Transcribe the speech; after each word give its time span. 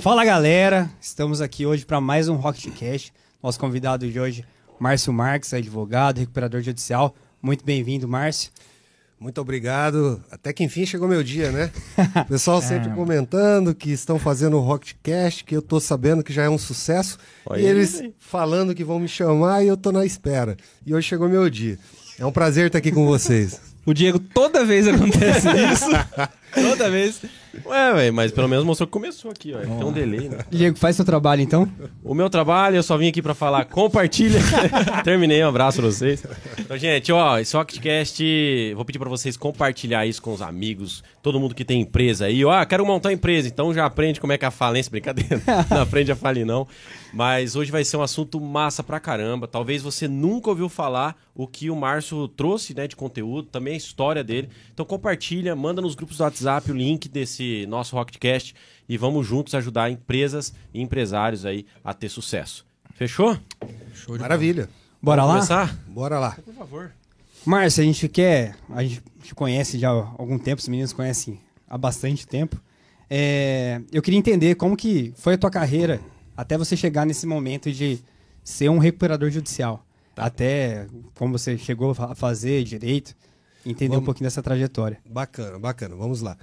Fala 0.00 0.24
galera, 0.24 0.90
estamos 1.00 1.40
aqui 1.40 1.64
hoje 1.64 1.84
para 1.86 2.00
mais 2.00 2.28
um 2.28 2.34
Rocketcast. 2.36 3.12
Nosso 3.42 3.58
convidado 3.58 4.08
de 4.10 4.20
hoje, 4.20 4.44
Márcio 4.78 5.12
Marques, 5.12 5.54
advogado, 5.54 6.18
recuperador 6.18 6.60
judicial. 6.60 7.14
Muito 7.40 7.64
bem-vindo, 7.64 8.06
Márcio. 8.06 8.50
Muito 9.18 9.40
obrigado. 9.40 10.22
Até 10.30 10.52
que 10.52 10.62
enfim 10.62 10.84
chegou 10.84 11.08
meu 11.08 11.22
dia, 11.22 11.50
né? 11.50 11.70
O 12.22 12.28
pessoal 12.28 12.60
sempre 12.60 12.90
comentando 12.90 13.74
que 13.74 13.90
estão 13.90 14.18
fazendo 14.18 14.58
o 14.58 14.60
Rocketcast, 14.60 15.44
que 15.44 15.56
eu 15.56 15.62
tô 15.62 15.80
sabendo 15.80 16.22
que 16.22 16.32
já 16.32 16.44
é 16.44 16.50
um 16.50 16.58
sucesso. 16.58 17.16
Olha 17.46 17.60
e 17.60 17.64
eles 17.64 18.02
falando 18.18 18.74
que 18.74 18.84
vão 18.84 18.98
me 19.00 19.08
chamar 19.08 19.64
e 19.64 19.68
eu 19.68 19.76
tô 19.76 19.90
na 19.90 20.04
espera. 20.04 20.56
E 20.84 20.94
hoje 20.94 21.08
chegou 21.08 21.28
meu 21.28 21.48
dia. 21.48 21.78
É 22.18 22.26
um 22.26 22.32
prazer 22.32 22.66
estar 22.66 22.78
aqui 22.78 22.92
com 22.92 23.06
vocês. 23.06 23.58
O 23.86 23.94
Diego 23.94 24.18
toda 24.18 24.64
vez 24.64 24.86
acontece 24.86 25.46
isso. 25.72 25.86
toda 26.54 26.90
vez. 26.90 27.22
Ué, 27.64 27.94
velho, 27.94 28.14
mas 28.14 28.32
pelo 28.32 28.48
menos 28.48 28.64
mostrou 28.64 28.86
que 28.86 28.92
começou 28.92 29.30
aqui, 29.30 29.54
ó. 29.54 29.58
Tem 29.58 29.84
um 29.84 29.92
delay, 29.92 30.28
né? 30.28 30.38
Diego, 30.50 30.76
faz 30.78 30.96
seu 30.96 31.04
trabalho 31.04 31.42
então. 31.42 31.70
O 32.02 32.14
meu 32.14 32.28
trabalho, 32.28 32.76
eu 32.76 32.82
só 32.82 32.96
vim 32.96 33.08
aqui 33.08 33.22
pra 33.22 33.34
falar, 33.34 33.64
compartilha. 33.64 34.40
Terminei, 35.04 35.42
um 35.44 35.48
abraço 35.48 35.80
pra 35.80 35.90
vocês. 35.90 36.24
Então, 36.58 36.76
gente, 36.76 37.12
ó, 37.12 37.38
esse 37.38 37.56
Rocketcast, 37.56 38.74
vou 38.74 38.84
pedir 38.84 38.98
pra 38.98 39.08
vocês 39.08 39.36
compartilhar 39.36 40.06
isso 40.06 40.20
com 40.20 40.32
os 40.32 40.42
amigos, 40.42 41.02
todo 41.22 41.40
mundo 41.40 41.54
que 41.54 41.64
tem 41.64 41.80
empresa 41.80 42.26
aí. 42.26 42.44
Ó, 42.44 42.50
ah, 42.50 42.66
quero 42.66 42.84
montar 42.84 43.12
empresa, 43.12 43.48
então 43.48 43.72
já 43.72 43.86
aprende 43.86 44.20
como 44.20 44.32
é 44.32 44.38
que 44.38 44.44
é 44.44 44.48
a 44.48 44.50
falência, 44.50 44.90
brincadeira. 44.90 45.40
Não 45.70 45.82
aprende 45.82 46.12
a 46.12 46.16
falir, 46.16 46.44
não. 46.44 46.66
Mas 47.12 47.56
hoje 47.56 47.70
vai 47.70 47.82
ser 47.84 47.96
um 47.96 48.02
assunto 48.02 48.40
massa 48.40 48.82
pra 48.82 49.00
caramba. 49.00 49.48
Talvez 49.48 49.82
você 49.82 50.06
nunca 50.06 50.50
ouviu 50.50 50.68
falar 50.68 51.16
o 51.34 51.46
que 51.46 51.70
o 51.70 51.76
Márcio 51.76 52.28
trouxe, 52.28 52.74
né, 52.74 52.86
de 52.86 52.96
conteúdo, 52.96 53.48
também 53.48 53.74
a 53.74 53.76
história 53.76 54.22
dele. 54.22 54.48
Então 54.72 54.84
compartilha, 54.84 55.54
manda 55.56 55.80
nos 55.80 55.94
grupos 55.94 56.18
do 56.18 56.24
WhatsApp 56.24 56.70
o 56.70 56.74
link 56.74 57.08
desse 57.08 57.45
nosso 57.68 57.94
Rocketcast 57.96 58.54
e 58.88 58.96
vamos 58.96 59.26
juntos 59.26 59.54
ajudar 59.54 59.90
empresas 59.90 60.52
e 60.72 60.80
empresários 60.80 61.44
aí 61.46 61.66
a 61.84 61.92
ter 61.94 62.08
sucesso. 62.08 62.64
Fechou? 62.94 63.38
Maravilha. 64.18 64.68
Bora 65.02 65.22
Vamos 65.22 65.48
lá? 65.48 65.56
começar? 65.66 65.78
Bora 65.88 66.18
lá. 66.18 66.30
Por 66.44 66.54
favor. 66.54 66.92
Márcio, 67.44 67.82
a 67.82 67.86
gente 67.86 68.08
quer. 68.08 68.56
A 68.70 68.82
gente 68.82 69.02
te 69.22 69.34
conhece 69.34 69.78
já 69.78 69.90
há 69.90 69.92
algum 70.18 70.38
tempo, 70.38 70.60
os 70.60 70.68
meninos 70.68 70.92
conhecem 70.92 71.40
há 71.68 71.76
bastante 71.78 72.26
tempo. 72.26 72.60
É, 73.08 73.80
eu 73.92 74.02
queria 74.02 74.18
entender 74.18 74.54
como 74.56 74.76
que 74.76 75.12
foi 75.16 75.34
a 75.34 75.38
tua 75.38 75.50
carreira 75.50 76.00
até 76.36 76.58
você 76.58 76.76
chegar 76.76 77.06
nesse 77.06 77.26
momento 77.26 77.70
de 77.70 78.00
ser 78.42 78.68
um 78.68 78.78
recuperador 78.78 79.30
judicial. 79.30 79.84
Até 80.16 80.86
como 81.14 81.38
você 81.38 81.56
chegou 81.58 81.94
a 81.98 82.14
fazer 82.14 82.64
direito, 82.64 83.14
entender 83.64 83.90
um 83.92 83.96
Vamos- 83.96 84.06
pouquinho 84.06 84.26
dessa 84.26 84.42
trajetória. 84.42 84.98
Bacana, 85.08 85.58
bacana. 85.58 85.94
Vamos 85.94 86.20
lá. 86.22 86.36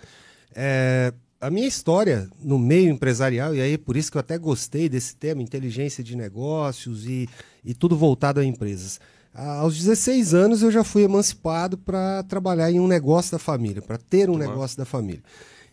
É, 0.56 1.14
a 1.42 1.50
minha 1.50 1.68
história 1.68 2.30
no 2.42 2.58
meio 2.58 2.90
empresarial, 2.90 3.54
e 3.54 3.62
aí 3.62 3.78
por 3.78 3.98
isso 3.98 4.10
que 4.10 4.18
eu 4.18 4.22
até 4.22 4.38
gostei 4.38 4.88
desse 4.88 5.16
tema, 5.16 5.42
inteligência 5.42 6.04
de 6.04 6.16
negócios 6.16 7.06
e, 7.06 7.28
e 7.66 7.74
tudo 7.74 7.98
voltado 7.98 8.40
a 8.40 8.46
empresas. 8.46 9.00
Aos 9.34 9.78
16 9.78 10.34
anos 10.34 10.62
eu 10.62 10.72
já 10.72 10.84
fui 10.84 11.04
emancipado 11.04 11.78
para 11.78 12.24
trabalhar 12.24 12.72
em 12.72 12.80
um 12.80 12.88
negócio 12.88 13.32
da 13.32 13.40
família, 13.40 13.82
para 13.82 13.98
ter 13.98 14.30
um 14.30 14.38
negócio 14.38 14.78
da 14.78 14.86
família. 14.86 15.24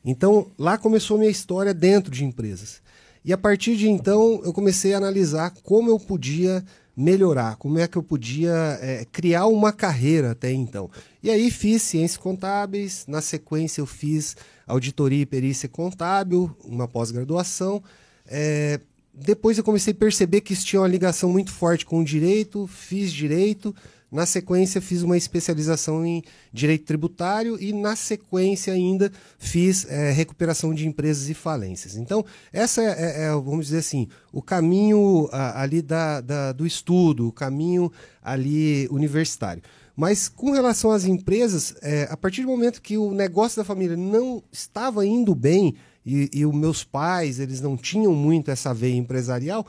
Então 0.05 0.47
lá 0.59 0.79
começou 0.79 1.17
a 1.17 1.21
minha 1.21 1.31
história 1.31 1.75
dentro 1.75 2.11
de 2.11 2.25
empresas. 2.25 2.83
E 3.25 3.33
a 3.33 3.39
partir 3.39 3.77
de 3.77 3.89
então 3.89 4.41
eu 4.45 4.53
comecei 4.53 4.95
a 4.95 4.97
analisar 4.97 5.53
como 5.63 5.91
eu 5.91 6.01
podia 6.01 6.65
melhorar, 6.97 7.57
como 7.57 7.79
é 7.79 7.87
que 7.87 7.97
eu 7.97 8.03
podia 8.03 8.79
eh, 8.81 9.07
criar 9.13 9.47
uma 9.47 9.73
carreira 9.73 10.33
até 10.33 10.51
então. 10.53 10.91
E 11.23 11.31
aí 11.31 11.51
fiz 11.51 11.83
ciências 11.83 12.17
contábeis, 12.17 13.05
na 13.07 13.21
sequência 13.21 13.81
eu 13.81 13.87
fiz 13.87 14.37
auditoria 14.71 15.23
e 15.23 15.27
perícia 15.27 15.69
contábil, 15.69 16.51
uma 16.65 16.87
pós-graduação. 16.89 17.83
Eh, 18.27 18.81
depois 19.13 19.59
eu 19.59 19.65
comecei 19.65 19.93
a 19.93 19.97
perceber 19.97 20.41
que 20.41 20.53
isso 20.53 20.65
tinha 20.65 20.81
uma 20.81 20.89
ligação 20.89 21.31
muito 21.31 21.53
forte 21.53 21.85
com 21.85 22.01
o 22.01 22.05
direito, 22.05 22.67
fiz 22.67 23.13
direito. 23.13 23.75
Na 24.13 24.27
sequência, 24.27 24.81
fiz 24.81 25.03
uma 25.03 25.17
especialização 25.17 26.05
em 26.05 26.21
direito 26.53 26.85
tributário 26.85 27.57
e, 27.63 27.73
na 27.73 27.95
sequência, 27.95 28.73
ainda 28.73 29.13
fiz 29.39 29.87
eh, 29.89 30.11
recuperação 30.11 30.75
de 30.75 30.85
empresas 30.85 31.29
e 31.29 31.35
falências. 31.35 31.95
Então, 31.97 32.25
essa 32.53 32.83
é, 32.83 32.87
é- 32.87 33.23
é, 33.27 33.31
vamos 33.31 33.67
dizer 33.67 33.79
assim, 33.79 34.09
o 34.33 34.43
caminho 34.43 35.29
ah, 35.31 35.63
ali 35.63 35.81
da, 35.81 36.21
da- 36.21 36.51
do 36.51 36.67
estudo, 36.67 37.29
o 37.29 37.33
caminho 37.33 37.93
ali 38.21 38.89
universitário. 38.91 39.63
Mas 40.01 40.31
com 40.31 40.53
relação 40.53 40.93
às 40.93 41.05
empresas, 41.05 41.75
eh, 41.83 42.09
a 42.11 42.17
partir 42.17 42.41
do 42.41 42.49
momento 42.49 42.81
que 42.81 42.97
o 42.97 43.13
negócio 43.13 43.61
da 43.61 43.65
família 43.67 43.99
não 43.99 44.43
estava 44.51 45.05
indo 45.05 45.35
bem 45.35 45.75
e, 46.07 46.31
e 46.33 46.47
os 46.47 46.55
meus 46.55 46.83
pais 46.83 47.39
eles 47.39 47.61
não 47.61 47.77
tinham 47.77 48.15
muito 48.15 48.51
essa 48.51 48.73
veia 48.73 48.97
empresarial, 48.97 49.67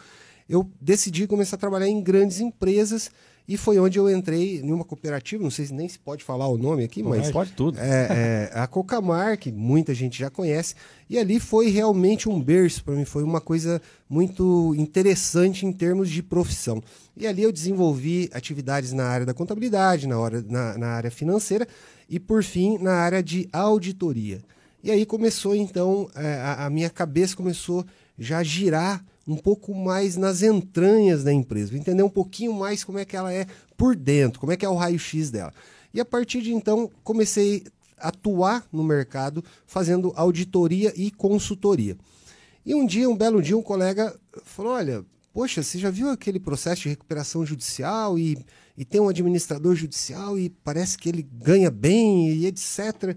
eu 0.48 0.72
decidi 0.80 1.28
começar 1.28 1.58
a 1.58 1.60
trabalhar 1.60 1.90
em 1.90 2.02
grandes 2.02 2.40
empresas 2.40 3.12
e 3.48 3.58
foi 3.58 3.80
onde 3.80 4.00
eu 4.00 4.10
entrei 4.10 4.60
em 4.60 4.72
uma 4.72 4.86
cooperativa, 4.86 5.44
não 5.44 5.52
sei 5.52 5.66
se 5.66 5.74
nem 5.74 5.88
se 5.88 6.00
pode 6.00 6.24
falar 6.24 6.48
o 6.48 6.58
nome 6.58 6.84
aqui, 6.84 7.04
mas 7.04 7.32
Pode 7.32 7.52
tudo. 7.52 7.78
é, 7.80 8.50
é, 8.54 8.60
a 8.60 8.68
Cocamar, 8.68 9.38
que 9.38 9.52
muita 9.52 9.94
gente 9.94 10.18
já 10.18 10.30
conhece, 10.30 10.76
e 11.10 11.18
ali 11.18 11.40
foi 11.40 11.70
realmente 11.70 12.30
um 12.30 12.40
berço 12.40 12.84
para 12.84 12.96
mim, 12.96 13.04
foi 13.04 13.24
uma 13.24 13.42
coisa 13.42 13.82
muito 14.10 14.74
interessante 14.78 15.66
em 15.66 15.72
termos 15.72 16.10
de 16.10 16.24
profissão. 16.24 16.82
E 17.18 17.28
ali 17.28 17.44
eu 17.44 17.52
desenvolvi 17.52 18.30
atividades 18.34 18.94
na 18.94 19.06
área 19.06 19.26
da 19.26 19.34
contabilidade, 19.34 20.08
na, 20.08 20.18
hora, 20.18 20.44
na, 20.48 20.78
na 20.78 20.88
área 20.88 21.12
financeira 21.12 21.68
e, 22.10 22.20
por 22.20 22.44
fim, 22.44 22.78
na 22.78 22.94
área 22.94 23.22
de 23.22 23.50
auditoria. 23.52 24.42
E 24.84 24.90
aí 24.90 25.06
começou, 25.06 25.56
então, 25.56 26.10
é, 26.16 26.36
a, 26.36 26.66
a 26.66 26.70
minha 26.70 26.90
cabeça 26.90 27.36
começou 27.36 27.86
já 28.18 28.44
girar 28.44 29.04
um 29.28 29.36
pouco 29.38 29.74
mais 29.74 30.18
nas 30.18 30.42
entranhas 30.42 31.24
da 31.24 31.32
empresa, 31.32 31.76
entender 31.78 32.04
um 32.04 32.10
pouquinho 32.10 32.54
mais 32.54 32.84
como 32.84 33.00
é 33.00 33.06
que 33.06 33.16
ela 33.16 33.32
é 33.32 33.46
por 33.78 33.96
dentro, 33.96 34.40
como 34.40 34.52
é 34.52 34.58
que 34.58 34.66
é 34.66 34.70
o 34.70 34.76
raio-x 34.76 35.30
dela. 35.30 35.54
E 35.94 36.00
a 36.00 36.06
partir 36.06 36.42
de 36.42 36.54
então 36.54 36.90
comecei 37.04 37.64
a 37.98 38.10
atuar 38.10 38.66
no 38.72 38.84
mercado 38.84 39.44
fazendo 39.66 40.12
auditoria 40.16 40.94
e 40.96 41.12
consultoria. 41.12 41.98
E 42.66 42.76
um 42.76 42.86
dia, 42.86 43.10
um 43.10 43.16
belo 43.16 43.42
dia, 43.42 43.58
um 43.58 43.62
colega 43.62 44.16
falou: 44.44 44.74
Olha, 44.74 45.04
poxa, 45.34 45.64
você 45.64 45.80
já 45.80 45.90
viu 45.90 46.10
aquele 46.10 46.40
processo 46.40 46.84
de 46.84 46.90
recuperação 46.90 47.46
judicial 47.46 48.18
e, 48.18 48.38
e 48.78 48.86
tem 48.86 49.02
um 49.02 49.10
administrador 49.10 49.76
judicial 49.76 50.38
e 50.38 50.50
parece 50.50 50.98
que 50.98 51.10
ele 51.10 51.24
ganha 51.24 51.72
bem 51.72 52.32
e 52.32 52.46
etc. 52.46 53.16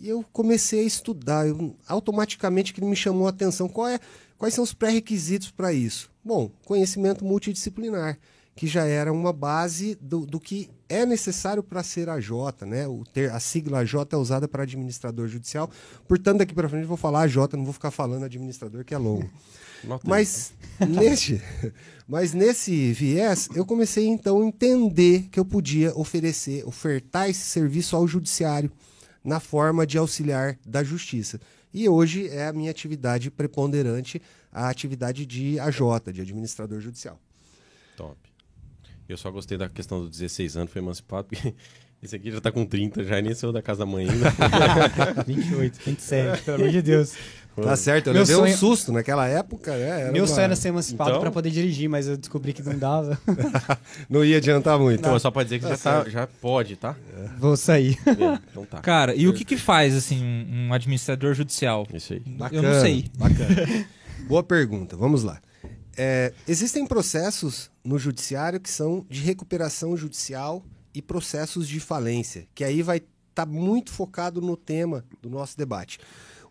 E 0.00 0.08
eu 0.08 0.24
comecei 0.32 0.80
a 0.80 0.86
estudar. 0.86 1.46
Eu, 1.46 1.76
automaticamente 1.86 2.72
que 2.72 2.80
ele 2.80 2.90
me 2.90 2.96
chamou 2.96 3.26
a 3.26 3.30
atenção. 3.30 3.68
Qual 3.68 3.88
é, 3.88 3.98
quais 4.42 4.54
são 4.54 4.64
os 4.64 4.74
pré-requisitos 4.74 5.52
para 5.52 5.72
isso? 5.72 6.10
Bom, 6.24 6.50
conhecimento 6.64 7.24
multidisciplinar, 7.24 8.18
que 8.56 8.66
já 8.66 8.84
era 8.84 9.12
uma 9.12 9.32
base 9.32 9.96
do, 10.00 10.26
do 10.26 10.40
que 10.40 10.68
é 10.88 11.06
necessário 11.06 11.62
para 11.62 11.80
ser 11.84 12.08
AJ, 12.08 12.30
né? 12.66 12.88
O 12.88 13.04
ter, 13.04 13.30
a 13.30 13.38
sigla 13.38 13.78
AJ 13.78 13.94
é 14.10 14.16
usada 14.16 14.48
para 14.48 14.64
administrador 14.64 15.28
judicial. 15.28 15.70
Portanto, 16.08 16.38
daqui 16.38 16.52
para 16.52 16.68
frente 16.68 16.82
eu 16.82 16.88
vou 16.88 16.96
falar 16.96 17.20
AJ, 17.22 17.36
não 17.52 17.62
vou 17.62 17.72
ficar 17.72 17.92
falando 17.92 18.24
administrador, 18.24 18.84
que 18.84 18.92
é 18.92 18.98
longo. 18.98 19.30
Mas 20.02 20.52
neste, 20.88 21.40
mas 22.06 22.32
nesse 22.32 22.92
viés, 22.92 23.48
eu 23.52 23.64
comecei 23.64 24.06
então 24.06 24.40
a 24.40 24.44
entender 24.44 25.28
que 25.30 25.40
eu 25.40 25.44
podia 25.44 25.92
oferecer, 25.96 26.64
ofertar 26.64 27.28
esse 27.28 27.42
serviço 27.42 27.96
ao 27.96 28.06
judiciário 28.06 28.70
na 29.24 29.40
forma 29.40 29.86
de 29.86 29.98
auxiliar 29.98 30.56
da 30.64 30.84
justiça. 30.84 31.40
E 31.72 31.88
hoje 31.88 32.28
é 32.28 32.46
a 32.46 32.52
minha 32.52 32.70
atividade 32.70 33.30
preponderante, 33.30 34.20
a 34.52 34.68
atividade 34.68 35.24
de 35.24 35.58
AJ, 35.58 35.80
de 36.12 36.20
administrador 36.20 36.80
judicial. 36.80 37.18
Top. 37.96 38.16
Eu 39.08 39.16
só 39.16 39.30
gostei 39.30 39.58
da 39.58 39.68
questão 39.68 40.00
dos 40.00 40.10
16 40.10 40.56
anos, 40.56 40.72
foi 40.72 40.82
emancipado, 40.82 41.28
porque 41.28 41.54
esse 42.02 42.16
aqui 42.16 42.30
já 42.30 42.40
tá 42.40 42.52
com 42.52 42.64
30, 42.64 43.04
já 43.04 43.20
nem 43.20 43.34
saiu 43.34 43.52
da 43.52 43.62
casa 43.62 43.80
da 43.80 43.86
mãe 43.86 44.08
ainda. 44.08 44.30
28, 45.26 45.80
27, 45.84 46.42
pelo 46.42 46.56
amor 46.58 46.70
de 46.70 46.82
Deus. 46.82 47.14
Tá 47.54 47.76
certo, 47.76 48.06
eu 48.06 48.12
Meu 48.14 48.22
levei 48.22 48.34
sonho- 48.36 48.54
um 48.54 48.56
susto 48.56 48.92
naquela 48.92 49.26
época. 49.28 49.72
é, 49.74 50.02
era 50.02 50.12
Meu 50.12 50.22
uma- 50.22 50.26
sonho 50.28 50.40
era 50.44 50.56
ser 50.56 50.68
emancipado 50.68 51.10
Então- 51.10 51.20
para 51.20 51.30
poder 51.30 51.50
dirigir, 51.50 51.88
mas 51.88 52.06
eu 52.08 52.16
descobri 52.16 52.52
que 52.52 52.62
não 52.62 52.78
dava. 52.78 53.18
Não 54.08 54.24
ia 54.24 54.38
adiantar 54.38 54.78
muito. 54.78 55.00
Então, 55.00 55.14
é 55.14 55.18
só 55.18 55.30
pra 55.30 55.42
dizer 55.42 55.58
que 55.60 55.68
já, 55.68 55.76
tá, 55.76 56.08
já 56.08 56.26
pode, 56.26 56.76
tá? 56.76 56.96
Vou 57.38 57.56
sair. 57.56 57.98
É, 58.06 58.38
Então 58.50 58.64
tá. 58.64 58.80
Cara, 58.80 59.14
e 59.14 59.28
o 59.28 59.34
que 59.34 59.44
que 59.44 59.56
faz, 59.56 59.94
assim, 59.94 60.22
um, 60.22 60.68
um 60.68 60.72
administrador 60.72 61.34
judicial? 61.34 61.86
Isso 61.92 62.14
aí. 62.14 62.22
Eu 62.52 62.62
não 62.62 62.80
sei. 62.80 63.10
Bacana. 63.18 63.86
Boa 64.28 64.42
pergunta, 64.42 64.96
vamos 64.96 65.22
lá. 65.22 65.40
É, 65.96 66.32
existem 66.48 66.86
processos 66.86 67.70
no 67.84 67.98
judiciário 67.98 68.58
que 68.58 68.70
são 68.70 69.04
de 69.10 69.20
recuperação 69.20 69.94
judicial 69.96 70.64
e 70.94 71.02
processos 71.02 71.68
de 71.68 71.78
falência, 71.80 72.46
que 72.54 72.64
aí 72.64 72.82
vai 72.82 73.02
estar 73.28 73.44
muito 73.46 73.90
focado 73.90 74.40
no 74.40 74.56
tema 74.56 75.04
do 75.20 75.28
nosso 75.28 75.56
debate. 75.58 75.98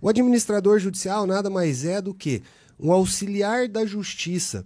O 0.01 0.09
administrador 0.09 0.79
judicial 0.79 1.27
nada 1.27 1.47
mais 1.47 1.85
é 1.85 2.01
do 2.01 2.11
que 2.11 2.41
um 2.79 2.91
auxiliar 2.91 3.67
da 3.67 3.85
justiça. 3.85 4.65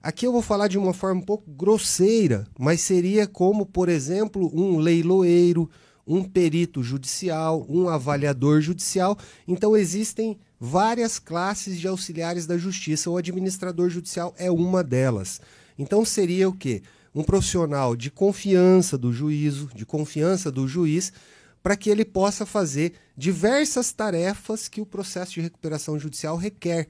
Aqui 0.00 0.24
eu 0.24 0.30
vou 0.30 0.40
falar 0.42 0.68
de 0.68 0.78
uma 0.78 0.94
forma 0.94 1.20
um 1.20 1.24
pouco 1.24 1.50
grosseira, 1.50 2.46
mas 2.56 2.80
seria 2.82 3.26
como, 3.26 3.66
por 3.66 3.88
exemplo, 3.88 4.48
um 4.54 4.78
leiloeiro, 4.78 5.68
um 6.06 6.22
perito 6.22 6.84
judicial, 6.84 7.66
um 7.68 7.88
avaliador 7.88 8.60
judicial. 8.60 9.18
Então 9.48 9.76
existem 9.76 10.38
várias 10.60 11.18
classes 11.18 11.80
de 11.80 11.88
auxiliares 11.88 12.46
da 12.46 12.56
justiça. 12.56 13.10
O 13.10 13.16
administrador 13.16 13.90
judicial 13.90 14.32
é 14.38 14.48
uma 14.52 14.84
delas. 14.84 15.40
Então 15.76 16.04
seria 16.04 16.48
o 16.48 16.52
quê? 16.52 16.80
Um 17.12 17.24
profissional 17.24 17.96
de 17.96 18.08
confiança 18.08 18.96
do 18.96 19.12
juízo, 19.12 19.68
de 19.74 19.84
confiança 19.84 20.48
do 20.48 20.68
juiz, 20.68 21.12
para 21.60 21.76
que 21.76 21.90
ele 21.90 22.04
possa 22.04 22.46
fazer 22.46 22.92
diversas 23.16 23.92
tarefas 23.92 24.68
que 24.68 24.80
o 24.80 24.86
processo 24.86 25.34
de 25.34 25.40
recuperação 25.40 25.98
judicial 25.98 26.36
requer. 26.36 26.88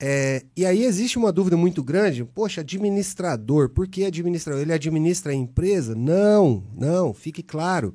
É, 0.00 0.44
e 0.56 0.64
aí 0.64 0.84
existe 0.84 1.18
uma 1.18 1.32
dúvida 1.32 1.56
muito 1.56 1.82
grande. 1.82 2.24
Poxa, 2.24 2.60
administrador, 2.60 3.68
por 3.68 3.86
que 3.86 4.04
administrador? 4.04 4.62
Ele 4.62 4.72
administra 4.72 5.32
a 5.32 5.34
empresa? 5.34 5.94
Não, 5.94 6.64
não, 6.74 7.12
fique 7.12 7.42
claro. 7.42 7.94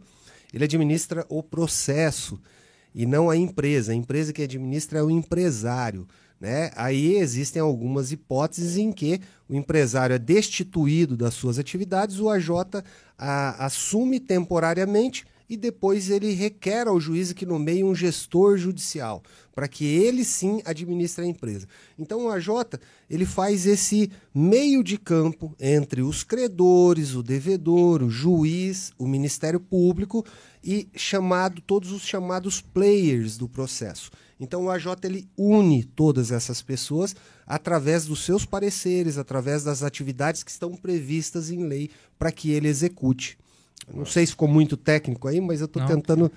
Ele 0.53 0.65
administra 0.65 1.25
o 1.29 1.41
processo 1.41 2.39
e 2.93 3.05
não 3.05 3.29
a 3.29 3.35
empresa. 3.35 3.91
A 3.91 3.95
empresa 3.95 4.31
que 4.31 4.43
administra 4.43 4.99
é 4.99 5.03
o 5.03 5.09
empresário. 5.09 6.07
Né? 6.39 6.71
Aí 6.75 7.15
existem 7.15 7.61
algumas 7.61 8.11
hipóteses 8.11 8.77
em 8.77 8.91
que 8.91 9.21
o 9.47 9.55
empresário 9.55 10.13
é 10.13 10.19
destituído 10.19 11.15
das 11.15 11.33
suas 11.33 11.57
atividades, 11.57 12.19
o 12.19 12.29
AJ 12.29 12.49
a, 13.17 13.65
assume 13.65 14.19
temporariamente 14.19 15.25
e 15.53 15.57
depois 15.57 16.09
ele 16.09 16.33
requer 16.33 16.87
ao 16.87 16.99
juiz 16.99 17.31
que 17.31 17.45
nomeie 17.45 17.83
um 17.83 17.93
gestor 17.93 18.57
judicial, 18.57 19.21
para 19.53 19.67
que 19.67 19.85
ele 19.85 20.25
sim 20.25 20.63
administre 20.65 21.23
a 21.23 21.27
empresa. 21.27 21.67
Então 21.97 22.25
o 22.25 22.29
AJ 22.29 22.79
ele 23.07 23.23
faz 23.23 23.67
esse 23.67 24.11
meio 24.33 24.83
de 24.83 24.97
campo 24.97 25.55
entre 25.59 26.01
os 26.01 26.23
credores, 26.23 27.13
o 27.13 27.21
devedor, 27.21 28.01
o 28.01 28.09
juiz, 28.09 28.91
o 28.97 29.07
Ministério 29.07 29.59
Público 29.59 30.25
e 30.63 30.87
chamado 30.95 31.61
todos 31.61 31.91
os 31.91 32.01
chamados 32.01 32.59
players 32.59 33.37
do 33.37 33.47
processo. 33.47 34.09
Então 34.39 34.65
o 34.65 34.71
AJ 34.71 34.87
ele 35.03 35.29
une 35.37 35.83
todas 35.83 36.31
essas 36.31 36.63
pessoas 36.63 37.15
através 37.45 38.05
dos 38.05 38.25
seus 38.25 38.43
pareceres, 38.43 39.19
através 39.19 39.63
das 39.63 39.83
atividades 39.83 40.41
que 40.41 40.49
estão 40.49 40.75
previstas 40.75 41.51
em 41.51 41.67
lei 41.67 41.91
para 42.17 42.31
que 42.31 42.49
ele 42.49 42.67
execute. 42.67 43.37
Não 43.91 44.05
sei 44.05 44.25
se 44.25 44.33
ficou 44.33 44.47
muito 44.47 44.77
técnico 44.77 45.27
aí, 45.27 45.41
mas 45.41 45.59
eu 45.59 45.65
estou 45.65 45.83
tentando 45.85 46.31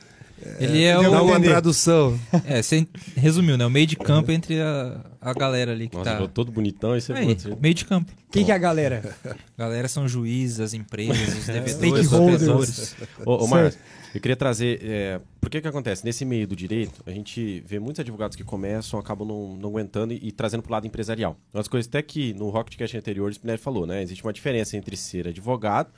ele 0.58 0.84
é, 0.84 0.94
dar 0.94 1.22
o... 1.22 1.26
uma 1.26 1.40
tradução. 1.40 2.18
É, 2.44 2.60
você 2.60 2.86
resumiu, 3.16 3.56
né? 3.56 3.64
O 3.64 3.70
meio 3.70 3.86
de 3.86 3.96
campo 3.96 4.30
entre 4.30 4.60
a, 4.60 5.00
a 5.20 5.32
galera 5.32 5.72
ali 5.72 5.88
que 5.88 5.96
Nossa, 5.96 6.16
tá... 6.16 6.28
todo 6.28 6.52
bonitão 6.52 6.96
e 6.96 7.00
você 7.00 7.12
Aí, 7.12 7.36
meio 7.58 7.74
de 7.74 7.84
campo. 7.84 8.12
Quem 8.30 8.44
que 8.44 8.52
é 8.52 8.54
a 8.54 8.58
galera? 8.58 9.16
A 9.24 9.62
galera 9.62 9.88
são 9.88 10.06
juízes, 10.06 10.60
as 10.60 10.74
empresas, 10.74 11.38
os 11.38 11.46
devedores, 11.46 12.12
os 12.12 12.20
devedores. 12.20 12.96
Ô, 13.24 13.44
ô 13.44 13.46
Marcos, 13.46 13.78
eu 14.14 14.20
queria 14.20 14.36
trazer. 14.36 14.80
É, 14.82 15.20
por 15.40 15.48
que 15.48 15.60
que 15.60 15.68
acontece? 15.68 16.04
Nesse 16.04 16.24
meio 16.24 16.46
do 16.46 16.54
direito, 16.54 17.02
a 17.06 17.10
gente 17.10 17.62
vê 17.66 17.78
muitos 17.78 18.00
advogados 18.00 18.36
que 18.36 18.44
começam, 18.44 19.00
acabam 19.00 19.26
não, 19.26 19.56
não 19.56 19.70
aguentando 19.70 20.12
e, 20.12 20.28
e 20.28 20.32
trazendo 20.32 20.62
para 20.62 20.70
o 20.70 20.72
lado 20.72 20.86
empresarial. 20.86 21.36
Uma 21.52 21.60
das 21.60 21.68
coisas 21.68 21.88
até 21.88 22.02
que 22.02 22.34
no 22.34 22.50
Rocketcast 22.50 22.96
anterior 22.96 23.30
o 23.30 23.32
Spinelli 23.32 23.58
falou, 23.58 23.86
né? 23.86 24.02
Existe 24.02 24.22
uma 24.22 24.32
diferença 24.34 24.76
entre 24.76 24.96
ser 24.96 25.28
advogado, 25.28 25.90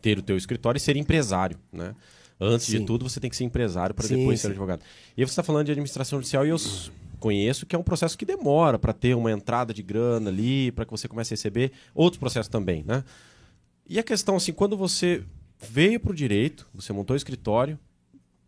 ter 0.00 0.18
o 0.18 0.22
teu 0.22 0.36
escritório 0.36 0.78
e 0.78 0.80
ser 0.80 0.96
empresário, 0.96 1.58
né? 1.72 1.94
Antes 2.40 2.66
de 2.66 2.78
Sim. 2.78 2.86
tudo, 2.86 3.08
você 3.08 3.20
tem 3.20 3.28
que 3.28 3.36
ser 3.36 3.44
empresário 3.44 3.94
para 3.94 4.06
Sim, 4.06 4.16
depois 4.16 4.40
ser 4.40 4.46
sim. 4.48 4.52
advogado. 4.52 4.82
E 5.16 5.24
você 5.24 5.30
está 5.30 5.42
falando 5.42 5.66
de 5.66 5.72
administração 5.72 6.18
judicial 6.18 6.46
e 6.46 6.48
eu 6.48 6.56
conheço 7.18 7.66
que 7.66 7.76
é 7.76 7.78
um 7.78 7.82
processo 7.82 8.16
que 8.16 8.24
demora 8.24 8.78
para 8.78 8.94
ter 8.94 9.14
uma 9.14 9.30
entrada 9.30 9.74
de 9.74 9.82
grana 9.82 10.30
ali, 10.30 10.72
para 10.72 10.86
que 10.86 10.90
você 10.90 11.06
comece 11.06 11.34
a 11.34 11.36
receber. 11.36 11.70
Outros 11.94 12.18
processos 12.18 12.48
também, 12.48 12.82
né? 12.82 13.04
E 13.86 13.98
a 13.98 14.02
questão, 14.02 14.36
assim, 14.36 14.52
quando 14.52 14.76
você 14.76 15.22
veio 15.58 16.00
para 16.00 16.12
o 16.12 16.14
direito, 16.14 16.66
você 16.72 16.92
montou 16.92 17.12
o 17.12 17.16
escritório, 17.16 17.78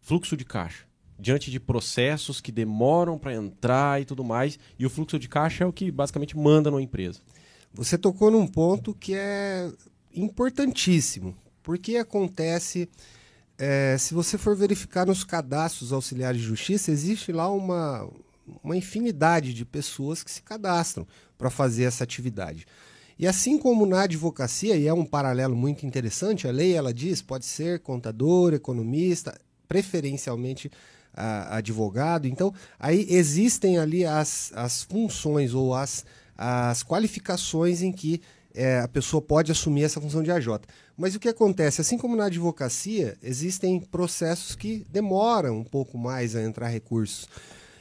fluxo 0.01 0.37
de 0.37 0.45
caixa. 0.45 0.85
Diante 1.19 1.51
de 1.51 1.61
processos 1.61 2.41
que 2.41 2.51
demoram 2.51 3.19
para 3.19 3.35
entrar 3.35 4.01
e 4.01 4.05
tudo 4.05 4.25
mais, 4.25 4.59
e 4.79 4.87
o 4.87 4.91
fluxo 4.91 5.19
de 5.19 5.29
caixa 5.29 5.65
é 5.65 5.67
o 5.67 5.73
que 5.73 5.91
basicamente 5.91 6.37
manda 6.37 6.71
numa 6.71 6.83
empresa. 6.83 7.21
Você 7.75 7.99
tocou 7.99 8.31
num 8.31 8.47
ponto 8.47 8.95
que 8.95 9.15
é 9.15 9.71
importantíssimo, 10.15 11.37
porque 11.63 11.97
acontece, 11.97 12.89
é, 13.59 13.97
se 13.99 14.15
você 14.15 14.37
for 14.37 14.57
verificar 14.57 15.07
nos 15.07 15.25
cadastros 15.25 15.93
auxiliares 15.93 16.41
de 16.41 16.47
justiça, 16.47 16.91
existe 16.91 17.33
lá 17.33 17.51
uma, 17.51 18.09
uma 18.63 18.77
infinidade 18.77 19.55
de 19.55 19.65
pessoas 19.65 20.23
que 20.23 20.31
se 20.31 20.43
cadastram 20.43 21.07
para 21.39 21.51
fazer 21.51 21.85
essa 21.85 22.05
atividade. 22.05 22.67
E 23.19 23.27
assim 23.27 23.59
como 23.59 23.87
na 23.87 24.03
advocacia, 24.03 24.77
e 24.77 24.87
é 24.87 24.93
um 24.93 25.05
paralelo 25.05 25.55
muito 25.55 25.87
interessante, 25.87 26.49
a 26.49 26.51
lei 26.51 26.73
ela 26.75 26.93
diz 26.93 27.23
pode 27.23 27.45
ser 27.45 27.81
contador, 27.81 28.53
economista, 28.55 29.39
preferencialmente 29.69 30.71
a- 31.15 31.59
advogado. 31.59 32.27
Então, 32.27 32.53
aí 32.79 33.07
existem 33.09 33.79
ali 33.79 34.05
as, 34.05 34.51
as 34.55 34.83
funções 34.83 35.55
ou 35.55 35.75
as, 35.75 36.05
as 36.37 36.83
qualificações 36.83 37.83
em 37.83 37.93
que 37.93 38.21
é, 38.55 38.81
a 38.81 38.89
pessoa 38.89 39.21
pode 39.21 39.51
assumir 39.51 39.85
essa 39.85 40.01
função 40.01 40.23
de 40.23 40.31
AJ. 40.31 40.61
Mas 40.97 41.15
o 41.15 41.21
que 41.21 41.29
acontece? 41.29 41.81
Assim 41.81 41.99
como 41.99 42.17
na 42.17 42.27
advocacia, 42.27 43.17
existem 43.23 43.81
processos 43.81 44.55
que 44.55 44.85
demoram 44.91 45.59
um 45.59 45.65
pouco 45.65 45.97
mais 45.97 46.37
a 46.37 46.43
entrar 46.43 46.69
recursos. 46.69 47.29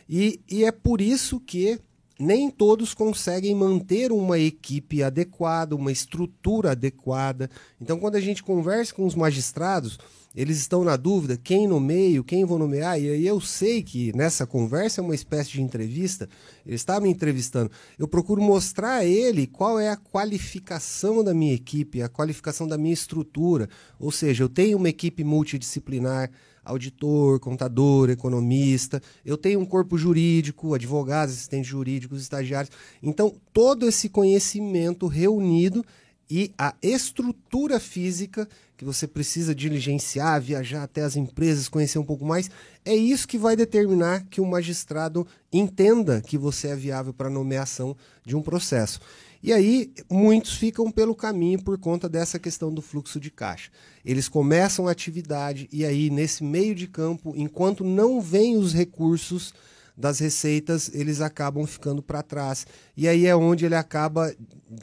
E, 0.07 0.39
e 0.50 0.63
é 0.63 0.71
por 0.71 1.01
isso 1.01 1.39
que 1.39 1.79
nem 2.19 2.51
todos 2.51 2.94
conseguem 2.94 3.56
manter 3.56 4.12
uma 4.12 4.38
equipe 4.38 5.01
adequada, 5.01 5.75
uma 5.75 5.91
estrutura 5.91 6.71
adequada. 6.71 7.50
Então, 7.79 8.00
quando 8.00 8.15
a 8.15 8.21
gente 8.21 8.44
conversa 8.44 8.94
com 8.94 9.06
os 9.06 9.15
magistrados, 9.15 9.97
eles 10.36 10.57
estão 10.57 10.83
na 10.83 10.95
dúvida 10.95 11.38
quem 11.38 11.68
nomeio, 11.68 12.24
quem 12.24 12.45
vou 12.45 12.57
nomear, 12.57 13.00
e 13.00 13.10
aí 13.10 13.28
eu 13.28 13.42
sei 13.42 13.83
que 13.83 14.16
nessa 14.16 14.45
conversa 14.48 15.01
é 15.01 15.04
uma 15.04 15.16
espécie 15.16 15.51
de 15.51 15.62
entrevista, 15.62 16.30
ele 16.66 16.75
está 16.75 17.00
me 17.00 17.10
entrevistando, 17.10 17.72
eu 18.00 18.07
procuro 18.07 18.42
mostrar 18.42 18.98
a 18.98 19.06
ele 19.06 19.45
qual 19.45 19.80
é 19.80 19.89
a 19.89 19.98
qualificação 19.98 21.24
da 21.24 21.33
minha 21.33 21.54
equipe, 21.54 22.01
a 22.01 22.10
qualificação 22.10 22.68
da 22.68 22.78
minha 22.78 22.94
estrutura, 22.94 23.69
ou 24.00 24.12
seja, 24.12 24.44
eu 24.44 24.50
tenho 24.50 24.78
uma 24.78 24.89
equipe 24.89 25.24
multidisciplinar, 25.24 26.31
auditor, 26.63 27.39
contador, 27.39 28.10
economista, 28.10 29.01
eu 29.25 29.38
tenho 29.38 29.60
um 29.60 29.66
corpo 29.66 29.98
jurídico, 29.98 30.74
advogados, 30.74 31.34
assistentes 31.34 31.69
jurídicos, 31.69 32.22
estagiários. 32.22 32.72
Então, 33.01 33.34
todo 33.51 33.88
esse 33.88 34.07
conhecimento 34.07 35.07
reunido 35.07 35.84
e 36.30 36.54
a 36.57 36.74
estrutura 36.81 37.80
física 37.80 38.48
que 38.81 38.86
você 38.86 39.06
precisa 39.06 39.54
diligenciar, 39.54 40.42
viajar 40.42 40.81
até 40.81 41.04
as 41.04 41.16
empresas, 41.16 41.69
conhecer 41.69 42.00
um 42.00 42.04
pouco 42.04 42.25
mais, 42.25 42.50
é 42.83 42.95
isso 42.95 43.28
que 43.28 43.38
vai 43.38 43.56
determinar 43.56 44.25
que 44.25 44.42
o 44.42 44.45
magistrado 44.45 45.28
entenda 45.54 46.19
que 46.19 46.36
você 46.36 46.69
é 46.69 46.75
viável 46.75 47.13
para 47.13 47.30
nomeação 47.30 47.95
de 48.25 48.36
um 48.36 48.42
processo. 48.42 49.00
E 49.44 49.53
aí, 49.53 49.94
muitos 50.10 50.55
ficam 50.55 50.89
pelo 50.89 51.13
caminho 51.13 51.62
por 51.62 51.77
conta 51.77 52.10
dessa 52.10 52.39
questão 52.39 52.74
do 52.74 52.82
fluxo 52.82 53.20
de 53.20 53.29
caixa. 53.29 53.70
Eles 54.03 54.27
começam 54.27 54.88
a 54.88 54.91
atividade 54.91 55.70
e 55.72 55.86
aí, 55.86 56.10
nesse 56.10 56.44
meio 56.44 56.74
de 56.74 56.88
campo, 56.88 57.36
enquanto 57.38 57.84
não 57.84 58.20
vêm 58.20 58.58
os 58.58 58.74
recursos 58.74 59.53
das 59.95 60.19
receitas, 60.19 60.89
eles 60.93 61.21
acabam 61.21 61.65
ficando 61.65 62.01
para 62.01 62.24
trás. 62.24 62.65
E 62.95 63.07
aí 63.07 63.25
é 63.25 63.36
onde 63.36 63.65
ele 63.65 63.75
acaba, 63.75 64.33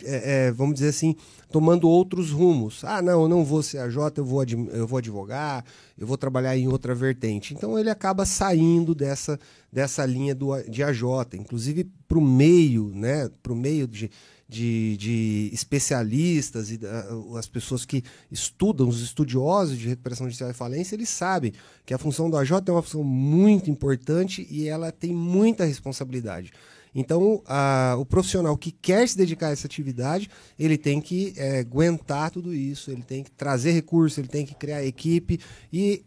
é, 0.04 0.46
é, 0.46 0.52
vamos 0.52 0.74
dizer 0.74 0.88
assim, 0.88 1.16
tomando 1.50 1.88
outros 1.88 2.30
rumos. 2.30 2.84
Ah, 2.84 3.00
não, 3.02 3.22
eu 3.22 3.28
não 3.28 3.44
vou 3.44 3.62
ser 3.62 3.78
AJ, 3.78 3.96
eu 4.16 4.24
vou, 4.24 4.44
eu 4.44 4.86
vou 4.86 4.98
advogar, 4.98 5.64
eu 5.96 6.06
vou 6.06 6.16
trabalhar 6.16 6.56
em 6.56 6.68
outra 6.68 6.94
vertente. 6.94 7.54
Então 7.54 7.78
ele 7.78 7.90
acaba 7.90 8.24
saindo 8.24 8.94
dessa, 8.94 9.38
dessa 9.72 10.04
linha 10.04 10.34
do, 10.34 10.60
de 10.62 10.82
AJ, 10.82 11.02
inclusive 11.34 11.90
para 12.06 12.18
o 12.18 12.22
meio, 12.22 12.90
né, 12.94 13.30
para 13.42 13.52
o 13.52 13.56
meio 13.56 13.86
de, 13.86 14.10
de, 14.48 14.96
de 14.96 15.50
especialistas 15.52 16.70
e 16.70 16.78
da- 16.78 17.06
as 17.38 17.46
pessoas 17.46 17.84
que 17.84 18.02
estudam, 18.30 18.88
os 18.88 19.02
estudiosos 19.02 19.76
de 19.78 19.88
recuperação 19.88 20.26
judicial 20.26 20.50
e 20.50 20.54
falência, 20.54 20.94
eles 20.96 21.10
sabem 21.10 21.52
que 21.84 21.92
a 21.92 21.98
função 21.98 22.30
do 22.30 22.36
AJ 22.36 22.52
é 22.66 22.70
uma 22.72 22.82
função 22.82 23.04
muito 23.04 23.70
importante 23.70 24.46
e 24.50 24.66
ela 24.66 24.90
tem 24.90 25.12
muita 25.12 25.64
responsabilidade. 25.64 26.50
Então, 26.94 27.42
a- 27.46 27.96
o 27.98 28.06
profissional 28.06 28.56
que 28.56 28.72
quer 28.72 29.06
se 29.06 29.16
dedicar 29.18 29.48
a 29.48 29.50
essa 29.50 29.66
atividade, 29.66 30.30
ele 30.58 30.78
tem 30.78 31.00
que 31.00 31.34
eh, 31.36 31.58
aguentar 31.60 32.30
tudo 32.30 32.54
isso, 32.54 32.90
ele 32.90 33.02
tem 33.02 33.22
que 33.22 33.30
trazer 33.30 33.72
recursos, 33.72 34.16
ele 34.16 34.28
tem 34.28 34.46
que 34.46 34.54
criar 34.54 34.82
equipe 34.82 35.38
e 35.70 36.02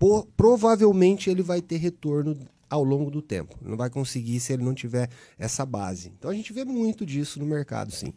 po- 0.00 0.26
provavelmente 0.36 1.30
ele 1.30 1.42
vai 1.42 1.62
ter 1.62 1.76
retorno 1.76 2.36
ao 2.72 2.82
longo 2.82 3.10
do 3.10 3.20
tempo. 3.20 3.56
Não 3.60 3.76
vai 3.76 3.90
conseguir 3.90 4.40
se 4.40 4.52
ele 4.52 4.64
não 4.64 4.74
tiver 4.74 5.08
essa 5.38 5.64
base. 5.66 6.08
Então 6.18 6.30
a 6.30 6.34
gente 6.34 6.52
vê 6.52 6.64
muito 6.64 7.04
disso 7.04 7.38
no 7.38 7.44
mercado, 7.46 7.90
sim. 7.92 8.12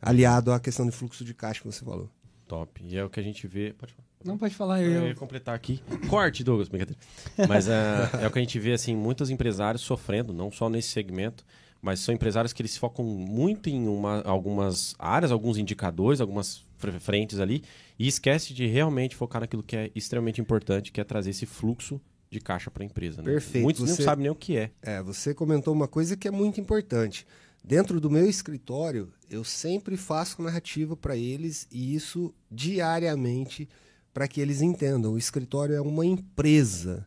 Aliado 0.00 0.52
à 0.52 0.60
questão 0.60 0.86
de 0.86 0.92
fluxo 0.92 1.24
de 1.24 1.34
caixa 1.34 1.60
que 1.60 1.66
você 1.66 1.84
falou. 1.84 2.08
Top. 2.46 2.80
E 2.84 2.96
é 2.96 3.04
o 3.04 3.10
que 3.10 3.18
a 3.18 3.22
gente 3.22 3.46
vê. 3.46 3.72
Pode 3.72 3.92
falar. 3.92 4.06
Não 4.24 4.38
pode 4.38 4.54
falar, 4.54 4.82
Eu 4.82 4.90
eu. 4.92 5.06
ia 5.08 5.14
completar 5.14 5.54
aqui. 5.54 5.80
Corte, 6.08 6.44
Douglas, 6.44 6.68
brincadeira. 6.68 7.00
Mas 7.48 7.68
ah, 7.68 8.10
é 8.22 8.26
o 8.26 8.30
que 8.30 8.38
a 8.38 8.42
gente 8.42 8.58
vê, 8.58 8.72
assim, 8.72 8.94
muitos 8.94 9.30
empresários 9.30 9.82
sofrendo, 9.82 10.32
não 10.32 10.50
só 10.50 10.68
nesse 10.68 10.88
segmento, 10.88 11.44
mas 11.82 12.00
são 12.00 12.14
empresários 12.14 12.52
que 12.52 12.62
eles 12.62 12.72
se 12.72 12.78
focam 12.78 13.04
muito 13.04 13.68
em 13.68 13.86
uma- 13.88 14.22
algumas 14.22 14.94
áreas, 14.98 15.30
alguns 15.32 15.58
indicadores, 15.58 16.20
algumas 16.20 16.64
fre- 16.78 16.98
frentes 17.00 17.38
ali, 17.40 17.62
e 17.98 18.06
esquece 18.08 18.52
de 18.54 18.66
realmente 18.66 19.14
focar 19.16 19.40
naquilo 19.40 19.62
que 19.62 19.76
é 19.76 19.90
extremamente 19.94 20.40
importante, 20.40 20.90
que 20.92 21.00
é 21.00 21.04
trazer 21.04 21.30
esse 21.30 21.46
fluxo 21.46 22.00
de 22.30 22.40
caixa 22.40 22.70
para 22.70 22.82
a 22.82 22.86
empresa. 22.86 23.22
Né? 23.22 23.30
Perfeito. 23.32 23.62
Muitos 23.64 23.82
Você- 23.82 24.02
não 24.02 24.04
sabem 24.04 24.22
nem 24.24 24.30
o 24.30 24.34
que 24.34 24.56
é. 24.56 24.70
É, 24.82 25.02
você 25.02 25.32
comentou 25.34 25.72
uma 25.72 25.88
coisa 25.88 26.16
que 26.16 26.26
é 26.26 26.30
muito 26.30 26.60
importante. 26.60 27.26
Dentro 27.64 28.00
do 28.00 28.10
meu 28.10 28.28
escritório, 28.28 29.12
eu 29.28 29.42
sempre 29.42 29.96
faço 29.96 30.40
narrativa 30.40 30.96
para 30.96 31.16
eles 31.16 31.66
e 31.70 31.94
isso 31.94 32.32
diariamente 32.50 33.68
para 34.14 34.28
que 34.28 34.40
eles 34.40 34.62
entendam. 34.62 35.12
O 35.12 35.18
escritório 35.18 35.74
é 35.74 35.80
uma 35.80 36.06
empresa. 36.06 37.06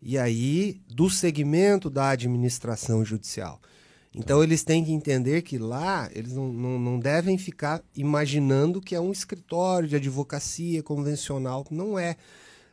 E 0.00 0.18
aí, 0.18 0.80
do 0.88 1.08
segmento 1.08 1.88
da 1.88 2.10
administração 2.10 3.04
judicial. 3.04 3.60
Então, 4.14 4.42
eles 4.42 4.62
têm 4.64 4.84
que 4.84 4.92
entender 4.92 5.42
que 5.42 5.56
lá 5.56 6.10
eles 6.12 6.32
não, 6.32 6.52
não, 6.52 6.78
não 6.78 6.98
devem 6.98 7.38
ficar 7.38 7.82
imaginando 7.96 8.80
que 8.80 8.94
é 8.94 9.00
um 9.00 9.12
escritório 9.12 9.88
de 9.88 9.96
advocacia 9.96 10.82
convencional. 10.82 11.64
Não 11.70 11.98
é. 11.98 12.16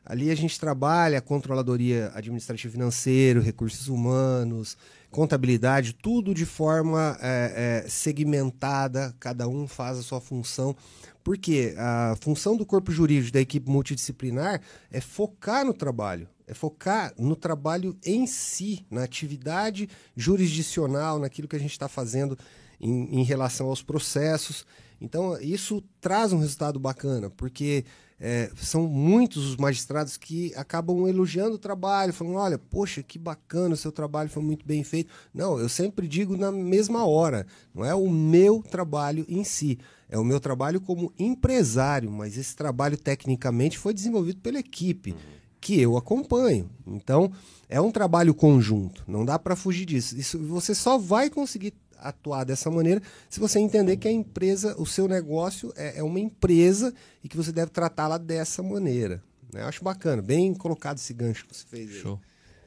Ali 0.09 0.31
a 0.31 0.35
gente 0.35 0.59
trabalha 0.59 1.21
controladoria 1.21 2.11
administrativa 2.15 2.71
financeiro, 2.71 3.41
recursos 3.41 3.87
humanos, 3.87 4.75
contabilidade, 5.11 5.93
tudo 5.93 6.33
de 6.33 6.47
forma 6.47 7.15
é, 7.21 7.83
é, 7.85 7.87
segmentada, 7.87 9.15
cada 9.19 9.47
um 9.47 9.67
faz 9.67 9.99
a 9.99 10.01
sua 10.01 10.19
função. 10.19 10.75
Porque 11.23 11.75
a 11.77 12.15
função 12.19 12.57
do 12.57 12.65
corpo 12.65 12.91
jurídico 12.91 13.33
da 13.33 13.39
equipe 13.39 13.69
multidisciplinar 13.69 14.59
é 14.89 14.99
focar 14.99 15.63
no 15.63 15.75
trabalho, 15.75 16.27
é 16.47 16.55
focar 16.55 17.13
no 17.15 17.35
trabalho 17.35 17.95
em 18.03 18.25
si, 18.25 18.83
na 18.89 19.03
atividade 19.03 19.87
jurisdicional, 20.15 21.19
naquilo 21.19 21.47
que 21.47 21.55
a 21.55 21.59
gente 21.59 21.73
está 21.73 21.87
fazendo 21.87 22.35
em, 22.81 23.19
em 23.19 23.23
relação 23.23 23.67
aos 23.67 23.83
processos. 23.83 24.65
Então, 24.99 25.39
isso 25.39 25.83
traz 26.01 26.33
um 26.33 26.39
resultado 26.39 26.79
bacana, 26.79 27.29
porque 27.29 27.85
é, 28.19 28.51
são 28.55 28.87
muitos 28.87 29.45
os 29.45 29.55
magistrados 29.55 30.17
que 30.17 30.53
acabam 30.55 31.07
elogiando 31.07 31.55
o 31.55 31.59
trabalho, 31.59 32.11
falando: 32.11 32.35
olha, 32.35 32.57
poxa, 32.57 33.01
que 33.01 33.17
bacana, 33.17 33.73
o 33.73 33.77
seu 33.77 33.91
trabalho 33.91 34.29
foi 34.29 34.43
muito 34.43 34.65
bem 34.65 34.83
feito. 34.83 35.09
Não, 35.33 35.57
eu 35.57 35.69
sempre 35.69 36.07
digo 36.07 36.35
na 36.35 36.51
mesma 36.51 37.05
hora, 37.05 37.47
não 37.73 37.85
é 37.85 37.95
o 37.95 38.09
meu 38.09 38.61
trabalho 38.61 39.25
em 39.29 39.43
si, 39.43 39.79
é 40.09 40.17
o 40.17 40.23
meu 40.23 40.39
trabalho 40.39 40.81
como 40.81 41.13
empresário, 41.17 42.11
mas 42.11 42.37
esse 42.37 42.55
trabalho 42.55 42.97
tecnicamente 42.97 43.77
foi 43.77 43.93
desenvolvido 43.93 44.41
pela 44.41 44.59
equipe 44.59 45.15
que 45.61 45.79
eu 45.79 45.97
acompanho. 45.97 46.69
Então, 46.87 47.31
é 47.67 47.79
um 47.79 47.91
trabalho 47.91 48.33
conjunto, 48.33 49.03
não 49.07 49.23
dá 49.23 49.37
para 49.37 49.55
fugir 49.55 49.85
disso. 49.85 50.17
Isso 50.17 50.39
você 50.39 50.73
só 50.73 50.97
vai 50.97 51.29
conseguir 51.29 51.73
atuar 52.01 52.43
dessa 52.43 52.69
maneira 52.69 53.01
se 53.29 53.39
você 53.39 53.59
entender 53.59 53.97
que 53.97 54.07
a 54.07 54.11
empresa, 54.11 54.75
o 54.77 54.85
seu 54.85 55.07
negócio 55.07 55.73
é, 55.75 55.99
é 55.99 56.03
uma 56.03 56.19
empresa 56.19 56.93
e 57.23 57.27
que 57.29 57.37
você 57.37 57.51
deve 57.51 57.71
tratá-la 57.71 58.17
dessa 58.17 58.63
maneira. 58.63 59.21
né? 59.53 59.61
Eu 59.61 59.67
acho 59.67 59.83
bacana, 59.83 60.21
bem 60.21 60.53
colocado 60.53 60.97
esse 60.97 61.13
gancho 61.13 61.45
que 61.45 61.55
você 61.55 61.65
fez. 61.65 61.89
aí. 61.89 62.01
Show. 62.01 62.19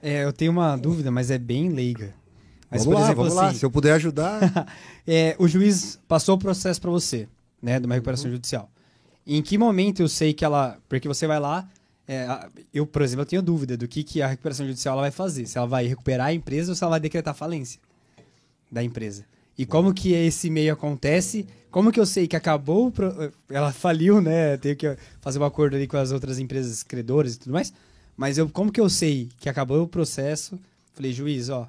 É, 0.03 0.25
eu 0.25 0.33
tenho 0.33 0.51
uma 0.51 0.77
dúvida, 0.77 1.11
mas 1.11 1.31
é 1.31 1.39
bem 1.39 1.69
leiga. 1.69 2.15
Mas, 2.71 2.85
vamos 2.85 2.95
por 2.95 3.01
lá, 3.01 3.07
exemplo, 3.07 3.23
vamos 3.23 3.35
lá. 3.37 3.49
assim, 3.49 3.59
Se 3.59 3.65
eu 3.65 3.71
puder 3.71 3.93
ajudar, 3.93 4.41
é, 5.07 5.37
o 5.39 5.47
juiz 5.47 5.99
passou 6.09 6.35
o 6.35 6.39
processo 6.39 6.81
para 6.81 6.91
você, 6.91 7.29
né, 7.61 7.79
de 7.79 7.87
uma 7.87 7.95
recuperação 7.95 8.31
judicial. 8.31 8.71
Em 9.27 9.41
que 9.43 9.57
momento 9.57 10.01
eu 10.01 10.09
sei 10.09 10.33
que 10.33 10.45
ela, 10.45 10.79
porque 10.89 11.07
você 11.07 11.27
vai 11.27 11.39
lá, 11.39 11.69
é, 12.09 12.27
eu, 12.75 12.85
por 12.87 13.03
exemplo, 13.03 13.23
eu 13.23 13.27
tenho 13.27 13.43
dúvida 13.43 13.77
do 13.77 13.87
que, 13.87 14.03
que 14.03 14.21
a 14.21 14.27
recuperação 14.27 14.67
judicial 14.67 14.95
ela 14.95 15.03
vai 15.03 15.11
fazer, 15.13 15.47
se 15.47 15.57
ela 15.57 15.67
vai 15.67 15.87
recuperar 15.87 16.29
a 16.29 16.33
empresa 16.33 16.73
ou 16.73 16.75
se 16.75 16.83
ela 16.83 16.91
vai 16.91 17.01
decretar 17.01 17.35
falência 17.35 17.81
da 18.73 18.83
empresa. 18.83 19.25
E 19.57 19.67
como 19.67 19.93
que 19.93 20.13
esse 20.15 20.49
meio 20.49 20.73
acontece? 20.73 21.47
Como 21.71 21.93
que 21.93 22.01
eu 22.01 22.07
sei 22.07 22.27
que 22.27 22.35
acabou, 22.37 22.91
pro- 22.91 23.31
ela 23.51 23.71
faliu, 23.73 24.21
né? 24.21 24.57
Tenho 24.57 24.75
que 24.77 24.97
fazer 25.21 25.39
um 25.39 25.45
acordo 25.45 25.77
ali 25.77 25.87
com 25.87 25.97
as 25.99 26.11
outras 26.11 26.39
empresas 26.39 26.83
credoras 26.83 27.35
e 27.35 27.39
tudo 27.39 27.53
mais. 27.53 27.73
Mas 28.17 28.39
eu, 28.39 28.49
como 28.49 28.73
que 28.73 28.81
eu 28.81 28.89
sei 28.89 29.29
que 29.39 29.49
acabou 29.49 29.83
o 29.83 29.89
processo? 29.89 30.59
Falei, 30.95 31.13
juiz, 31.13 31.49
ó, 31.49 31.69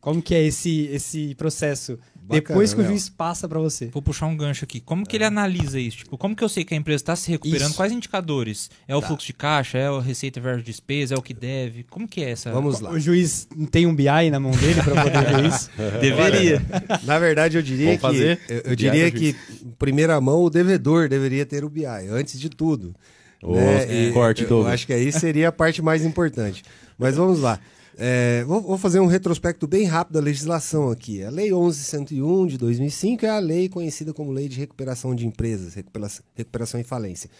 como 0.00 0.20
que 0.22 0.34
é 0.34 0.42
esse 0.42 0.86
esse 0.86 1.34
processo 1.34 1.98
depois 2.30 2.72
que 2.72 2.80
o 2.80 2.84
juiz 2.84 3.08
passa 3.08 3.48
para 3.48 3.58
você? 3.58 3.86
Vou 3.86 4.02
puxar 4.02 4.26
um 4.26 4.36
gancho 4.36 4.64
aqui. 4.64 4.80
Como 4.80 5.06
que 5.06 5.16
ele 5.16 5.24
analisa 5.24 5.78
isso? 5.78 5.98
Tipo, 5.98 6.16
como 6.16 6.34
que 6.34 6.42
eu 6.44 6.48
sei 6.48 6.64
que 6.64 6.74
a 6.74 6.76
empresa 6.76 7.02
está 7.02 7.16
se 7.16 7.30
recuperando? 7.30 7.68
Isso. 7.68 7.76
Quais 7.76 7.92
indicadores? 7.92 8.70
É 8.86 8.94
o 8.96 9.02
fluxo 9.02 9.26
de 9.26 9.32
caixa? 9.32 9.78
É 9.78 9.86
a 9.88 10.00
receita 10.00 10.40
versus 10.40 10.64
despesa? 10.64 11.14
É 11.14 11.18
o 11.18 11.22
que 11.22 11.34
deve? 11.34 11.84
Como 11.84 12.06
que 12.08 12.22
é 12.22 12.30
essa? 12.30 12.50
vamos 12.52 12.80
lá. 12.80 12.90
O 12.90 12.98
juiz 12.98 13.48
tem 13.70 13.86
um 13.86 13.94
BI 13.94 14.30
na 14.30 14.38
mão 14.40 14.52
dele 14.52 14.82
para 14.82 15.02
poder 15.02 15.36
ver 15.36 15.46
isso? 15.46 15.70
Deveria. 16.00 16.62
Na 17.04 17.18
verdade, 17.18 17.56
eu 17.56 17.62
diria 17.62 17.96
Vamos 17.96 18.00
que 18.00 18.06
fazer? 18.06 18.40
eu, 18.48 18.70
eu 18.70 18.76
diria 18.76 19.10
que 19.10 19.34
em 19.64 19.70
primeira 19.78 20.20
mão 20.20 20.42
o 20.42 20.50
devedor 20.50 21.08
deveria 21.08 21.44
ter 21.44 21.64
o 21.64 21.68
BI 21.68 21.84
antes 21.86 22.38
de 22.38 22.48
tudo. 22.48 22.94
Ô, 23.42 23.54
né? 23.54 24.08
É, 24.08 24.12
corte, 24.12 24.42
eu 24.42 24.48
Douglas. 24.48 24.74
acho 24.74 24.86
que 24.86 24.92
aí 24.92 25.10
seria 25.10 25.48
a 25.48 25.52
parte 25.52 25.80
mais 25.80 26.04
importante. 26.04 26.62
Mas 26.98 27.16
vamos 27.16 27.40
lá. 27.40 27.58
É, 27.98 28.44
vou, 28.44 28.60
vou 28.62 28.78
fazer 28.78 29.00
um 29.00 29.06
retrospecto 29.06 29.66
bem 29.66 29.84
rápido 29.84 30.14
da 30.14 30.20
legislação 30.20 30.90
aqui. 30.90 31.22
A 31.22 31.30
Lei 31.30 31.50
1101 31.50 32.46
de 32.46 32.58
2005 32.58 33.26
é 33.26 33.30
a 33.30 33.38
lei 33.38 33.68
conhecida 33.68 34.14
como 34.14 34.32
Lei 34.32 34.48
de 34.48 34.58
Recuperação 34.58 35.14
de 35.14 35.26
Empresas, 35.26 35.74
recuperação, 35.74 36.24
recuperação 36.34 36.80
e 36.80 36.84
falência. 36.84 37.30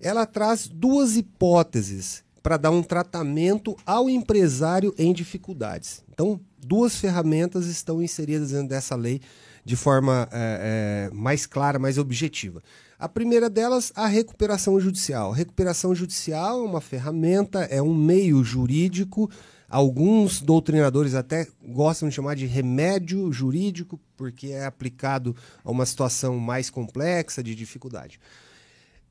Ela 0.00 0.26
traz 0.26 0.68
duas 0.68 1.16
hipóteses 1.16 2.22
para 2.42 2.56
dar 2.56 2.70
um 2.70 2.82
tratamento 2.82 3.76
ao 3.84 4.08
empresário 4.08 4.94
em 4.96 5.12
dificuldades. 5.12 6.04
Então, 6.12 6.40
duas 6.64 6.94
ferramentas 6.94 7.66
estão 7.66 8.02
inseridas 8.02 8.50
dentro 8.50 8.68
dessa 8.68 8.94
lei 8.94 9.20
de 9.64 9.74
forma 9.74 10.28
é, 10.30 11.08
é, 11.10 11.14
mais 11.14 11.44
clara, 11.44 11.76
mais 11.76 11.98
objetiva. 11.98 12.62
A 12.96 13.08
primeira 13.08 13.50
delas, 13.50 13.92
a 13.96 14.06
recuperação 14.06 14.78
judicial. 14.78 15.32
A 15.32 15.34
recuperação 15.34 15.92
judicial 15.92 16.60
é 16.60 16.68
uma 16.68 16.80
ferramenta, 16.80 17.62
é 17.64 17.82
um 17.82 17.92
meio 17.92 18.44
jurídico. 18.44 19.28
Alguns 19.68 20.40
doutrinadores 20.40 21.14
até 21.14 21.46
gostam 21.62 22.08
de 22.08 22.14
chamar 22.14 22.36
de 22.36 22.46
remédio 22.46 23.32
jurídico, 23.32 24.00
porque 24.16 24.48
é 24.48 24.64
aplicado 24.64 25.34
a 25.64 25.70
uma 25.70 25.84
situação 25.84 26.38
mais 26.38 26.70
complexa 26.70 27.42
de 27.42 27.54
dificuldade. 27.54 28.20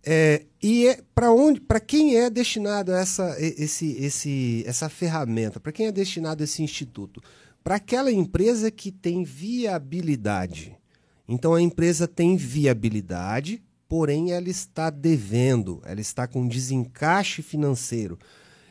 É, 0.07 0.45
e 0.61 0.87
é 0.87 1.01
para 1.15 1.31
onde, 1.31 1.59
para 1.59 1.79
quem 1.79 2.15
é 2.15 2.29
destinado 2.29 2.91
essa, 2.91 3.35
esse, 3.39 3.91
esse, 3.93 4.63
essa 4.67 4.87
ferramenta? 4.87 5.59
Para 5.59 5.71
quem 5.71 5.87
é 5.87 5.91
destinado 5.91 6.43
esse 6.43 6.61
instituto? 6.61 7.21
Para 7.63 7.75
aquela 7.75 8.11
empresa 8.11 8.69
que 8.69 8.91
tem 8.91 9.23
viabilidade. 9.23 10.77
Então 11.27 11.55
a 11.55 11.61
empresa 11.61 12.07
tem 12.07 12.37
viabilidade, 12.37 13.63
porém 13.89 14.31
ela 14.31 14.47
está 14.47 14.91
devendo, 14.91 15.81
ela 15.83 15.99
está 15.99 16.27
com 16.27 16.47
desencaixe 16.47 17.41
financeiro. 17.41 18.19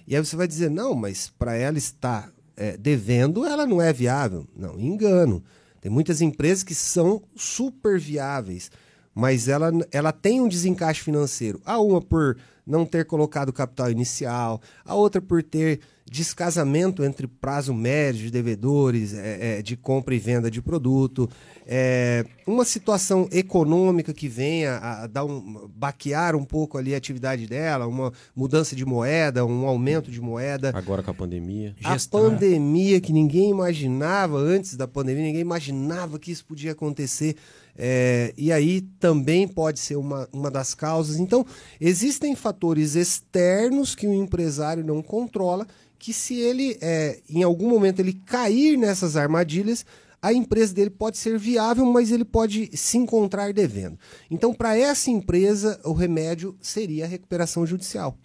E 0.07 0.15
aí 0.15 0.25
você 0.25 0.37
vai 0.37 0.47
dizer, 0.47 0.71
não, 0.71 0.95
mas 0.95 1.29
para 1.29 1.55
ela 1.55 1.79
estar 1.79 2.31
é, 2.57 2.77
devendo, 2.77 3.45
ela 3.45 3.67
não 3.67 3.81
é 3.81 3.93
viável. 3.93 4.47
Não, 4.57 4.79
engano. 4.79 5.43
Tem 5.81 5.91
muitas 5.91 6.21
empresas 6.21 6.63
que 6.63 6.75
são 6.75 7.23
super 7.37 7.99
viáveis, 7.99 8.71
mas 9.15 9.49
ela, 9.49 9.71
ela 9.93 10.13
tem 10.13 10.41
um 10.41 10.49
desencaixe 10.49 11.03
financeiro. 11.03 11.61
A 11.65 11.79
uma 11.79 12.01
por 12.01 12.37
não 12.67 12.87
ter 12.87 13.05
colocado 13.05 13.53
capital 13.53 13.91
inicial, 13.91 14.61
a 14.85 14.95
outra 14.95 15.21
por 15.21 15.43
ter 15.43 15.81
descasamento 16.11 17.03
entre 17.03 17.27
prazo 17.27 17.73
médio 17.73 18.23
de 18.23 18.31
devedores, 18.31 19.15
é, 19.15 19.59
é, 19.59 19.63
de 19.63 19.77
compra 19.77 20.15
e 20.15 20.19
venda 20.19 20.51
de 20.51 20.61
produto, 20.61 21.29
é, 21.67 22.27
uma 22.47 22.65
situação 22.65 23.27
econômica 23.33 24.13
que 24.13 24.29
venha 24.29 24.77
a 24.77 25.07
dar 25.07 25.25
um, 25.25 25.69
baquear 25.75 26.37
um 26.37 26.45
pouco 26.45 26.77
ali 26.77 26.95
a 26.95 26.99
atividade 26.99 27.47
dela, 27.47 27.87
uma 27.87 28.13
mudança 28.37 28.77
de 28.77 28.85
moeda, 28.85 29.47
um 29.47 29.67
aumento 29.67 30.11
de 30.11 30.21
moeda. 30.21 30.73
Agora 30.75 31.03
com 31.03 31.11
a 31.11 31.15
pandemia. 31.15 31.75
A 31.83 31.95
Gestão. 31.95 32.31
pandemia 32.31 33.01
que 33.01 33.13
ninguém 33.13 33.51
imaginava 33.51 34.37
antes 34.37 34.77
da 34.77 34.87
pandemia, 34.87 35.25
ninguém 35.25 35.41
imaginava 35.41 36.19
que 36.19 36.31
isso 36.31 36.45
podia 36.45 36.73
acontecer. 36.73 37.35
É, 37.77 38.33
e 38.37 38.53
aí 38.53 38.83
também 39.01 39.49
pode 39.49 39.81
ser 39.81 39.97
uma, 39.97 40.29
uma 40.33 40.51
das 40.51 40.75
causas. 40.75 41.17
Então, 41.17 41.45
existem 41.81 42.35
fatores 42.35 42.95
externos 42.95 43.95
que 43.95 44.07
o 44.07 44.15
empresário 44.15 44.85
não 44.85 45.03
controla, 45.03 45.67
que 45.99 46.13
se 46.13 46.35
ele, 46.35 46.79
é, 46.81 47.21
em 47.29 47.43
algum 47.43 47.69
momento, 47.69 48.01
ele 48.01 48.13
cair 48.13 48.77
nessas 48.77 49.17
armadilhas, 49.17 49.85
a 50.23 50.33
empresa 50.33 50.73
dele 50.73 50.91
pode 50.91 51.19
ser 51.19 51.39
viável, 51.39 51.85
mas 51.85 52.11
ele 52.11 52.25
pode 52.25 52.71
se 52.75 52.97
encontrar 52.97 53.53
devendo. 53.53 53.99
Então, 54.31 54.55
para 54.55 54.77
essa 54.77 55.11
empresa, 55.11 55.79
o 55.85 55.93
remédio 55.93 56.57
seria 56.63 57.05
a 57.05 57.09
recuperação 57.09 57.67
judicial. 57.67 58.17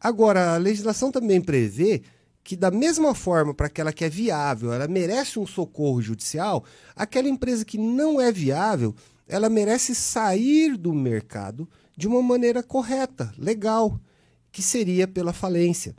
Agora, 0.00 0.54
a 0.54 0.56
legislação 0.56 1.10
também 1.10 1.40
prevê 1.40 2.02
que, 2.44 2.54
da 2.54 2.70
mesma 2.70 3.14
forma, 3.14 3.54
para 3.54 3.66
aquela 3.68 3.92
que 3.92 4.04
é 4.04 4.08
viável, 4.08 4.72
ela 4.72 4.86
merece 4.86 5.38
um 5.38 5.46
socorro 5.46 6.02
judicial, 6.02 6.62
aquela 6.94 7.28
empresa 7.28 7.64
que 7.64 7.78
não 7.78 8.20
é 8.20 8.30
viável, 8.30 8.94
ela 9.26 9.48
merece 9.48 9.94
sair 9.94 10.76
do 10.76 10.92
mercado 10.92 11.66
de 11.96 12.06
uma 12.06 12.22
maneira 12.22 12.62
correta, 12.62 13.32
legal, 13.38 13.98
que 14.52 14.60
seria 14.62 15.08
pela 15.08 15.32
falência. 15.32 15.96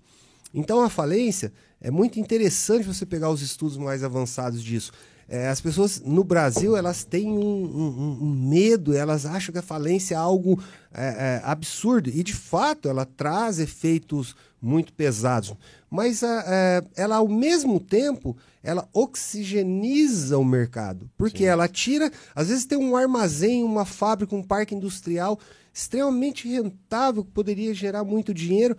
Então, 0.53 0.81
a 0.81 0.89
falência 0.89 1.51
é 1.81 1.89
muito 1.89 2.19
interessante 2.19 2.85
você 2.87 3.05
pegar 3.05 3.29
os 3.31 3.41
estudos 3.41 3.77
mais 3.77 4.03
avançados 4.03 4.63
disso. 4.63 4.91
É, 5.27 5.47
as 5.47 5.59
pessoas 5.59 5.99
no 6.01 6.23
Brasil 6.23 6.77
elas 6.77 7.03
têm 7.03 7.27
um, 7.27 7.65
um- 7.65 8.19
um 8.21 8.29
medo, 8.47 8.95
elas 8.95 9.25
acham 9.25 9.51
que 9.51 9.57
a 9.57 9.63
falência 9.63 10.13
é 10.13 10.17
algo 10.17 10.61
é, 10.93 11.05
é, 11.07 11.41
absurdo 11.43 12.11
e 12.11 12.21
de 12.23 12.31
fato 12.33 12.87
ela 12.87 13.05
traz 13.07 13.57
efeitos 13.57 14.35
muito 14.61 14.93
pesados. 14.93 15.55
Mas 15.95 16.23
a- 16.23 16.43
é, 16.45 16.83
ela 16.95 17.15
ao 17.15 17.27
mesmo 17.27 17.79
tempo 17.79 18.35
ela 18.61 18.87
oxigeniza 19.45 20.37
o 20.37 20.43
mercado, 20.43 21.09
porque 21.17 21.45
ela 21.45 21.67
tira, 21.67 22.11
às 22.33 22.49
vezes 22.49 22.65
tem 22.65 22.77
um 22.77 22.95
armazém, 22.95 23.63
uma 23.63 23.85
fábrica, 23.85 24.35
um 24.35 24.43
parque 24.43 24.75
industrial 24.75 25.39
extremamente 25.73 26.47
rentável 26.47 27.23
que 27.23 27.31
poderia 27.31 27.73
gerar 27.73 28.03
muito 28.03 28.33
dinheiro. 28.33 28.75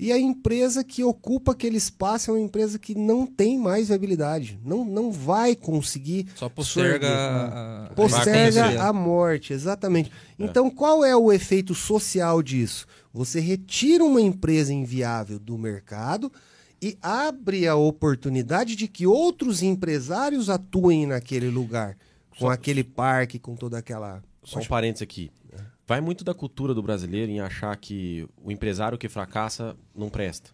E 0.00 0.12
a 0.12 0.18
empresa 0.18 0.84
que 0.84 1.02
ocupa 1.02 1.50
aquele 1.52 1.76
espaço 1.76 2.30
é 2.30 2.34
uma 2.34 2.40
empresa 2.40 2.78
que 2.78 2.94
não 2.94 3.26
tem 3.26 3.58
mais 3.58 3.88
viabilidade, 3.88 4.58
não, 4.64 4.84
não 4.84 5.10
vai 5.10 5.56
conseguir 5.56 6.28
Só 6.36 6.48
posterga 6.48 7.06
sorver. 7.08 7.52
a, 7.52 7.86
a- 7.86 7.94
Posterga 7.94 8.64
a- 8.82 8.88
a 8.88 8.92
morte, 8.92 9.52
exatamente. 9.52 10.10
Então, 10.38 10.70
qual 10.70 11.04
é 11.04 11.16
o 11.16 11.32
efeito 11.32 11.74
social 11.74 12.40
disso? 12.44 12.86
Você 13.12 13.40
retira 13.40 14.04
uma 14.04 14.20
empresa 14.20 14.72
inviável 14.72 15.36
do 15.38 15.58
mercado 15.58 16.30
e 16.80 16.96
abre 17.02 17.66
a 17.66 17.74
oportunidade 17.74 18.76
de 18.76 18.86
que 18.88 19.06
outros 19.06 19.62
empresários 19.62 20.48
atuem 20.48 21.06
naquele 21.06 21.48
lugar, 21.48 21.96
com 22.38 22.48
aquele 22.48 22.84
parque, 22.84 23.38
com 23.38 23.56
toda 23.56 23.78
aquela. 23.78 24.22
Só 24.44 24.60
um 24.60 24.64
parênteses 24.64 25.02
aqui. 25.02 25.30
Vai 25.86 26.02
muito 26.02 26.22
da 26.22 26.34
cultura 26.34 26.74
do 26.74 26.82
brasileiro 26.82 27.32
em 27.32 27.40
achar 27.40 27.74
que 27.76 28.28
o 28.42 28.52
empresário 28.52 28.98
que 28.98 29.08
fracassa 29.08 29.74
não 29.94 30.10
presta. 30.10 30.50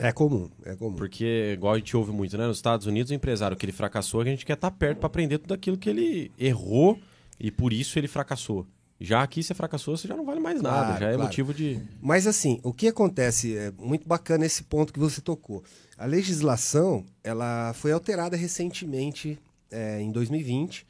É 0.00 0.10
comum, 0.10 0.50
é 0.64 0.74
comum. 0.74 0.96
Porque, 0.96 1.52
igual 1.54 1.74
a 1.74 1.78
gente 1.78 1.96
ouve 1.96 2.10
muito, 2.10 2.36
né? 2.36 2.46
Nos 2.46 2.56
Estados 2.56 2.84
Unidos, 2.84 3.12
o 3.12 3.14
empresário 3.14 3.56
que 3.56 3.64
ele 3.64 3.72
fracassou, 3.72 4.20
a 4.20 4.24
gente 4.24 4.44
quer 4.44 4.54
estar 4.54 4.72
perto 4.72 4.98
para 4.98 5.06
aprender 5.06 5.38
tudo 5.38 5.54
aquilo 5.54 5.78
que 5.78 5.88
ele 5.88 6.32
errou 6.36 6.98
e 7.38 7.50
por 7.50 7.72
isso 7.72 7.96
ele 7.96 8.08
fracassou. 8.08 8.66
Já 9.00 9.22
aqui, 9.22 9.42
você 9.42 9.54
fracassou, 9.54 9.96
você 9.96 10.06
já 10.06 10.16
não 10.16 10.24
vale 10.24 10.40
mais 10.40 10.62
nada. 10.62 10.86
Claro, 10.86 11.00
já 11.00 11.08
é 11.08 11.14
claro. 11.14 11.22
motivo 11.24 11.52
de. 11.52 11.80
Mas 12.00 12.26
assim, 12.26 12.60
o 12.62 12.72
que 12.72 12.88
acontece 12.88 13.56
é 13.56 13.72
muito 13.72 14.06
bacana 14.06 14.46
esse 14.46 14.62
ponto 14.62 14.92
que 14.92 14.98
você 14.98 15.20
tocou. 15.20 15.64
A 15.98 16.06
legislação 16.06 17.04
ela 17.22 17.72
foi 17.74 17.92
alterada 17.92 18.36
recentemente 18.36 19.38
é, 19.70 20.00
em 20.00 20.10
2020 20.12 20.86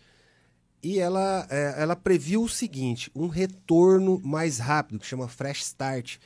e 0.85 0.99
ela, 0.99 1.47
é, 1.51 1.75
ela 1.79 1.97
previu 1.97 2.43
o 2.43 2.49
seguinte: 2.49 3.11
um 3.15 3.27
retorno 3.27 4.21
mais 4.23 4.59
rápido, 4.59 4.99
que 4.99 5.07
chama 5.07 5.27
fresh 5.27 5.63
start. 5.63 6.19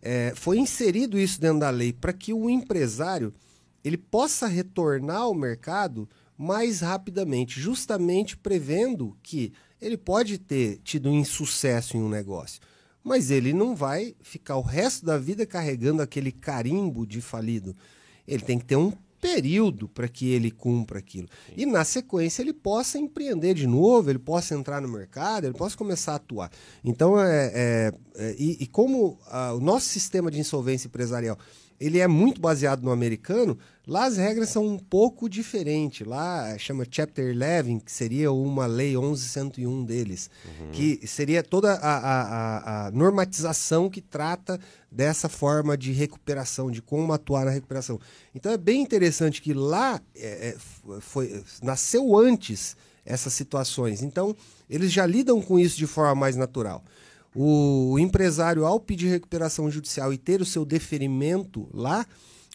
É, 0.00 0.32
foi 0.36 0.58
inserido 0.58 1.18
isso 1.18 1.40
dentro 1.40 1.58
da 1.58 1.70
lei 1.70 1.92
para 1.92 2.12
que 2.12 2.32
o 2.32 2.48
empresário 2.48 3.34
ele 3.82 3.96
possa 3.96 4.46
retornar 4.46 5.22
ao 5.22 5.34
mercado 5.34 6.08
mais 6.38 6.80
rapidamente, 6.80 7.60
justamente 7.60 8.36
prevendo 8.36 9.16
que 9.22 9.52
ele 9.80 9.96
pode 9.96 10.38
ter 10.38 10.78
tido 10.82 11.10
um 11.10 11.18
insucesso 11.18 11.96
em 11.96 12.02
um 12.02 12.08
negócio, 12.08 12.60
mas 13.02 13.30
ele 13.30 13.52
não 13.52 13.74
vai 13.74 14.14
ficar 14.20 14.56
o 14.56 14.62
resto 14.62 15.04
da 15.06 15.18
vida 15.18 15.46
carregando 15.46 16.02
aquele 16.02 16.32
carimbo 16.32 17.06
de 17.06 17.20
falido. 17.20 17.76
Ele 18.26 18.42
tem 18.42 18.58
que 18.58 18.64
ter 18.64 18.76
um 18.76 18.92
período 19.20 19.88
para 19.88 20.08
que 20.08 20.28
ele 20.28 20.50
cumpra 20.50 20.98
aquilo. 20.98 21.28
E 21.56 21.64
na 21.64 21.84
sequência 21.84 22.42
ele 22.42 22.52
possa 22.52 22.98
empreender 22.98 23.54
de 23.54 23.66
novo, 23.66 24.10
ele 24.10 24.18
possa 24.18 24.54
entrar 24.54 24.80
no 24.80 24.88
mercado, 24.88 25.44
ele 25.44 25.54
possa 25.54 25.76
começar 25.76 26.12
a 26.12 26.16
atuar. 26.16 26.50
Então, 26.84 27.18
é, 27.18 27.46
é- 27.54 27.92
é- 28.16 28.36
e, 28.38 28.62
e 28.62 28.66
como 28.66 29.18
ah, 29.28 29.54
o 29.54 29.60
nosso 29.60 29.86
sistema 29.88 30.30
de 30.30 30.38
insolvência 30.38 30.88
empresarial 30.88 31.38
ele 31.80 31.98
é 31.98 32.06
muito 32.08 32.40
baseado 32.40 32.82
no 32.82 32.90
americano, 32.90 33.58
lá 33.86 34.04
as 34.06 34.16
regras 34.16 34.48
são 34.48 34.66
um 34.66 34.78
pouco 34.78 35.28
diferentes. 35.28 36.06
Lá 36.06 36.56
chama 36.58 36.84
Chapter 36.90 37.34
11, 37.36 37.80
que 37.84 37.92
seria 37.92 38.32
uma 38.32 38.66
lei 38.66 38.96
11101 38.96 39.84
deles, 39.84 40.30
que 40.72 41.06
seria 41.06 41.42
toda 41.42 41.74
a, 41.74 41.96
a- 41.96 42.86
a- 42.86 42.90
normatização 42.90 43.88
que 43.90 44.00
trata 44.00 44.58
dessa 44.90 45.28
forma 45.28 45.76
de 45.76 45.92
recuperação, 45.92 46.70
de 46.70 46.80
como 46.82 47.12
atuar 47.12 47.44
na 47.44 47.50
recuperação. 47.50 48.00
Então 48.34 48.50
é 48.52 48.56
bem 48.56 48.80
interessante 48.82 49.42
que 49.42 49.52
lá 49.52 50.00
eh, 50.14 50.54
f- 50.56 51.00
foi, 51.00 51.44
nasceu 51.62 52.16
antes 52.16 52.76
essas 53.04 53.32
situações. 53.34 54.02
Então 54.02 54.34
eles 54.68 54.90
já 54.92 55.06
lidam 55.06 55.40
com 55.40 55.58
isso 55.58 55.76
de 55.76 55.86
forma 55.86 56.14
mais 56.14 56.34
natural. 56.36 56.82
O 57.38 57.98
empresário, 57.98 58.64
ao 58.64 58.80
pedir 58.80 59.08
recuperação 59.08 59.70
judicial 59.70 60.10
e 60.10 60.16
ter 60.16 60.40
o 60.40 60.46
seu 60.46 60.64
deferimento 60.64 61.68
lá, 61.70 62.06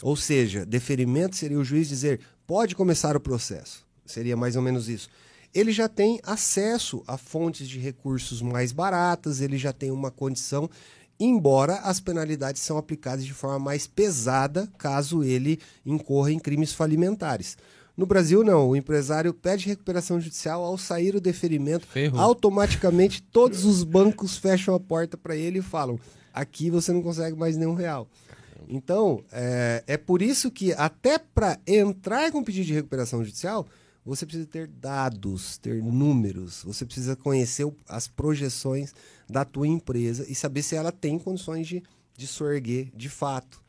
ou 0.02 0.16
seja, 0.16 0.66
deferimento 0.66 1.36
seria 1.36 1.60
o 1.60 1.64
juiz 1.64 1.88
dizer 1.88 2.20
pode 2.48 2.76
começar 2.76 3.16
o 3.16 3.20
processo, 3.20 3.86
seria 4.04 4.36
mais 4.36 4.56
ou 4.56 4.62
menos 4.64 4.90
isso. 4.90 5.08
Ele 5.54 5.72
já 5.72 5.88
tem 5.88 6.20
acesso 6.24 7.04
a 7.06 7.16
fontes 7.16 7.70
de 7.70 7.78
recursos 7.78 8.42
mais 8.42 8.72
baratas, 8.72 9.40
ele 9.40 9.56
já 9.56 9.72
tem 9.72 9.92
uma 9.92 10.10
condição, 10.10 10.68
embora 11.20 11.76
as 11.82 12.00
penalidades 12.00 12.64
são 12.64 12.76
aplicadas 12.76 13.24
de 13.24 13.36
forma 13.36 13.60
mais 13.60 13.86
pesada 13.86 14.68
caso 14.80 15.24
ele 15.24 15.60
incorra 15.86 16.32
em 16.32 16.40
crimes 16.40 16.74
falimentares. 16.74 17.56
No 17.96 18.06
Brasil, 18.06 18.44
não. 18.44 18.70
O 18.70 18.76
empresário 18.76 19.34
pede 19.34 19.68
recuperação 19.68 20.20
judicial 20.20 20.64
ao 20.64 20.78
sair 20.78 21.16
o 21.16 21.22
deferimento, 21.22 21.88
automaticamente 22.18 23.22
todos 23.22 23.66
os 23.66 23.84
bancos 23.84 24.38
fecham 24.38 24.74
a 24.74 24.80
porta 24.80 25.18
para 25.18 25.36
ele 25.36 25.60
e 25.60 25.64
falam: 25.64 26.00
aqui 26.34 26.70
você 26.70 26.92
não 26.92 27.02
consegue 27.02 27.38
mais 27.38 27.58
nenhum 27.58 27.74
real. 27.74 28.08
Então, 28.68 29.24
é, 29.32 29.84
é 29.86 29.98
por 29.98 30.22
isso 30.22 30.50
que, 30.50 30.72
até 30.74 31.18
para 31.18 31.60
entrar 31.68 32.32
com 32.32 32.44
pedido 32.44 32.66
de 32.68 32.74
recuperação 32.74 33.24
judicial, 33.24 33.68
você 34.06 34.26
precisa 34.26 34.48
ter 34.48 34.68
dados, 34.68 35.58
ter 35.58 35.82
números, 35.84 36.64
você 36.64 36.86
precisa 36.86 37.16
conhecer 37.16 37.72
as 37.88 38.08
projeções 38.08 38.94
da 39.30 39.46
tua 39.46 39.68
empresa 39.68 40.26
e 40.28 40.34
saber 40.34 40.64
se 40.64 40.76
ela 40.76 40.92
tem 40.92 41.20
condições 41.20 41.68
de, 41.68 41.84
de 42.18 42.28
sorguer 42.28 42.90
de 42.96 43.10
fato. 43.10 43.61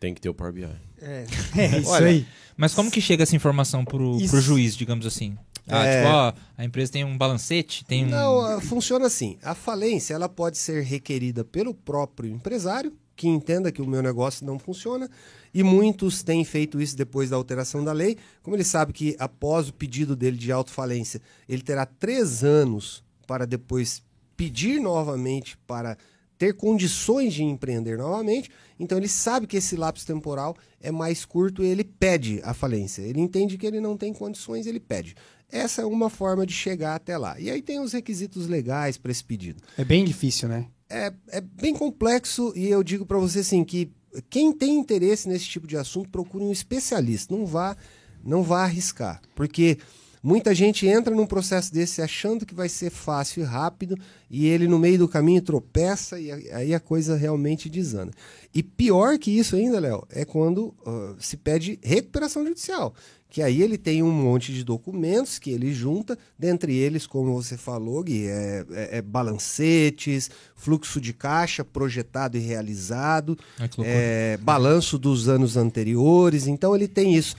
Tem 0.00 0.14
que 0.14 0.20
ter 0.20 0.28
o 0.28 0.34
Power 0.34 0.52
BI. 0.52 0.66
É 1.00 1.78
isso 1.78 1.90
Olha, 1.90 2.08
aí. 2.08 2.26
Mas 2.56 2.74
como 2.74 2.90
que 2.90 3.00
chega 3.00 3.22
essa 3.22 3.36
informação 3.36 3.84
pro, 3.84 4.18
pro 4.28 4.40
juiz, 4.40 4.76
digamos 4.76 5.06
assim? 5.06 5.36
Ah, 5.68 5.84
É. 5.84 6.02
tipo, 6.02 6.12
ó, 6.14 6.32
a 6.56 6.64
empresa 6.64 6.92
tem 6.92 7.04
um 7.04 7.16
balancete, 7.16 7.84
tem 7.84 8.06
um... 8.06 8.08
Não, 8.08 8.40
ah, 8.40 8.60
funciona 8.60 9.06
assim. 9.06 9.38
A 9.42 9.54
falência 9.54 10.14
ela 10.14 10.28
pode 10.28 10.58
ser 10.58 10.82
requerida 10.82 11.44
pelo 11.44 11.72
próprio 11.74 12.30
empresário, 12.30 12.92
que 13.14 13.28
entenda 13.28 13.70
que 13.70 13.82
o 13.82 13.86
meu 13.86 14.02
negócio 14.02 14.46
não 14.46 14.58
funciona, 14.58 15.08
e 15.52 15.62
muitos 15.62 16.22
têm 16.22 16.44
feito 16.44 16.80
isso 16.80 16.96
depois 16.96 17.30
da 17.30 17.36
alteração 17.36 17.84
da 17.84 17.92
lei. 17.92 18.16
Como 18.42 18.56
ele 18.56 18.64
sabe 18.64 18.92
que 18.92 19.14
após 19.18 19.68
o 19.68 19.72
pedido 19.74 20.16
dele 20.16 20.36
de 20.36 20.50
autofalência, 20.50 21.20
ele 21.48 21.62
terá 21.62 21.84
três 21.84 22.42
anos 22.42 23.04
para 23.26 23.46
depois 23.46 24.02
pedir 24.36 24.80
novamente 24.80 25.56
para 25.66 25.98
ter 26.38 26.54
condições 26.54 27.34
de 27.34 27.42
empreender 27.42 27.98
novamente. 27.98 28.50
Então 28.78 28.96
ele 28.96 29.08
sabe 29.08 29.46
que 29.46 29.56
esse 29.56 29.76
lapso 29.76 30.06
temporal 30.06 30.56
é 30.80 30.90
mais 30.90 31.24
curto 31.24 31.64
e 31.64 31.66
ele 31.66 31.82
pede 31.82 32.40
a 32.44 32.54
falência. 32.54 33.02
Ele 33.02 33.20
entende 33.20 33.58
que 33.58 33.66
ele 33.66 33.80
não 33.80 33.96
tem 33.96 34.12
condições, 34.12 34.66
ele 34.66 34.78
pede. 34.78 35.16
Essa 35.50 35.82
é 35.82 35.84
uma 35.84 36.08
forma 36.08 36.46
de 36.46 36.52
chegar 36.52 36.94
até 36.94 37.18
lá. 37.18 37.38
E 37.40 37.50
aí 37.50 37.60
tem 37.60 37.80
os 37.80 37.92
requisitos 37.92 38.46
legais 38.46 38.96
para 38.96 39.10
esse 39.10 39.24
pedido. 39.24 39.62
É 39.76 39.84
bem 39.84 40.04
difícil, 40.04 40.48
né? 40.48 40.66
É, 40.88 41.12
é 41.28 41.40
bem 41.40 41.74
complexo 41.74 42.52
e 42.54 42.68
eu 42.68 42.82
digo 42.82 43.04
para 43.04 43.18
você 43.18 43.40
assim 43.40 43.64
que 43.64 43.90
quem 44.30 44.52
tem 44.52 44.78
interesse 44.78 45.28
nesse 45.28 45.46
tipo 45.46 45.66
de 45.66 45.76
assunto 45.76 46.08
procure 46.08 46.44
um 46.44 46.52
especialista. 46.52 47.34
Não 47.34 47.44
vá, 47.44 47.76
não 48.22 48.42
vá 48.42 48.64
arriscar, 48.64 49.20
porque 49.34 49.78
muita 50.22 50.54
gente 50.54 50.86
entra 50.86 51.14
num 51.14 51.26
processo 51.26 51.72
desse 51.72 52.02
achando 52.02 52.44
que 52.46 52.54
vai 52.54 52.68
ser 52.68 52.90
fácil 52.90 53.42
e 53.42 53.46
rápido 53.46 53.96
e 54.30 54.46
ele 54.46 54.66
no 54.68 54.78
meio 54.78 54.98
do 54.98 55.08
caminho 55.08 55.40
tropeça 55.42 56.18
e 56.18 56.30
aí 56.52 56.74
a 56.74 56.80
coisa 56.80 57.16
realmente 57.16 57.68
desanda. 57.68 58.12
E 58.54 58.62
pior 58.62 59.18
que 59.18 59.30
isso 59.30 59.56
ainda, 59.56 59.78
Léo, 59.78 60.06
é 60.10 60.24
quando 60.24 60.74
ah, 60.86 61.14
se 61.18 61.36
pede 61.36 61.78
recuperação 61.82 62.44
judicial. 62.44 62.94
Que 63.30 63.42
aí 63.42 63.60
ele 63.62 63.76
tem 63.76 64.02
um 64.02 64.10
monte 64.10 64.54
de 64.54 64.64
documentos 64.64 65.38
que 65.38 65.50
ele 65.50 65.70
junta, 65.74 66.16
dentre 66.38 66.74
eles, 66.74 67.06
como 67.06 67.34
você 67.34 67.58
falou, 67.58 68.02
Gui, 68.02 68.26
é, 68.26 68.64
é- 68.70 68.98
é 68.98 69.02
balancetes, 69.02 70.30
fluxo 70.56 70.98
de 71.00 71.12
caixa 71.12 71.62
projetado 71.62 72.38
e 72.38 72.40
realizado, 72.40 73.38
é, 73.86 74.38
balanço 74.38 74.98
dos 74.98 75.28
anos 75.28 75.58
anteriores. 75.58 76.46
Então 76.46 76.74
ele 76.74 76.88
tem 76.88 77.14
isso. 77.14 77.36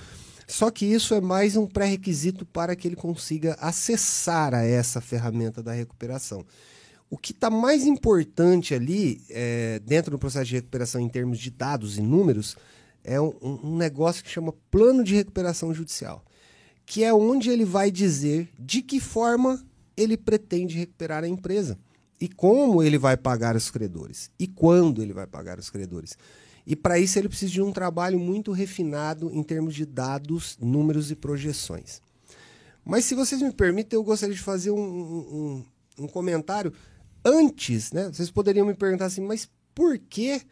Só 0.50 0.72
que 0.72 0.84
isso 0.84 1.14
é 1.14 1.22
mais 1.22 1.56
um 1.56 1.68
pré-requisito 1.68 2.44
para 2.44 2.76
que 2.76 2.88
ele 2.88 2.96
consiga 2.96 3.56
acessar 3.62 4.56
a 4.56 4.64
essa 4.64 5.00
ferramenta 5.00 5.62
da 5.62 5.72
recuperação. 5.74 6.44
O 7.08 7.16
que 7.16 7.34
está 7.34 7.52
mais 7.52 7.86
importante 7.86 8.74
ali, 8.74 9.22
é, 9.30 9.80
dentro 9.86 10.10
do 10.10 10.18
processo 10.18 10.48
de 10.48 10.56
recuperação 10.56 11.00
em 11.00 11.08
termos 11.08 11.38
de 11.38 11.52
dados 11.52 12.00
e 12.00 12.02
números, 12.02 12.58
é 13.04 13.22
um, 13.22 13.36
um 13.64 13.78
negócio 13.78 14.24
que 14.24 14.30
chama 14.32 14.52
plano 14.72 15.04
de 15.04 15.14
recuperação 15.14 15.72
judicial, 15.72 16.26
que 16.84 17.04
é 17.04 17.14
onde 17.14 17.52
ele 17.52 17.64
vai 17.64 17.92
dizer 17.92 18.50
de 18.58 18.82
que 18.82 19.00
forma 19.00 19.64
ele 19.96 20.18
pretende 20.18 20.80
recuperar 20.80 21.24
a 21.24 21.28
empresa 21.28 21.78
e 22.20 22.28
como 22.28 22.82
ele 22.82 22.98
vai 22.98 23.16
pagar 23.16 23.56
os 23.56 23.70
credores 23.70 24.32
e 24.40 24.48
quando 24.48 25.04
ele 25.04 25.14
vai 25.14 25.28
pagar 25.28 25.60
os 25.60 25.70
credores. 25.70 26.18
E 26.70 26.76
para 26.76 27.00
isso 27.00 27.18
ele 27.18 27.28
precisa 27.28 27.52
de 27.52 27.64
um 27.64 27.72
trabalho 27.72 28.20
muito 28.20 28.52
refinado 28.52 29.32
em 29.34 29.42
termos 29.42 29.74
de 29.74 29.88
dados, 29.88 30.56
números 30.62 31.10
e 31.10 31.16
projeções. 31.16 32.00
Mas 32.86 33.06
se 33.06 33.16
vocês 33.16 33.42
me 33.42 33.52
permitem, 33.52 33.98
eu 33.98 34.04
gostaria 34.04 34.36
de 34.36 34.42
fazer 34.42 34.70
um, 34.70 34.80
um, 34.80 35.66
um 36.04 36.08
comentário 36.08 36.72
antes, 37.26 37.92
né? 37.92 38.12
Vocês 38.14 38.30
poderiam 38.30 38.68
me 38.68 38.76
perguntar 38.76 39.06
assim, 39.06 39.22
mas 39.22 39.50
por 39.74 39.98
que 39.98 40.44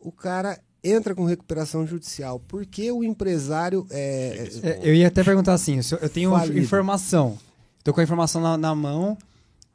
o 0.00 0.10
cara 0.10 0.58
entra 0.82 1.14
com 1.14 1.24
recuperação 1.24 1.86
judicial? 1.86 2.40
Por 2.40 2.66
que 2.66 2.90
o 2.90 3.04
empresário 3.04 3.86
é, 3.90 4.48
É, 4.64 4.80
eu 4.82 4.92
ia 4.92 5.06
até 5.06 5.22
perguntar 5.22 5.54
assim, 5.54 5.78
eu 6.02 6.08
tenho 6.08 6.30
Falido. 6.32 6.58
informação, 6.58 7.38
tô 7.84 7.94
com 7.94 8.00
a 8.00 8.02
informação 8.02 8.42
na, 8.42 8.58
na 8.58 8.74
mão, 8.74 9.16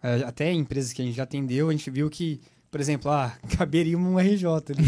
é, 0.04 0.24
até 0.24 0.52
empresas 0.52 0.92
que 0.92 1.02
a 1.02 1.06
gente 1.06 1.16
já 1.16 1.24
atendeu, 1.24 1.70
a 1.70 1.72
gente 1.72 1.90
viu 1.90 2.10
que, 2.10 2.42
por 2.76 2.82
exemplo, 2.82 3.10
ah, 3.10 3.34
caberia 3.58 3.98
um 3.98 4.20
RJ 4.20 4.46
ali. 4.46 4.84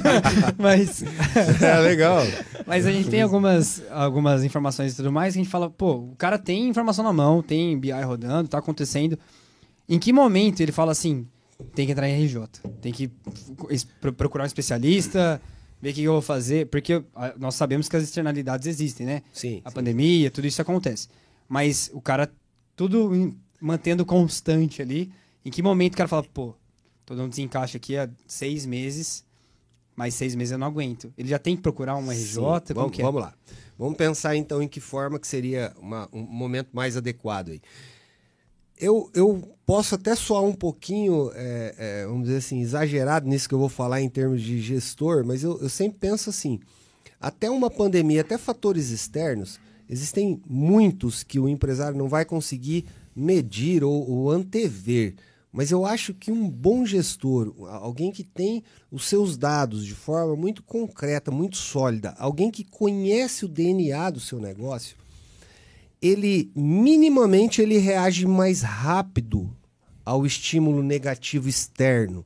mas, 0.56 1.02
é 1.62 1.78
legal. 1.78 2.22
mas 2.66 2.86
a 2.86 2.90
gente 2.90 3.10
tem 3.10 3.20
algumas, 3.20 3.82
algumas 3.90 4.44
informações 4.44 4.94
e 4.94 4.96
tudo 4.96 5.12
mais 5.12 5.34
que 5.34 5.40
a 5.40 5.42
gente 5.42 5.50
fala, 5.50 5.68
pô, 5.68 5.96
o 5.96 6.16
cara 6.16 6.38
tem 6.38 6.70
informação 6.70 7.04
na 7.04 7.12
mão, 7.12 7.42
tem 7.42 7.78
BI 7.78 7.92
rodando, 8.00 8.48
tá 8.48 8.56
acontecendo. 8.56 9.18
Em 9.86 9.98
que 9.98 10.10
momento 10.10 10.62
ele 10.62 10.72
fala 10.72 10.92
assim, 10.92 11.26
tem 11.74 11.84
que 11.84 11.92
entrar 11.92 12.08
em 12.08 12.24
RJ, 12.24 12.48
tem 12.80 12.94
que 12.94 13.10
procurar 14.16 14.44
um 14.44 14.46
especialista, 14.46 15.38
ver 15.82 15.90
o 15.90 15.92
que 15.92 16.04
eu 16.04 16.12
vou 16.12 16.22
fazer, 16.22 16.66
porque 16.68 17.04
ah, 17.14 17.34
nós 17.38 17.56
sabemos 17.56 17.90
que 17.90 17.96
as 17.96 18.04
externalidades 18.04 18.66
existem, 18.66 19.06
né? 19.06 19.22
Sim. 19.34 19.60
a 19.66 19.70
pandemia, 19.70 20.30
tudo 20.30 20.46
isso 20.46 20.62
acontece. 20.62 21.08
Mas 21.46 21.90
o 21.92 22.00
cara, 22.00 22.32
tudo 22.74 23.36
mantendo 23.60 24.06
constante 24.06 24.80
ali, 24.80 25.12
em 25.44 25.50
que 25.50 25.62
momento 25.62 25.92
o 25.92 25.96
cara 25.98 26.08
fala, 26.08 26.24
pô, 26.24 26.54
tô 27.08 27.14
dando 27.14 27.30
desencaixe 27.30 27.78
aqui 27.78 27.96
há 27.96 28.06
seis 28.26 28.66
meses, 28.66 29.24
mais 29.96 30.12
seis 30.12 30.34
meses 30.34 30.52
eu 30.52 30.58
não 30.58 30.66
aguento. 30.66 31.10
Ele 31.16 31.26
já 31.28 31.38
tem 31.38 31.56
que 31.56 31.62
procurar 31.62 31.96
um 31.96 32.10
RJ? 32.12 32.34
Sim. 32.66 32.74
Vamos, 32.74 32.98
é? 32.98 33.02
vamos 33.02 33.22
lá. 33.22 33.34
Vamos 33.78 33.96
pensar 33.96 34.36
então 34.36 34.62
em 34.62 34.68
que 34.68 34.78
forma 34.78 35.18
que 35.18 35.26
seria 35.26 35.72
uma- 35.80 36.06
um 36.12 36.20
momento 36.20 36.68
mais 36.72 36.98
adequado 36.98 37.48
aí. 37.52 37.62
Eu, 38.78 39.10
eu 39.14 39.56
posso 39.64 39.94
até 39.94 40.14
soar 40.14 40.42
um 40.44 40.52
pouquinho, 40.52 41.32
é, 41.34 41.74
é, 41.78 42.06
vamos 42.06 42.24
dizer 42.24 42.36
assim, 42.36 42.60
exagerado 42.60 43.26
nisso 43.26 43.48
que 43.48 43.54
eu 43.54 43.58
vou 43.58 43.68
falar 43.70 44.02
em 44.02 44.08
termos 44.08 44.42
de 44.42 44.60
gestor, 44.60 45.24
mas 45.24 45.42
eu, 45.42 45.58
eu 45.62 45.68
sempre 45.68 45.98
penso 45.98 46.28
assim: 46.28 46.60
até 47.18 47.50
uma 47.50 47.70
pandemia, 47.70 48.20
até 48.20 48.36
fatores 48.36 48.90
externos, 48.90 49.58
existem 49.88 50.40
muitos 50.46 51.22
que 51.24 51.40
o 51.40 51.48
empresário 51.48 51.96
não 51.96 52.06
vai 52.06 52.24
conseguir 52.26 52.84
medir 53.16 53.82
ou, 53.82 54.08
ou 54.08 54.30
antever. 54.30 55.14
Mas 55.52 55.70
eu 55.70 55.86
acho 55.86 56.12
que 56.12 56.30
um 56.30 56.48
bom 56.48 56.84
gestor, 56.84 57.54
alguém 57.68 58.12
que 58.12 58.22
tem 58.22 58.62
os 58.90 59.06
seus 59.06 59.36
dados 59.36 59.84
de 59.84 59.94
forma 59.94 60.36
muito 60.36 60.62
concreta, 60.62 61.30
muito 61.30 61.56
sólida, 61.56 62.14
alguém 62.18 62.50
que 62.50 62.64
conhece 62.64 63.44
o 63.44 63.48
DNA 63.48 64.10
do 64.10 64.20
seu 64.20 64.38
negócio, 64.38 64.96
ele 66.00 66.52
minimamente 66.54 67.62
ele 67.62 67.78
reage 67.78 68.26
mais 68.26 68.62
rápido 68.62 69.50
ao 70.04 70.24
estímulo 70.24 70.82
negativo 70.82 71.48
externo. 71.48 72.24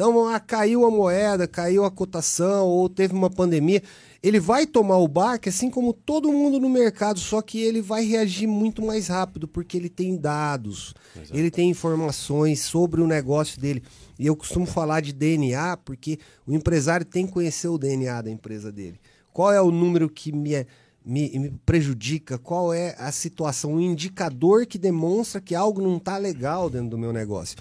Então, 0.00 0.26
ah, 0.26 0.40
caiu 0.40 0.86
a 0.86 0.90
moeda, 0.90 1.46
caiu 1.46 1.84
a 1.84 1.90
cotação 1.90 2.66
ou 2.66 2.88
teve 2.88 3.12
uma 3.12 3.28
pandemia, 3.28 3.82
ele 4.22 4.40
vai 4.40 4.66
tomar 4.66 4.96
o 4.96 5.06
baque 5.06 5.50
assim 5.50 5.68
como 5.68 5.92
todo 5.92 6.32
mundo 6.32 6.58
no 6.58 6.70
mercado, 6.70 7.20
só 7.20 7.42
que 7.42 7.60
ele 7.60 7.82
vai 7.82 8.06
reagir 8.06 8.46
muito 8.46 8.80
mais 8.80 9.08
rápido 9.08 9.46
porque 9.46 9.76
ele 9.76 9.90
tem 9.90 10.16
dados, 10.16 10.94
ele 11.30 11.50
tem 11.50 11.68
informações 11.68 12.60
sobre 12.60 13.02
o 13.02 13.06
negócio 13.06 13.60
dele. 13.60 13.82
E 14.18 14.26
eu 14.26 14.34
costumo 14.34 14.64
falar 14.64 15.02
de 15.02 15.12
DNA 15.12 15.76
porque 15.76 16.18
o 16.46 16.54
empresário 16.54 17.04
tem 17.04 17.26
que 17.26 17.34
conhecer 17.34 17.68
o 17.68 17.76
DNA 17.76 18.22
da 18.22 18.30
empresa 18.30 18.72
dele. 18.72 18.98
Qual 19.34 19.52
é 19.52 19.60
o 19.60 19.70
número 19.70 20.08
que 20.08 20.32
me, 20.32 20.66
me, 21.04 21.38
me 21.38 21.50
prejudica? 21.66 22.38
Qual 22.38 22.72
é 22.72 22.96
a 22.98 23.12
situação, 23.12 23.74
um 23.74 23.80
indicador 23.82 24.64
que 24.64 24.78
demonstra 24.78 25.42
que 25.42 25.54
algo 25.54 25.82
não 25.82 25.98
está 25.98 26.16
legal 26.16 26.70
dentro 26.70 26.88
do 26.88 26.96
meu 26.96 27.12
negócio? 27.12 27.58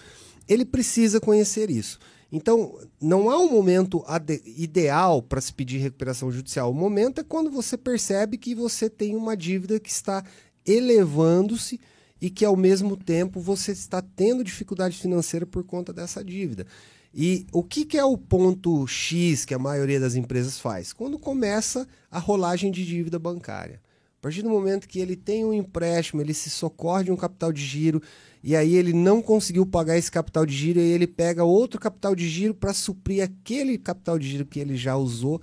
Ele 0.48 0.64
precisa 0.64 1.20
conhecer 1.20 1.70
isso. 1.70 2.00
Então, 2.32 2.80
não 3.02 3.30
há 3.30 3.40
um 3.40 3.52
momento 3.52 4.04
ideal 4.46 5.22
para 5.22 5.42
se 5.42 5.52
pedir 5.52 5.80
recuperação 5.80 6.32
judicial. 6.32 6.70
O 6.70 6.76
momento 6.76 7.22
é 7.22 7.24
quando 7.24 7.50
você 7.50 7.76
percebe 7.76 8.38
que 8.38 8.54
você 8.54 8.90
tem 8.90 9.16
uma 9.16 9.36
dívida 9.36 9.80
que 9.80 9.90
está 9.90 10.24
elevando-se 10.66 11.80
e 12.22 12.30
que, 12.30 12.46
ao 12.46 12.56
mesmo 12.56 12.96
tempo, 12.96 13.40
você 13.40 13.72
está 13.72 14.02
tendo 14.02 14.44
dificuldade 14.44 14.98
financeira 14.98 15.46
por 15.46 15.64
conta 15.64 15.92
dessa 15.92 16.24
dívida. 16.24 16.68
E 17.14 17.48
o 17.52 17.64
que, 17.64 17.86
que 17.86 17.98
é 17.98 18.04
o 18.04 18.18
ponto 18.18 18.86
X 18.86 19.44
que 19.44 19.54
a 19.54 19.60
maioria 19.60 20.00
das 20.00 20.14
empresas 20.14 20.60
faz? 20.60 20.94
Quando 20.94 21.18
começa 21.18 21.88
a 22.12 22.20
rolagem 22.20 22.72
de 22.72 22.86
dívida 22.86 23.18
bancária. 23.18 23.82
A 24.20 24.22
partir 24.22 24.42
do 24.42 24.50
momento 24.50 24.88
que 24.88 25.00
ele 25.00 25.16
tem 25.16 25.46
um 25.46 25.54
empréstimo, 25.54 26.22
ele 26.22 26.34
se 26.34 26.50
socorre 26.50 27.06
de 27.06 27.12
um 27.12 27.16
capital 27.16 27.54
de 27.54 27.66
giro, 27.66 28.02
e 28.44 28.56
aí 28.56 28.76
ele 28.76 28.94
não 28.94 29.22
conseguiu 29.22 29.66
pagar 29.66 29.98
esse 29.98 30.12
capital 30.12 30.46
de 30.46 30.56
giro, 30.56 30.80
e 30.80 30.84
aí 30.84 30.90
ele 30.92 31.08
pega 31.08 31.44
outro 31.44 31.80
capital 31.80 32.16
de 32.16 32.28
giro 32.28 32.54
para 32.54 32.74
suprir 32.74 33.24
aquele 33.24 33.78
capital 33.78 34.18
de 34.18 34.28
giro 34.30 34.46
que 34.46 34.60
ele 34.60 34.76
já 34.76 34.96
usou, 34.96 35.42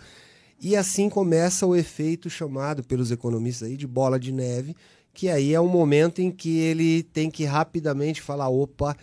e 0.60 0.74
assim 0.74 1.08
começa 1.08 1.66
o 1.66 1.76
efeito 1.76 2.30
chamado 2.30 2.82
pelos 2.82 3.10
economistas 3.10 3.68
aí 3.68 3.76
de 3.76 3.86
bola 3.86 4.18
de 4.18 4.32
neve, 4.32 4.74
que 5.12 5.28
aí 5.28 5.54
é 5.54 5.60
um 5.60 5.68
momento 5.68 6.20
em 6.20 6.30
que 6.30 6.58
ele 6.58 7.02
tem 7.02 7.30
que 7.30 7.44
rapidamente 7.44 8.20
falar: 8.20 8.48
opa, 8.48 8.96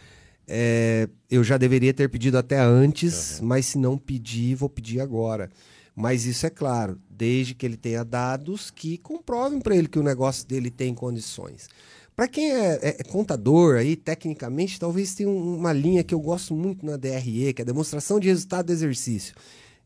é, 0.47 1.07
eu 1.29 1.43
já 1.43 1.57
deveria 1.57 1.93
ter 1.93 2.09
pedido 2.09 2.37
até 2.37 2.59
antes, 2.59 3.39
mas 3.41 3.67
se 3.67 3.77
não 3.77 3.97
pedir, 3.97 4.55
vou 4.55 4.69
pedir 4.69 4.99
agora. 4.99 5.49
Mas 5.95 6.25
isso 6.25 6.45
é 6.45 6.49
claro, 6.49 6.99
desde 7.09 7.53
que 7.53 7.65
ele 7.65 7.77
tenha 7.77 8.03
dados 8.03 8.71
que 8.71 8.97
comprovem 8.97 9.59
para 9.59 9.75
ele 9.75 9.87
que 9.87 9.99
o 9.99 10.03
negócio 10.03 10.47
dele 10.47 10.71
tem 10.71 10.93
condições. 10.93 11.69
Para 12.15 12.27
quem 12.27 12.51
é, 12.51 12.79
é- 12.81 12.95
é 12.99 13.03
contador 13.03 13.75
aí, 13.77 13.95
tecnicamente, 13.95 14.79
talvez 14.79 15.15
tenha 15.15 15.29
um- 15.29 15.57
uma 15.57 15.73
linha 15.73 16.03
que 16.03 16.13
eu 16.13 16.19
gosto 16.19 16.53
muito 16.53 16.85
na 16.85 16.95
DRE, 16.97 17.53
que 17.53 17.61
é 17.61 17.63
a 17.63 17.65
demonstração 17.65 18.19
de 18.19 18.27
resultado 18.27 18.67
do 18.67 18.71
exercício. 18.71 19.33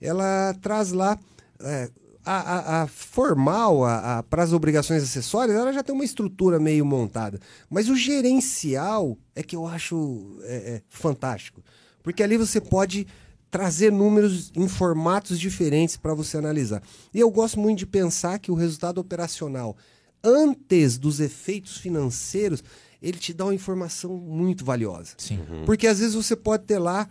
Ela 0.01 0.53
traz 0.61 0.91
lá 0.91 1.17
é, 1.59 1.89
a, 2.23 2.35
a- 2.35 2.83
a 2.83 2.87
formal, 2.87 3.79
para 4.29 4.43
as 4.43 4.53
obrigações 4.53 5.01
acessórias, 5.01 5.57
ela 5.57 5.71
já 5.73 5.81
tem 5.81 5.95
uma 5.95 6.03
estrutura 6.03 6.59
meio 6.59 6.85
montada. 6.85 7.39
Mas 7.69 7.89
o 7.89 7.95
gerencial 7.95 9.17
é 9.33 9.41
que 9.41 9.55
eu 9.55 9.65
acho 9.65 10.37
é, 10.43 10.55
é, 10.55 10.81
fantástico. 10.89 11.63
Porque 12.03 12.21
ali 12.21 12.37
você 12.37 12.59
pode 12.61 13.07
trazer 13.49 13.91
números 13.91 14.51
em 14.55 14.67
formatos 14.67 15.39
diferentes 15.39 15.97
para 15.97 16.13
você 16.13 16.37
analisar. 16.37 16.83
E 17.13 17.19
eu 17.19 17.31
gosto 17.31 17.59
muito 17.59 17.79
de 17.79 17.87
pensar 17.87 18.37
que 18.39 18.51
o 18.51 18.55
resultado 18.55 18.99
operacional, 18.99 19.75
antes 20.27 20.97
dos 20.97 21.21
efeitos 21.21 21.77
financeiros, 21.77 22.61
ele 23.01 23.17
te 23.17 23.33
dá 23.33 23.45
uma 23.45 23.55
informação 23.55 24.17
muito 24.17 24.65
valiosa. 24.65 25.13
Sim. 25.17 25.39
Porque 25.65 25.87
às 25.87 25.99
vezes 25.99 26.15
você 26.15 26.35
pode 26.35 26.65
ter 26.65 26.79
lá, 26.79 27.07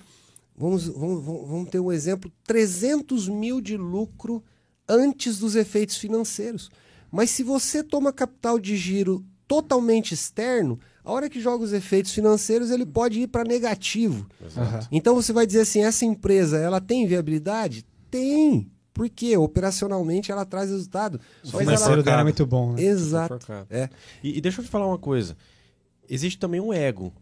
vamos, 0.56 0.86
vamos, 0.86 1.24
vamos 1.24 1.70
ter 1.70 1.80
um 1.80 1.90
exemplo, 1.90 2.30
300 2.44 3.28
mil 3.28 3.60
de 3.60 3.76
lucro 3.76 4.44
antes 4.86 5.38
dos 5.38 5.56
efeitos 5.56 5.96
financeiros. 5.96 6.70
Mas 7.10 7.30
se 7.30 7.42
você 7.42 7.82
toma 7.82 8.12
capital 8.12 8.58
de 8.58 8.76
giro 8.76 9.24
totalmente 9.48 10.12
externo, 10.12 10.78
a 11.04 11.12
hora 11.12 11.30
que 11.30 11.40
joga 11.40 11.64
os 11.64 11.72
efeitos 11.72 12.12
financeiros, 12.12 12.70
ele 12.70 12.84
pode 12.84 13.20
ir 13.20 13.28
para 13.28 13.44
negativo. 13.44 14.26
Aham. 14.56 14.80
Então 14.90 15.14
você 15.14 15.32
vai 15.32 15.46
dizer 15.46 15.60
assim, 15.60 15.82
essa 15.82 16.04
empresa, 16.04 16.58
ela 16.58 16.80
tem 16.80 17.06
viabilidade? 17.06 17.86
Tem. 18.10 18.70
Por 18.96 19.10
quê? 19.10 19.36
Operacionalmente 19.36 20.32
ela 20.32 20.46
traz 20.46 20.70
resultado. 20.70 21.16
O 21.44 21.50
Mas 21.52 21.60
financeiro 21.60 21.92
ela... 21.92 22.02
dela 22.02 22.20
é 22.22 22.24
muito 22.24 22.46
bom, 22.46 22.72
né? 22.72 22.82
Exato. 22.82 23.38
É. 23.68 23.90
E, 24.24 24.38
e 24.38 24.40
deixa 24.40 24.62
eu 24.62 24.64
te 24.64 24.70
falar 24.70 24.86
uma 24.86 24.96
coisa. 24.96 25.36
Existe 26.08 26.38
também 26.38 26.62
um 26.62 26.72
ego 26.72 27.12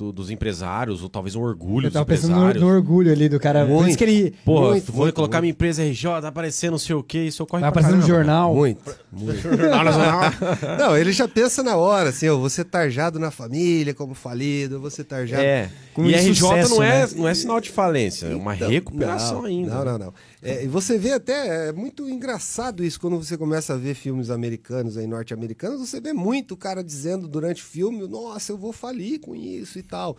do- 0.00 0.12
dos 0.12 0.30
empresários, 0.30 1.02
ou 1.02 1.08
talvez 1.10 1.34
um 1.36 1.42
orgulho 1.42 1.86
Eu 1.86 1.90
dos 1.90 1.92
tava 1.92 2.06
pensando 2.06 2.30
no, 2.30 2.36
empresários. 2.38 2.62
no 2.62 2.68
orgulho 2.70 3.12
ali 3.12 3.28
do 3.28 3.38
cara. 3.38 3.66
Por 3.66 3.72
Muito. 3.74 3.88
isso 3.90 3.98
que 3.98 4.04
ele 4.04 4.34
Pô, 4.44 4.70
Muito, 4.70 4.90
vou 4.92 5.02
muito, 5.04 5.14
colocar 5.14 5.36
muito. 5.38 5.42
minha 5.42 5.50
empresa 5.50 5.82
RJ, 5.84 6.20
vai 6.20 6.28
aparecer 6.30 6.70
não 6.70 6.78
sei 6.78 6.94
o 6.94 7.02
que, 7.02 7.18
isso 7.18 7.42
ocorre 7.42 7.60
vai 7.60 7.70
pra 7.70 7.80
aparecendo 7.82 8.00
no 8.02 8.06
jornal. 8.08 8.54
Muito. 8.54 8.96
muito. 9.12 9.40
Não, 10.78 10.96
ele 10.96 11.12
já 11.12 11.28
pensa 11.28 11.62
na 11.62 11.76
hora, 11.76 12.08
assim, 12.10 12.26
eu 12.26 12.38
vou 12.38 12.48
ser 12.48 12.64
tarjado 12.64 13.18
na 13.18 13.30
família 13.30 13.92
como 13.94 14.14
falido, 14.14 14.90
ser 14.90 15.04
tarjado. 15.04 15.42
É. 15.42 15.70
Com 15.92 16.04
e 16.06 16.14
RJ 16.14 16.34
sucesso, 16.34 16.74
não, 16.76 16.82
é, 16.82 17.06
né? 17.06 17.12
não 17.16 17.28
é 17.28 17.34
sinal 17.34 17.60
de 17.60 17.68
falência, 17.70 18.26
é 18.28 18.34
uma 18.34 18.54
Então, 18.54 18.68
recuperação 18.70 19.38
não, 19.38 19.44
ainda. 19.44 19.74
Não, 19.74 19.84
não, 19.84 19.98
não. 19.98 20.14
É, 20.42 20.64
e 20.64 20.68
você 20.68 20.96
vê 20.96 21.12
até, 21.12 21.68
é 21.68 21.72
muito 21.72 22.08
engraçado 22.08 22.82
isso, 22.84 22.98
quando 23.00 23.16
você 23.22 23.36
começa 23.36 23.74
a 23.74 23.76
ver 23.76 23.94
filmes 23.94 24.30
americanos 24.30 24.96
aí, 24.96 25.06
norte-americanos, 25.06 25.80
você 25.80 26.00
vê 26.00 26.12
muito 26.12 26.54
o 26.54 26.56
cara 26.56 26.82
dizendo 26.82 27.26
durante 27.28 27.62
o 27.62 27.66
filme, 27.66 28.06
nossa, 28.06 28.52
eu 28.52 28.56
vou 28.56 28.72
falir 28.72 29.20
com 29.20 29.34
isso 29.34 29.78
e 29.78 29.82
tal. 29.90 30.16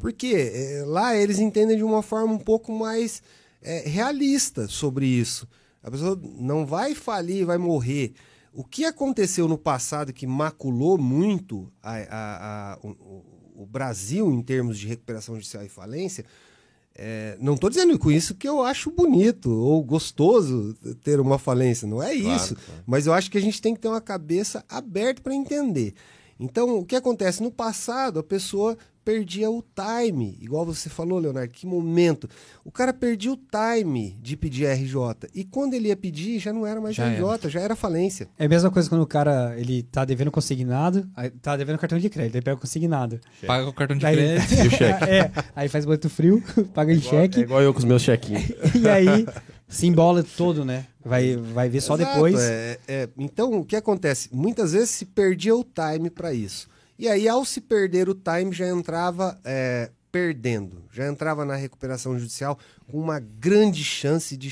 Porque 0.00 0.26
é, 0.36 0.82
lá 0.86 1.16
eles 1.16 1.38
entendem 1.38 1.76
de 1.76 1.84
uma 1.84 2.02
forma 2.02 2.32
um 2.34 2.38
pouco 2.38 2.72
mais 2.72 3.22
é, 3.62 3.88
realista 3.88 4.66
sobre 4.68 5.06
isso. 5.06 5.48
A 5.82 5.90
pessoa 5.90 6.20
não 6.38 6.66
vai 6.66 6.94
falir, 6.94 7.46
vai 7.46 7.58
morrer. 7.58 8.12
O 8.52 8.62
que 8.64 8.84
aconteceu 8.84 9.48
no 9.48 9.56
passado 9.56 10.12
que 10.12 10.26
maculou 10.26 10.98
muito 10.98 11.72
a- 11.82 11.96
a- 11.96 12.72
a- 12.74 12.78
o, 12.82 12.88
o- 12.90 13.62
o 13.62 13.66
Brasil 13.66 14.30
em 14.32 14.42
termos 14.42 14.78
de 14.78 14.86
recuperação 14.88 15.34
judicial 15.36 15.64
e 15.64 15.68
falência 15.68 16.24
É, 16.94 17.38
não 17.40 17.54
estou 17.54 17.70
dizendo 17.70 17.98
com 17.98 18.10
isso 18.12 18.34
que 18.34 18.46
eu 18.46 18.62
acho 18.62 18.90
bonito 18.90 19.50
ou 19.50 19.82
gostoso 19.82 20.74
ter 21.02 21.18
uma 21.20 21.38
falência, 21.38 21.88
não 21.88 22.02
é 22.02 22.14
Claro, 22.18 22.36
isso. 22.36 22.54
claro. 22.54 22.82
Mas 22.86 23.06
eu 23.06 23.14
acho 23.14 23.30
que 23.30 23.38
a 23.38 23.40
gente 23.40 23.62
tem 23.62 23.72
que 23.72 23.80
ter 23.80 23.88
uma 23.88 23.98
cabeça 24.00 24.62
aberta 24.68 25.22
para 25.22 25.34
entender. 25.34 25.94
Então, 26.38 26.80
o 26.80 26.84
que 26.84 26.94
acontece? 26.94 27.42
No 27.42 27.50
passado, 27.50 28.18
a 28.18 28.22
pessoa 28.22 28.76
perdia 29.04 29.50
o 29.50 29.62
time, 29.62 30.38
igual 30.40 30.64
você 30.64 30.88
falou, 30.88 31.18
Leonardo, 31.18 31.52
que 31.52 31.66
momento. 31.66 32.28
O 32.64 32.70
cara 32.70 32.92
perdia 32.92 33.32
o 33.32 33.36
time 33.36 34.16
de 34.22 34.36
pedir 34.36 34.66
RJ. 34.66 35.28
E 35.34 35.44
quando 35.44 35.74
ele 35.74 35.88
ia 35.88 35.96
pedir, 35.96 36.38
já 36.38 36.52
não 36.52 36.66
era 36.66 36.80
mais 36.80 36.94
Já 36.94 37.08
RJ, 37.08 37.50
já 37.50 37.60
era 37.60 37.74
falência. 37.76 38.28
É 38.38 38.44
a 38.44 38.48
mesma 38.48 38.70
coisa 38.70 38.88
quando 38.88 39.02
o 39.02 39.06
cara 39.06 39.54
ele 39.58 39.82
tá 39.82 40.04
devendo 40.04 40.30
consignado, 40.30 41.08
aí 41.16 41.30
tá 41.30 41.56
devendo 41.56 41.78
cartão 41.78 41.98
de 41.98 42.08
crédito, 42.08 42.34
ele 42.36 42.42
pega 42.42 42.56
o 42.56 42.60
consignado. 42.60 43.20
Paga 43.46 43.64
com 43.64 43.70
o 43.70 43.74
cartão 43.74 43.96
de 43.96 44.02
Daí- 44.02 44.16
crédito. 44.16 44.52
E 44.62 44.66
o 44.68 44.70
cheque? 44.70 45.04
é, 45.04 45.30
aí 45.56 45.68
faz 45.68 45.84
boleto 45.84 46.08
frio, 46.08 46.42
paga 46.74 46.92
em 46.92 46.98
É 46.98 47.00
cheque, 47.00 47.40
igual 47.40 47.60
eu 47.62 47.72
com 47.72 47.78
os 47.80 47.84
meus 47.84 48.02
chequinhos. 48.02 48.44
e 48.80 48.88
aí 48.88 49.26
se 49.68 49.86
embola 49.86 50.22
todo, 50.22 50.64
né? 50.64 50.86
Vai, 51.04 51.36
vai 51.36 51.68
ver 51.68 51.80
só 51.80 51.94
Exato, 51.96 52.12
depois. 52.12 52.38
é- 52.38 52.78
é. 52.86 53.08
então, 53.18 53.52
o 53.54 53.64
que 53.64 53.74
acontece? 53.74 54.28
Muitas 54.32 54.72
vezes 54.72 54.90
se 54.90 55.04
perdia 55.04 55.56
o 55.56 55.64
time 55.64 56.08
para 56.10 56.32
isso. 56.32 56.68
E 57.02 57.08
aí, 57.08 57.26
ao 57.28 57.44
se 57.44 57.60
perder 57.60 58.08
o 58.08 58.14
time, 58.14 58.52
já 58.52 58.68
entrava 58.68 59.36
é, 59.44 59.90
perdendo, 60.12 60.84
já 60.92 61.08
entrava 61.08 61.44
na 61.44 61.56
recuperação 61.56 62.16
judicial 62.16 62.56
com 62.88 62.96
uma 62.96 63.18
grande 63.18 63.82
chance 63.82 64.36
de, 64.36 64.48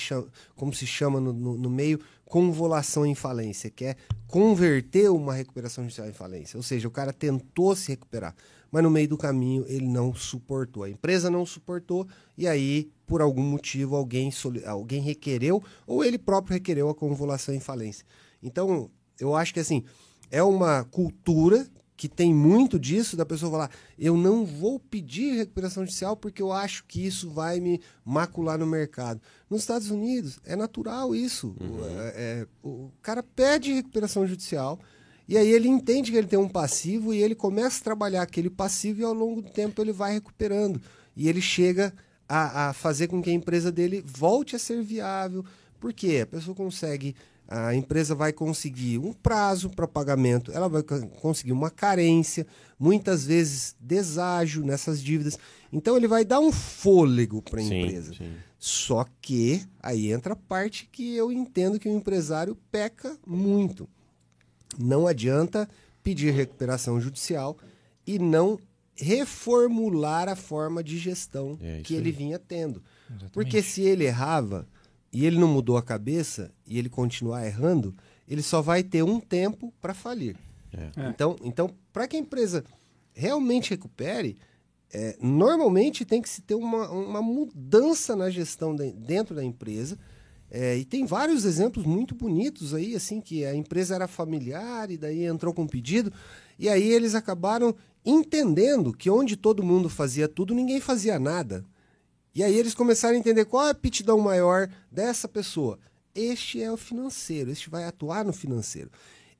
como 0.56 0.74
se 0.74 0.84
chama 0.84 1.20
no, 1.20 1.32
no- 1.32 1.56
no 1.56 1.70
meio, 1.70 2.00
convolução 2.24 3.06
em 3.06 3.14
falência, 3.14 3.70
que 3.70 3.84
é 3.84 3.94
converter 4.26 5.12
uma 5.12 5.32
recuperação 5.32 5.84
judicial 5.84 6.08
em 6.08 6.12
falência. 6.12 6.56
Ou 6.56 6.62
seja, 6.64 6.88
o 6.88 6.90
cara 6.90 7.12
tentou 7.12 7.76
se 7.76 7.92
recuperar, 7.92 8.34
mas 8.68 8.82
no 8.82 8.90
meio 8.90 9.06
do 9.06 9.16
caminho 9.16 9.64
ele 9.68 9.86
não 9.86 10.12
suportou. 10.12 10.82
A 10.82 10.90
empresa 10.90 11.30
não 11.30 11.46
suportou 11.46 12.04
e 12.36 12.48
aí, 12.48 12.90
por 13.06 13.22
algum 13.22 13.44
motivo, 13.44 13.94
alguém, 13.94 14.28
alguém 14.66 15.00
requereu 15.00 15.62
ou 15.86 16.04
ele 16.04 16.18
próprio 16.18 16.54
requereu 16.54 16.88
a 16.88 16.96
convolução 16.96 17.54
em 17.54 17.60
falência. 17.60 18.04
Então, 18.42 18.90
eu 19.20 19.36
acho 19.36 19.54
que 19.54 19.60
assim, 19.60 19.84
é 20.32 20.42
uma 20.42 20.82
cultura 20.82 21.64
que 22.00 22.08
tem 22.08 22.32
muito 22.34 22.78
disso 22.78 23.14
da 23.14 23.26
pessoa 23.26 23.52
falar, 23.52 23.70
eu 23.98 24.16
não 24.16 24.42
vou 24.46 24.80
pedir 24.80 25.36
recuperação 25.36 25.82
judicial 25.84 26.16
porque 26.16 26.40
eu 26.40 26.50
acho 26.50 26.82
que 26.88 27.04
isso 27.06 27.28
vai 27.28 27.60
me 27.60 27.78
macular 28.02 28.56
no 28.58 28.66
mercado. 28.66 29.20
Nos 29.50 29.60
Estados 29.60 29.90
Unidos 29.90 30.38
é 30.46 30.56
natural 30.56 31.14
isso. 31.14 31.54
O- 31.60 31.84
é- 31.84 32.12
é, 32.16 32.46
o 32.62 32.90
cara 33.02 33.22
pede 33.22 33.74
recuperação 33.74 34.26
judicial 34.26 34.80
e 35.28 35.36
aí 35.36 35.48
ele 35.50 35.68
entende 35.68 36.10
que 36.10 36.16
ele 36.16 36.26
tem 36.26 36.38
um 36.38 36.48
passivo 36.48 37.12
e 37.12 37.22
ele 37.22 37.34
começa 37.34 37.78
a 37.80 37.84
trabalhar 37.84 38.22
aquele 38.22 38.48
passivo 38.48 39.02
e 39.02 39.04
ao 39.04 39.12
longo 39.12 39.42
do 39.42 39.50
tempo 39.50 39.82
ele 39.82 39.92
vai 39.92 40.14
recuperando. 40.14 40.80
E 41.14 41.28
ele 41.28 41.42
chega 41.42 41.92
a, 42.26 42.70
a 42.70 42.72
fazer 42.72 43.08
com 43.08 43.20
que 43.20 43.28
a 43.28 43.34
empresa 43.34 43.70
dele 43.70 44.02
volte 44.06 44.56
a 44.56 44.58
ser 44.58 44.82
viável. 44.82 45.44
Por 45.78 45.92
quê? 45.92 46.20
A 46.22 46.26
pessoa 46.26 46.54
consegue, 46.54 47.14
a 47.50 47.74
empresa 47.74 48.14
vai 48.14 48.32
conseguir 48.32 48.98
um 48.98 49.12
prazo 49.12 49.68
para 49.70 49.88
pagamento, 49.88 50.52
ela 50.52 50.68
vai 50.68 50.82
co- 50.84 51.04
conseguir 51.20 51.50
uma 51.52 51.68
carência, 51.68 52.46
muitas 52.78 53.24
vezes 53.26 53.74
deságio 53.80 54.64
nessas 54.64 55.02
dívidas. 55.02 55.36
Então 55.72 55.96
ele 55.96 56.06
vai 56.06 56.24
dar 56.24 56.38
um 56.40 56.52
fôlego 56.52 57.42
para 57.42 57.60
a 57.60 57.62
empresa. 57.64 58.14
sim. 58.14 58.32
Só 58.62 59.06
que 59.22 59.66
aí 59.82 60.12
entra 60.12 60.34
a 60.34 60.36
parte 60.36 60.86
que 60.92 61.16
eu 61.16 61.32
entendo 61.32 61.78
que 61.78 61.88
o 61.88 61.96
empresário 61.96 62.56
peca 62.70 63.16
muito. 63.26 63.88
Não 64.78 65.06
adianta 65.06 65.68
pedir 66.02 66.30
recuperação 66.32 67.00
judicial 67.00 67.56
e 68.06 68.18
não 68.18 68.58
reformular 68.94 70.28
a 70.28 70.36
forma 70.36 70.82
de 70.84 70.98
gestão 70.98 71.58
É 71.60 71.80
que 71.82 71.94
ele 71.94 72.10
aí. 72.10 72.12
vinha 72.14 72.38
tendo. 72.38 72.82
Porque 73.32 73.62
se 73.62 73.82
ele 73.82 74.04
errava 74.04 74.68
e 75.12 75.26
ele 75.26 75.38
não 75.38 75.48
mudou 75.48 75.76
a 75.76 75.82
cabeça 75.82 76.52
e 76.66 76.78
ele 76.78 76.88
continuar 76.88 77.46
errando, 77.46 77.94
ele 78.28 78.42
só 78.42 78.62
vai 78.62 78.82
ter 78.82 79.02
um 79.02 79.18
tempo 79.18 79.72
para 79.80 79.94
falir. 79.94 80.36
É. 80.72 81.08
Então, 81.08 81.36
então 81.42 81.70
para 81.92 82.06
que 82.06 82.16
a 82.16 82.20
empresa 82.20 82.64
realmente 83.12 83.70
recupere, 83.70 84.36
é, 84.92 85.16
normalmente 85.20 86.04
tem 86.04 86.20
que 86.22 86.28
se 86.28 86.42
ter 86.42 86.54
uma, 86.54 86.90
uma 86.90 87.22
mudança 87.22 88.16
na 88.16 88.30
gestão 88.30 88.74
de- 88.74 88.92
dentro 88.92 89.34
da 89.34 89.44
empresa. 89.44 89.98
É, 90.50 90.76
e 90.76 90.84
tem 90.84 91.06
vários 91.06 91.44
exemplos 91.44 91.86
muito 91.86 92.12
bonitos 92.12 92.74
aí, 92.74 92.96
assim, 92.96 93.20
que 93.20 93.44
a 93.44 93.54
empresa 93.54 93.94
era 93.94 94.08
familiar 94.08 94.90
e 94.90 94.96
daí 94.96 95.24
entrou 95.24 95.54
com 95.54 95.62
um 95.62 95.66
pedido, 95.68 96.12
e 96.58 96.68
aí 96.68 96.90
eles 96.90 97.14
acabaram 97.14 97.72
entendendo 98.04 98.92
que 98.92 99.08
onde 99.08 99.36
todo 99.36 99.62
mundo 99.62 99.88
fazia 99.88 100.26
tudo, 100.26 100.52
ninguém 100.52 100.80
fazia 100.80 101.20
nada. 101.20 101.64
E 102.34 102.42
aí 102.42 102.56
eles 102.56 102.74
começaram 102.74 103.16
a 103.16 103.18
entender 103.18 103.44
qual 103.44 103.64
é 103.64 103.68
a 103.68 103.72
aptidão 103.72 104.18
maior 104.18 104.68
dessa 104.90 105.28
pessoa. 105.28 105.78
Este 106.14 106.62
é 106.62 106.70
o 106.70 106.76
financeiro, 106.76 107.50
este 107.50 107.70
vai 107.70 107.84
atuar 107.84 108.24
no 108.24 108.32
financeiro. 108.32 108.90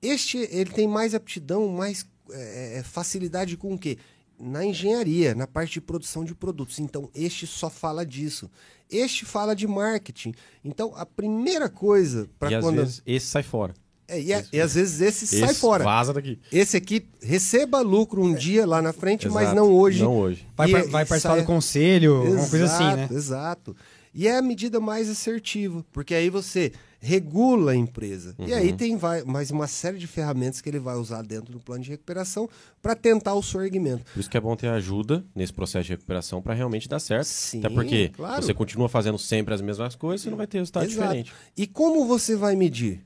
Este, 0.03 0.39
ele 0.51 0.71
tem 0.71 0.89
mais 0.89 1.15
aptidão, 1.15 1.69
mais 1.69 2.07
é, 2.31 2.79
é, 2.79 2.83
facilidade 2.83 3.57
com 3.57 3.75
o 3.75 3.79
quê? 3.79 3.99
Na 4.39 4.65
engenharia, 4.65 5.35
na 5.35 5.47
parte 5.47 5.75
de 5.75 5.81
produção 5.81 6.25
de 6.25 6.35
produtos. 6.35 6.79
Então, 6.79 7.11
este 7.15 7.47
só 7.47 7.69
fala 7.69 8.07
disso. 8.07 8.51
Este 8.89 9.27
fala 9.27 9.55
de 9.55 9.67
marketing. 9.67 10.33
Então, 10.65 10.95
a 10.97 11.05
primeira 11.05 11.69
coisa 11.69 12.29
para 12.39 12.61
quando. 12.61 12.77
vezes 12.77 13.03
esse 13.05 13.27
sai 13.27 13.43
fora. 13.43 13.75
É, 14.11 14.21
e, 14.21 14.33
a- 14.35 14.45
e 14.53 14.61
às 14.61 14.75
vezes 14.75 15.01
esse, 15.01 15.27
sai 15.27 15.51
Esse 15.51 15.61
fora. 15.61 15.85
Vaza 15.85 16.13
daqui. 16.13 16.39
Esse 16.53 16.77
aqui 16.77 17.07
receba 17.23 17.81
lucro 17.81 18.23
um 18.23 18.35
dia 18.35 18.67
lá 18.67 18.83
na 18.83 18.93
frente, 18.93 19.29
mas 19.29 19.45
Exato. 19.45 19.57
não 19.57 19.73
hoje. 19.73 20.03
Não 20.03 20.17
hoje. 20.19 20.47
Vai, 20.57 20.69
E- 20.69 20.73
par- 20.73 20.83
vai 20.89 21.03
e 21.05 21.07
participar 21.07 21.35
sai- 21.35 21.41
do 21.43 21.47
conselho, 21.47 22.23
uma 22.25 22.49
coisa 22.49 22.65
assim, 22.65 22.85
né? 22.85 23.03
Exato, 23.11 23.15
Exato. 23.15 23.77
E 24.13 24.27
é 24.27 24.37
a 24.37 24.43
medida 24.43 24.81
mais 24.81 25.09
assertiva, 25.09 25.85
porque 25.93 26.13
aí 26.17 26.29
você 26.29 26.73
regula 26.99 27.73
a 27.73 27.77
empresa. 27.77 28.35
E 28.39 28.51
Uhum. 28.53 28.59
aí 28.59 28.73
tem 28.73 28.97
vai, 28.97 29.23
mais 29.23 29.51
uma 29.53 29.67
série 29.69 29.99
de 29.99 30.07
ferramentas 30.09 30.61
que 30.61 30.69
ele 30.69 30.81
vai 30.81 30.97
usar 30.97 31.23
dentro 31.23 31.53
do 31.53 31.61
plano 31.61 31.83
de 31.85 31.91
recuperação 31.91 32.49
para 32.83 32.95
tentar 32.97 33.35
o 33.35 33.43
sorgimento. 33.43 34.03
Por 34.13 34.19
isso 34.21 34.29
que 34.29 34.37
é 34.37 34.41
bom 34.41 34.55
ter 34.57 34.67
ajuda 34.69 35.25
nesse 35.35 35.53
processo 35.53 35.85
de 35.87 35.93
recuperação 35.93 36.43
para 36.43 36.53
realmente 36.55 36.89
dar 36.89 36.99
certo. 36.99 37.25
Sim, 37.27 37.61
Até 37.61 37.71
porque 37.71 38.09
claro. 38.11 38.43
você 38.43 38.53
continua 38.53 38.89
fazendo 38.89 39.17
sempre 39.17 39.55
as 39.55 39.61
mesmas 39.63 39.95
coisas, 39.95 40.23
você 40.23 40.31
não 40.31 40.37
vai 40.37 40.47
ter 40.49 40.59
resultado 40.59 40.85
Exato. 40.87 41.01
diferente. 41.01 41.33
E 41.57 41.67
como 41.67 42.05
você 42.07 42.35
vai 42.37 42.55
medir? 42.57 43.01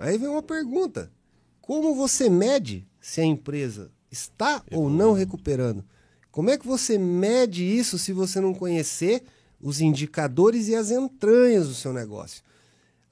Aí 0.00 0.16
vem 0.18 0.28
uma 0.28 0.42
pergunta. 0.42 1.12
Como 1.60 1.94
você 1.94 2.28
mede 2.28 2.88
se 3.00 3.20
a 3.20 3.24
empresa 3.24 3.92
está 4.10 4.62
ou 4.72 4.88
não 4.88 5.12
recuperando? 5.12 5.84
Como 6.30 6.48
é 6.50 6.56
que 6.56 6.66
você 6.66 6.98
mede 6.98 7.62
isso 7.64 7.98
se 7.98 8.12
você 8.12 8.40
não 8.40 8.54
conhecer 8.54 9.22
os 9.60 9.80
indicadores 9.80 10.68
e 10.68 10.74
as 10.74 10.90
entranhas 10.90 11.68
do 11.68 11.74
seu 11.74 11.92
negócio? 11.92 12.42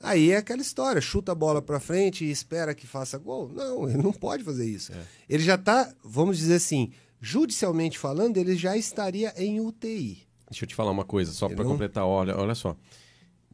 Aí 0.01 0.31
é 0.31 0.37
aquela 0.37 0.62
história, 0.62 1.01
chuta 1.01 1.33
a 1.33 1.35
bola 1.35 1.61
para 1.61 1.81
frente 1.81 2.24
e 2.24 2.31
espera 2.31 2.74
que 2.74 2.87
faça 2.87 3.18
gol. 3.18 3.51
Não, 3.53 3.88
ele 3.88 4.01
não 4.01 4.12
pode 4.12 4.44
fazer 4.44 4.64
isso. 4.64 4.92
Ele 5.29 5.42
já 5.42 5.57
está, 5.57 5.92
vamos 6.03 6.38
dizer 6.38 6.55
assim, 6.55 6.92
judicialmente 7.20 7.98
falando, 7.98 8.37
ele 8.37 8.57
já 8.57 8.77
estaria 8.77 9.35
em 9.37 9.61
UTI. 9.61 10.27
Deixa 10.48 10.64
eu 10.64 10.68
te 10.68 10.74
falar 10.74 10.92
uma 10.92 11.05
coisa, 11.05 11.33
só 11.33 11.46
para 11.46 11.55
Entendeu? 11.57 11.72
completar. 11.72 12.07
Olha, 12.07 12.37
olha 12.37 12.55
só. 12.55 12.77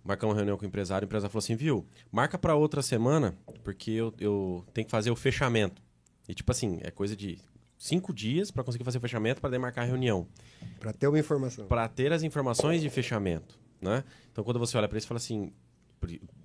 Marcamos 0.04 0.34
uma 0.34 0.38
reunião 0.38 0.58
com 0.58 0.64
o 0.64 0.68
empresário, 0.68 1.06
o 1.06 1.08
empresário 1.08 1.32
falou 1.32 1.42
assim, 1.42 1.56
viu, 1.56 1.86
marca 2.12 2.38
para 2.38 2.54
outra 2.54 2.82
semana, 2.82 3.34
porque 3.62 3.90
eu, 3.90 4.12
eu 4.20 4.64
tenho 4.74 4.84
que 4.84 4.90
fazer 4.90 5.10
o 5.10 5.16
fechamento. 5.16 5.80
E 6.28 6.34
tipo 6.34 6.50
assim, 6.52 6.78
é 6.82 6.90
coisa 6.90 7.16
de 7.16 7.38
cinco 7.78 8.12
dias 8.12 8.50
para 8.50 8.62
conseguir 8.62 8.84
fazer 8.84 8.98
o 8.98 9.00
fechamento 9.00 9.40
para 9.40 9.50
demarcar 9.50 9.84
a 9.84 9.86
reunião. 9.86 10.26
Para 10.78 10.92
ter 10.92 11.08
uma 11.08 11.18
informação. 11.18 11.66
Para 11.66 11.88
ter 11.88 12.12
as 12.12 12.22
informações 12.22 12.82
de 12.82 12.90
fechamento, 12.90 13.58
né? 13.80 14.04
Então 14.30 14.44
quando 14.44 14.58
você 14.58 14.76
olha 14.76 14.88
para 14.88 14.98
isso, 14.98 15.06
fala 15.06 15.18
assim, 15.18 15.50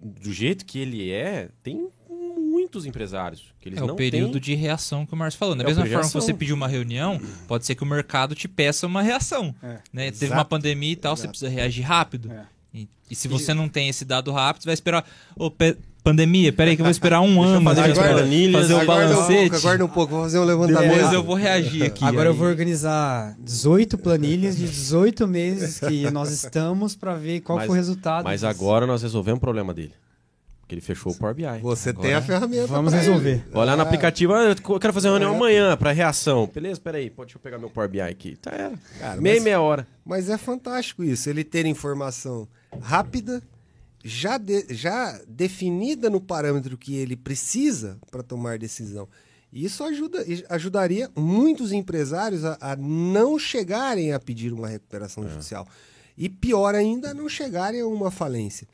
do 0.02 0.32
jeito 0.32 0.66
que 0.66 0.80
ele 0.80 1.12
é, 1.12 1.50
tem 1.62 1.90
muitos 2.10 2.86
empresários 2.86 3.54
que 3.60 3.70
eles 3.70 3.80
É 3.80 3.82
não 3.82 3.94
o 3.94 3.98
período 3.98 4.34
têm... 4.34 4.42
de 4.42 4.56
reação 4.56 5.06
que 5.06 5.14
o 5.14 5.18
Márcio 5.18 5.38
falou. 5.38 5.56
Da 5.56 5.64
É 5.64 5.68
mesma 5.68 5.86
forma 5.86 6.08
que 6.08 6.14
você 6.14 6.34
pediu 6.34 6.56
uma 6.56 6.68
reunião, 6.68 7.20
pode 7.48 7.66
ser 7.66 7.76
que 7.76 7.84
o 7.84 7.86
mercado 7.86 8.36
te 8.36 8.48
peça 8.48 8.88
uma 8.88 9.02
reação. 9.02 9.54
É. 9.62 9.80
Né? 9.92 10.12
Teve 10.12 10.34
uma 10.34 10.46
pandemia 10.46 10.92
e 10.92 10.96
tal, 10.96 11.16
você 11.16 11.24
Exato. 11.24 11.32
precisa 11.32 11.52
reagir 11.52 11.84
rápido. 11.84 12.32
É. 12.74 12.78
E, 12.80 12.90
e 13.12 13.16
se 13.16 13.28
você 13.28 13.54
não 13.54 13.68
tem 13.68 13.90
esse 13.90 14.06
dado 14.06 14.32
rápido, 14.32 14.64
você 14.64 14.68
vai 14.68 14.74
esperar. 14.74 15.06
Ô, 15.36 15.50
pe- 15.50 15.76
pandemia, 16.04 16.54
peraí 16.54 16.76
que 16.76 16.82
eu 16.82 16.86
vou 16.86 16.92
esperar 16.92 17.22
um 17.22 17.42
ano 17.44 17.64
fazer 17.64 17.82
né, 17.82 17.88
as 17.92 17.98
pra 17.98 18.10
planilhas, 18.14 18.62
fazer 18.62 18.74
o 18.74 18.80
aguarda 18.80 19.06
um 19.06 19.16
balancete. 19.16 19.50
pouco, 19.50 19.56
aguarda 19.58 19.86
um 19.86 19.90
pouco, 19.90 20.14
vou 20.14 20.24
fazer 20.24 20.40
um 20.40 20.44
levantamento. 20.46 20.94
Depois 20.94 21.14
eu 21.14 21.24
vou 21.24 21.36
reagir 21.36 21.84
aqui. 21.84 22.06
Agora 22.06 22.30
eu 22.30 22.34
Aí- 22.34 22.38
vou 22.38 22.48
organizar 22.48 23.36
18 23.40 23.98
planilhas 23.98 24.56
de 24.58 24.66
18 24.68 25.28
meses 25.28 25.80
que 25.80 26.10
nós 26.12 26.32
estamos 26.32 26.96
para 26.96 27.16
ver 27.16 27.42
qual 27.42 27.58
Mas- 27.58 27.68
foi 27.68 27.76
o 27.76 27.78
resultado. 27.78 28.24
Mas 28.24 28.42
disso. 28.42 28.48
agora 28.48 28.86
nós 28.88 29.02
resolvemos 29.02 29.38
o 29.38 29.42
problema 29.42 29.74
dele. 29.74 29.94
Porque 30.62 30.76
ele 30.76 30.82
fechou 30.82 31.12
o 31.12 31.16
Power 31.16 31.34
BI. 31.34 31.44
Você 31.64 31.90
Agora- 31.90 32.08
tem 32.08 32.16
a 32.16 32.22
ferramenta. 32.22 32.68
Vamos 32.68 32.94
resolver. 32.94 33.44
Olhar 33.56 33.76
no 33.76 33.82
aplicativo, 33.82 34.34
ah, 34.36 34.44
eu 34.70 34.80
quero 34.80 34.94
fazer 34.94 35.08
uma 35.10 35.18
reunião 35.18 35.34
É. 35.34 35.36
amanhã 35.36 35.76
para 35.76 35.92
reação. 35.92 36.48
Beleza, 36.54 36.80
peraí, 36.80 37.10
pode 37.10 37.30
deixa 37.30 37.38
eu 37.38 37.42
pegar 37.42 37.58
meu 37.58 37.72
Power 37.72 37.90
BI 37.90 38.00
aqui. 38.02 38.36
Tá, 38.36 38.52
era. 38.52 38.74
Cara, 39.00 39.20
meia, 39.20 39.36
mas- 39.38 39.44
meia 39.44 39.60
hora. 39.62 39.88
Mas 40.06 40.30
é 40.30 40.38
fantástico 40.38 41.04
isso, 41.04 41.28
ele 41.28 41.44
ter 41.44 41.66
informação 41.66 42.48
rápida, 42.82 43.42
já, 44.04 44.38
de- 44.38 44.66
já 44.74 45.20
definida 45.28 46.10
no 46.10 46.22
parâmetro 46.22 46.78
que 46.78 46.96
ele 46.96 47.16
precisa 47.16 47.98
para 48.10 48.24
tomar 48.24 48.58
decisão. 48.58 49.08
Isso 49.52 49.84
ajuda, 49.84 50.24
ajudaria 50.50 51.10
muitos 51.16 51.72
empresários 51.72 52.46
a, 52.46 52.58
a 52.62 52.76
não 52.76 53.40
chegarem 53.40 54.14
a 54.14 54.20
pedir 54.20 54.54
uma 54.54 54.68
recuperação 54.68 55.28
judicial. 55.28 55.68
E 56.18 56.30
pior 56.30 56.76
ainda, 56.76 57.14
não 57.14 57.28
chegarem 57.28 57.82
a 57.82 57.88
uma 57.88 58.12
falência. 58.12 58.68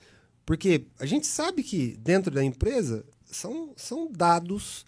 Porque 0.45 0.85
a 0.99 1.05
gente 1.05 1.25
sabe 1.27 1.63
que 1.63 1.95
dentro 1.97 2.29
da 2.31 2.43
empresa 2.43 3.05
são, 3.25 3.71
são 3.77 4.11
dados 4.11 4.85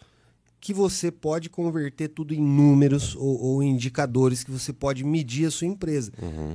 que 0.60 0.74
você 0.74 1.12
pode 1.12 1.50
converter 1.50 2.10
tudo 2.10 2.34
em 2.34 2.42
números 2.42 3.16
ou, 3.16 3.42
ou 3.42 3.64
indicadores 3.64 4.44
que 4.44 4.52
você 4.52 4.74
pode 4.74 5.04
medir 5.04 5.46
a 5.48 5.52
sua 5.52 5.68
empresa. 5.68 6.12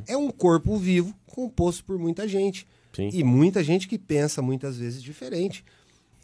É 0.07 0.17
um 0.17 0.31
corpo 0.31 0.77
vivo 0.77 1.15
composto 1.27 1.85
por 1.85 1.99
muita 1.99 2.27
gente. 2.29 2.67
Sim. 2.93 3.09
E 3.13 3.25
muita 3.25 3.65
gente 3.65 3.89
que 3.89 3.99
pensa 3.99 4.43
muitas 4.43 4.77
vezes 4.77 5.03
diferente. 5.03 5.65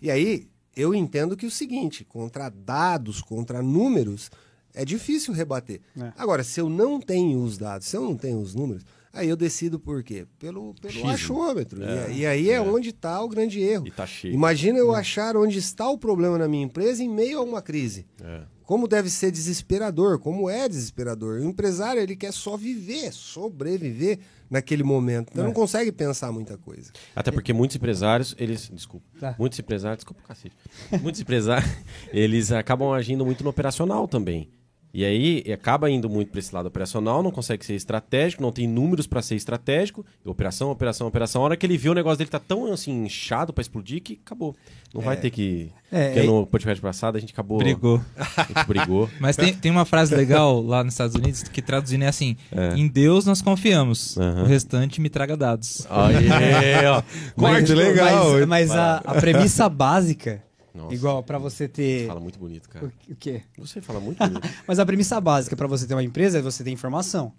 E 0.03 0.11
aí, 0.11 0.47
eu 0.77 0.95
entendo 0.95 1.37
que 1.37 1.47
o 1.47 1.51
seguinte, 1.51 2.05
contra 2.05 2.49
dados, 2.51 3.21
contra 3.23 3.63
números, 3.63 4.31
é 4.75 4.85
difícil 4.85 5.33
rebater. 5.33 5.81
É. 5.99 6.13
Agora, 6.17 6.45
se 6.45 6.61
eu 6.61 6.69
não 6.69 7.01
tenho 7.01 7.43
os 7.43 7.59
dados, 7.59 7.87
se 7.87 7.97
eu 7.97 8.03
não 8.03 8.17
tenho 8.17 8.39
os 8.41 8.55
números, 8.55 8.85
aí 9.13 9.29
eu 9.29 9.37
decido 9.37 9.79
por 9.79 10.03
quê? 10.03 10.27
Pelo, 10.39 10.75
pelo 10.75 11.09
achômetro. 11.09 11.83
É, 11.83 12.11
E, 12.13 12.19
e 12.21 12.27
aí 12.27 12.51
é, 12.51 12.55
é. 12.55 12.61
onde 12.61 12.91
está 12.91 13.23
o 13.23 13.29
grande 13.29 13.61
erro. 13.61 13.87
E 13.87 13.91
tá 13.91 14.07
cheio. 14.07 14.35
Imagina 14.35 14.79
eu 14.79 14.95
achar 14.95 15.37
onde 15.37 15.59
está 15.59 15.89
o 15.89 15.99
problema 15.99 16.39
na 16.39 16.49
minha 16.49 16.65
empresa 16.65 17.03
em 17.03 17.09
meio 17.09 17.39
a 17.39 17.43
uma 17.43 17.63
crise. 17.63 18.07
É. 18.23 18.43
Como 18.65 18.87
deve 18.87 19.09
ser 19.09 19.31
desesperador, 19.31 20.19
como 20.19 20.51
é 20.51 20.69
desesperador. 20.69 21.41
O 21.41 21.45
empresário, 21.45 22.03
ele 22.03 22.15
quer 22.15 22.33
só 22.35 22.55
viver, 22.55 23.13
sobreviver 23.15 24.19
naquele 24.51 24.83
momento. 24.83 25.31
Então 25.33 25.43
É. 25.43 25.47
não 25.47 25.55
consegue 25.55 25.91
pensar 25.91 26.31
muita 26.33 26.59
coisa. 26.59 26.91
Até 27.17 27.31
porque 27.31 27.53
muitos 27.55 27.77
empresários, 27.77 28.35
eles. 28.39 28.69
Desculpa. 28.71 29.07
Tá. 29.19 29.35
Muitos 29.39 29.59
empresários. 29.59 29.99
Desculpa, 29.99 30.23
cacete. 30.23 30.55
Muitos 31.01 31.19
empresários, 31.21 31.71
eles 32.13 32.53
acabam 32.53 32.93
agindo 32.93 33.25
muito 33.25 33.43
no 33.43 33.49
operacional 33.51 34.07
também. 34.07 34.51
E 34.93 35.05
aí 35.05 35.45
acaba 35.53 35.91
indo 35.91 36.09
muito 36.09 36.31
para 36.31 36.39
esse 36.39 36.55
lado 36.55 36.67
operacional, 36.67 37.23
não 37.23 37.31
consegue 37.31 37.65
ser 37.65 37.75
estratégico, 37.75 38.43
não 38.43 38.51
tem 38.51 38.67
números 38.67 39.07
para 39.07 39.21
ser 39.21 39.35
estratégico. 39.37 40.05
Operação, 40.25 40.71
operação, 40.71 41.07
operação. 41.07 41.43
A 41.43 41.45
hora 41.45 41.57
que 41.57 41.67
ele 41.67 41.77
vê 41.77 41.91
o 41.91 41.95
negócio 41.95 42.19
dele 42.19 42.31
tá 42.31 42.39
tão 42.39 42.73
assim 42.73 43.05
inchado 43.05 43.53
para 43.53 43.61
explodir 43.63 44.03
que 44.03 44.19
acabou. 44.25 44.57
Não 44.95 45.03
vai 45.03 45.17
ter 45.17 45.31
que. 45.31 45.71
É, 45.93 46.07
porque 46.07 46.21
é- 46.21 46.23
no 46.25 46.47
podcast 46.47 46.81
passado 46.81 47.17
a 47.17 47.21
gente 47.21 47.33
acabou. 47.33 47.59
Brigou. 47.59 48.01
A 48.17 48.43
gente 48.45 48.67
brigou. 48.67 49.11
Mas 49.21 49.37
tem, 49.37 49.53
tem 49.53 49.71
uma 49.71 49.85
frase 49.85 50.15
legal 50.15 50.63
lá 50.63 50.83
nos 50.83 50.95
Estados 50.95 51.15
Unidos 51.15 51.43
que 51.43 51.61
traduzindo 51.61 52.05
é 52.05 52.09
assim: 52.09 52.37
Em 52.75 52.89
Deus 52.89 53.27
nós 53.27 53.43
confiamos, 53.43 54.17
Aham. 54.17 54.45
o 54.45 54.47
restante 54.47 55.01
me 55.01 55.11
traga 55.11 55.37
dados. 55.37 55.87
Aí, 55.91 56.87
ó. 56.87 57.03
Muito 57.37 57.75
legal. 57.75 58.33
Mas, 58.33 58.47
mas 58.47 58.71
a, 58.71 58.97
a 58.99 59.15
premissa 59.15 59.69
básica, 59.69 60.43
Nossa. 60.79 60.95
igual 60.95 61.23
pra 61.23 61.39
você 61.39 61.67
ter. 61.69 62.07
Fala 62.07 62.21
muito 62.21 62.39
bonito, 62.39 62.69
cara. 62.69 62.87
O, 62.87 63.13
o 63.13 63.17
quê? 63.17 63.43
Você 63.59 63.81
fala 63.81 63.99
muito 64.01 64.19
bonito. 64.19 64.49
Mas 64.67 64.79
a 64.79 64.87
premissa 64.87 65.21
básica 65.21 65.57
pra 65.57 65.67
você 65.67 65.87
ter 65.87 65.95
uma 65.95 66.03
empresa 66.05 66.39
é 66.39 66.43
você 66.43 66.63
ter 66.65 66.71
informação, 66.71 67.33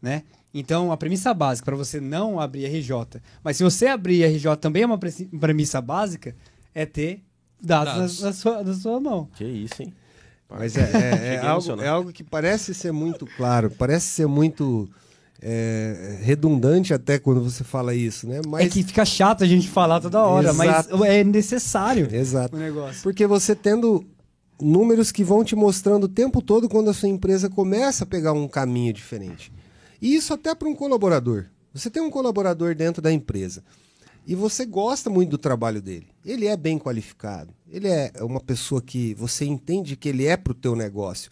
né? 0.00 0.22
Então, 0.52 0.92
a 0.92 0.96
premissa 0.96 1.32
básica 1.34 1.64
pra 1.64 1.74
você 1.76 2.00
não 2.00 2.38
abrir 2.38 2.66
RJ, 2.66 3.20
mas 3.42 3.56
se 3.56 3.64
você 3.64 3.88
abrir 3.88 4.22
RJ 4.24 4.56
também 4.60 4.84
é 4.84 4.86
uma 4.86 4.98
premissa 5.40 5.80
básica, 5.80 6.36
é 6.72 6.86
ter 6.86 7.24
dados, 7.60 7.94
Dados. 7.94 8.20
Na, 8.20 8.26
na 8.28 8.32
sua, 8.32 8.62
na 8.62 8.74
sua 8.74 9.00
mão. 9.00 9.28
que 9.34 9.44
isso, 9.44 9.82
hein? 9.82 9.92
Mas 10.48 10.76
é, 10.76 10.82
é- 10.82 11.34
é 11.34 11.38
algo, 11.40 11.80
é 11.82 11.88
algo 11.88 12.12
que 12.12 12.22
parece 12.22 12.72
ser 12.72 12.92
muito 12.92 13.26
claro, 13.26 13.68
parece 13.70 14.06
ser 14.06 14.26
muito 14.28 14.88
é, 15.46 16.18
redundante 16.22 16.94
até 16.94 17.18
quando 17.18 17.42
você 17.42 17.62
fala 17.62 17.94
isso, 17.94 18.26
né? 18.26 18.40
Mas 18.48 18.64
É 18.64 18.68
que 18.70 18.82
fica 18.82 19.04
chato 19.04 19.44
a 19.44 19.46
gente 19.46 19.68
falar 19.68 20.00
toda 20.00 20.22
hora, 20.22 20.48
Exato. 20.48 20.96
mas 20.96 21.08
é 21.10 21.22
necessário 21.22 22.08
Exato. 22.10 22.56
o 22.56 22.58
negócio. 22.58 23.02
Porque 23.02 23.26
você 23.26 23.54
tendo 23.54 24.02
números 24.58 25.12
que 25.12 25.22
vão 25.22 25.44
te 25.44 25.54
mostrando 25.54 26.04
o 26.04 26.08
tempo 26.08 26.40
todo 26.40 26.66
quando 26.66 26.88
a 26.88 26.94
sua 26.94 27.10
empresa 27.10 27.50
começa 27.50 28.04
a 28.04 28.06
pegar 28.06 28.32
um 28.32 28.48
caminho 28.48 28.94
diferente. 28.94 29.52
E 30.00 30.14
isso 30.14 30.32
até 30.32 30.54
para 30.54 30.66
um 30.66 30.74
colaborador. 30.74 31.44
Você 31.74 31.90
tem 31.90 32.02
um 32.02 32.10
colaborador 32.10 32.74
dentro 32.74 33.02
da 33.02 33.12
empresa 33.12 33.62
e 34.26 34.34
você 34.34 34.64
gosta 34.64 35.10
muito 35.10 35.30
do 35.30 35.38
trabalho 35.38 35.82
dele. 35.82 36.06
Ele 36.24 36.46
é 36.46 36.56
bem 36.56 36.78
qualificado. 36.78 37.52
Ele 37.70 37.88
é 37.88 38.12
uma 38.20 38.40
pessoa 38.40 38.80
que 38.80 39.12
você 39.14 39.44
entende 39.44 39.96
que 39.96 40.08
ele 40.08 40.24
é 40.24 40.38
para 40.38 40.52
o 40.52 40.54
teu 40.54 40.74
negócio. 40.74 41.30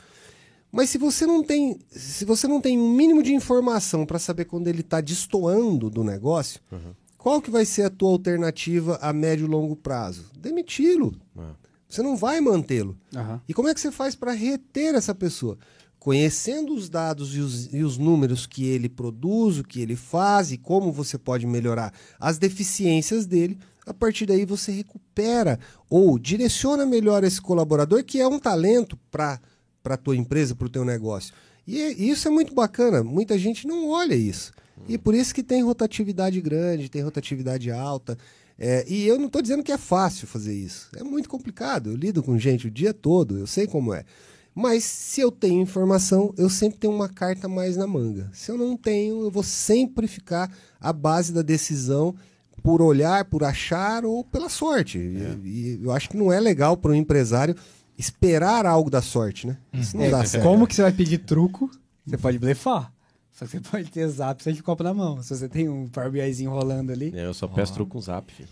Mas 0.72 0.88
se 0.88 0.96
você 0.96 1.26
não 1.26 1.42
tem, 1.42 1.78
se 1.90 2.24
você 2.24 2.48
não 2.48 2.58
tem 2.58 2.78
um 2.78 2.90
mínimo 2.90 3.22
de 3.22 3.34
informação 3.34 4.06
para 4.06 4.18
saber 4.18 4.46
quando 4.46 4.68
ele 4.68 4.80
está 4.80 5.02
destoando 5.02 5.90
do 5.90 6.02
negócio, 6.02 6.62
qual 7.18 7.42
que 7.42 7.50
vai 7.50 7.66
ser 7.66 7.82
a 7.82 7.90
tua 7.90 8.08
alternativa 8.08 8.98
a 9.02 9.12
médio 9.12 9.44
e 9.44 9.48
longo 9.48 9.76
prazo? 9.76 10.24
Demiti-lo. 10.36 11.14
Ah. 11.38 11.52
Você 11.88 12.00
não 12.02 12.16
vai 12.16 12.40
mantê-lo. 12.40 12.96
Aham. 13.14 13.40
E 13.46 13.52
como 13.52 13.68
é 13.68 13.74
que 13.74 13.80
você 13.80 13.92
faz 13.92 14.14
para 14.16 14.32
reter 14.32 14.94
essa 14.94 15.14
pessoa? 15.14 15.58
Conhecendo 15.98 16.74
os 16.74 16.88
dados 16.88 17.36
e 17.36 17.40
os, 17.40 17.72
e 17.72 17.84
os 17.84 17.98
números 17.98 18.46
que 18.46 18.64
ele 18.64 18.88
produz, 18.88 19.58
o 19.58 19.62
que 19.62 19.80
ele 19.80 19.94
faz 19.94 20.50
e 20.50 20.56
como 20.56 20.90
você 20.90 21.18
pode 21.18 21.46
melhorar 21.46 21.92
as 22.18 22.38
deficiências 22.38 23.26
dele, 23.26 23.58
a 23.86 23.92
partir 23.92 24.24
daí 24.24 24.46
você 24.46 24.72
recupera 24.72 25.60
ou 25.90 26.18
direciona 26.18 26.86
melhor 26.86 27.24
esse 27.24 27.42
colaborador 27.42 28.02
que 28.02 28.20
é 28.20 28.26
um 28.26 28.38
talento 28.38 28.98
para 29.10 29.38
a 29.84 29.96
tua 29.96 30.16
empresa, 30.16 30.54
para 30.54 30.66
o 30.66 30.70
teu 30.70 30.84
negócio. 30.84 31.32
E 31.66 31.80
é- 31.80 31.92
isso 31.92 32.26
é 32.26 32.30
muito 32.30 32.54
bacana. 32.54 33.02
Muita 33.02 33.38
gente 33.38 33.66
não 33.66 33.88
olha 33.88 34.14
isso. 34.14 34.52
E 34.88 34.98
por 34.98 35.14
isso 35.14 35.34
que 35.34 35.42
tem 35.42 35.62
rotatividade 35.62 36.40
grande, 36.40 36.88
tem 36.88 37.02
rotatividade 37.02 37.70
alta. 37.70 38.18
É, 38.58 38.84
e 38.88 39.06
eu 39.06 39.18
não 39.18 39.26
estou 39.26 39.40
dizendo 39.42 39.62
que 39.62 39.72
é 39.72 39.78
fácil 39.78 40.26
fazer 40.26 40.54
isso. 40.54 40.88
É 40.96 41.02
muito 41.02 41.28
complicado. 41.28 41.90
Eu 41.90 41.96
lido 41.96 42.22
com 42.22 42.38
gente 42.38 42.66
o 42.66 42.70
dia 42.70 42.92
todo, 42.92 43.38
eu 43.38 43.46
sei 43.46 43.66
como 43.66 43.94
é. 43.94 44.04
Mas 44.54 44.84
se 44.84 45.20
eu 45.20 45.30
tenho 45.32 45.62
informação, 45.62 46.34
eu 46.36 46.50
sempre 46.50 46.78
tenho 46.78 46.92
uma 46.92 47.08
carta 47.08 47.48
mais 47.48 47.76
na 47.76 47.86
manga. 47.86 48.28
Se 48.34 48.50
eu 48.50 48.58
não 48.58 48.76
tenho, 48.76 49.22
eu 49.22 49.30
vou 49.30 49.42
sempre 49.42 50.06
ficar 50.06 50.52
à 50.80 50.92
base 50.92 51.32
da 51.32 51.42
decisão 51.42 52.14
por 52.62 52.82
olhar, 52.82 53.24
por 53.24 53.42
achar 53.42 54.04
ou 54.04 54.22
pela 54.22 54.48
sorte. 54.48 54.98
E, 54.98 55.48
e 55.48 55.80
eu 55.82 55.90
acho 55.90 56.10
que 56.10 56.16
não 56.16 56.30
é 56.32 56.38
legal 56.38 56.76
para 56.76 56.92
um 56.92 56.94
empresário 56.94 57.56
esperar 58.02 58.66
algo 58.66 58.90
da 58.90 59.00
sorte, 59.00 59.46
né? 59.46 59.56
Isso 59.72 59.96
não 59.96 60.10
dá 60.10 60.24
certo. 60.24 60.42
Como 60.42 60.66
que 60.66 60.74
você 60.74 60.82
vai 60.82 60.92
pedir 60.92 61.18
truco? 61.18 61.70
Você 62.04 62.18
pode 62.18 62.38
blefar. 62.38 62.92
Só 63.30 63.46
que 63.46 63.52
você 63.52 63.60
pode 63.60 63.90
ter 63.90 64.06
zap 64.08 64.42
sem 64.42 64.52
de 64.52 64.62
copo 64.62 64.82
na 64.82 64.92
mão. 64.92 65.22
Se 65.22 65.34
você 65.34 65.48
tem 65.48 65.68
um 65.68 65.88
Power 65.88 66.10
BIzinho 66.10 66.50
rolando 66.50 66.92
ali. 66.92 67.12
É, 67.16 67.24
eu 67.24 67.32
só 67.32 67.46
peço 67.46 67.72
truco 67.72 67.92
com 67.92 68.00
zap, 68.00 68.30
filho. 68.32 68.48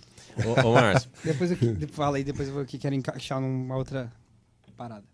Ô, 0.46 0.68
ô 0.68 0.72
Márcio, 0.72 1.10
Depois 1.24 1.50
eu 1.50 1.58
fala 1.88 2.16
aí, 2.16 2.24
depois 2.24 2.48
eu 2.48 2.54
vou 2.54 2.64
que 2.64 2.78
quero 2.78 2.94
encaixar 2.94 3.40
numa 3.40 3.76
outra 3.76 4.10
parada. 4.76 5.04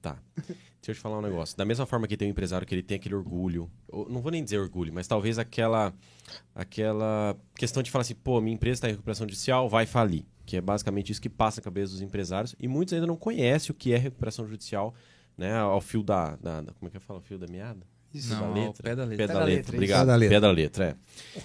tá. 0.00 0.16
Deixa 0.36 0.90
eu 0.90 0.94
te 0.94 1.00
falar 1.00 1.18
um 1.18 1.22
negócio. 1.22 1.56
Da 1.56 1.64
mesma 1.64 1.86
forma 1.86 2.06
que 2.06 2.16
tem 2.16 2.28
um 2.28 2.30
empresário 2.30 2.66
que 2.66 2.74
ele 2.74 2.82
tem 2.82 2.96
aquele 2.96 3.14
orgulho, 3.14 3.70
não 4.08 4.20
vou 4.20 4.30
nem 4.30 4.44
dizer 4.44 4.58
orgulho, 4.58 4.92
mas 4.92 5.06
talvez 5.08 5.38
aquela 5.38 5.92
aquela 6.54 7.36
questão 7.56 7.82
de 7.82 7.90
falar 7.90 8.02
assim, 8.02 8.14
pô, 8.14 8.40
minha 8.40 8.54
empresa 8.54 8.76
está 8.76 8.88
em 8.88 8.92
recuperação 8.92 9.26
judicial, 9.26 9.68
vai 9.68 9.86
falir. 9.86 10.24
Que 10.46 10.56
é 10.56 10.60
basicamente 10.60 11.10
isso 11.10 11.20
que 11.20 11.28
passa 11.30 11.60
na 11.60 11.64
cabeça 11.64 11.92
dos 11.92 12.02
empresários. 12.02 12.54
E 12.60 12.68
muitos 12.68 12.92
ainda 12.94 13.06
não 13.06 13.16
conhecem 13.16 13.70
o 13.70 13.74
que 13.74 13.92
é 13.92 13.96
recuperação 13.96 14.46
judicial, 14.46 14.94
né? 15.38 15.54
Ao 15.56 15.80
fio 15.80 16.02
da. 16.02 16.36
da- 16.36 16.60
da- 16.60 16.72
como 16.74 16.88
é 16.88 16.90
que 16.90 16.96
eu 16.96 17.00
falo? 17.00 17.20
Fio 17.20 17.38
da 17.38 17.46
meada? 17.46 17.80
Isso. 18.12 18.32
Não, 18.34 18.40
da 18.40 18.54
letra. 18.60 18.82
pé 18.82 18.94
da 18.96 19.04
letra. 19.04 19.16
Pé 19.16 19.26
da 19.26 19.34
da 19.40 19.44
letra, 19.44 19.56
letra, 19.56 19.74
obrigado. 19.76 20.00
Pé 20.00 20.06
da 20.06 20.16
letra. 20.16 20.36
Pé 20.36 20.40
da 20.40 20.50
letra, 20.50 20.84
é. 20.84 21.40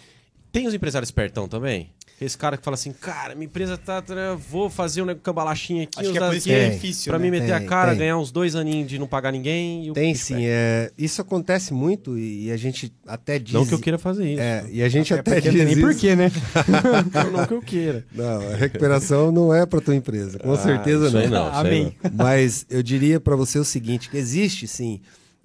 Tem 0.52 0.68
os 0.68 0.74
empresários 0.74 1.08
espertão 1.10 1.48
também? 1.48 1.90
Esse 2.22 2.38
cara 2.38 2.58
que 2.58 2.64
fala 2.66 2.74
assim, 2.76 2.92
cara, 2.92 3.34
minha 3.34 3.46
empresa 3.46 3.78
tá. 3.78 4.02
tá- 4.02 4.36
vou 4.50 4.70
fazer 4.70 5.02
um 5.02 5.16
cambalachinha 5.16 5.84
aqui, 5.84 6.02
Acho 6.02 6.12
que 6.12 6.18
é 6.18 6.22
por 6.28 6.36
isso 6.36 6.48
que 6.48 6.54
aqui, 6.54 6.62
é 6.66 6.70
difícil, 6.72 7.10
pra 7.10 7.18
né? 7.18 7.24
mim 7.24 7.32
meter 7.32 7.54
a 7.54 7.60
Tem, 7.60 7.68
cara, 7.70 7.92
tem. 7.92 8.00
ganhar 8.00 8.18
uns 8.18 8.30
dois 8.30 8.58
aninhos 8.58 8.90
de 8.90 9.00
não 9.00 9.08
pagar 9.08 9.32
ninguém. 9.32 9.86
E 9.86 9.92
o 9.92 9.94
Tem 9.94 10.14
sim, 10.14 10.46
é, 10.46 10.92
isso 10.98 11.22
acontece 11.22 11.74
muito 11.74 12.18
e 12.18 12.52
a 12.52 12.58
gente 12.58 12.92
até 13.08 13.40
diz. 13.40 13.54
Não 13.54 13.66
que 13.66 13.74
eu 13.74 13.80
queira 13.80 13.98
fazer 13.98 14.34
isso. 14.34 14.42
É, 14.42 14.66
e 14.70 14.84
a 14.84 14.90
gente 14.90 15.14
Até 15.14 15.32
até, 15.38 15.40
diz 15.40 15.54
não 15.54 15.64
nem 15.64 15.72
isso. 15.74 15.82
porquê, 15.82 16.14
né? 16.14 16.30
Não 17.32 17.48
que 17.48 17.54
eu 17.54 17.62
queira. 17.62 18.06
Não, 18.14 18.52
a 18.52 18.56
recuperação 18.56 19.32
não 19.32 19.54
é 19.54 19.66
para 19.66 19.80
tua 19.80 19.96
empresa, 19.96 20.40
com 20.40 20.52
Ah, 20.52 20.58
certeza 20.58 21.10
não. 21.10 21.30
não. 21.30 21.54
Amém. 21.54 21.96
Mas 22.14 22.66
eu 22.70 22.84
diria 22.84 23.20
para 23.22 23.38
você 23.38 23.58
o 23.60 23.64
seguinte, 23.64 24.10
que 24.10 24.18
existe 24.18 24.68
sim 24.68 25.00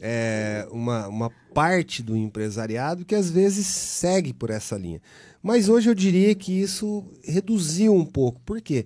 é, 0.06 0.68
uma, 0.70 1.08
uma 1.08 1.30
parte 1.54 2.02
do 2.02 2.14
empresariado 2.14 3.06
que 3.06 3.14
às 3.14 3.30
vezes 3.30 3.66
segue 3.66 4.34
por 4.34 4.50
essa 4.50 4.76
linha. 4.76 5.00
Mas 5.42 5.66
hoje 5.66 5.88
eu 5.88 5.94
diria 5.94 6.34
que 6.34 6.52
isso 6.52 7.02
reduziu 7.22 7.94
um 7.94 8.04
pouco. 8.04 8.38
Por 8.42 8.60
quê? 8.60 8.84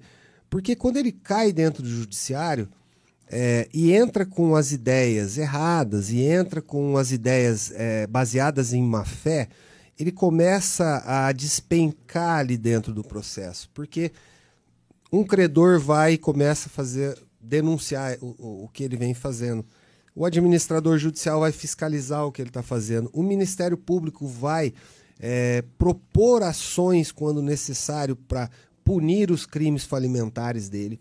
Porque 0.49 0.77
quando 0.77 0.97
ele 0.97 1.11
cai 1.11 1.53
dentro 1.53 1.83
do 1.83 1.89
judiciário 1.89 2.69
é, 3.29 3.69
e 3.75 3.93
entra 3.93 4.25
com 4.25 4.55
as 4.55 4.71
ideias 4.71 5.37
erradas 5.37 6.11
e 6.11 6.21
entra 6.21 6.63
com 6.63 6.97
as 6.97 7.11
ideias 7.11 7.73
é, 7.75 8.07
baseadas 8.07 8.73
em 8.73 8.83
má 8.83 9.05
fé, 9.05 9.49
ele 9.99 10.13
começa 10.13 11.03
a 11.05 11.33
despencar 11.33 12.39
ali 12.39 12.57
dentro 12.57 12.95
do 12.95 13.03
processo. 13.03 13.69
Porque 13.75 14.13
um 15.13 15.25
credor 15.25 15.81
vai 15.81 16.13
e 16.13 16.19
começa 16.19 16.69
a 16.69 16.71
fazer 16.71 17.19
denunciar 17.41 18.17
o, 18.21 18.65
o, 18.65 18.69
que 18.69 18.85
ele 18.85 18.97
vem 18.97 19.15
fazendo. 19.15 19.67
O 20.15 20.25
administrador 20.25 20.99
judicial 20.99 21.41
vai 21.41 21.53
fiscalizar 21.53 22.25
o 22.27 22.33
que 22.33 22.43
ele 22.43 22.51
está 22.51 22.63
fazendo. 22.63 23.11
O 23.13 23.23
Ministério 23.23 23.77
Público 23.77 24.27
vai 24.27 24.73
é, 25.21 25.63
propor 25.77 26.43
ações 26.43 27.13
quando 27.13 27.43
necessário 27.43 28.17
para 28.17 28.51
punir 28.85 29.31
os 29.31 29.45
crimes 29.45 29.85
falimentares 29.85 30.69
dele. 30.69 30.99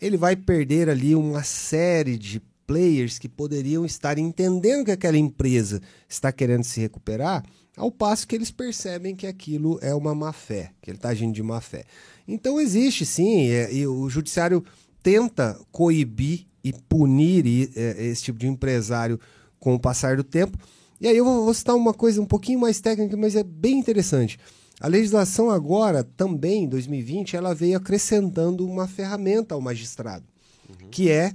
Ele 0.00 0.16
vai 0.16 0.36
perder 0.36 0.88
ali 0.88 1.14
uma 1.14 1.42
série 1.42 2.16
de 2.16 2.40
players 2.66 3.18
que 3.18 3.28
poderiam 3.28 3.84
estar 3.86 4.18
entendendo 4.18 4.84
que 4.84 4.90
aquela 4.90 5.16
empresa 5.16 5.80
está 6.08 6.30
querendo 6.30 6.64
se 6.64 6.78
recuperar, 6.80 7.42
ao 7.76 7.90
passo 7.90 8.26
que 8.28 8.34
eles 8.34 8.50
percebem 8.50 9.16
que 9.16 9.26
aquilo 9.26 9.78
é 9.80 9.94
uma 9.94 10.14
má 10.14 10.32
fé, 10.32 10.72
que 10.82 10.90
ele 10.90 10.98
está 10.98 11.08
agindo 11.08 11.32
de 11.32 11.42
má 11.42 11.60
fé. 11.60 11.84
Então 12.26 12.60
existe 12.60 13.06
sim, 13.06 13.48
é, 13.48 13.72
e 13.72 13.86
o 13.86 14.10
judiciário 14.10 14.62
tenta 15.02 15.58
coibir 15.72 16.46
e 16.62 16.72
punir 16.72 17.70
é, 17.76 18.06
esse 18.06 18.24
tipo 18.24 18.38
de 18.38 18.46
empresário 18.46 19.18
com 19.58 19.74
o 19.74 19.80
passar 19.80 20.16
do 20.16 20.24
tempo. 20.24 20.58
E 21.00 21.06
aí 21.06 21.16
eu 21.16 21.24
vou, 21.24 21.44
vou 21.44 21.54
citar 21.54 21.76
uma 21.76 21.94
coisa 21.94 22.20
um 22.20 22.26
pouquinho 22.26 22.58
mais 22.58 22.80
técnica, 22.80 23.16
mas 23.16 23.36
é 23.36 23.42
bem 23.42 23.78
interessante. 23.78 24.38
A 24.80 24.86
legislação 24.86 25.50
agora, 25.50 26.04
também, 26.04 26.64
em 26.64 26.68
2020, 26.68 27.36
ela 27.36 27.54
veio 27.54 27.76
acrescentando 27.76 28.66
uma 28.66 28.86
ferramenta 28.86 29.54
ao 29.54 29.60
magistrado, 29.60 30.24
uhum. 30.68 30.88
que 30.90 31.10
é, 31.10 31.32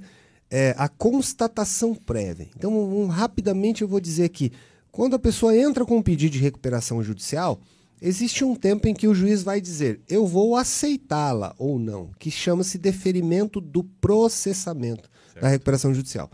é, 0.50 0.74
a 0.78 0.88
constatação 0.88 1.94
prévia. 1.94 2.48
Então, 2.56 2.72
um, 2.72 3.06
rapidamente 3.06 3.82
eu 3.82 3.88
vou 3.88 4.00
dizer 4.00 4.30
que 4.30 4.50
quando 4.90 5.14
a 5.14 5.18
pessoa 5.18 5.56
entra 5.56 5.84
com 5.84 5.98
um 5.98 6.02
pedido 6.02 6.32
de 6.32 6.38
recuperação 6.38 7.02
judicial, 7.02 7.60
existe 8.00 8.44
um 8.44 8.54
tempo 8.54 8.88
em 8.88 8.94
que 8.94 9.08
o 9.08 9.14
juiz 9.14 9.42
vai 9.42 9.60
dizer, 9.60 10.00
eu 10.08 10.26
vou 10.26 10.56
aceitá-la 10.56 11.54
ou 11.58 11.78
não, 11.78 12.10
que 12.18 12.30
chama-se 12.30 12.78
deferimento 12.78 13.60
do 13.60 13.84
processamento 13.84 15.10
certo. 15.34 15.42
da 15.42 15.48
recuperação 15.48 15.94
judicial. 15.94 16.30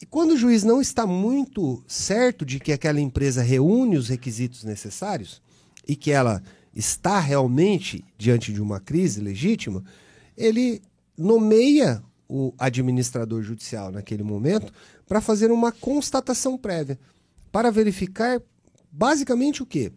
E 0.00 0.06
quando 0.06 0.32
o 0.32 0.36
juiz 0.36 0.62
não 0.62 0.80
está 0.80 1.04
muito 1.04 1.82
certo 1.88 2.46
de 2.46 2.60
que 2.60 2.70
aquela 2.70 3.00
empresa 3.00 3.42
reúne 3.42 3.96
os 3.96 4.08
requisitos 4.08 4.62
necessários, 4.62 5.42
e 5.88 5.96
que 5.96 6.10
ela 6.10 6.42
está 6.74 7.18
realmente 7.18 8.04
diante 8.18 8.52
de 8.52 8.60
uma 8.60 8.78
crise 8.78 9.20
legítima, 9.20 9.82
ele 10.36 10.82
nomeia 11.16 12.02
o 12.28 12.52
administrador 12.58 13.42
judicial 13.42 13.90
naquele 13.90 14.22
momento 14.22 14.70
para 15.06 15.22
fazer 15.22 15.50
uma 15.50 15.72
constatação 15.72 16.58
prévia, 16.58 16.98
para 17.50 17.70
verificar 17.70 18.40
basicamente 18.92 19.62
o 19.62 19.66
quê? 19.66 19.90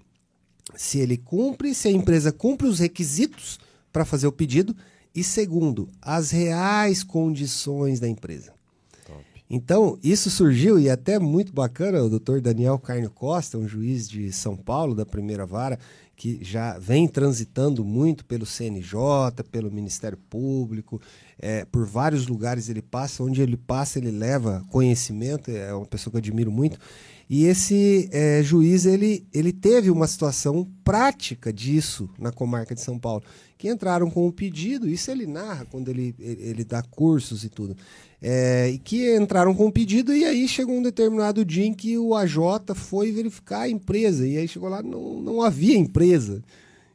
Se 0.76 0.98
ele 1.00 1.18
cumpre, 1.18 1.76
se 1.76 1.90
a 1.90 1.92
empresa 1.92 2.32
cumpre 2.32 2.66
os 2.66 2.80
requisitos 2.80 3.60
para 3.92 4.06
fazer 4.06 4.28
o 4.28 4.32
pedido 4.32 4.74
e 5.14 5.24
segundo, 5.24 5.90
as 6.02 6.32
reais 6.32 7.04
condições 7.04 8.00
da 8.00 8.08
empresa. 8.08 8.54
Então, 9.54 10.00
isso 10.02 10.30
surgiu 10.30 10.80
e 10.80 10.88
é 10.88 10.92
até 10.92 11.20
muito 11.20 11.52
bacana, 11.52 12.02
o 12.02 12.10
doutor 12.10 12.40
Daniel 12.40 12.80
Carne 12.80 13.10
Costa, 13.10 13.58
um 13.58 13.68
juiz 13.68 14.08
de 14.08 14.32
São 14.32 14.56
Paulo, 14.56 14.96
da 14.96 15.06
primeira 15.06 15.46
vara, 15.46 15.78
que 16.16 16.40
já 16.42 16.80
vem 16.80 17.06
transitando 17.06 17.84
muito 17.84 18.24
pelo 18.24 18.46
CNJ, 18.46 18.96
pelo 19.52 19.70
Ministério 19.70 20.18
Público, 20.30 21.02
é, 21.38 21.66
por 21.66 21.86
vários 21.86 22.28
lugares 22.28 22.70
ele 22.70 22.82
passa, 22.82 23.24
onde 23.24 23.42
ele 23.42 23.58
passa 23.58 24.00
ele 24.00 24.12
leva 24.12 24.64
conhecimento, 24.70 25.52
é 25.52 25.74
uma 25.74 25.86
pessoa 25.86 26.12
que 26.12 26.16
eu 26.16 26.20
admiro 26.20 26.50
muito. 26.50 26.80
E 27.34 27.46
esse 27.46 28.10
é, 28.12 28.44
juiz 28.44 28.86
ele, 28.86 29.26
ele 29.34 29.54
teve 29.54 29.90
uma 29.90 30.06
situação 30.06 30.68
prática 30.84 31.54
disso 31.54 32.10
na 32.20 32.30
comarca 32.30 32.76
de 32.76 32.82
São 32.82 33.00
Paulo, 33.00 33.24
que 33.58 33.70
entraram 33.70 34.12
com 34.12 34.28
o 34.28 34.34
pedido, 34.34 34.90
isso 34.90 35.10
ele 35.10 35.26
narra 35.26 35.64
quando 35.64 35.88
ele, 35.88 36.14
ele, 36.20 36.66
dá 36.66 36.82
cursos 36.82 37.46
e 37.46 37.50
tudo 37.50 37.78
é, 38.22 38.70
e 38.70 38.78
que 38.78 39.16
entraram 39.16 39.56
com 39.56 39.66
o 39.66 39.72
pedido 39.72 40.14
e 40.14 40.26
aí 40.26 40.46
chegou 40.46 40.76
um 40.76 40.82
determinado 40.82 41.46
dia 41.46 41.66
em 41.66 41.74
que 41.74 41.98
o 41.98 42.14
AJ 42.14 42.76
foi 42.76 43.14
verificar 43.14 43.62
a 43.62 43.70
empresa 43.70 44.28
e 44.28 44.38
aí 44.38 44.48
chegou 44.48 44.68
lá 44.68 44.84
não, 44.84 45.22
não 45.22 45.42
havia 45.42 45.78
empresa. 45.78 46.44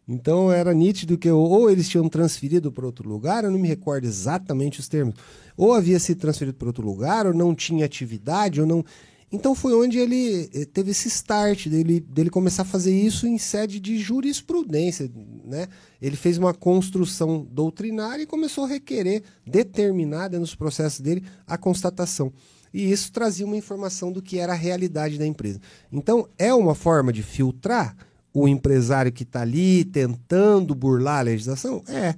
Então 0.08 0.52
era 0.52 0.72
nítido 0.72 1.18
que 1.18 1.28
ou 1.28 1.68
eles 1.68 1.88
tinham 1.88 2.08
transferido 2.08 2.70
para 2.70 2.86
outro 2.86 3.08
lugar, 3.08 3.42
eu 3.42 3.50
não 3.50 3.58
me 3.58 3.66
recordo 3.66 4.04
exatamente 4.04 4.78
os 4.78 4.86
termos, 4.86 5.16
ou 5.56 5.72
havia 5.72 5.98
sido 5.98 6.20
transferido 6.20 6.56
para 6.56 6.68
outro 6.68 6.86
lugar, 6.86 7.26
ou 7.26 7.34
não 7.34 7.54
tinha 7.54 7.86
atividade, 7.86 8.60
ou 8.60 8.66
não. 8.66 8.84
Então 9.30 9.54
foi 9.54 9.74
onde 9.74 9.98
ele 9.98 10.48
eh, 10.54 10.64
teve 10.64 10.92
esse 10.92 11.08
start 11.08 11.66
dele, 11.66 12.00
dele 12.00 12.30
começar 12.30 12.62
a 12.62 12.66
fazer 12.66 12.96
isso 12.96 13.26
em 13.26 13.38
sede 13.38 13.80
de 13.80 13.98
jurisprudência. 13.98 15.10
Né? 15.44 15.68
Ele 16.00 16.16
fez 16.16 16.38
uma 16.38 16.54
construção 16.54 17.46
doutrinária 17.50 18.22
e 18.22 18.26
começou 18.26 18.64
a 18.64 18.68
requerer, 18.68 19.22
determinada 19.44 20.38
nos 20.38 20.54
processos 20.54 21.00
dele, 21.00 21.24
a 21.46 21.58
constatação. 21.58 22.32
E 22.72 22.90
isso 22.92 23.10
trazia 23.10 23.46
uma 23.46 23.56
informação 23.56 24.12
do 24.12 24.22
que 24.22 24.38
era 24.38 24.52
a 24.52 24.56
realidade 24.56 25.18
da 25.18 25.26
empresa. 25.26 25.60
Então, 25.90 26.28
é 26.38 26.52
uma 26.52 26.74
forma 26.74 27.12
de 27.12 27.22
filtrar 27.22 27.96
o 28.34 28.46
empresário 28.46 29.10
que 29.10 29.22
está 29.22 29.40
ali 29.40 29.82
tentando 29.84 30.74
burlar 30.74 31.20
a 31.20 31.22
legislação? 31.22 31.82
É. 31.88 32.14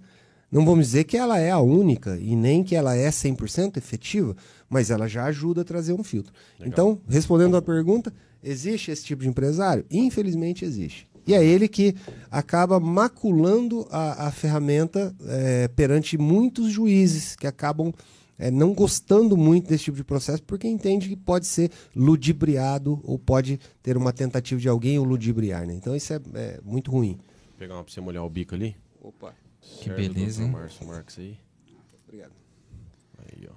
Não 0.51 0.65
vamos 0.65 0.87
dizer 0.87 1.05
que 1.05 1.17
ela 1.17 1.39
é 1.39 1.51
a 1.51 1.61
única 1.61 2.19
e 2.19 2.35
nem 2.35 2.65
que 2.65 2.75
ela 2.75 2.97
é 2.97 3.09
100% 3.09 3.77
efetiva, 3.77 4.35
mas 4.69 4.91
ela 4.91 5.09
já 5.09 5.25
ajuda 5.25 5.63
a 5.63 5.65
trazer 5.65 5.93
um 5.93 6.05
filtro. 6.05 6.33
Legal. 6.59 6.69
Então, 6.69 7.01
respondendo 7.09 7.57
à 7.57 7.63
pergunta, 7.63 8.13
existe 8.43 8.91
esse 8.91 9.05
tipo 9.05 9.23
de 9.23 9.29
empresário? 9.29 9.85
Infelizmente 9.91 10.65
existe. 10.65 11.09
E 11.27 11.35
é 11.35 11.45
ele 11.45 11.69
que 11.69 11.95
acaba 12.31 12.81
maculando 12.81 13.87
a, 13.91 14.29
a 14.29 14.31
ferramenta 14.31 15.15
é, 15.27 15.69
perante 15.69 16.17
muitos 16.17 16.71
juízes 16.71 17.37
que 17.37 17.47
acabam 17.47 17.93
é, 18.39 18.51
não 18.51 18.73
gostando 18.73 19.37
muito 19.37 19.69
desse 19.69 19.85
tipo 19.85 19.97
de 19.97 20.05
processo 20.05 20.43
porque 20.43 20.67
entende 20.67 21.09
que 21.09 21.17
pode 21.17 21.47
ser 21.47 21.71
ludibriado 21.95 23.01
ou 23.05 23.19
pode 23.19 23.61
ter 23.83 23.97
uma 23.97 24.13
tentativa 24.13 24.59
de 24.59 24.69
alguém 24.69 24.99
o 24.99 25.05
ludibriar. 25.05 25.67
Né? 25.67 25.75
Então 25.75 25.95
isso 25.95 26.15
é, 26.15 26.21
é 26.35 26.61
muito 26.65 26.91
ruim. 26.91 27.19
Vou 27.49 27.59
pegar 27.59 27.75
uma 27.75 27.85
para 27.85 27.93
você 27.93 28.01
molhar 28.01 28.25
o 28.25 28.31
bico 28.31 28.55
ali. 28.55 28.75
Opa. 29.03 29.35
Que 29.61 29.91
beleza, 29.91 30.43
hein? 30.43 30.51
Márcio 30.51 30.87
Marques 30.87 31.19
aí. 31.19 31.37
Obrigado. 32.07 32.33
Aí, 33.19 33.47
ó. 33.51 33.55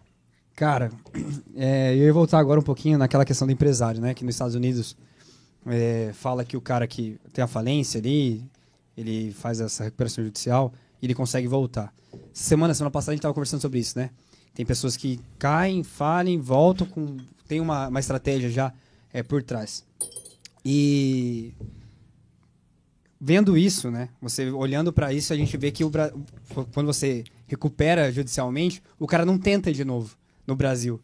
Cara, 0.61 0.91
é, 1.57 1.95
eu 1.95 2.03
ia 2.03 2.13
voltar 2.13 2.37
agora 2.37 2.59
um 2.59 2.63
pouquinho 2.63 2.95
naquela 2.95 3.25
questão 3.25 3.47
do 3.47 3.51
empresário, 3.51 3.99
né? 3.99 4.13
Que 4.13 4.23
nos 4.23 4.35
Estados 4.35 4.53
Unidos 4.53 4.95
é, 5.65 6.11
fala 6.13 6.45
que 6.45 6.55
o 6.55 6.61
cara 6.61 6.85
que 6.85 7.19
tem 7.33 7.43
a 7.43 7.47
falência 7.47 7.99
ali, 7.99 8.45
ele 8.95 9.31
faz 9.31 9.59
essa 9.59 9.85
recuperação 9.85 10.23
judicial 10.23 10.71
e 11.01 11.07
ele 11.07 11.15
consegue 11.15 11.47
voltar. 11.47 11.91
Semana, 12.31 12.75
semana 12.75 12.91
passada 12.91 13.13
a 13.13 13.15
gente 13.15 13.21
estava 13.21 13.33
conversando 13.33 13.59
sobre 13.59 13.79
isso, 13.79 13.97
né? 13.97 14.11
Tem 14.53 14.63
pessoas 14.63 14.95
que 14.95 15.19
caem, 15.39 15.83
falem, 15.83 16.39
voltam 16.39 16.85
com. 16.85 17.17
Tem 17.47 17.59
uma, 17.59 17.87
uma 17.87 17.99
estratégia 17.99 18.47
já 18.47 18.71
é, 19.11 19.23
por 19.23 19.41
trás. 19.41 19.83
E 20.63 21.55
vendo 23.19 23.57
isso, 23.57 23.89
né? 23.89 24.09
Você 24.21 24.51
olhando 24.51 24.93
para 24.93 25.11
isso, 25.11 25.33
a 25.33 25.35
gente 25.35 25.57
vê 25.57 25.71
que 25.71 25.83
o, 25.83 25.91
quando 26.71 26.85
você 26.85 27.23
recupera 27.47 28.11
judicialmente, 28.11 28.79
o 28.99 29.07
cara 29.07 29.25
não 29.25 29.39
tenta 29.39 29.73
de 29.73 29.83
novo 29.83 30.20
no 30.51 30.55
Brasil. 30.55 30.99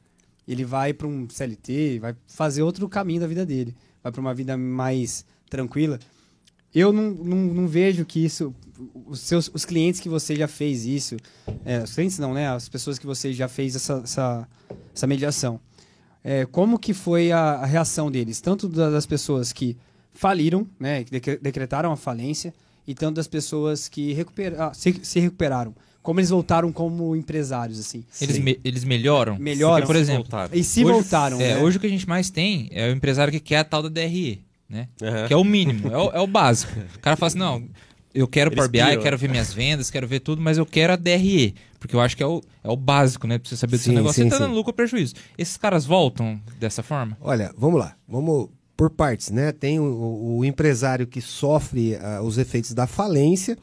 Ele 0.48 0.64
vai 0.64 0.94
para 0.94 1.08
um 1.08 1.28
CLT, 1.30 2.00
vai 2.00 2.16
fazer 2.28 2.62
outro 2.62 2.88
caminho 2.88 3.22
da 3.22 3.28
vida 3.28 3.46
dele, 3.46 3.76
vai 4.04 4.12
para 4.12 4.22
uma 4.22 4.34
vida 4.34 4.58
mais 4.58 5.26
tranquila. 5.50 6.00
Eu 6.74 6.92
não, 6.94 7.12
não, 7.12 7.38
não, 7.38 7.68
vejo 7.68 8.06
que 8.06 8.24
isso. 8.24 8.54
Os, 9.06 9.22
seus, 9.22 9.50
os 9.54 9.66
clientes 9.66 10.00
que 10.00 10.10
você 10.10 10.36
já 10.36 10.48
fez 10.48 10.86
isso, 10.86 11.18
é, 11.66 11.82
os 11.82 11.94
clientes 11.94 12.20
não, 12.20 12.34
né? 12.34 12.50
As 12.50 12.70
pessoas 12.70 13.00
que 13.00 13.06
você 13.06 13.34
já 13.34 13.48
fez 13.48 13.76
essa, 13.76 14.02
essa, 14.04 14.48
essa 14.94 15.08
mediação. 15.08 15.60
É, 16.24 16.46
como 16.46 16.78
que 16.78 16.94
foi 16.94 17.32
a, 17.32 17.40
a 17.40 17.66
reação 17.66 18.12
deles? 18.12 18.42
Tanto 18.42 18.68
das 18.68 19.06
pessoas 19.06 19.54
que 19.54 19.78
faliram, 20.14 20.68
né, 20.80 21.06
decretaram 21.42 21.92
a 21.92 21.96
falência, 21.96 22.54
e 22.86 22.94
tanto 22.94 23.16
das 23.16 23.28
pessoas 23.28 23.88
que 23.88 24.14
recupera, 24.14 24.68
ah, 24.68 24.74
se, 24.74 25.00
se, 25.04 25.20
recuperaram. 25.20 25.76
Como 26.08 26.22
eles 26.22 26.30
voltaram 26.30 26.72
como 26.72 27.18
empresários, 27.18 27.78
assim. 27.78 28.02
Eles, 28.22 28.40
me, 28.40 28.58
eles 28.64 28.86
melhoram? 28.86 29.38
Melhoram. 29.38 29.86
Porque, 29.86 29.88
por 29.88 29.96
exemplo, 29.98 30.26
e 30.54 30.64
se 30.64 30.86
hoje, 30.86 30.94
voltaram, 30.94 31.36
é, 31.42 31.56
né? 31.56 31.58
Hoje 31.58 31.76
o 31.76 31.82
que 31.82 31.86
a 31.86 31.90
gente 31.90 32.08
mais 32.08 32.30
tem 32.30 32.70
é 32.72 32.88
o 32.88 32.94
empresário 32.94 33.30
que 33.30 33.42
quer 33.42 33.58
a 33.58 33.64
tal 33.66 33.84
da 33.84 33.90
DRE, 33.90 34.42
né? 34.70 34.88
Uhum. 35.02 35.28
Que 35.28 35.34
é 35.34 35.36
o 35.36 35.44
mínimo, 35.44 35.90
é 35.90 35.98
o, 35.98 36.12
é 36.12 36.20
o 36.22 36.26
básico. 36.26 36.72
O 36.96 37.00
cara 37.00 37.18
fala 37.18 37.28
assim, 37.28 37.38
não, 37.38 37.62
eu 38.14 38.26
quero 38.26 38.52
Power 38.52 38.70
BI, 38.70 38.80
quero 39.02 39.18
ver 39.18 39.30
minhas 39.30 39.54
vendas, 39.54 39.92
quero 39.92 40.08
ver 40.08 40.22
tudo, 40.22 40.42
mas 40.42 40.58
eu 40.58 40.66
quero 40.66 40.94
a 40.94 40.96
DRE. 40.96 41.54
Porque 41.78 41.94
eu 41.94 42.00
acho 42.00 42.16
que 42.16 42.24
é 42.24 42.26
o, 42.26 42.42
é 42.64 42.70
o 42.70 42.78
básico, 42.78 43.28
né? 43.28 43.38
Pra 43.38 43.50
você 43.50 43.58
saber 43.58 43.76
do 43.76 43.80
sim, 43.80 43.84
seu 43.92 43.94
negócio. 43.96 44.24
Sim, 44.24 44.30
você 44.30 44.38
tá 44.38 44.46
dando 44.46 44.56
lucro 44.56 44.70
ou 44.70 44.76
prejuízo. 44.76 45.14
Esses 45.38 45.58
caras 45.58 45.86
voltam 45.86 46.40
dessa 46.58 46.82
forma? 46.82 47.18
Olha, 47.20 47.54
vamos 47.58 47.82
lá. 47.82 47.98
Vamos 48.08 48.48
por 48.78 48.90
partes, 48.92 49.30
né? 49.30 49.52
Tem 49.52 49.78
o, 49.78 50.38
o 50.38 50.46
empresário 50.46 51.06
que 51.06 51.20
sofre 51.20 51.96
uh, 51.96 52.24
os 52.24 52.38
efeitos 52.38 52.74
da 52.74 52.88
falência, 52.88 53.58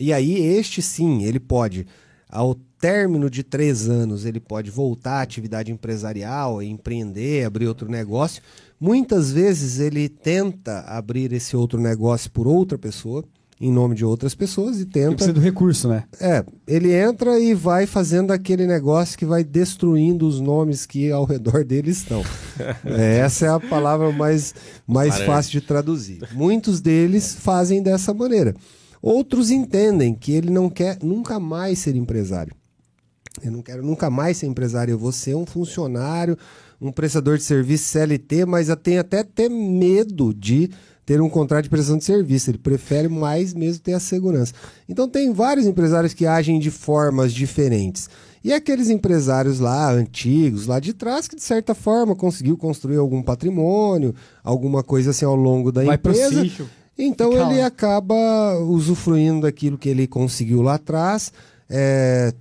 e 0.00 0.12
aí 0.12 0.34
este 0.34 0.80
sim, 0.80 1.22
ele 1.24 1.38
pode, 1.38 1.86
ao 2.28 2.54
término 2.80 3.28
de 3.28 3.42
três 3.42 3.88
anos, 3.88 4.24
ele 4.24 4.40
pode 4.40 4.70
voltar 4.70 5.18
à 5.18 5.22
atividade 5.22 5.70
empresarial, 5.70 6.62
empreender, 6.62 7.44
abrir 7.44 7.66
outro 7.66 7.88
negócio. 7.88 8.42
Muitas 8.80 9.30
vezes 9.30 9.78
ele 9.78 10.08
tenta 10.08 10.80
abrir 10.86 11.32
esse 11.32 11.54
outro 11.54 11.78
negócio 11.78 12.30
por 12.30 12.46
outra 12.46 12.78
pessoa 12.78 13.24
em 13.60 13.70
nome 13.70 13.94
de 13.94 14.04
outras 14.04 14.34
pessoas 14.34 14.80
e 14.80 14.86
tenta. 14.86 15.16
Precisa 15.16 15.34
do 15.34 15.40
recurso, 15.40 15.86
né? 15.86 16.04
É, 16.18 16.42
ele 16.66 16.94
entra 16.94 17.38
e 17.38 17.52
vai 17.52 17.86
fazendo 17.86 18.30
aquele 18.30 18.66
negócio 18.66 19.18
que 19.18 19.26
vai 19.26 19.44
destruindo 19.44 20.26
os 20.26 20.40
nomes 20.40 20.86
que 20.86 21.10
ao 21.10 21.26
redor 21.26 21.62
dele 21.62 21.90
estão. 21.90 22.24
é, 22.86 23.18
essa 23.18 23.46
é 23.46 23.48
a 23.50 23.60
palavra 23.60 24.10
mais, 24.12 24.54
mais 24.86 25.18
fácil 25.18 25.52
de 25.52 25.60
traduzir. 25.60 26.26
Muitos 26.32 26.80
deles 26.80 27.34
fazem 27.34 27.82
dessa 27.82 28.14
maneira. 28.14 28.54
Outros 29.02 29.50
entendem 29.50 30.14
que 30.14 30.32
ele 30.32 30.50
não 30.50 30.68
quer 30.68 30.98
nunca 31.02 31.40
mais 31.40 31.78
ser 31.78 31.96
empresário. 31.96 32.54
Eu 33.42 33.50
não 33.50 33.62
quero 33.62 33.82
nunca 33.82 34.10
mais 34.10 34.36
ser 34.36 34.46
empresário, 34.46 34.92
eu 34.92 34.98
vou 34.98 35.12
ser 35.12 35.34
um 35.34 35.46
funcionário, 35.46 36.36
um 36.80 36.92
prestador 36.92 37.38
de 37.38 37.44
serviço 37.44 37.84
CLT, 37.84 38.44
mas 38.44 38.68
eu 38.68 38.76
tenho 38.76 39.00
até 39.00 39.22
ter 39.22 39.48
medo 39.48 40.34
de 40.34 40.70
ter 41.06 41.20
um 41.20 41.28
contrato 41.28 41.64
de 41.64 41.70
prestação 41.70 41.96
de 41.96 42.04
serviço. 42.04 42.50
Ele 42.50 42.58
prefere 42.58 43.08
mais 43.08 43.54
mesmo 43.54 43.82
ter 43.82 43.94
a 43.94 44.00
segurança. 44.00 44.52
Então 44.88 45.08
tem 45.08 45.32
vários 45.32 45.66
empresários 45.66 46.12
que 46.12 46.26
agem 46.26 46.58
de 46.58 46.70
formas 46.70 47.32
diferentes. 47.32 48.08
E 48.42 48.52
aqueles 48.52 48.88
empresários 48.88 49.60
lá 49.60 49.90
antigos, 49.90 50.66
lá 50.66 50.80
de 50.80 50.94
trás, 50.94 51.28
que 51.28 51.36
de 51.36 51.42
certa 51.42 51.74
forma 51.74 52.16
conseguiu 52.16 52.56
construir 52.56 52.96
algum 52.96 53.22
patrimônio, 53.22 54.14
alguma 54.42 54.82
coisa 54.82 55.10
assim 55.10 55.24
ao 55.24 55.36
longo 55.36 55.70
da 55.70 55.84
Vai 55.84 55.96
empresa. 55.96 56.30
Pro 56.30 56.42
sítio, 56.42 56.70
então 57.04 57.32
ele 57.32 57.60
acaba 57.62 58.58
usufruindo 58.58 59.42
daquilo 59.42 59.78
que 59.78 59.88
ele 59.88 60.06
conseguiu 60.06 60.62
lá 60.62 60.74
atrás. 60.74 61.32
É, 61.68 62.32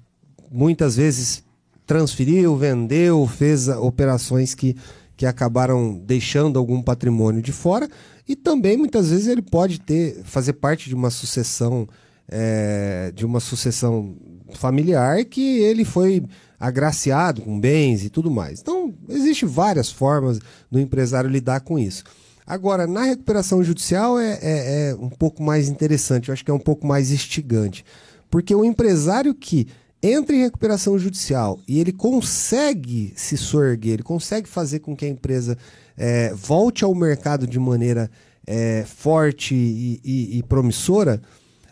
muitas 0.52 0.96
vezes 0.96 1.44
transferiu, 1.86 2.56
vendeu, 2.56 3.26
fez 3.28 3.68
operações 3.68 4.54
que, 4.54 4.76
que 5.18 5.26
acabaram 5.26 5.98
deixando 6.06 6.60
algum 6.60 6.82
patrimônio 6.82 7.42
de 7.42 7.52
fora. 7.52 7.90
E 8.28 8.36
também 8.36 8.78
muitas 8.78 9.10
vezes 9.10 9.28
ele 9.28 9.42
pode 9.42 9.80
ter 9.80 10.22
fazer 10.24 10.54
parte 10.54 10.88
de 10.88 10.96
uma 10.96 11.10
sucessão 11.10 11.88
é, 12.32 13.12
de 13.16 13.26
uma 13.26 13.40
sucessão 13.40 14.16
familiar 14.54 15.26
que 15.26 15.60
ele 15.60 15.84
foi 15.84 16.24
agraciado 16.60 17.42
com 17.42 17.60
bens 17.60 18.04
e 18.04 18.10
tudo 18.10 18.30
mais. 18.30 18.60
Então, 18.60 18.94
existem 19.08 19.48
várias 19.48 19.92
formas 19.92 20.40
do 20.70 20.80
empresário 20.80 21.30
lidar 21.30 21.62
com 21.62 21.80
isso. 21.80 22.04
Agora, 22.50 22.88
na 22.88 23.04
recuperação 23.04 23.64
judicial 23.64 24.18
é, 24.18 24.40
é, 24.42 24.90
é, 24.90 24.96
um 24.96 25.08
pouco 25.08 25.44
mais 25.44 25.70
interessante, 25.70 26.30
eu 26.30 26.34
acho 26.34 26.44
que 26.44 26.50
é 26.50 26.54
um 26.54 26.60
pouco 26.60 26.88
mais 26.88 27.12
instigante. 27.12 27.86
Porque 28.28 28.56
o 28.56 28.66
empresário 28.66 29.36
que 29.36 29.68
entra 30.02 30.36
em 30.36 30.42
recuperação 30.42 30.98
judicial 30.98 31.60
e 31.68 31.80
ele 31.80 31.94
consegue 31.94 33.14
se 33.16 33.38
sorguer, 33.38 33.94
ele 33.94 34.04
consegue 34.04 34.50
fazer 34.50 34.80
com 34.80 34.96
que 34.96 35.06
a 35.06 35.10
empresa 35.10 35.56
é, 35.96 36.34
volte 36.34 36.84
ao 36.84 36.96
mercado 36.96 37.46
de 37.46 37.60
maneira 37.60 38.10
é, 38.48 38.84
forte 38.84 39.54
e, 39.54 40.02
e, 40.04 40.40
e 40.40 40.44
promissora, 40.44 41.22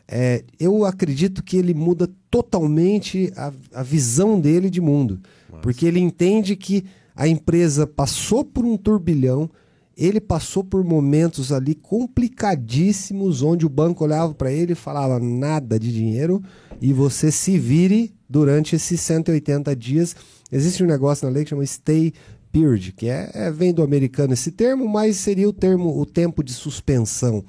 é, 0.07 0.43
eu 0.59 0.85
acredito 0.85 1.43
que 1.43 1.57
ele 1.57 1.73
muda 1.73 2.07
totalmente 2.29 3.33
a, 3.35 3.51
a 3.73 3.81
visão 3.81 4.39
dele 4.39 4.69
de 4.69 4.79
mundo. 4.79 5.19
Nossa. 5.49 5.63
Porque 5.63 5.87
ele 5.87 5.99
entende 5.99 6.55
que 6.55 6.85
a 7.15 7.27
empresa 7.27 7.87
passou 7.87 8.45
por 8.45 8.63
um 8.63 8.77
turbilhão, 8.77 9.49
ele 9.97 10.21
passou 10.21 10.63
por 10.63 10.83
momentos 10.83 11.51
ali 11.51 11.73
complicadíssimos, 11.73 13.41
onde 13.41 13.65
o 13.65 13.69
banco 13.69 14.03
olhava 14.03 14.33
para 14.35 14.51
ele 14.51 14.73
e 14.73 14.75
falava 14.75 15.19
nada 15.19 15.79
de 15.79 15.91
dinheiro, 15.91 16.41
e 16.79 16.93
você 16.93 17.31
se 17.31 17.57
vire 17.57 18.13
durante 18.29 18.75
esses 18.75 19.01
180 19.01 19.75
dias. 19.75 20.15
Existe 20.51 20.83
um 20.83 20.87
negócio 20.87 21.27
na 21.27 21.33
lei 21.33 21.43
que 21.43 21.49
chama 21.49 21.65
Stay 21.65 22.13
Period, 22.51 22.93
que 22.93 23.09
é, 23.09 23.31
é 23.33 23.51
vem 23.51 23.73
do 23.73 23.81
americano 23.81 24.33
esse 24.33 24.51
termo, 24.51 24.87
mas 24.87 25.17
seria 25.17 25.49
o 25.49 25.53
termo, 25.53 25.99
o 25.99 26.05
tempo 26.05 26.43
de 26.43 26.53
suspensão 26.53 27.43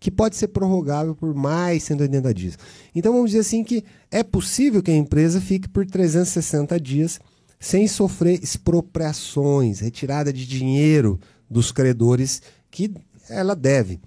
que 0.00 0.10
pode 0.10 0.34
ser 0.34 0.48
prorrogável 0.48 1.14
por 1.14 1.32
mais 1.32 1.84
180 1.84 2.34
dias. 2.34 2.58
Então 2.92 3.12
vamos 3.12 3.30
dizer 3.30 3.42
assim 3.42 3.62
que 3.62 3.84
é 4.10 4.24
possível 4.24 4.82
que 4.82 4.90
a 4.90 4.96
empresa 4.96 5.40
fique 5.40 5.68
por 5.68 5.86
360 5.86 6.80
dias 6.80 7.20
sem 7.60 7.86
sofrer 7.86 8.42
expropriações, 8.42 9.78
retirada 9.78 10.32
de 10.32 10.44
dinheiro 10.44 11.20
dos 11.52 11.70
credores 11.70 12.42
que 12.70 12.92
ela 13.28 13.54
deve. 13.54 14.00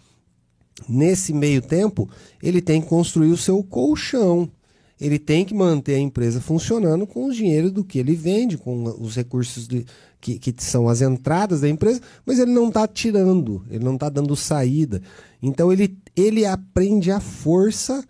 Nesse 0.89 1.31
meio 1.33 1.61
tempo, 1.61 2.09
ele 2.43 2.61
tem 2.61 2.81
que 2.81 2.87
construir 2.87 3.31
o 3.31 3.37
seu 3.37 3.63
colchão. 3.63 4.51
Ele 4.99 5.19
tem 5.19 5.45
que 5.45 5.53
manter 5.53 5.95
a 5.95 5.99
empresa 5.99 6.41
funcionando 6.41 7.05
com 7.05 7.25
o 7.25 7.33
dinheiro 7.33 7.69
do 7.71 7.83
que 7.83 7.99
ele 7.99 8.15
vende, 8.15 8.57
com 8.57 8.83
os 8.99 9.15
recursos 9.15 9.67
de, 9.67 9.85
que, 10.21 10.39
que 10.39 10.63
são 10.63 10.87
as 10.87 11.01
entradas 11.01 11.61
da 11.61 11.69
empresa, 11.69 12.01
mas 12.25 12.39
ele 12.39 12.51
não 12.51 12.69
está 12.69 12.87
tirando, 12.87 13.63
ele 13.69 13.83
não 13.83 13.95
está 13.95 14.09
dando 14.09 14.35
saída. 14.35 15.01
Então 15.41 15.71
ele, 15.71 15.97
ele 16.15 16.45
aprende 16.45 17.11
a 17.11 17.19
força 17.19 18.03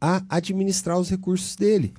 a 0.00 0.22
administrar 0.28 0.98
os 0.98 1.10
recursos 1.10 1.54
dele. 1.56 1.92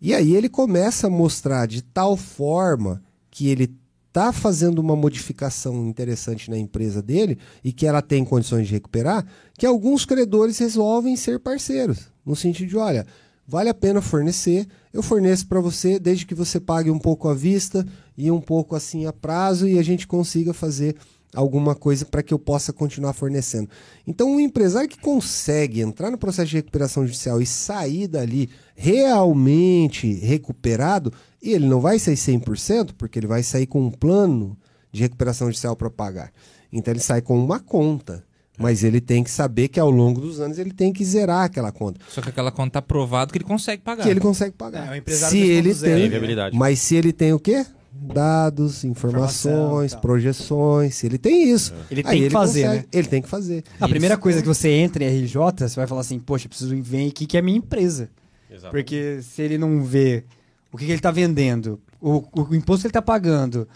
E 0.00 0.14
aí 0.14 0.34
ele 0.34 0.48
começa 0.48 1.06
a 1.06 1.10
mostrar 1.10 1.66
de 1.66 1.82
tal 1.82 2.16
forma 2.16 3.02
que 3.30 3.48
ele 3.48 3.74
está 4.14 4.32
fazendo 4.32 4.78
uma 4.78 4.94
modificação 4.94 5.88
interessante 5.88 6.48
na 6.48 6.56
empresa 6.56 7.02
dele 7.02 7.36
e 7.64 7.72
que 7.72 7.84
ela 7.84 8.00
tem 8.00 8.24
condições 8.24 8.68
de 8.68 8.72
recuperar, 8.74 9.26
que 9.58 9.66
alguns 9.66 10.04
credores 10.04 10.56
resolvem 10.58 11.16
ser 11.16 11.40
parceiros. 11.40 12.12
No 12.24 12.36
sentido 12.36 12.68
de, 12.68 12.76
olha, 12.76 13.04
vale 13.44 13.68
a 13.68 13.74
pena 13.74 14.00
fornecer, 14.00 14.68
eu 14.92 15.02
forneço 15.02 15.48
para 15.48 15.58
você 15.58 15.98
desde 15.98 16.26
que 16.26 16.34
você 16.34 16.60
pague 16.60 16.92
um 16.92 16.98
pouco 16.98 17.28
à 17.28 17.34
vista 17.34 17.84
e 18.16 18.30
um 18.30 18.40
pouco 18.40 18.76
assim 18.76 19.04
a 19.04 19.12
prazo 19.12 19.66
e 19.66 19.80
a 19.80 19.82
gente 19.82 20.06
consiga 20.06 20.54
fazer 20.54 20.94
alguma 21.34 21.74
coisa 21.74 22.04
para 22.04 22.22
que 22.22 22.32
eu 22.32 22.38
possa 22.38 22.72
continuar 22.72 23.12
fornecendo. 23.12 23.68
Então, 24.06 24.30
um 24.30 24.40
empresário 24.40 24.88
que 24.88 24.98
consegue 24.98 25.80
entrar 25.80 26.10
no 26.10 26.18
processo 26.18 26.50
de 26.50 26.56
recuperação 26.56 27.06
judicial 27.06 27.40
e 27.42 27.46
sair 27.46 28.06
dali 28.06 28.48
realmente 28.74 30.12
recuperado, 30.14 31.12
e 31.42 31.52
ele 31.52 31.66
não 31.66 31.80
vai 31.80 31.98
sair 31.98 32.16
100%, 32.16 32.92
porque 32.96 33.18
ele 33.18 33.26
vai 33.26 33.42
sair 33.42 33.66
com 33.66 33.82
um 33.82 33.90
plano 33.90 34.56
de 34.92 35.02
recuperação 35.02 35.48
judicial 35.48 35.76
para 35.76 35.90
pagar. 35.90 36.32
Então, 36.72 36.92
ele 36.92 37.00
sai 37.00 37.20
com 37.20 37.38
uma 37.38 37.60
conta. 37.60 38.24
Mas 38.56 38.84
ele 38.84 39.00
tem 39.00 39.24
que 39.24 39.30
saber 39.30 39.66
que 39.66 39.80
ao 39.80 39.90
longo 39.90 40.20
dos 40.20 40.38
anos 40.40 40.58
ele 40.60 40.72
tem 40.72 40.92
que 40.92 41.04
zerar 41.04 41.44
aquela 41.44 41.72
conta. 41.72 42.00
Só 42.08 42.20
que 42.20 42.28
aquela 42.28 42.52
conta 42.52 42.68
está 42.68 42.82
provado 42.82 43.32
que 43.32 43.38
ele 43.38 43.44
consegue 43.44 43.82
pagar. 43.82 44.04
Que 44.04 44.08
ele 44.08 44.20
consegue 44.20 44.52
pagar. 44.52 44.86
É, 44.86 44.90
o 44.92 44.94
empresário 44.94 45.36
se 45.36 45.42
ele 45.42 45.74
tem, 45.74 46.08
tem 46.08 46.50
mas 46.52 46.78
se 46.78 46.94
ele 46.94 47.12
tem 47.12 47.32
o 47.32 47.40
quê? 47.40 47.66
Dados, 47.96 48.84
informações, 48.84 49.92
Informação, 49.92 50.00
projeções, 50.00 51.04
ele 51.04 51.16
tem 51.16 51.50
isso. 51.50 51.72
Ele 51.90 52.02
tem 52.02 52.12
que 52.12 52.24
ele 52.24 52.30
fazer, 52.30 52.62
consegue, 52.62 52.82
né? 52.82 52.88
Ele 52.92 53.08
tem 53.08 53.22
que 53.22 53.28
fazer. 53.28 53.64
A 53.80 53.84
isso. 53.84 53.88
primeira 53.88 54.16
coisa 54.16 54.42
que 54.42 54.48
você 54.48 54.68
entra 54.68 55.04
em 55.04 55.08
RJ, 55.08 55.36
você 55.58 55.76
vai 55.76 55.86
falar 55.86 56.00
assim, 56.00 56.18
poxa, 56.18 56.48
preciso 56.48 56.76
ver 56.82 57.08
aqui 57.08 57.26
que 57.26 57.38
é 57.38 57.42
minha 57.42 57.58
empresa. 57.58 58.10
Exato. 58.50 58.70
Porque 58.70 59.20
se 59.22 59.42
ele 59.42 59.56
não 59.58 59.82
vê 59.82 60.24
o 60.70 60.76
que, 60.76 60.84
que 60.84 60.90
ele 60.90 60.98
está 60.98 61.10
vendendo, 61.10 61.80
o, 62.00 62.24
o 62.32 62.54
imposto 62.54 62.82
que 62.82 62.86
ele 62.86 62.90
está 62.90 63.02
pagando, 63.02 63.66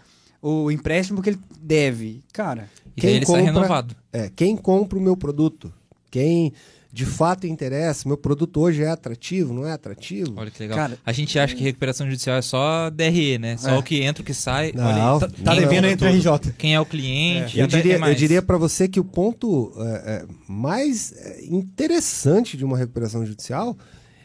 o 0.42 0.70
empréstimo 0.70 1.22
que 1.22 1.30
ele 1.30 1.40
deve, 1.60 2.22
cara, 2.32 2.68
e 2.96 3.00
quem 3.00 3.16
ele 3.16 3.26
compra, 3.26 3.40
está 3.40 3.52
renovado. 3.52 3.96
É, 4.12 4.30
quem 4.34 4.56
compra 4.56 4.98
o 4.98 5.02
meu 5.02 5.16
produto, 5.16 5.72
quem 6.10 6.52
de 6.90 7.04
fato 7.04 7.46
interessa, 7.46 8.08
meu 8.08 8.16
produto 8.16 8.60
hoje 8.60 8.82
é 8.82 8.88
atrativo, 8.88 9.52
não 9.52 9.66
é 9.66 9.72
atrativo? 9.72 10.34
Olha 10.36 10.50
que 10.50 10.62
legal. 10.62 10.78
Cara, 10.78 10.98
a 11.04 11.12
gente 11.12 11.38
acha 11.38 11.54
que 11.54 11.62
recuperação 11.62 12.06
judicial 12.06 12.36
é 12.36 12.42
só 12.42 12.88
DRE, 12.88 13.38
né? 13.38 13.58
Só 13.58 13.70
é. 13.70 13.78
o 13.78 13.82
que 13.82 14.02
entra, 14.02 14.22
o 14.22 14.24
que 14.24 14.32
sai. 14.32 14.72
Não, 14.74 14.84
Olha, 15.14 15.20
tá, 15.20 15.28
tá 15.44 15.54
devendo 15.54 15.86
entre 15.86 16.08
RJ. 16.08 16.52
Quem 16.56 16.74
é 16.74 16.80
o 16.80 16.86
cliente? 16.86 17.60
É. 17.60 17.62
Eu, 17.62 17.66
diria, 17.66 17.98
eu 17.98 18.14
diria 18.14 18.42
para 18.42 18.56
você 18.56 18.88
que 18.88 18.98
o 18.98 19.04
ponto 19.04 19.72
é, 19.76 19.82
é 19.82 20.26
mais 20.48 21.12
é, 21.12 21.44
interessante 21.44 22.56
de 22.56 22.64
uma 22.64 22.78
recuperação 22.78 23.24
judicial 23.24 23.76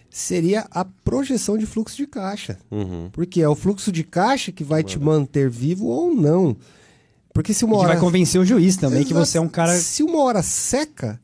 seria 0.09 0.65
a 0.71 0.85
projeção 0.85 1.57
de 1.57 1.65
fluxo 1.65 1.97
de 1.97 2.07
caixa. 2.07 2.57
Uhum. 2.71 3.09
Porque 3.11 3.41
é 3.41 3.49
o 3.49 3.55
fluxo 3.55 3.91
de 3.91 4.03
caixa 4.03 4.51
que 4.51 4.63
vai 4.63 4.83
te 4.83 4.97
manter 4.99 5.49
vivo 5.49 5.87
ou 5.87 6.13
não. 6.13 6.55
Porque 7.33 7.53
se 7.53 7.65
uma 7.65 7.77
hora. 7.77 7.89
vai 7.89 7.99
convencer 7.99 8.39
o 8.39 8.45
juiz 8.45 8.77
também 8.77 8.99
Exato. 8.99 9.07
que 9.07 9.13
você 9.13 9.37
é 9.39 9.41
um 9.41 9.49
cara. 9.49 9.75
Se 9.75 10.03
uma 10.03 10.21
hora 10.21 10.43
seca, 10.43 11.19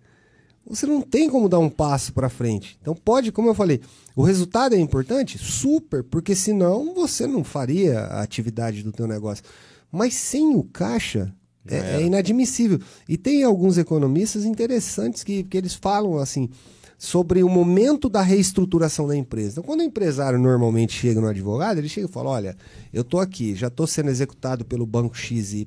você 0.70 0.86
não 0.86 1.02
tem 1.02 1.30
como 1.30 1.50
dar 1.50 1.60
um 1.60 1.70
passo 1.70 2.14
para 2.14 2.30
frente. 2.30 2.78
Então 2.80 2.94
pode, 2.94 3.32
como 3.32 3.50
eu 3.50 3.56
falei, 3.56 3.82
o 4.16 4.22
resultado 4.22 4.76
é 4.76 4.80
importante? 4.80 5.38
Super, 5.38 6.04
porque 6.04 6.36
senão 6.36 6.94
você 6.94 7.26
não 7.26 7.44
faria 7.44 8.02
a 8.02 8.22
atividade 8.22 8.84
do 8.84 8.92
teu 8.92 9.08
negócio. 9.08 9.44
Mas 9.92 10.14
sem 10.14 10.56
o 10.56 10.64
caixa 10.64 11.34
é, 11.68 11.98
é 11.98 12.02
inadmissível. 12.04 12.80
E 13.08 13.18
tem 13.18 13.44
alguns 13.44 13.78
economistas 13.78 14.46
interessantes 14.46 15.24
que, 15.24 15.44
que 15.44 15.58
eles 15.58 15.74
falam 15.74 16.18
assim 16.20 16.50
sobre 17.00 17.42
o 17.42 17.48
momento 17.48 18.10
da 18.10 18.22
reestruturação 18.22 19.08
da 19.08 19.16
empresa. 19.16 19.52
Então, 19.52 19.64
quando 19.64 19.80
o 19.80 19.84
empresário 19.84 20.38
normalmente 20.38 20.92
chega 20.92 21.22
no 21.22 21.28
advogado, 21.28 21.78
ele 21.78 21.88
chega 21.88 22.08
e 22.08 22.12
fala: 22.12 22.32
Olha, 22.32 22.58
eu 22.92 23.04
estou 23.04 23.22
aqui, 23.22 23.56
já 23.56 23.68
estou 23.68 23.88
sendo 23.88 24.10
executado 24.10 24.66
pelo 24.66 24.86
banco 24.86 25.18
XYZ, 25.18 25.66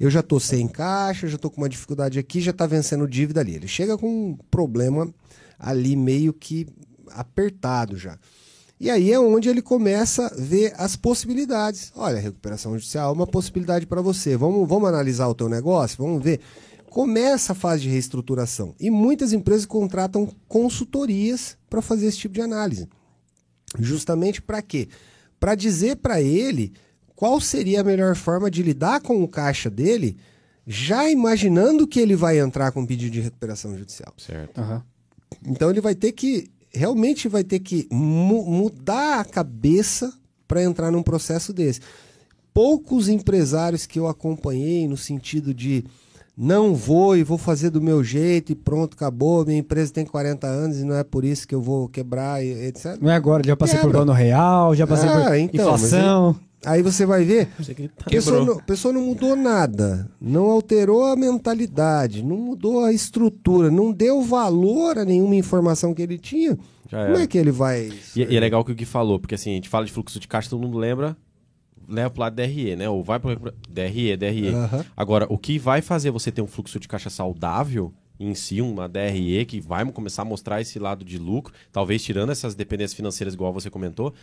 eu 0.00 0.10
já 0.10 0.20
estou 0.20 0.40
sem 0.40 0.66
caixa, 0.66 1.28
já 1.28 1.36
estou 1.36 1.50
com 1.50 1.60
uma 1.60 1.68
dificuldade 1.68 2.18
aqui, 2.18 2.40
já 2.40 2.50
está 2.50 2.66
vencendo 2.66 3.06
dívida 3.06 3.40
ali. 3.40 3.56
Ele 3.56 3.68
chega 3.68 3.98
com 3.98 4.08
um 4.08 4.38
problema 4.50 5.12
ali 5.58 5.94
meio 5.94 6.32
que 6.32 6.66
apertado 7.10 7.98
já. 7.98 8.18
E 8.80 8.90
aí 8.90 9.12
é 9.12 9.20
onde 9.20 9.48
ele 9.48 9.62
começa 9.62 10.26
a 10.26 10.34
ver 10.34 10.72
as 10.78 10.96
possibilidades. 10.96 11.92
Olha, 11.94 12.18
recuperação 12.18 12.72
judicial 12.72 13.10
é 13.10 13.12
uma 13.12 13.26
possibilidade 13.26 13.86
para 13.86 14.00
você. 14.00 14.36
Vamos, 14.36 14.66
vamos 14.66 14.88
analisar 14.88 15.28
o 15.28 15.34
teu 15.34 15.48
negócio, 15.48 16.02
vamos 16.02 16.24
ver 16.24 16.40
começa 16.92 17.52
a 17.52 17.54
fase 17.54 17.84
de 17.84 17.88
reestruturação 17.88 18.74
e 18.78 18.90
muitas 18.90 19.32
empresas 19.32 19.64
contratam 19.64 20.28
consultorias 20.46 21.56
para 21.70 21.80
fazer 21.80 22.04
esse 22.04 22.18
tipo 22.18 22.34
de 22.34 22.42
análise. 22.42 22.86
Justamente 23.78 24.42
para 24.42 24.60
quê? 24.60 24.90
Para 25.40 25.54
dizer 25.54 25.96
para 25.96 26.20
ele 26.20 26.74
qual 27.16 27.40
seria 27.40 27.80
a 27.80 27.84
melhor 27.84 28.14
forma 28.14 28.50
de 28.50 28.62
lidar 28.62 29.00
com 29.00 29.22
o 29.22 29.28
caixa 29.28 29.70
dele, 29.70 30.18
já 30.66 31.08
imaginando 31.08 31.86
que 31.86 31.98
ele 31.98 32.14
vai 32.14 32.38
entrar 32.38 32.70
com 32.72 32.84
pedido 32.84 33.12
de 33.12 33.22
recuperação 33.22 33.74
judicial. 33.74 34.12
Certo. 34.18 34.60
Uhum. 34.60 34.82
Então 35.46 35.70
ele 35.70 35.80
vai 35.80 35.94
ter 35.94 36.12
que 36.12 36.50
realmente 36.74 37.26
vai 37.26 37.42
ter 37.42 37.60
que 37.60 37.88
mu 37.90 38.44
mudar 38.44 39.20
a 39.20 39.24
cabeça 39.24 40.12
para 40.46 40.62
entrar 40.62 40.90
num 40.90 41.02
processo 41.02 41.54
desse. 41.54 41.80
Poucos 42.52 43.08
empresários 43.08 43.86
que 43.86 43.98
eu 43.98 44.06
acompanhei 44.06 44.86
no 44.86 44.98
sentido 44.98 45.54
de 45.54 45.86
não 46.36 46.74
vou 46.74 47.16
e 47.16 47.22
vou 47.22 47.36
fazer 47.36 47.70
do 47.70 47.80
meu 47.80 48.02
jeito 48.02 48.52
e 48.52 48.54
pronto, 48.54 48.94
acabou. 48.94 49.44
Minha 49.44 49.58
empresa 49.58 49.92
tem 49.92 50.04
40 50.04 50.46
anos 50.46 50.78
e 50.78 50.84
não 50.84 50.94
é 50.94 51.04
por 51.04 51.24
isso 51.24 51.46
que 51.46 51.54
eu 51.54 51.60
vou 51.60 51.88
quebrar, 51.88 52.44
etc. 52.44 52.96
Não 53.00 53.10
é 53.10 53.14
agora, 53.14 53.42
já 53.44 53.56
passei 53.56 53.76
Quebra. 53.76 53.90
por 53.90 53.96
plano 53.98 54.12
real, 54.12 54.74
já 54.74 54.86
passei 54.86 55.08
ah, 55.08 55.12
por 55.12 55.36
então, 55.36 55.60
inflação. 55.62 56.36
Aí, 56.64 56.78
aí, 56.78 56.82
você 56.82 57.04
vai 57.04 57.24
ver, 57.24 57.48
a 58.04 58.10
pessoa 58.10 58.44
não, 58.44 58.56
pessoa 58.58 58.94
não 58.94 59.02
mudou 59.02 59.36
nada, 59.36 60.08
não 60.20 60.50
alterou 60.50 61.04
a 61.04 61.16
mentalidade, 61.16 62.22
não 62.22 62.36
mudou 62.36 62.84
a 62.84 62.92
estrutura, 62.92 63.70
não 63.70 63.92
deu 63.92 64.22
valor 64.22 64.98
a 64.98 65.04
nenhuma 65.04 65.34
informação 65.34 65.92
que 65.92 66.02
ele 66.02 66.18
tinha. 66.18 66.58
Como 66.88 67.16
é 67.16 67.26
que 67.26 67.38
ele 67.38 67.50
vai. 67.50 67.90
E, 68.14 68.20
e, 68.20 68.36
é 68.36 68.40
legal 68.40 68.60
o 68.60 68.64
que 68.64 68.72
o 68.72 68.74
Gui 68.74 68.84
falou, 68.84 69.18
porque 69.18 69.34
assim, 69.34 69.50
a 69.50 69.54
gente 69.54 69.68
fala 69.68 69.86
de 69.86 69.92
fluxo 69.92 70.20
de 70.20 70.28
caixa, 70.28 70.50
todo 70.50 70.60
mundo 70.60 70.78
lembra 70.78 71.16
leva 71.88 72.10
pro 72.10 72.20
lado 72.20 72.34
DRE, 72.34 72.76
né? 72.76 72.88
Ou 72.88 73.02
vai 73.02 73.18
pro 73.18 73.52
DRE, 73.68 74.16
DRE. 74.16 74.50
Uhum. 74.50 74.84
Agora, 74.96 75.26
o 75.28 75.38
que 75.38 75.58
vai 75.58 75.80
fazer 75.80 76.10
você 76.10 76.30
ter 76.30 76.42
um 76.42 76.46
fluxo 76.46 76.78
de 76.78 76.88
caixa 76.88 77.10
saudável 77.10 77.92
em 78.18 78.34
si, 78.34 78.60
uma 78.60 78.88
DRE 78.88 79.44
que 79.44 79.60
vai 79.60 79.84
começar 79.90 80.22
a 80.22 80.24
mostrar 80.24 80.60
esse 80.60 80.78
lado 80.78 81.04
de 81.04 81.18
lucro, 81.18 81.52
talvez 81.72 82.02
tirando 82.02 82.30
essas 82.30 82.54
dependências 82.54 82.94
financeiras, 82.94 83.34
igual 83.34 83.52
você 83.52 83.68
comentou, 83.68 84.14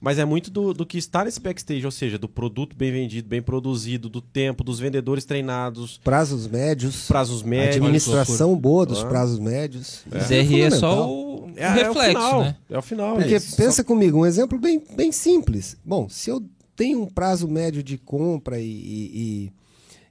mas 0.00 0.18
é 0.18 0.24
muito 0.24 0.50
do, 0.50 0.72
do 0.72 0.86
que 0.86 0.96
está 0.96 1.24
nesse 1.24 1.40
backstage, 1.40 1.84
ou 1.84 1.90
seja, 1.90 2.16
do 2.16 2.28
produto 2.28 2.76
bem 2.76 2.92
vendido, 2.92 3.28
bem 3.28 3.42
produzido, 3.42 4.08
do 4.08 4.20
tempo, 4.20 4.62
dos 4.62 4.78
vendedores 4.78 5.24
treinados. 5.24 5.98
Prazos 6.04 6.46
médios. 6.46 7.08
Prazos 7.08 7.42
médios. 7.42 7.76
Administração 7.76 8.56
boa 8.56 8.86
dos 8.86 9.02
ah. 9.02 9.06
prazos 9.06 9.40
médios. 9.40 10.04
É. 10.12 10.18
DRE 10.20 10.62
é 10.62 10.70
só 10.70 11.10
o, 11.10 11.50
é, 11.56 11.68
reflexo, 11.68 11.98
é 11.98 12.10
o 12.10 12.12
final, 12.12 12.42
né? 12.42 12.56
É 12.70 12.78
o 12.78 12.82
final. 12.82 13.16
Porque 13.16 13.34
é 13.34 13.40
pensa 13.40 13.82
só... 13.82 13.84
comigo, 13.84 14.18
um 14.18 14.26
exemplo 14.26 14.56
bem, 14.56 14.80
bem 14.94 15.10
simples. 15.10 15.76
Bom, 15.84 16.08
se 16.08 16.30
eu 16.30 16.44
tem 16.78 16.94
um 16.94 17.06
prazo 17.06 17.48
médio 17.48 17.82
de 17.82 17.98
compra 17.98 18.60
e, 18.60 18.64
e, 18.64 19.52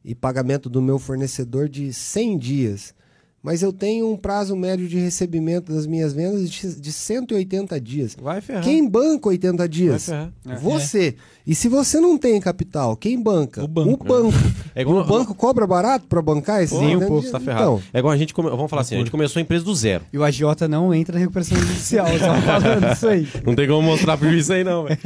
e, 0.03 0.13
pagamento 0.13 0.69
do 0.69 0.81
meu 0.81 0.99
fornecedor 0.99 1.69
de 1.69 1.93
100 1.93 2.37
dias, 2.37 2.93
mas 3.41 3.63
eu 3.63 3.71
tenho 3.71 4.11
um 4.11 4.17
prazo 4.17 4.53
médio 4.53 4.85
de 4.85 4.97
recebimento 4.97 5.71
das 5.71 5.87
minhas 5.87 6.11
vendas 6.11 6.49
de, 6.49 6.81
de 6.81 6.91
180 6.91 7.79
dias. 7.79 8.17
Vai 8.21 8.41
ferrar. 8.41 8.65
Quem 8.65 8.85
banca 8.85 9.29
80 9.29 9.69
dias? 9.69 10.07
Vai 10.07 10.29
ferrar. 10.43 10.61
Você. 10.61 11.15
É. 11.17 11.37
E 11.47 11.55
se 11.55 11.69
você 11.69 12.01
não 12.01 12.17
tem 12.17 12.41
capital, 12.41 12.97
quem 12.97 13.17
banca? 13.17 13.63
O 13.63 13.67
banco. 13.69 14.03
O 14.03 14.05
banco, 14.05 14.37
é 14.75 14.81
igual... 14.81 14.97
o 14.97 15.05
banco 15.05 15.33
cobra 15.33 15.65
barato 15.65 16.05
para 16.07 16.21
bancar 16.21 16.61
esse 16.61 16.77
Sim, 16.77 16.97
o 16.97 17.07
povo 17.07 17.31
tá 17.31 17.39
ferrado. 17.39 17.63
Então, 17.63 17.83
é 17.93 17.99
igual 17.99 18.13
a 18.13 18.17
gente, 18.17 18.33
come... 18.33 18.49
vamos 18.49 18.69
falar 18.69 18.81
assim, 18.81 18.95
a 18.95 18.97
gente 18.97 19.11
começou 19.11 19.39
a 19.39 19.41
empresa 19.41 19.63
do 19.63 19.73
zero. 19.73 20.03
E 20.11 20.17
o 20.17 20.25
agiota 20.25 20.67
não 20.67 20.93
entra 20.93 21.13
na 21.13 21.21
recuperação 21.21 21.57
judicial, 21.57 22.07
só 22.19 22.41
falando 22.41 22.91
isso 22.91 23.07
aí. 23.07 23.25
Não 23.45 23.55
tem 23.55 23.65
como 23.65 23.81
mostrar 23.81 24.17
por 24.17 24.33
isso 24.33 24.51
aí 24.51 24.65
não, 24.65 24.83
velho. 24.83 24.99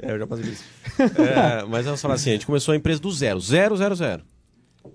É, 0.00 0.12
eu 0.12 0.18
já 0.18 0.26
passei 0.26 0.44
por 0.46 0.52
isso. 0.52 0.64
É, 0.98 1.64
mas 1.64 1.84
vamos 1.84 2.00
falar 2.00 2.14
assim, 2.14 2.30
a 2.30 2.32
gente 2.34 2.46
começou 2.46 2.72
a 2.72 2.76
empresa 2.76 3.00
do 3.00 3.10
zero, 3.10 3.40
zero, 3.40 3.76
zero, 3.76 3.94
zero. 3.94 4.24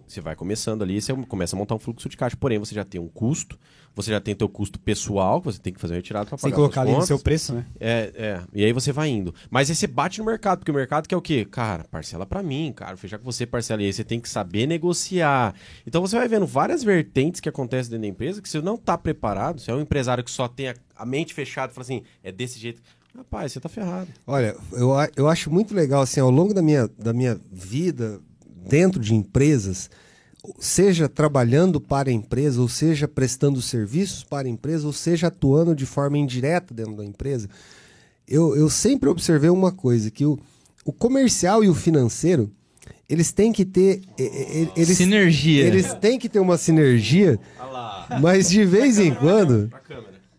Você 0.05 0.21
vai 0.21 0.35
começando 0.35 0.83
ali, 0.83 1.01
você 1.01 1.13
começa 1.13 1.55
a 1.55 1.59
montar 1.59 1.75
um 1.75 1.79
fluxo 1.79 2.07
de 2.09 2.17
caixa, 2.17 2.35
porém 2.37 2.57
você 2.59 2.73
já 2.73 2.83
tem 2.83 2.99
um 2.99 3.07
custo, 3.07 3.57
você 3.95 4.11
já 4.11 4.21
tem 4.21 4.35
teu 4.35 4.47
custo 4.47 4.79
pessoal, 4.79 5.41
que 5.41 5.45
você 5.45 5.59
tem 5.59 5.73
que 5.73 5.79
fazer 5.79 5.95
retirada 5.95 6.25
para 6.25 6.37
pagar 6.37 6.49
Sem 6.49 6.51
colocar 6.53 6.81
ali 6.81 6.91
no 6.91 7.01
seu 7.01 7.17
preço, 7.17 7.53
né? 7.53 7.65
É, 7.79 8.11
é. 8.15 8.41
E 8.53 8.63
aí 8.63 8.71
você 8.71 8.91
vai 8.91 9.09
indo. 9.09 9.33
Mas 9.49 9.69
aí 9.69 9.75
você 9.75 9.87
bate 9.87 10.19
no 10.19 10.25
mercado, 10.25 10.59
porque 10.59 10.71
o 10.71 10.73
mercado 10.73 11.07
quer 11.07 11.15
o 11.15 11.21
quê? 11.21 11.45
Cara, 11.45 11.83
parcela 11.85 12.25
para 12.25 12.43
mim, 12.43 12.71
cara, 12.75 12.95
fechar 12.95 13.17
com 13.17 13.25
você 13.25 13.45
parcela. 13.45 13.81
E 13.81 13.85
aí 13.85 13.93
você 13.93 14.03
tem 14.03 14.19
que 14.19 14.29
saber 14.29 14.67
negociar. 14.67 15.55
Então 15.85 16.01
você 16.01 16.15
vai 16.15 16.27
vendo 16.27 16.45
várias 16.45 16.83
vertentes 16.83 17.41
que 17.41 17.49
acontecem 17.49 17.89
dentro 17.89 18.03
da 18.03 18.07
empresa 18.07 18.41
que 18.41 18.47
você 18.47 18.61
não 18.61 18.77
tá 18.77 18.97
preparado, 18.97 19.59
você 19.59 19.71
é 19.71 19.73
um 19.73 19.81
empresário 19.81 20.23
que 20.23 20.31
só 20.31 20.47
tem 20.47 20.69
a, 20.69 20.75
a 20.95 21.05
mente 21.05 21.33
fechada 21.33 21.71
e 21.71 21.75
fala 21.75 21.83
assim, 21.83 22.03
é 22.23 22.31
desse 22.31 22.59
jeito. 22.59 22.81
Rapaz, 23.17 23.51
você 23.51 23.59
tá 23.59 23.67
ferrado. 23.67 24.09
Olha, 24.27 24.55
eu, 24.73 24.91
eu 25.15 25.27
acho 25.27 25.49
muito 25.49 25.73
legal, 25.73 26.03
assim, 26.03 26.19
ao 26.19 26.29
longo 26.29 26.53
da 26.53 26.61
minha, 26.61 26.87
da 26.99 27.11
minha 27.11 27.39
vida 27.51 28.21
dentro 28.45 29.01
de 29.01 29.15
empresas, 29.15 29.89
seja 30.59 31.09
trabalhando 31.09 31.81
para 31.81 32.11
a 32.11 32.13
empresa, 32.13 32.61
ou 32.61 32.69
seja 32.69 33.07
prestando 33.07 33.59
serviços 33.59 34.23
para 34.23 34.47
a 34.47 34.51
empresa, 34.51 34.85
ou 34.85 34.93
seja 34.93 35.27
atuando 35.27 35.75
de 35.75 35.83
forma 35.83 36.15
indireta 36.15 36.75
dentro 36.75 36.95
da 36.95 37.03
empresa, 37.03 37.49
eu, 38.27 38.55
eu 38.55 38.69
sempre 38.69 39.09
observei 39.09 39.49
uma 39.49 39.71
coisa, 39.71 40.11
que 40.11 40.23
o, 40.23 40.37
o 40.85 40.93
comercial 40.93 41.63
e 41.63 41.69
o 41.69 41.73
financeiro, 41.73 42.51
eles 43.09 43.31
têm 43.31 43.51
que 43.51 43.65
ter... 43.65 44.01
Eles, 44.75 44.95
sinergia. 44.95 45.65
Eles 45.65 45.91
têm 45.95 46.19
que 46.19 46.29
ter 46.29 46.39
uma 46.39 46.57
sinergia, 46.57 47.39
mas 48.21 48.47
de 48.47 48.63
vez 48.63 48.99
em 48.99 49.11
quando... 49.15 49.71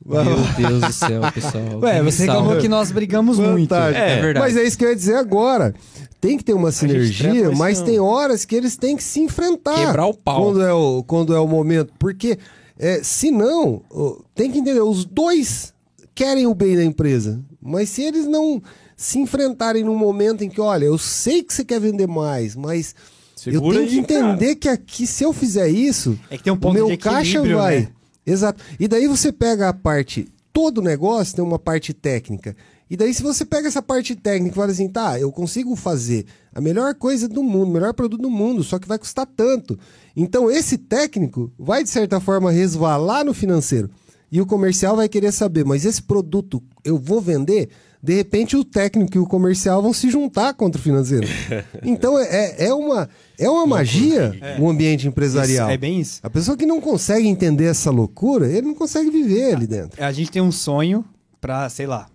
Meu 0.09 0.25
Deus 0.57 0.81
do 0.81 0.93
céu, 0.93 1.21
pessoal. 1.33 1.81
Ué, 1.85 2.03
você 2.03 2.25
reclamou 2.25 2.57
que 2.57 2.69
nós 2.69 2.91
brigamos 2.91 3.39
muito. 3.39 3.75
É, 3.75 4.19
é, 4.19 4.23
verdade. 4.23 4.47
Mas 4.47 4.57
é 4.57 4.65
isso 4.65 4.79
que 4.79 4.85
eu 4.85 4.89
ia 4.89 4.97
dizer 4.97 5.17
agora. 5.17 5.75
Tem 6.19 6.39
que 6.39 6.43
ter 6.43 6.55
uma 6.55 6.73
sinergia, 6.73 7.51
mas 7.53 7.83
tem 7.83 8.01
horas 8.01 8.45
que 8.45 8.57
eles 8.57 8.77
têm 8.77 8.97
que 8.97 9.03
se 9.03 9.21
enfrentar. 9.21 9.77
Quebrar 9.77 10.07
o 10.07 10.15
pau. 10.15 10.45
Quando 10.45 10.63
é 10.63 10.73
o, 10.73 11.05
quando 11.05 11.37
é 11.37 11.39
o 11.39 11.47
momento. 11.47 11.93
Porque, 11.99 12.39
é, 12.79 13.03
se 13.03 13.31
não, 13.31 13.83
tem 14.35 14.51
que 14.51 14.59
entender, 14.59 14.81
os 14.81 15.05
dois 15.05 15.75
querem 16.15 16.47
o 16.47 16.55
bem 16.55 16.75
da 16.75 16.85
empresa. 16.85 17.41
Mas 17.63 17.91
se 17.91 18.03
eles 18.03 18.27
não 18.27 18.63
se 18.97 19.19
enfrentarem 19.19 19.85
num 19.85 19.97
momento 19.97 20.43
em 20.43 20.49
que, 20.49 20.61
olha, 20.61 20.87
eu 20.87 20.99
sei 20.99 21.43
que 21.43 21.53
você 21.53 21.65
quer 21.65 21.81
vender 21.81 22.09
mais, 22.09 22.57
mas... 22.57 22.95
Segura 23.37 23.65
eu 23.65 23.73
tenho 23.73 23.89
que 23.89 23.99
entender 23.99 24.57
cara. 24.57 24.57
que 24.57 24.69
aqui, 24.69 25.07
se 25.07 25.23
eu 25.23 25.33
fizer 25.33 25.69
isso, 25.69 26.19
é 26.29 26.37
que 26.37 26.43
tem 26.43 26.53
um 26.53 26.57
ponto 26.57 26.83
o 26.83 26.89
meu 26.89 26.99
caixa 26.99 27.41
vai. 27.41 27.81
Né? 27.81 27.89
Exato. 28.31 28.63
E 28.79 28.87
daí 28.87 29.07
você 29.07 29.33
pega 29.33 29.69
a 29.69 29.73
parte. 29.73 30.29
Todo 30.53 30.83
negócio 30.83 31.37
tem 31.37 31.45
uma 31.45 31.59
parte 31.59 31.95
técnica. 31.95 32.55
E 32.91 32.97
daí, 32.97 33.13
se 33.13 33.23
você 33.23 33.45
pega 33.45 33.69
essa 33.69 33.83
parte 33.83 34.17
técnica 34.17 34.55
e 34.55 34.57
fala 34.57 34.73
assim, 34.73 34.89
tá, 34.89 35.21
eu 35.21 35.31
consigo 35.31 35.77
fazer 35.77 36.25
a 36.55 36.61
melhor 36.61 36.95
coisa 36.95 37.29
do 37.29 37.43
mundo, 37.43 37.69
o 37.69 37.73
melhor 37.73 37.93
produto 37.93 38.23
do 38.23 38.31
mundo, 38.31 38.65
só 38.65 38.79
que 38.79 38.89
vai 38.89 38.99
custar 38.99 39.27
tanto. 39.27 39.79
Então, 40.17 40.51
esse 40.51 40.79
técnico 40.79 41.53
vai, 41.59 41.85
de 41.85 41.91
certa 41.91 42.19
forma, 42.19 42.51
resvalar 42.51 43.25
no 43.25 43.35
financeiro. 43.35 43.91
E 44.33 44.41
o 44.41 44.47
comercial 44.47 44.97
vai 44.97 45.09
querer 45.09 45.33
saber, 45.33 45.65
mas 45.65 45.85
esse 45.85 46.03
produto 46.03 46.63
eu 46.85 46.99
vou 46.99 47.21
vender? 47.21 47.69
De 48.03 48.15
repente, 48.15 48.57
o 48.57 48.65
técnico 48.65 49.17
e 49.17 49.21
o 49.21 49.27
comercial 49.27 49.83
vão 49.83 49.93
se 49.93 50.09
juntar 50.09 50.55
contra 50.55 50.81
o 50.81 50.83
financeiro. 50.83 51.27
Então, 51.83 52.19
é, 52.19 52.25
é, 52.25 52.67
é 52.67 52.75
uma, 52.75 53.09
é 53.39 53.49
uma 53.49 53.67
magia 53.67 54.37
é. 54.41 54.61
o 54.61 54.69
ambiente 54.69 55.07
empresarial. 55.07 55.69
Isso, 55.69 55.75
é 55.75 55.77
bem 55.77 56.01
isso. 56.01 56.21
A 56.23 56.31
pessoa 56.31 56.57
que 56.57 56.67
não 56.67 56.81
consegue 56.81 57.27
entender 57.27 57.65
essa 57.65 57.91
loucura, 57.91 58.47
ele 58.49 58.67
não 58.67 58.75
consegue 58.75 59.11
viver 59.11 59.55
ali 59.55 59.67
dentro. 59.67 60.03
A 60.03 60.13
gente 60.13 60.31
tem 60.31 60.43
um 60.43 60.53
sonho 60.53 61.05
para, 61.41 61.69
sei 61.69 61.87
lá, 61.87 62.09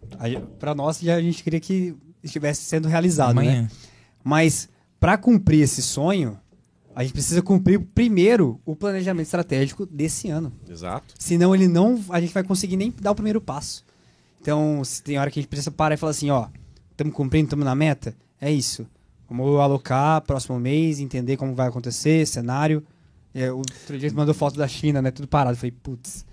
para 0.59 0.75
nós 0.75 0.99
já 0.99 1.15
a 1.15 1.21
gente 1.21 1.43
queria 1.43 1.59
que 1.59 1.95
estivesse 2.23 2.61
sendo 2.63 2.87
realizado, 2.87 3.31
Amanhã. 3.31 3.63
né? 3.63 3.67
Mas 4.23 4.69
para 4.99 5.17
cumprir 5.17 5.61
esse 5.61 5.81
sonho, 5.81 6.37
a 6.95 7.03
gente 7.03 7.13
precisa 7.13 7.41
cumprir 7.41 7.79
primeiro 7.79 8.59
o 8.65 8.75
planejamento 8.75 9.25
estratégico 9.25 9.85
desse 9.85 10.29
ano. 10.29 10.53
Exato. 10.69 11.13
Senão 11.17 11.53
ele 11.53 11.67
não, 11.67 11.99
a 12.09 12.21
gente 12.21 12.33
vai 12.33 12.43
conseguir 12.43 12.77
nem 12.77 12.93
dar 13.01 13.11
o 13.11 13.15
primeiro 13.15 13.41
passo. 13.41 13.83
Então, 14.43 14.83
se 14.83 15.01
tem 15.01 15.17
hora 15.17 15.31
que 15.31 15.39
a 15.39 15.41
gente 15.41 15.49
precisa 15.49 15.71
parar 15.71 15.95
e 15.95 15.97
falar 15.97 16.11
assim, 16.11 16.29
ó, 16.29 16.47
estamos 16.91 17.13
cumprindo, 17.13 17.45
estamos 17.45 17.63
na 17.63 17.73
meta, 17.73 18.13
é 18.41 18.51
isso. 18.51 18.85
Vamos 19.29 19.57
alocar 19.57 20.21
próximo 20.23 20.59
mês, 20.59 20.99
entender 20.99 21.37
como 21.37 21.55
vai 21.55 21.69
acontecer, 21.69 22.27
cenário. 22.27 22.83
É, 23.33 23.49
o 23.49 23.59
outro 23.59 23.97
dia 23.97 24.11
mandou 24.13 24.33
foto 24.33 24.57
da 24.57 24.67
China, 24.67 25.01
né? 25.01 25.11
Tudo 25.11 25.29
parado. 25.29 25.53
Eu 25.53 25.57
falei, 25.57 25.71
putz, 25.71 26.25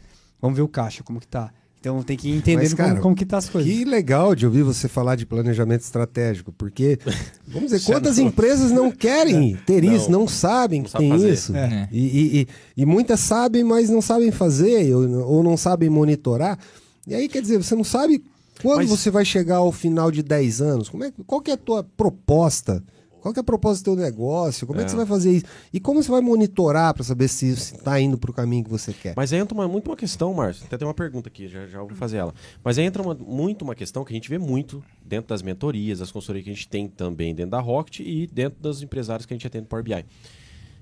vamos 0.42 0.56
ver 0.56 0.62
o 0.62 0.68
caixa, 0.68 1.04
como 1.04 1.20
que 1.20 1.28
tá. 1.28 1.52
Então 1.78 2.02
tem 2.02 2.16
que 2.16 2.28
entender 2.28 2.62
Mas, 2.64 2.74
cara, 2.74 2.90
como, 2.90 3.02
como, 3.02 3.14
que 3.14 3.24
tá 3.24 3.38
as 3.38 3.48
coisas. 3.48 3.72
Que 3.72 3.84
legal 3.84 4.34
de 4.34 4.44
ouvir 4.44 4.64
você 4.64 4.88
falar 4.88 5.14
de 5.14 5.24
planejamento 5.24 5.82
estratégico, 5.82 6.50
porque, 6.50 6.98
vamos 7.46 7.70
dizer, 7.70 7.86
quantas 7.86 8.18
empresas 8.18 8.72
não 8.72 8.90
querem 8.90 9.56
ter 9.64 9.84
não, 9.84 9.94
isso, 9.94 10.10
não 10.10 10.26
sabem 10.26 10.80
não 10.80 10.90
que 10.90 10.98
tem 10.98 11.10
fazer. 11.10 11.32
isso. 11.32 11.56
É. 11.56 11.88
E, 11.92 12.00
e, 12.00 12.40
e, 12.40 12.48
e, 12.82 12.84
muitas 12.84 13.20
sabem, 13.20 13.62
mas 13.62 13.88
não 13.88 14.02
sabem 14.02 14.32
fazer, 14.32 14.92
ou, 14.92 15.28
ou 15.28 15.42
não 15.44 15.56
sabem 15.56 15.88
monitorar. 15.88 16.58
E 17.06 17.14
aí, 17.14 17.28
quer 17.28 17.42
dizer, 17.42 17.58
você 17.58 17.74
não 17.74 17.84
sabe 17.84 18.22
quando 18.62 18.78
mas... 18.78 18.90
você 18.90 19.10
vai 19.10 19.24
chegar 19.24 19.56
ao 19.56 19.72
final 19.72 20.10
de 20.10 20.22
10 20.22 20.60
anos. 20.60 20.88
Como 20.88 21.04
é, 21.04 21.12
qual 21.26 21.40
que 21.40 21.50
é 21.50 21.54
a 21.54 21.56
tua 21.56 21.82
proposta? 21.82 22.82
Qual 23.20 23.34
que 23.34 23.38
é 23.38 23.42
a 23.42 23.44
proposta 23.44 23.82
do 23.82 23.96
teu 23.96 24.04
negócio? 24.04 24.66
Como 24.66 24.78
é, 24.78 24.82
é 24.82 24.84
que 24.84 24.90
você 24.90 24.96
vai 24.96 25.06
fazer 25.06 25.32
isso? 25.32 25.44
E 25.72 25.78
como 25.78 26.02
você 26.02 26.10
vai 26.10 26.20
monitorar 26.20 26.94
para 26.94 27.04
saber 27.04 27.28
se 27.28 27.50
está 27.50 28.00
indo 28.00 28.16
para 28.16 28.30
o 28.30 28.34
caminho 28.34 28.64
que 28.64 28.70
você 28.70 28.92
quer? 28.92 29.12
Mas 29.14 29.32
aí 29.32 29.38
entra 29.38 29.54
uma, 29.54 29.68
muito 29.68 29.88
uma 29.88 29.96
questão, 29.96 30.32
Márcio. 30.32 30.64
Até 30.64 30.78
tem 30.78 30.88
uma 30.88 30.94
pergunta 30.94 31.28
aqui, 31.28 31.46
já, 31.46 31.66
já 31.66 31.80
vou 31.80 31.94
fazer 31.94 32.16
ela. 32.16 32.34
Mas 32.64 32.78
aí 32.78 32.84
entra 32.84 33.02
uma, 33.02 33.14
muito 33.14 33.62
uma 33.62 33.74
questão 33.74 34.04
que 34.04 34.12
a 34.12 34.16
gente 34.16 34.28
vê 34.28 34.38
muito 34.38 34.82
dentro 35.04 35.28
das 35.28 35.42
mentorias, 35.42 35.98
das 35.98 36.10
consultorias 36.10 36.44
que 36.44 36.50
a 36.50 36.54
gente 36.54 36.68
tem 36.68 36.88
também 36.88 37.34
dentro 37.34 37.50
da 37.50 37.60
Rocket 37.60 38.00
e 38.00 38.26
dentro 38.26 38.58
dos 38.60 38.82
empresários 38.82 39.26
que 39.26 39.34
a 39.34 39.36
gente 39.36 39.46
atende 39.46 39.62
no 39.62 39.68
Power 39.68 39.84
BI. 39.84 40.04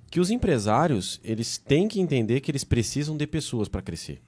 Que 0.08 0.20
os 0.20 0.30
empresários, 0.30 1.20
eles 1.24 1.58
têm 1.58 1.88
que 1.88 2.00
entender 2.00 2.40
que 2.40 2.50
eles 2.50 2.64
precisam 2.64 3.16
de 3.16 3.26
pessoas 3.26 3.68
para 3.68 3.82
crescer. 3.82 4.22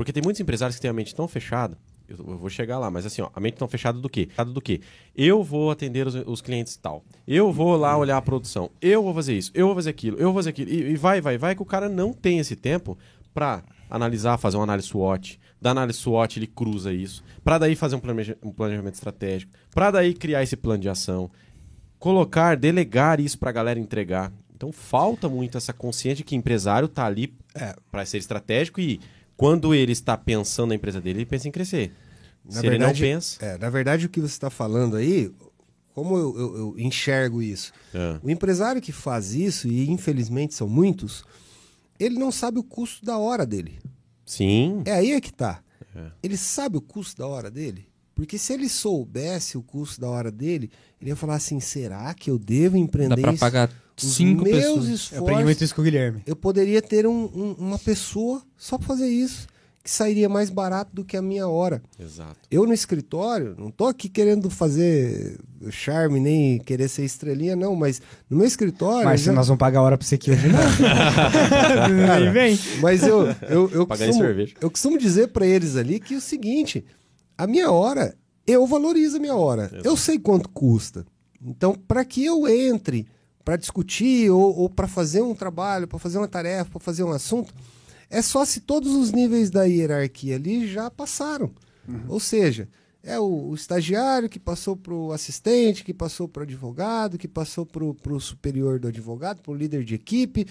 Porque 0.00 0.14
tem 0.14 0.22
muitos 0.22 0.40
empresários 0.40 0.76
que 0.76 0.80
têm 0.80 0.88
a 0.88 0.94
mente 0.94 1.14
tão 1.14 1.28
fechada 1.28 1.76
eu 2.08 2.38
vou 2.38 2.50
chegar 2.50 2.78
lá, 2.78 2.90
mas 2.90 3.06
assim, 3.06 3.22
ó, 3.22 3.30
a 3.34 3.40
mente 3.40 3.56
tão 3.56 3.68
fechada 3.68 4.00
do 4.00 4.08
quê? 4.08 4.26
Fechada 4.30 4.50
do 4.50 4.60
quê? 4.60 4.80
Eu 5.14 5.42
vou 5.42 5.70
atender 5.70 6.06
os, 6.06 6.14
os, 6.26 6.40
clientes 6.40 6.76
tal. 6.76 7.04
Eu 7.26 7.52
vou 7.52 7.76
lá 7.76 7.96
olhar 7.96 8.16
a 8.16 8.22
produção. 8.22 8.70
Eu 8.80 9.02
vou 9.02 9.14
fazer 9.14 9.36
isso. 9.36 9.50
Eu 9.54 9.66
vou 9.66 9.76
fazer 9.76 9.90
aquilo. 9.90 10.16
Eu 10.18 10.24
vou 10.24 10.34
fazer 10.34 10.50
aquilo. 10.50 10.70
E, 10.70 10.92
e 10.92 10.96
vai, 10.96 11.20
vai, 11.20 11.38
vai, 11.38 11.54
que 11.54 11.62
o 11.62 11.66
cara 11.66 11.88
não 11.88 12.12
tem 12.12 12.38
esse 12.38 12.56
tempo 12.56 12.98
para 13.32 13.62
analisar, 13.88 14.38
fazer 14.38 14.56
uma 14.56 14.64
análise 14.64 14.88
SWOT. 14.88 15.38
Da 15.60 15.70
análise 15.70 15.98
SWOT 15.98 16.38
ele 16.38 16.46
cruza 16.48 16.92
isso, 16.92 17.22
para 17.44 17.58
daí 17.58 17.76
fazer 17.76 17.94
um, 17.94 18.00
planeja 18.00 18.36
um 18.42 18.50
planejamento 18.50 18.94
estratégico, 18.94 19.52
para 19.70 19.90
daí 19.90 20.14
criar 20.14 20.42
esse 20.42 20.56
plano 20.56 20.80
de 20.80 20.88
ação, 20.88 21.30
colocar, 21.98 22.56
delegar 22.56 23.20
isso 23.20 23.38
para 23.38 23.50
a 23.50 23.52
galera 23.52 23.78
entregar. 23.78 24.32
Então 24.52 24.72
falta 24.72 25.28
muito 25.28 25.58
essa 25.58 25.72
consciência 25.72 26.16
de 26.16 26.24
que 26.24 26.34
empresário 26.34 26.86
está 26.86 27.06
ali 27.06 27.34
é. 27.54 27.74
para 27.90 28.04
ser 28.04 28.18
estratégico 28.18 28.80
e 28.80 29.00
quando 29.40 29.74
ele 29.74 29.92
está 29.92 30.18
pensando 30.18 30.68
na 30.68 30.74
empresa 30.74 31.00
dele, 31.00 31.20
ele 31.20 31.26
pensa 31.26 31.48
em 31.48 31.50
crescer. 31.50 31.94
Na 32.44 32.56
Se 32.56 32.60
verdade, 32.60 33.02
ele 33.02 33.10
não 33.14 33.14
pensa. 33.14 33.42
É, 33.42 33.56
na 33.56 33.70
verdade, 33.70 34.04
o 34.04 34.08
que 34.10 34.20
você 34.20 34.34
está 34.34 34.50
falando 34.50 34.96
aí, 34.96 35.32
como 35.94 36.14
eu, 36.14 36.38
eu, 36.38 36.56
eu 36.58 36.74
enxergo 36.78 37.40
isso? 37.40 37.72
É. 37.94 38.20
O 38.22 38.28
empresário 38.28 38.82
que 38.82 38.92
faz 38.92 39.32
isso, 39.32 39.66
e 39.66 39.88
infelizmente 39.88 40.52
são 40.52 40.68
muitos, 40.68 41.24
ele 41.98 42.18
não 42.18 42.30
sabe 42.30 42.58
o 42.58 42.62
custo 42.62 43.02
da 43.02 43.16
hora 43.16 43.46
dele. 43.46 43.78
Sim. 44.26 44.82
É 44.84 44.92
aí 44.92 45.12
é 45.12 45.20
que 45.22 45.32
tá. 45.32 45.62
É. 45.96 46.10
Ele 46.22 46.36
sabe 46.36 46.76
o 46.76 46.82
custo 46.82 47.22
da 47.22 47.26
hora 47.26 47.50
dele? 47.50 47.88
Porque 48.14 48.36
se 48.36 48.52
ele 48.52 48.68
soubesse 48.68 49.56
o 49.56 49.62
custo 49.62 50.02
da 50.02 50.08
hora 50.10 50.30
dele, 50.30 50.70
ele 51.00 51.08
ia 51.08 51.16
falar 51.16 51.36
assim: 51.36 51.60
será 51.60 52.12
que 52.12 52.30
eu 52.30 52.38
devo 52.38 52.76
empreender 52.76 53.16
Dá 53.16 53.22
pra 53.22 53.32
isso? 53.32 53.40
pagar 53.40 53.70
cinco 54.06 54.44
meus 54.44 54.56
pessoas. 54.56 54.84
esforços. 54.84 55.12
Eu 55.12 55.22
aprendi 55.22 55.44
muito 55.44 55.64
isso 55.64 55.74
com 55.74 55.80
o 55.80 55.84
Guilherme. 55.84 56.22
Eu 56.26 56.36
poderia 56.36 56.82
ter 56.82 57.06
um, 57.06 57.24
um, 57.24 57.54
uma 57.58 57.78
pessoa 57.78 58.42
só 58.56 58.78
para 58.78 58.86
fazer 58.86 59.08
isso 59.08 59.46
que 59.82 59.90
sairia 59.90 60.28
mais 60.28 60.50
barato 60.50 60.90
do 60.94 61.04
que 61.04 61.16
a 61.16 61.22
minha 61.22 61.48
hora. 61.48 61.82
Exato. 61.98 62.36
Eu 62.50 62.66
no 62.66 62.72
escritório, 62.72 63.54
não 63.58 63.70
tô 63.70 63.86
aqui 63.86 64.08
querendo 64.08 64.50
fazer 64.50 65.38
charme 65.70 66.20
nem 66.20 66.58
querer 66.58 66.88
ser 66.88 67.04
estrelinha, 67.04 67.56
não, 67.56 67.74
mas 67.74 68.00
no 68.28 68.36
meu 68.36 68.46
escritório. 68.46 69.06
Mas 69.06 69.22
já... 69.22 69.32
nós 69.32 69.48
vamos 69.48 69.58
pagar 69.58 69.80
a 69.80 69.82
hora 69.82 69.98
pra 69.98 70.06
você 70.06 70.16
aqui 70.16 70.30
hoje, 70.30 70.48
não. 70.52 72.06
Cara, 72.06 72.30
vem. 72.30 72.58
Mas 72.80 73.02
eu, 73.02 73.26
eu, 73.48 73.70
eu, 73.70 73.86
costumo, 73.86 74.24
eu 74.60 74.70
costumo 74.70 74.98
dizer 74.98 75.28
para 75.28 75.46
eles 75.46 75.76
ali 75.76 75.98
que 75.98 76.14
é 76.14 76.18
o 76.18 76.20
seguinte: 76.20 76.84
a 77.36 77.46
minha 77.46 77.70
hora, 77.70 78.14
eu 78.46 78.66
valorizo 78.66 79.16
a 79.16 79.20
minha 79.20 79.34
hora. 79.34 79.64
Exato. 79.64 79.88
Eu 79.88 79.96
sei 79.96 80.18
quanto 80.18 80.48
custa. 80.50 81.06
Então, 81.42 81.74
para 81.74 82.04
que 82.04 82.22
eu 82.22 82.46
entre 82.46 83.06
para 83.50 83.56
discutir 83.56 84.30
ou, 84.30 84.56
ou 84.56 84.70
para 84.70 84.86
fazer 84.86 85.22
um 85.22 85.34
trabalho, 85.34 85.88
para 85.88 85.98
fazer 85.98 86.18
uma 86.18 86.28
tarefa, 86.28 86.70
para 86.70 86.78
fazer 86.78 87.02
um 87.02 87.10
assunto, 87.10 87.52
é 88.08 88.22
só 88.22 88.44
se 88.44 88.60
todos 88.60 88.94
os 88.94 89.10
níveis 89.10 89.50
da 89.50 89.64
hierarquia 89.64 90.36
ali 90.36 90.68
já 90.68 90.88
passaram. 90.88 91.50
Uhum. 91.88 92.04
Ou 92.06 92.20
seja, 92.20 92.68
é 93.02 93.18
o, 93.18 93.48
o, 93.48 93.54
estagiário 93.56 94.28
que 94.28 94.38
passou 94.38 94.76
para 94.76 94.94
o 94.94 95.10
assistente, 95.10 95.82
que 95.82 95.92
passou 95.92 96.28
para 96.28 96.40
o 96.40 96.42
advogado, 96.44 97.18
que 97.18 97.26
passou 97.26 97.66
para 97.66 97.82
o 97.82 98.20
superior 98.20 98.78
do 98.78 98.86
advogado, 98.86 99.42
para 99.42 99.50
o 99.50 99.56
líder 99.56 99.82
de 99.82 99.96
equipe, 99.96 100.46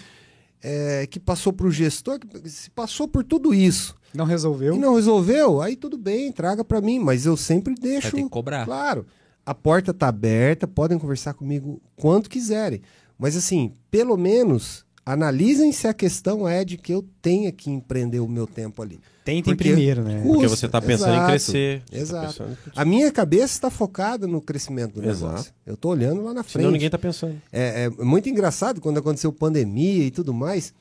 é, 0.62 1.06
que 1.06 1.18
passou 1.18 1.54
para 1.54 1.68
o 1.68 1.70
gestor, 1.70 2.18
que 2.18 2.50
se 2.50 2.68
passou 2.68 3.08
por 3.08 3.24
tudo 3.24 3.54
isso. 3.54 3.96
Não 4.12 4.26
resolveu? 4.26 4.74
E 4.74 4.78
não 4.78 4.96
resolveu? 4.96 5.62
Aí 5.62 5.74
tudo 5.74 5.96
bem, 5.96 6.30
traga 6.30 6.62
para 6.62 6.82
mim, 6.82 6.98
mas 6.98 7.24
eu 7.24 7.34
sempre 7.34 7.74
deixo. 7.74 8.08
Vai 8.08 8.20
ter 8.20 8.22
que 8.24 8.28
cobrar. 8.28 8.66
Claro. 8.66 9.06
A 9.50 9.54
porta 9.54 9.90
está 9.90 10.06
aberta, 10.06 10.68
podem 10.68 10.96
conversar 10.96 11.34
comigo 11.34 11.82
quanto 11.96 12.30
quiserem. 12.30 12.82
Mas 13.18 13.36
assim, 13.36 13.74
pelo 13.90 14.16
menos 14.16 14.84
analisem 15.04 15.72
se 15.72 15.88
a 15.88 15.92
questão 15.92 16.46
é 16.46 16.64
de 16.64 16.78
que 16.78 16.94
eu 16.94 17.04
tenha 17.20 17.50
que 17.50 17.68
empreender 17.68 18.20
o 18.20 18.28
meu 18.28 18.46
tempo 18.46 18.80
ali. 18.80 19.00
Tentem 19.24 19.56
primeiro, 19.56 20.04
né? 20.04 20.20
Custa. 20.20 20.28
Porque 20.28 20.46
você 20.46 20.66
está 20.66 20.80
pensando 20.80 21.14
Exato. 21.14 21.24
em 21.24 21.26
crescer. 21.26 21.82
Tá 21.90 21.98
Exato. 21.98 22.44
Tá 22.44 22.56
a 22.76 22.84
minha 22.84 23.10
cabeça 23.10 23.46
está 23.46 23.70
focada 23.70 24.24
no 24.28 24.40
crescimento 24.40 25.00
do 25.00 25.08
Exato. 25.08 25.32
negócio. 25.32 25.52
Eu 25.66 25.74
estou 25.74 25.90
olhando 25.90 26.22
lá 26.22 26.32
na 26.32 26.44
frente. 26.44 26.52
Senão 26.52 26.70
ninguém 26.70 26.86
está 26.86 26.98
pensando. 26.98 27.42
É, 27.50 27.86
é, 27.86 28.04
muito 28.04 28.28
engraçado 28.28 28.80
quando 28.80 28.98
aconteceu 28.98 29.32
pandemia 29.32 30.04
e 30.04 30.12
tudo 30.12 30.32
mais. 30.32 30.72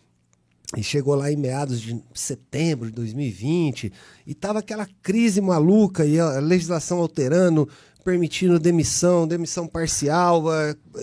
E 0.78 0.84
chegou 0.84 1.15
lá 1.15 1.32
em 1.32 1.36
meados 1.36 1.82
de 1.82 1.99
setembro 2.13 2.86
de 2.89 2.93
2020 2.93 3.91
e 4.28 4.36
tava 4.36 4.59
aquela 4.59 4.88
crise 5.01 5.41
maluca 5.41 6.05
e 6.05 6.20
a 6.20 6.39
legislação 6.39 6.99
alterando, 6.99 7.67
permitindo 8.10 8.60
demissão, 8.60 9.28
demissão 9.28 9.68
parcial, 9.68 10.45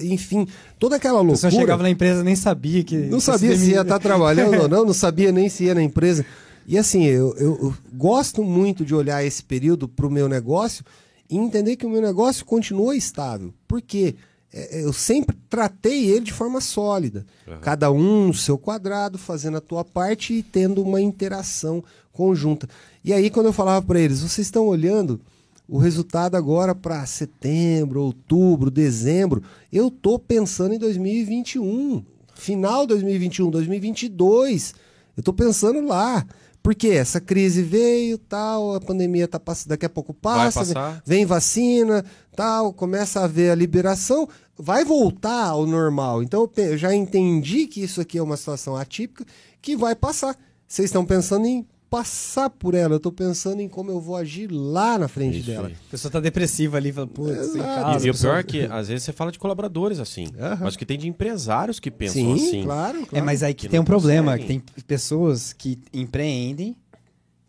enfim, 0.03 0.45
toda 0.77 0.97
aquela 0.97 1.21
loucura. 1.21 1.51
Você 1.51 1.51
chegava 1.53 1.85
na 1.85 1.91
empresa 1.91 2.25
nem 2.25 2.35
sabia 2.35 2.83
que. 2.83 2.97
Não 2.97 3.21
sabia 3.21 3.57
se 3.57 3.71
ia 3.71 3.83
estar 3.83 3.95
tá 3.95 3.99
trabalhando 4.01 4.61
ou 4.63 4.69
não, 4.69 4.83
não 4.87 4.93
sabia 4.93 5.31
nem 5.31 5.49
se 5.49 5.65
ia 5.65 5.75
na 5.75 5.83
empresa. 5.83 6.27
E 6.67 6.77
assim, 6.77 7.05
eu, 7.05 7.33
eu, 7.37 7.59
eu 7.63 7.75
gosto 7.95 8.43
muito 8.43 8.85
de 8.85 8.93
olhar 8.93 9.25
esse 9.25 9.41
período 9.41 9.87
para 9.87 10.05
o 10.05 10.11
meu 10.11 10.29
negócio 10.29 10.85
e 11.31 11.37
entender 11.37 11.77
que 11.77 11.87
o 11.87 11.91
meu 11.91 12.03
negócio 12.03 12.45
continua 12.45 12.97
estável. 12.97 13.55
Por 13.69 13.81
quê? 13.81 14.17
É, 14.53 14.81
é, 14.81 14.85
eu 14.85 14.93
sempre 14.93 15.37
tratei 15.49 16.11
ele 16.11 16.25
de 16.25 16.33
forma 16.33 16.61
sólida. 16.61 17.25
Uhum. 17.47 17.59
Cada 17.61 17.93
um 17.93 18.27
no 18.27 18.35
seu 18.35 18.59
quadrado, 18.59 19.17
fazendo 19.17 19.59
a 19.59 19.61
tua 19.61 19.85
parte 19.85 20.35
e 20.35 20.43
tendo 20.43 20.83
uma 20.83 21.01
interação 21.01 21.85
conjunta. 22.13 22.69
E 23.05 23.13
aí, 23.13 23.31
quando 23.31 23.47
eu 23.47 23.53
falava 23.53 23.87
para 23.87 24.01
eles, 24.01 24.23
vocês 24.23 24.49
estão 24.49 24.67
olhando 24.67 25.21
o 25.69 25.79
resultado 25.79 26.37
agora 26.37 26.75
para 26.75 27.05
setembro, 27.07 28.03
outubro, 28.03 28.71
dezembro, 28.71 29.43
eu 29.73 29.91
tô 29.91 30.19
pensando 30.19 30.75
em 30.75 30.79
2021, 30.79 32.05
final 32.35 32.87
2021, 32.87 33.51
2022. 33.51 34.75
Eu 35.17 35.23
tô 35.23 35.33
pensando 35.33 35.85
lá. 35.87 36.25
Porque 36.63 36.89
essa 36.89 37.21
crise 37.21 37.63
veio, 37.63 38.19
tal, 38.19 38.75
a 38.75 38.81
pandemia 38.81 39.29
tá 39.29 39.39
passando, 39.39 39.69
daqui 39.69 39.87
a 39.87 39.89
pouco 39.89 40.13
passa, 40.13 41.01
vem 41.07 41.25
vacina, 41.25 42.05
tal, 42.35 42.73
começa 42.73 43.21
a 43.21 43.25
haver 43.25 43.53
a 43.53 43.55
liberação, 43.55 44.29
vai 44.59 44.85
voltar 44.85 45.51
ao 45.51 45.65
normal. 45.65 46.25
Então 46.25 46.51
eu 46.57 46.77
já 46.77 46.93
entendi 46.93 47.69
que 47.69 47.81
isso 47.85 48.01
aqui 48.01 48.19
é 48.19 48.23
uma 48.23 48.37
situação 48.37 48.75
atípica 48.75 49.25
que 49.63 49.77
vai 49.77 49.95
passar. 49.95 50.37
Vocês 50.67 50.87
estão 50.87 51.07
pensando 51.07 51.47
em 51.47 51.65
passar 51.89 52.51
por 52.51 52.75
ela, 52.75 52.95
eu 52.95 53.01
tô 53.01 53.13
pensando 53.13 53.61
em 53.61 53.69
como 53.69 53.91
eu 53.91 54.01
vou 54.01 54.17
agir 54.17 54.51
lá 54.51 54.99
na 54.99 55.09
frente 55.09 55.39
Isso 55.39 55.47
dela. 55.47 55.69
Aí. 55.69 55.75
A 55.75 55.91
pessoa 55.91 56.11
tá 56.11 56.21
depressiva 56.21 56.77
ali, 56.77 56.93
fala, 56.93 57.07
putz, 57.07 57.55
em 57.55 57.59
casa. 57.59 58.07
E, 58.07 58.11
o 58.11 58.15
pior 58.15 58.39
é 58.39 58.43
que 58.45 58.61
às 58.65 58.89
vezes 58.89 59.05
você 59.05 59.13
fala 59.13 59.31
de 59.31 59.39
colaboradores 59.39 60.01
assim, 60.01 60.27
uhum. 60.27 60.59
mas 60.61 60.77
que 60.77 60.85
tem 60.85 60.99
de 60.99 61.09
empresários 61.09 61.79
que 61.79 61.91
pensam 61.91 62.37
Sim, 62.37 62.49
assim. 62.49 62.63
Claro, 62.65 62.99
claro. 62.99 63.09
É, 63.13 63.23
mas 63.23 63.43
aí 63.43 63.55
que, 63.55 63.67
que 63.67 63.69
tem 63.69 63.81
um 63.81 63.85
problema, 63.85 64.37
que 64.39 64.47
tem 64.47 64.63
pessoas 64.87 65.53
que 65.53 65.79
empreendem, 65.93 66.77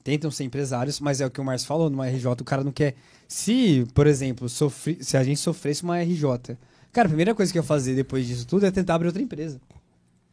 tentam 0.03 0.29
ser 0.31 0.43
empresários, 0.43 0.99
mas 0.99 1.19
é 1.19 1.25
o 1.25 1.31
que 1.31 1.41
o 1.41 1.43
Márcio 1.43 1.67
falou, 1.67 1.89
numa 1.89 2.07
RJ 2.07 2.27
o 2.39 2.45
cara 2.45 2.63
não 2.63 2.71
quer. 2.71 2.95
Se, 3.27 3.85
por 3.93 4.07
exemplo, 4.07 4.47
sofri, 4.47 4.99
se 5.01 5.17
a 5.17 5.23
gente 5.23 5.39
sofresse 5.39 5.83
uma 5.83 6.01
RJ, 6.01 6.57
cara, 6.93 7.07
a 7.07 7.09
primeira 7.09 7.35
coisa 7.35 7.51
que 7.51 7.57
eu 7.57 7.61
ia 7.61 7.67
fazer 7.67 7.95
depois 7.95 8.25
disso 8.25 8.47
tudo 8.47 8.65
é 8.65 8.71
tentar 8.71 8.95
abrir 8.95 9.07
outra 9.07 9.21
empresa. 9.21 9.59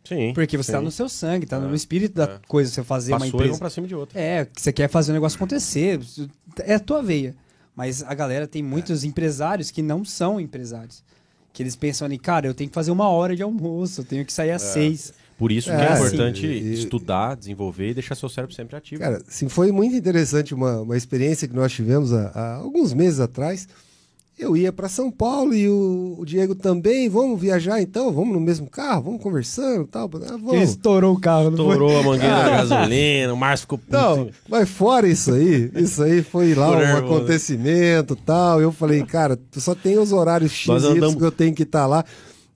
Sim. 0.04 0.32
Porque 0.34 0.56
você 0.56 0.70
tá 0.70 0.78
sim. 0.78 0.82
tá 0.82 0.84
no 0.84 0.90
seu 0.90 1.08
sangue, 1.08 1.46
tá 1.46 1.56
é. 1.56 1.60
no 1.60 1.74
espírito 1.74 2.14
da 2.14 2.24
é. 2.24 2.38
coisa, 2.46 2.70
você 2.70 2.84
fazer 2.84 3.12
Passou 3.12 3.26
uma 3.26 3.34
empresa. 3.34 3.56
E 3.56 3.58
pra 3.58 3.70
cima 3.70 3.86
de 3.86 3.94
outra. 3.94 4.20
É, 4.20 4.44
que 4.44 4.60
você 4.60 4.72
quer 4.72 4.88
fazer 4.88 5.12
o 5.12 5.14
negócio 5.14 5.36
acontecer. 5.36 5.98
É 6.60 6.74
a 6.74 6.80
tua 6.80 7.02
veia. 7.02 7.34
Mas 7.74 8.02
a 8.02 8.14
galera 8.14 8.46
tem 8.46 8.62
muitos 8.62 9.02
é. 9.02 9.06
empresários 9.06 9.70
que 9.70 9.82
não 9.82 10.04
são 10.04 10.38
empresários. 10.38 11.02
Que 11.52 11.62
eles 11.62 11.74
pensam 11.74 12.04
ali, 12.04 12.18
cara, 12.18 12.46
eu 12.46 12.54
tenho 12.54 12.68
que 12.68 12.74
fazer 12.74 12.90
uma 12.90 13.08
hora 13.08 13.34
de 13.34 13.42
almoço, 13.42 14.02
eu 14.02 14.04
tenho 14.04 14.24
que 14.24 14.32
sair 14.32 14.50
às 14.50 14.62
é. 14.62 14.72
seis. 14.72 15.12
Por 15.38 15.50
isso 15.50 15.68
que 15.68 15.76
é, 15.76 15.88
é 15.88 15.96
importante 15.96 16.46
e, 16.46 16.74
estudar, 16.74 17.34
desenvolver 17.34 17.90
e 17.90 17.94
deixar 17.94 18.14
seu 18.14 18.28
cérebro 18.28 18.54
sempre 18.54 18.76
ativo. 18.76 19.00
Cara, 19.00 19.20
sim, 19.26 19.48
foi 19.48 19.72
muito 19.72 19.96
interessante 19.96 20.54
uma, 20.54 20.82
uma 20.82 20.96
experiência 20.96 21.48
que 21.48 21.54
nós 21.54 21.72
tivemos 21.72 22.12
há, 22.12 22.28
há 22.28 22.54
alguns 22.56 22.92
meses 22.92 23.18
atrás 23.18 23.66
eu 24.38 24.56
ia 24.56 24.72
para 24.72 24.88
São 24.88 25.10
Paulo 25.10 25.54
e 25.54 25.68
o, 25.68 26.16
o, 26.18 26.24
Diego 26.24 26.54
também. 26.54 27.08
Vamos 27.08 27.40
viajar 27.40 27.80
então? 27.80 28.12
Vamos 28.12 28.34
no 28.34 28.40
mesmo 28.40 28.68
carro? 28.68 29.04
Vamos 29.04 29.22
conversando 29.22 29.86
tal? 29.86 30.10
Ah, 30.12 30.36
vamos. 30.36 30.70
Estourou 30.70 31.14
o 31.14 31.20
carro, 31.20 31.50
não 31.50 31.50
Estourou 31.50 31.88
foi? 31.88 32.00
a 32.00 32.02
mangueira 32.02 32.34
da 32.34 32.50
gasolina, 32.50 33.32
o 33.32 33.36
Márcio 33.36 33.62
ficou 33.62 33.78
puto. 33.78 33.92
Não, 33.92 34.28
mas 34.48 34.68
fora 34.68 35.06
isso 35.06 35.32
aí, 35.32 35.70
isso 35.76 36.02
aí 36.02 36.22
foi 36.22 36.54
lá 36.54 36.70
um 36.70 36.96
acontecimento 36.96 38.16
tal. 38.16 38.60
Eu 38.60 38.72
falei, 38.72 39.04
cara, 39.04 39.36
tu 39.36 39.60
só 39.60 39.74
tem 39.74 39.98
os 39.98 40.12
horários 40.12 40.50
X 40.50 40.68
andamos... 40.68 41.14
que 41.14 41.24
eu 41.24 41.32
tenho 41.32 41.54
que 41.54 41.62
estar 41.62 41.82
tá 41.82 41.86
lá, 41.86 42.04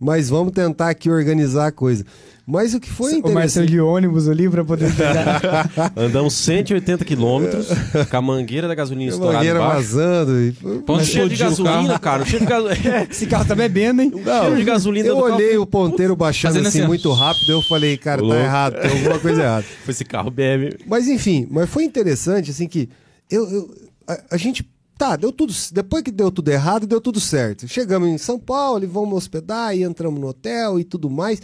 mas 0.01 0.29
vamos 0.29 0.53
tentar 0.53 0.91
aqui 0.91 1.09
organizar 1.09 1.69
a 1.69 1.73
coisa. 1.73 2.05
Mas 2.51 2.73
o 2.73 2.81
que 2.81 2.89
foi 2.89 3.11
interessante... 3.11 3.31
O 3.31 3.35
Marcelo 3.35 3.67
de 3.67 3.79
ônibus 3.79 4.27
ali 4.27 4.49
para 4.49 4.65
poder 4.65 4.91
pegar. 4.95 5.71
Andamos 5.95 6.33
180 6.33 7.05
quilômetros 7.05 7.69
com 8.11 8.17
a 8.17 8.23
mangueira 8.23 8.67
da 8.67 8.75
gasolina 8.75 9.11
estourada 9.11 9.37
mangueira 9.37 9.59
vazando. 9.59 10.41
E... 10.41 10.53
Ponto 10.81 11.05
cheio 11.05 11.29
de 11.29 11.37
gasolina, 11.37 11.99
cara. 11.99 12.25
Cheio 12.25 12.41
de 12.41 12.47
gasolina. 12.47 13.07
Esse 13.11 13.27
carro 13.27 13.45
tá 13.45 13.55
bebendo, 13.55 14.01
hein? 14.01 14.11
Não, 14.25 14.45
cheio 14.45 14.57
de 14.57 14.65
gasolina. 14.65 15.07
Eu 15.07 15.19
olhei 15.19 15.51
carro. 15.51 15.63
o 15.63 15.67
ponteiro 15.67 16.17
baixando 16.17 16.59
assim, 16.61 16.69
assim 16.69 16.87
muito 16.87 17.13
rápido. 17.13 17.53
Eu 17.53 17.61
falei, 17.69 17.99
cara, 17.99 18.27
tá 18.27 18.41
errado. 18.41 18.81
Tem 18.81 18.93
alguma 18.93 19.19
coisa 19.19 19.43
errada. 19.43 19.67
Esse 19.87 20.05
carro 20.07 20.31
bebe. 20.31 20.79
Mas 20.87 21.07
enfim, 21.07 21.47
mas 21.51 21.69
foi 21.69 21.85
interessante, 21.85 22.51
assim, 22.51 22.67
que 22.67 22.89
eu, 23.31 23.47
eu 23.47 23.75
a, 24.07 24.21
a 24.31 24.37
gente 24.39 24.67
Tá, 24.97 25.15
deu 25.15 25.31
tudo. 25.31 25.55
Depois 25.73 26.03
que 26.03 26.11
deu 26.11 26.29
tudo 26.29 26.49
errado, 26.49 26.85
deu 26.85 27.01
tudo 27.01 27.21
certo. 27.21 27.69
Chegamos 27.69 28.09
em 28.09 28.19
São 28.19 28.37
Paulo, 28.37 28.85
vamos 28.89 29.17
hospedar 29.17 29.77
e 29.77 29.85
entramos 29.85 30.19
no 30.21 30.27
hotel 30.27 30.81
e 30.81 30.83
tudo 30.83 31.09
mais. 31.09 31.41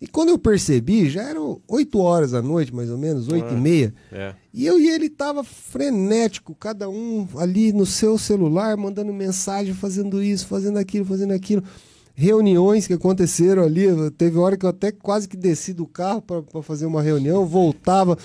E 0.00 0.06
quando 0.06 0.28
eu 0.28 0.38
percebi, 0.38 1.10
já 1.10 1.22
eram 1.22 1.60
8 1.66 1.98
horas 1.98 2.30
da 2.30 2.40
noite, 2.40 2.74
mais 2.74 2.88
ou 2.88 2.96
menos, 2.96 3.26
8 3.28 3.46
ah, 3.46 3.52
e 3.52 3.56
meia. 3.56 3.94
É. 4.12 4.34
E 4.54 4.64
eu 4.64 4.78
e 4.78 4.88
ele 4.88 5.10
tava 5.10 5.42
frenético, 5.42 6.54
cada 6.54 6.88
um 6.88 7.26
ali 7.36 7.72
no 7.72 7.84
seu 7.84 8.16
celular, 8.16 8.76
mandando 8.76 9.12
mensagem, 9.12 9.74
fazendo 9.74 10.22
isso, 10.22 10.46
fazendo 10.46 10.78
aquilo, 10.78 11.04
fazendo 11.04 11.32
aquilo. 11.32 11.64
Reuniões 12.14 12.86
que 12.86 12.92
aconteceram 12.92 13.62
ali. 13.62 13.86
Teve 14.16 14.38
hora 14.38 14.56
que 14.56 14.64
eu 14.64 14.70
até 14.70 14.92
quase 14.92 15.28
que 15.28 15.36
desci 15.36 15.72
do 15.72 15.86
carro 15.86 16.22
para 16.22 16.62
fazer 16.62 16.86
uma 16.86 17.02
reunião, 17.02 17.44
voltava. 17.46 18.16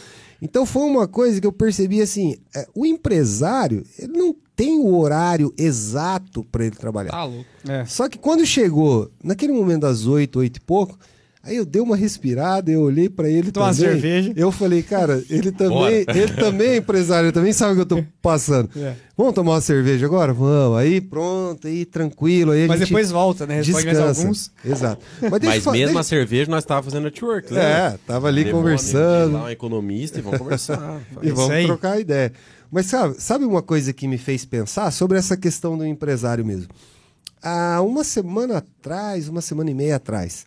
Então 0.42 0.66
foi 0.66 0.84
uma 0.84 1.08
coisa 1.08 1.40
que 1.40 1.46
eu 1.46 1.52
percebi 1.52 2.02
assim: 2.02 2.36
é, 2.56 2.68
o 2.74 2.86
empresário 2.86 3.84
ele 3.98 4.14
não 4.18 4.36
tem 4.56 4.80
o 4.80 4.96
horário 4.96 5.54
exato 5.58 6.44
para 6.44 6.66
ele 6.66 6.76
trabalhar. 6.76 7.12
Tá 7.12 7.24
louco. 7.24 7.46
É. 7.68 7.86
Só 7.86 8.08
que 8.08 8.18
quando 8.18 8.46
chegou, 8.46 9.10
naquele 9.24 9.54
momento 9.54 9.82
das 9.82 10.06
oito, 10.06 10.40
oito 10.40 10.58
e 10.58 10.60
pouco, 10.62 10.98
Aí 11.46 11.58
eu 11.58 11.66
dei 11.66 11.82
uma 11.82 11.98
respirada, 11.98 12.72
eu 12.72 12.80
olhei 12.80 13.10
para 13.10 13.30
ele 13.30 13.52
Toma 13.52 13.74
também. 13.74 13.86
Uma 13.86 13.92
cerveja. 13.92 14.34
Eu 14.34 14.50
falei, 14.50 14.82
cara, 14.82 15.22
ele 15.30 15.52
também, 15.52 16.06
ele 16.08 16.34
também 16.40 16.68
é 16.70 16.78
empresário, 16.78 17.26
ele 17.26 17.34
também 17.34 17.52
sabe 17.52 17.74
o 17.74 17.76
que 17.76 17.82
eu 17.82 17.86
tô 17.86 18.04
passando. 18.22 18.70
É. 18.78 18.96
Vamos 19.18 19.34
tomar 19.34 19.52
uma 19.52 19.62
cerveja 19.62 20.06
agora? 20.06 20.34
Vamos. 20.34 20.78
Aí 20.78 21.02
pronto, 21.02 21.68
aí 21.68 21.84
tranquilo. 21.84 22.54
Aí 22.54 22.66
Mas 22.66 22.80
depois 22.80 23.12
volta, 23.12 23.46
né? 23.46 23.60
Descansa. 23.60 24.22
alguns. 24.22 24.52
Exato. 24.64 25.06
Mas, 25.22 25.44
Mas 25.44 25.66
mesmo 25.66 25.86
deixa... 25.88 26.00
a 26.00 26.04
cerveja 26.04 26.50
nós 26.50 26.64
tava 26.64 26.84
fazendo 26.84 27.04
network, 27.04 27.54
né? 27.54 27.62
É, 27.62 28.00
tava 28.08 28.30
ali 28.30 28.46
Levou 28.46 28.62
conversando. 28.62 29.36
Um, 29.36 29.44
um 29.44 29.50
economista 29.50 30.20
e 30.20 30.22
vamos 30.22 30.40
conversar. 30.40 31.02
e 31.22 31.30
vamos 31.30 31.66
trocar 31.66 32.00
ideia. 32.00 32.32
Mas 32.72 32.86
sabe, 32.86 33.16
sabe 33.20 33.44
uma 33.44 33.62
coisa 33.62 33.92
que 33.92 34.08
me 34.08 34.18
fez 34.18 34.46
pensar 34.46 34.90
sobre 34.92 35.18
essa 35.18 35.36
questão 35.36 35.78
do 35.78 35.86
empresário 35.86 36.46
mesmo? 36.46 36.70
Há 37.42 37.82
uma 37.82 38.06
semana 38.06 38.60
atrás, 38.60 39.28
uma 39.28 39.42
semana 39.42 39.70
e 39.70 39.74
meia 39.74 39.98
atrás, 39.98 40.46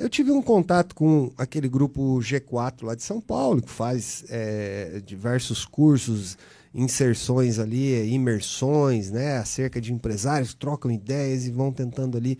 eu 0.00 0.08
tive 0.08 0.30
um 0.30 0.40
contato 0.40 0.94
com 0.94 1.30
aquele 1.36 1.68
grupo 1.68 2.18
G4 2.20 2.84
lá 2.84 2.94
de 2.94 3.02
São 3.02 3.20
Paulo, 3.20 3.60
que 3.60 3.68
faz 3.68 4.24
é, 4.30 5.02
diversos 5.04 5.66
cursos, 5.66 6.38
inserções 6.74 7.58
ali, 7.58 8.10
imersões, 8.10 9.10
né, 9.10 9.36
acerca 9.36 9.78
de 9.78 9.92
empresários, 9.92 10.54
trocam 10.54 10.90
ideias 10.90 11.44
e 11.44 11.50
vão 11.50 11.70
tentando 11.70 12.16
ali 12.16 12.38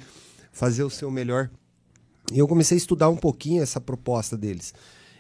fazer 0.51 0.85
o 0.85 0.89
seu 0.89 1.11
melhor. 1.11 1.51
E 2.33 2.39
eu 2.39 2.49
comecei 2.49 2.77
a 2.77 2.79
estudar 2.79 3.11
um 3.11 3.17
pouquinho 3.17 3.63
essa 3.63 3.79
proposta 3.79 4.39
deles. 4.39 4.73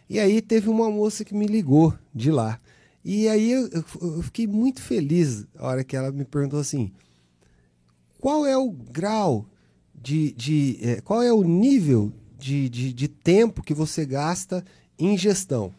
E 0.09 0.18
aí 0.18 0.41
teve 0.41 0.70
uma 0.70 0.91
moça 0.91 1.26
que 1.26 1.34
me 1.34 1.47
ligou 1.47 1.93
de 2.14 2.30
lá. 2.30 2.59
E 3.05 3.28
aí 3.28 3.53
eu, 3.53 3.68
eu 4.01 4.22
fiquei 4.22 4.47
muito 4.47 4.80
feliz 4.80 5.45
a 5.59 5.66
hora 5.66 5.84
que 5.84 5.95
ela 5.95 6.11
me 6.11 6.24
perguntou 6.24 6.59
assim: 6.59 6.91
qual 8.18 8.47
é 8.47 8.57
o 8.57 8.70
grau 8.70 9.47
de. 9.95 10.32
de 10.32 10.78
é, 10.80 11.01
qual 11.03 11.22
é 11.22 11.32
o 11.32 11.43
nível 11.43 12.11
de, 12.41 12.68
de, 12.68 12.93
de 12.93 13.09
tempo 13.09 13.62
que 13.62 13.74
você 13.74 14.05
gasta 14.05 14.64
em 14.99 15.16
gestão. 15.16 15.72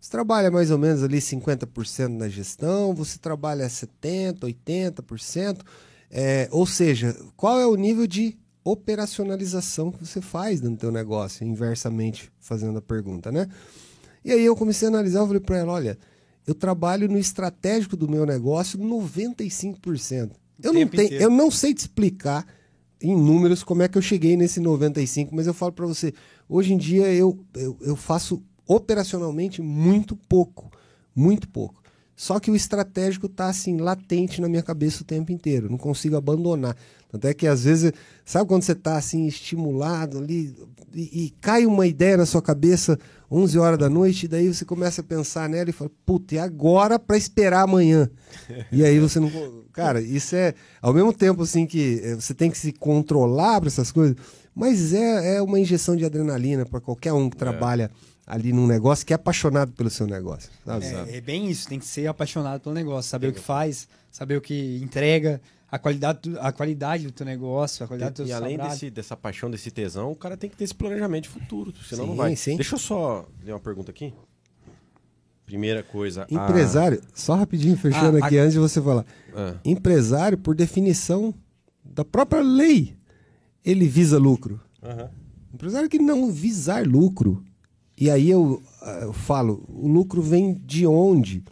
Você 0.00 0.10
trabalha 0.10 0.50
mais 0.50 0.70
ou 0.70 0.78
menos 0.78 1.02
ali 1.02 1.18
50% 1.18 2.08
na 2.08 2.28
gestão, 2.28 2.94
você 2.94 3.18
trabalha 3.18 3.66
70%, 3.66 4.40
80%, 4.40 5.60
é, 6.10 6.48
ou 6.50 6.66
seja, 6.66 7.16
qual 7.36 7.58
é 7.58 7.66
o 7.66 7.74
nível 7.74 8.06
de 8.06 8.36
operacionalização 8.64 9.90
que 9.90 10.04
você 10.04 10.20
faz 10.20 10.60
do 10.60 10.76
teu 10.76 10.92
negócio, 10.92 11.46
inversamente 11.46 12.30
fazendo 12.38 12.78
a 12.78 12.82
pergunta, 12.82 13.32
né? 13.32 13.48
E 14.24 14.32
aí 14.32 14.44
eu 14.44 14.54
comecei 14.54 14.86
a 14.86 14.90
analisar, 14.90 15.20
eu 15.20 15.26
falei 15.26 15.40
para 15.40 15.58
ela, 15.58 15.72
olha, 15.72 15.98
eu 16.46 16.54
trabalho 16.54 17.08
no 17.08 17.18
estratégico 17.18 17.96
do 17.96 18.08
meu 18.08 18.24
negócio 18.24 18.78
95%. 18.78 20.30
Eu 20.62 20.72
não, 20.72 20.88
tenho, 20.88 21.12
eu 21.14 21.30
não 21.30 21.50
sei 21.50 21.72
te 21.72 21.78
explicar 21.78 22.46
em 23.00 23.16
números 23.16 23.62
como 23.62 23.82
é 23.82 23.88
que 23.88 23.96
eu 23.96 24.02
cheguei 24.02 24.36
nesse 24.36 24.60
95, 24.60 25.34
mas 25.34 25.46
eu 25.46 25.54
falo 25.54 25.72
para 25.72 25.86
você, 25.86 26.12
hoje 26.48 26.72
em 26.72 26.76
dia 26.76 27.12
eu, 27.12 27.38
eu, 27.54 27.76
eu, 27.80 27.96
faço 27.96 28.42
operacionalmente 28.66 29.62
muito 29.62 30.16
pouco, 30.16 30.70
muito 31.14 31.48
pouco. 31.48 31.77
Só 32.18 32.40
que 32.40 32.50
o 32.50 32.56
estratégico 32.56 33.26
está 33.26 33.46
assim, 33.46 33.76
latente 33.76 34.40
na 34.40 34.48
minha 34.48 34.62
cabeça 34.62 35.02
o 35.02 35.04
tempo 35.04 35.30
inteiro, 35.30 35.70
não 35.70 35.78
consigo 35.78 36.16
abandonar. 36.16 36.76
Tanto 37.08 37.28
é 37.28 37.32
que 37.32 37.46
às 37.46 37.62
vezes, 37.62 37.92
sabe 38.24 38.48
quando 38.48 38.64
você 38.64 38.72
está 38.72 38.96
assim, 38.96 39.24
estimulado 39.28 40.18
ali, 40.18 40.52
e, 40.92 41.26
e, 41.26 41.30
cai 41.40 41.64
uma 41.64 41.86
ideia 41.86 42.16
na 42.16 42.26
sua 42.26 42.42
cabeça 42.42 42.98
11 43.30 43.56
horas 43.60 43.78
da 43.78 43.88
noite, 43.88 44.24
e 44.24 44.28
daí 44.28 44.52
você 44.52 44.64
começa 44.64 45.00
a 45.00 45.04
pensar 45.04 45.48
nela 45.48 45.70
e 45.70 45.72
fala, 45.72 45.92
puta, 46.04 46.34
e 46.34 46.40
agora 46.40 46.98
para 46.98 47.16
esperar 47.16 47.62
amanhã? 47.62 48.10
e 48.72 48.84
aí 48.84 48.98
você 48.98 49.20
não. 49.20 49.30
Cara, 49.72 50.00
isso 50.02 50.34
é. 50.34 50.54
Ao 50.82 50.92
mesmo 50.92 51.12
tempo 51.12 51.42
assim 51.42 51.66
que 51.66 52.00
eh, 52.02 52.14
você 52.16 52.34
tem 52.34 52.50
que 52.50 52.58
se 52.58 52.72
controlar 52.72 53.60
para 53.60 53.68
essas 53.68 53.92
coisas, 53.92 54.16
mas 54.52 54.92
é, 54.92 55.36
é 55.36 55.42
uma 55.42 55.60
injeção 55.60 55.94
de 55.94 56.04
adrenalina 56.04 56.66
para 56.66 56.80
qualquer 56.80 57.12
um 57.12 57.30
que 57.30 57.36
é. 57.36 57.38
trabalha 57.38 57.92
ali 58.28 58.52
num 58.52 58.66
negócio 58.66 59.06
que 59.06 59.12
é 59.14 59.16
apaixonado 59.16 59.72
pelo 59.72 59.88
seu 59.88 60.06
negócio. 60.06 60.50
Sabe? 60.64 60.84
É, 60.84 61.16
é, 61.16 61.20
bem 61.20 61.50
isso, 61.50 61.66
tem 61.66 61.78
que 61.78 61.86
ser 61.86 62.06
apaixonado 62.06 62.60
pelo 62.60 62.74
negócio, 62.74 63.10
saber 63.10 63.28
é. 63.28 63.30
o 63.30 63.32
que 63.32 63.40
faz, 63.40 63.88
saber 64.10 64.36
o 64.36 64.40
que 64.40 64.78
entrega 64.82 65.40
a 65.70 65.78
qualidade, 65.78 66.20
a 66.38 66.52
qualidade 66.52 67.04
do 67.04 67.12
teu 67.12 67.24
negócio, 67.24 67.84
a 67.84 67.88
qualidade 67.88 68.12
do 68.12 68.16
teu 68.16 68.26
E 68.26 68.32
além 68.32 68.58
desse, 68.58 68.90
dessa 68.90 69.16
paixão, 69.16 69.50
desse 69.50 69.70
tesão, 69.70 70.12
o 70.12 70.14
cara 70.14 70.36
tem 70.36 70.50
que 70.50 70.56
ter 70.56 70.64
esse 70.64 70.74
planejamento 70.74 71.24
de 71.24 71.30
futuro, 71.30 71.72
senão 71.82 72.04
sim, 72.04 72.10
não 72.10 72.16
vai. 72.16 72.36
Sim. 72.36 72.56
Deixa 72.56 72.74
eu 72.74 72.78
só 72.78 73.26
ler 73.42 73.52
uma 73.52 73.60
pergunta 73.60 73.90
aqui. 73.90 74.12
Primeira 75.46 75.82
coisa. 75.82 76.26
Empresário, 76.30 77.00
a... 77.02 77.18
só 77.18 77.34
rapidinho, 77.34 77.78
fechando 77.78 78.18
ah, 78.18 78.26
aqui 78.26 78.38
a... 78.38 78.42
antes 78.42 78.52
de 78.52 78.58
você 78.58 78.82
falar. 78.82 79.06
Ah. 79.34 79.54
Empresário, 79.64 80.36
por 80.36 80.54
definição 80.54 81.34
da 81.82 82.04
própria 82.04 82.42
lei, 82.42 82.94
ele 83.64 83.88
visa 83.88 84.18
lucro. 84.18 84.60
Uhum. 84.82 85.08
Empresário 85.54 85.88
que 85.88 85.98
não 85.98 86.30
visar 86.30 86.86
lucro. 86.86 87.42
E 88.00 88.10
aí 88.10 88.30
eu, 88.30 88.62
eu 89.02 89.12
falo, 89.12 89.64
o 89.68 89.88
lucro 89.88 90.22
vem 90.22 90.54
de 90.64 90.86
onde? 90.86 91.42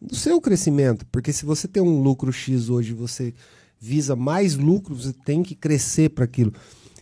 Do 0.00 0.14
seu 0.14 0.40
crescimento. 0.40 1.04
Porque 1.10 1.32
se 1.32 1.44
você 1.44 1.66
tem 1.66 1.82
um 1.82 2.00
lucro 2.00 2.32
X 2.32 2.68
hoje, 2.68 2.92
você 2.92 3.34
visa 3.78 4.14
mais 4.14 4.56
lucro, 4.56 4.94
você 4.94 5.12
tem 5.12 5.42
que 5.42 5.54
crescer 5.54 6.10
para 6.10 6.24
aquilo. 6.24 6.52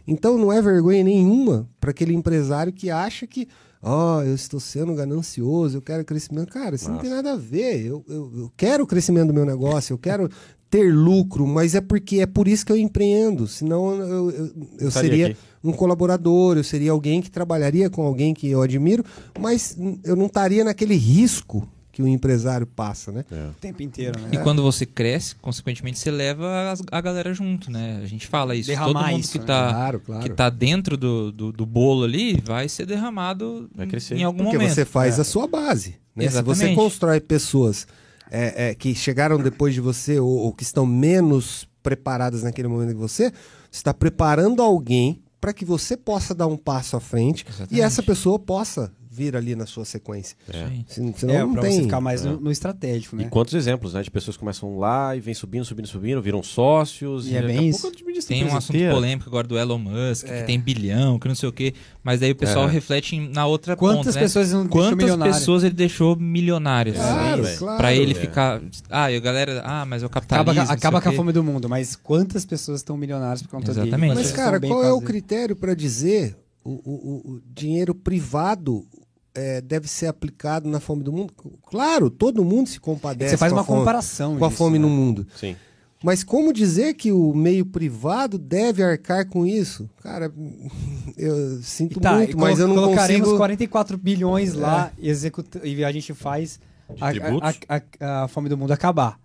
Então 0.06 0.38
não 0.38 0.52
é 0.52 0.60
vergonha 0.60 1.04
nenhuma 1.04 1.68
para 1.80 1.90
aquele 1.90 2.14
empresário 2.14 2.72
que 2.72 2.90
acha 2.90 3.26
que, 3.26 3.48
ó, 3.84 4.16
oh, 4.16 4.22
eu 4.22 4.34
estou 4.34 4.58
sendo 4.58 4.94
ganancioso, 4.94 5.76
eu 5.76 5.82
quero 5.82 6.04
crescimento. 6.04 6.50
Cara, 6.50 6.74
isso 6.74 6.88
Nossa. 6.88 6.94
não 6.94 7.02
tem 7.02 7.10
nada 7.10 7.34
a 7.34 7.36
ver. 7.36 7.84
Eu, 7.84 8.04
eu, 8.08 8.32
eu 8.34 8.52
quero 8.56 8.84
o 8.84 8.86
crescimento 8.86 9.28
do 9.28 9.34
meu 9.34 9.44
negócio, 9.44 9.92
eu 9.92 9.98
quero 9.98 10.30
ter 10.70 10.92
lucro, 10.92 11.46
mas 11.46 11.74
é 11.74 11.80
porque 11.80 12.20
é 12.20 12.26
por 12.26 12.48
isso 12.48 12.64
que 12.64 12.72
eu 12.72 12.76
empreendo. 12.76 13.46
Senão 13.46 13.94
eu, 13.94 14.30
eu, 14.30 14.52
eu 14.80 14.90
seria 14.90 15.28
aqui. 15.28 15.36
um 15.62 15.72
colaborador, 15.72 16.56
eu 16.56 16.64
seria 16.64 16.92
alguém 16.92 17.20
que 17.20 17.30
trabalharia 17.30 17.90
com 17.90 18.02
alguém 18.02 18.32
que 18.32 18.48
eu 18.48 18.62
admiro, 18.62 19.04
mas 19.38 19.76
eu 20.02 20.16
não 20.16 20.26
estaria 20.26 20.64
naquele 20.64 20.96
risco 20.96 21.68
que 21.94 22.02
o 22.02 22.08
empresário 22.08 22.66
passa, 22.66 23.12
né? 23.12 23.24
É. 23.30 23.50
O 23.50 23.54
tempo 23.54 23.80
inteiro, 23.80 24.18
né? 24.20 24.30
E 24.32 24.38
quando 24.38 24.60
você 24.60 24.84
cresce, 24.84 25.36
consequentemente, 25.36 25.96
você 25.96 26.10
leva 26.10 26.74
a, 26.90 26.98
a 26.98 27.00
galera 27.00 27.32
junto, 27.32 27.70
né? 27.70 28.00
A 28.02 28.06
gente 28.06 28.26
fala 28.26 28.56
isso. 28.56 28.66
Derramar 28.66 28.92
Todo 28.92 29.10
mundo 29.12 29.20
isso, 29.20 29.30
que, 29.30 29.38
está 29.38 29.66
né? 29.66 29.72
claro, 29.72 30.00
claro. 30.00 30.22
que 30.24 30.30
tá 30.30 30.50
dentro 30.50 30.96
do, 30.96 31.30
do, 31.30 31.52
do, 31.52 31.64
bolo 31.64 32.02
ali 32.02 32.42
vai 32.44 32.68
ser 32.68 32.84
derramado 32.84 33.70
vai 33.72 33.86
crescer. 33.86 34.16
em 34.16 34.24
algum 34.24 34.38
Porque 34.38 34.56
momento. 34.56 34.70
Porque 34.70 34.74
você 34.74 34.84
faz 34.84 35.18
é. 35.18 35.20
a 35.20 35.24
sua 35.24 35.46
base. 35.46 35.94
Né? 36.16 36.28
Se 36.28 36.42
você 36.42 36.74
constrói 36.74 37.20
pessoas 37.20 37.86
é, 38.28 38.70
é, 38.70 38.74
que 38.74 38.92
chegaram 38.92 39.38
depois 39.38 39.72
de 39.72 39.80
você 39.80 40.18
ou, 40.18 40.28
ou 40.28 40.52
que 40.52 40.64
estão 40.64 40.84
menos 40.84 41.68
preparadas 41.80 42.42
naquele 42.42 42.66
momento 42.66 42.88
que 42.88 43.00
você, 43.00 43.30
você 43.30 43.36
está 43.70 43.94
preparando 43.94 44.60
alguém 44.62 45.22
para 45.40 45.52
que 45.52 45.64
você 45.64 45.96
possa 45.96 46.34
dar 46.34 46.48
um 46.48 46.56
passo 46.56 46.96
à 46.96 47.00
frente 47.00 47.46
Exatamente. 47.48 47.76
e 47.76 47.80
essa 47.80 48.02
pessoa 48.02 48.36
possa 48.36 48.92
vir 49.14 49.36
ali 49.36 49.54
na 49.54 49.64
sua 49.64 49.84
sequência. 49.84 50.36
É. 50.48 50.68
Senão 50.88 51.34
é, 51.34 51.38
não 51.38 51.54
tem... 51.54 51.70
você 51.70 51.82
ficar 51.82 52.00
mais 52.00 52.24
é. 52.24 52.28
no, 52.28 52.40
no, 52.40 52.50
estratégico, 52.50 53.14
né? 53.14 53.24
E 53.24 53.28
quantos 53.28 53.54
exemplos, 53.54 53.94
né? 53.94 54.02
De 54.02 54.10
pessoas 54.10 54.36
que 54.36 54.40
começam 54.40 54.76
lá 54.76 55.14
e 55.14 55.20
vem 55.20 55.34
subindo, 55.34 55.64
subindo, 55.64 55.86
subindo, 55.86 56.20
viram 56.20 56.42
sócios. 56.42 57.28
E, 57.28 57.32
e 57.32 57.36
é 57.36 57.42
bem 57.42 57.68
isso. 57.68 57.90
Tem 58.26 58.44
um 58.44 58.56
assunto 58.56 58.78
polêmico 58.90 59.28
agora 59.28 59.46
do 59.46 59.56
Elon 59.56 59.78
Musk, 59.78 60.26
é. 60.26 60.40
que 60.40 60.46
tem 60.46 60.58
bilhão, 60.58 61.18
que 61.18 61.28
não 61.28 61.34
sei 61.34 61.48
o 61.48 61.52
quê. 61.52 61.74
Mas 62.02 62.20
daí 62.20 62.32
o 62.32 62.36
pessoal 62.36 62.68
é. 62.68 62.72
reflete 62.72 63.18
na 63.18 63.46
outra 63.46 63.76
Quantas 63.76 64.06
ponta, 64.06 64.12
né? 64.12 64.20
pessoas 64.20 64.52
né? 64.52 64.58
não 64.58 64.68
Quantas 64.68 65.16
pessoas 65.16 65.64
ele 65.64 65.74
deixou 65.74 66.16
milionários? 66.16 66.96
Claro, 66.96 67.44
claro. 67.56 67.76
Pra 67.78 67.94
ele 67.94 68.14
ficar... 68.14 68.60
Ah, 68.90 69.10
e 69.10 69.16
a 69.16 69.20
galera... 69.20 69.62
Ah, 69.64 69.84
mas 69.84 70.02
é 70.02 70.06
o 70.06 70.10
capitalismo... 70.10 70.62
Acaba, 70.62 70.74
acaba 70.74 71.00
com 71.00 71.08
a 71.08 71.12
fome 71.12 71.32
do 71.32 71.42
mundo, 71.42 71.68
mas 71.68 71.94
quantas 71.96 72.44
pessoas 72.44 72.80
estão 72.80 72.96
milionárias 72.96 73.42
por 73.42 73.50
conta 73.50 73.70
Exatamente. 73.70 74.14
Mas, 74.14 74.32
cara, 74.32 74.60
qual 74.60 74.84
é 74.84 74.92
o 74.92 75.00
critério 75.00 75.56
para 75.56 75.74
dizer 75.74 76.36
o, 76.64 76.70
o, 76.70 77.32
o, 77.32 77.42
dinheiro 77.54 77.94
privado 77.94 78.86
é, 79.34 79.60
deve 79.60 79.88
ser 79.88 80.06
aplicado 80.06 80.68
na 80.68 80.80
fome 80.80 81.02
do 81.02 81.12
mundo? 81.12 81.32
Claro, 81.66 82.08
todo 82.08 82.44
mundo 82.44 82.68
se 82.68 82.78
compadece. 82.78 83.32
Você 83.32 83.36
faz 83.36 83.52
uma 83.52 83.64
fome, 83.64 83.80
comparação 83.80 84.38
com 84.38 84.44
a 84.44 84.50
fome 84.50 84.78
né? 84.78 84.86
no 84.86 84.90
mundo. 84.90 85.26
Sim. 85.36 85.56
Mas 86.02 86.22
como 86.22 86.52
dizer 86.52 86.94
que 86.94 87.10
o 87.10 87.32
meio 87.34 87.64
privado 87.64 88.36
deve 88.38 88.82
arcar 88.82 89.26
com 89.26 89.46
isso? 89.46 89.88
Cara, 90.02 90.30
eu 91.16 91.62
sinto 91.62 91.98
tá, 91.98 92.14
muito, 92.14 92.38
mas 92.38 92.58
eu 92.58 92.68
não 92.68 92.74
colocaremos 92.74 93.22
consigo... 93.22 93.38
44 93.38 93.96
bilhões 93.96 94.54
lá 94.54 94.92
é. 94.98 95.08
executa... 95.08 95.66
e 95.66 95.82
a 95.82 95.90
gente 95.90 96.12
faz 96.12 96.60
a, 97.00 97.08
a, 97.08 97.78
a, 98.00 98.24
a, 98.24 98.28
fome 98.28 98.48
do 98.48 98.56
mundo 98.56 98.72
acabar. 98.72 99.18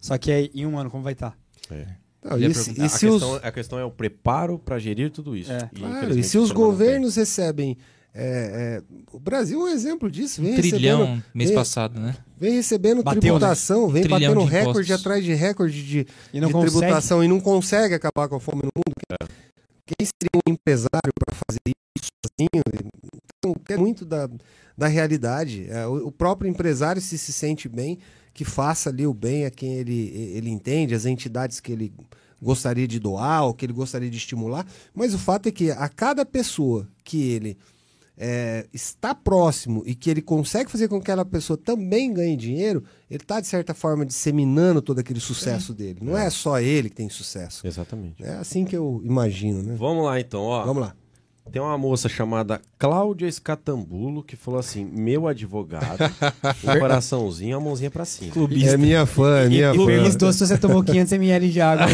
Só 0.00 0.16
que 0.16 0.30
aí, 0.30 0.50
em 0.54 0.64
um 0.64 0.78
ano, 0.78 0.88
como 0.88 1.02
vai 1.02 1.12
estar? 1.12 1.36
Tá? 1.68 1.74
É. 1.74 1.86
Não, 2.22 2.38
e, 2.38 2.54
se, 2.54 2.70
e 2.80 2.88
se 2.88 3.06
a, 3.06 3.10
os... 3.10 3.22
questão, 3.22 3.40
a, 3.42 3.52
questão, 3.52 3.78
é 3.78 3.84
o 3.84 3.90
preparo 3.90 4.58
para 4.58 4.78
gerir 4.78 5.10
tudo 5.10 5.36
isso. 5.36 5.50
É. 5.50 5.68
E, 5.72 5.80
claro, 5.80 6.18
e 6.18 6.22
se 6.22 6.38
os 6.38 6.52
governos 6.52 7.16
recebem 7.16 7.76
é, 8.12 8.80
é, 8.80 8.82
o 9.12 9.20
Brasil 9.20 9.60
é 9.60 9.64
um 9.64 9.68
exemplo 9.68 10.10
disso. 10.10 10.42
Vem 10.42 10.52
um 10.52 10.56
trilhão 10.56 11.22
mês 11.32 11.50
vem, 11.50 11.58
passado, 11.58 12.00
né? 12.00 12.16
Vem 12.38 12.54
recebendo 12.54 13.02
Bateu, 13.02 13.20
tributação, 13.20 13.86
né? 13.86 14.00
vem 14.00 14.08
batendo 14.08 14.44
recorde 14.44 14.92
atrás 14.92 15.24
de 15.24 15.32
recorde 15.32 15.86
de, 15.86 16.06
de 16.32 16.40
tributação 16.40 17.22
e 17.22 17.28
não 17.28 17.40
consegue 17.40 17.94
acabar 17.94 18.28
com 18.28 18.36
a 18.36 18.40
fome 18.40 18.62
no 18.62 18.70
mundo. 18.76 18.94
É. 19.12 19.26
Quem 19.86 20.06
seria 20.06 20.42
um 20.46 20.52
empresário 20.52 21.12
para 21.18 21.36
fazer 21.36 21.60
isso 21.96 22.10
sozinho? 22.26 22.62
Então, 23.38 23.54
Então, 23.62 23.74
é 23.74 23.76
muito 23.76 24.04
da, 24.04 24.28
da 24.76 24.86
realidade. 24.88 25.66
É, 25.68 25.86
o, 25.86 26.08
o, 26.08 26.12
próprio 26.12 26.50
empresário, 26.50 27.00
se 27.00 27.16
se 27.16 27.32
sente 27.32 27.68
bem, 27.68 27.98
que 28.34 28.44
faça 28.44 28.90
ali 28.90 29.06
o 29.06 29.14
bem 29.14 29.46
a 29.46 29.50
quem 29.50 29.74
ele, 29.74 30.32
ele 30.34 30.50
entende, 30.50 30.94
as 30.94 31.06
entidades 31.06 31.60
que 31.60 31.72
ele 31.72 31.92
gostaria 32.42 32.88
de 32.88 32.98
doar 32.98 33.44
ou 33.44 33.54
que 33.54 33.66
ele 33.66 33.72
gostaria 33.72 34.10
de 34.10 34.16
estimular. 34.16 34.66
Mas 34.94 35.14
o 35.14 35.18
fato 35.18 35.48
é 35.48 35.52
que 35.52 35.70
a 35.70 35.88
cada 35.88 36.24
pessoa 36.24 36.88
que 37.04 37.30
ele 37.30 37.56
é, 38.22 38.66
está 38.70 39.14
próximo 39.14 39.82
e 39.86 39.94
que 39.94 40.10
ele 40.10 40.20
consegue 40.20 40.70
fazer 40.70 40.88
com 40.88 40.96
que 40.96 41.10
aquela 41.10 41.24
pessoa 41.24 41.56
também 41.56 42.12
ganhe 42.12 42.36
dinheiro, 42.36 42.84
ele 43.10 43.22
está, 43.22 43.40
de 43.40 43.46
certa 43.46 43.72
forma, 43.72 44.04
disseminando 44.04 44.82
todo 44.82 44.98
aquele 44.98 45.18
sucesso 45.18 45.72
é. 45.72 45.74
dele. 45.74 46.00
Não 46.02 46.18
é. 46.18 46.26
é. 46.26 46.30
só 46.30 46.60
ele 46.60 46.90
que 46.90 46.96
tem 46.96 47.08
sucesso. 47.08 47.66
Exatamente. 47.66 48.22
É 48.22 48.34
assim 48.34 48.66
que 48.66 48.76
eu 48.76 49.00
imagino, 49.02 49.62
né? 49.62 49.74
Vamos 49.78 50.04
lá, 50.04 50.20
então. 50.20 50.42
Ó. 50.42 50.66
Vamos 50.66 50.82
lá. 50.82 50.94
Tem 51.52 51.60
uma 51.60 51.76
moça 51.76 52.08
chamada 52.08 52.60
Cláudia 52.78 53.26
Escatambulo 53.26 54.22
que 54.22 54.36
falou 54.36 54.60
assim: 54.60 54.84
meu 54.84 55.26
advogado, 55.26 55.98
um 56.62 56.78
coraçãozinho, 56.78 57.56
a 57.56 57.60
mãozinha 57.60 57.90
pra 57.90 58.04
cima. 58.04 58.30
Clubista. 58.30 58.74
É 58.74 58.76
minha 58.76 59.04
fã, 59.04 59.38
é 59.40 59.48
minha 59.48 59.72
e, 59.72 59.76
fã. 59.76 59.86
Perguntou 59.86 60.32
se 60.32 60.46
você 60.46 60.56
tomou 60.56 60.84
500 60.84 61.12
ml 61.12 61.50
de 61.50 61.60
água. 61.60 61.86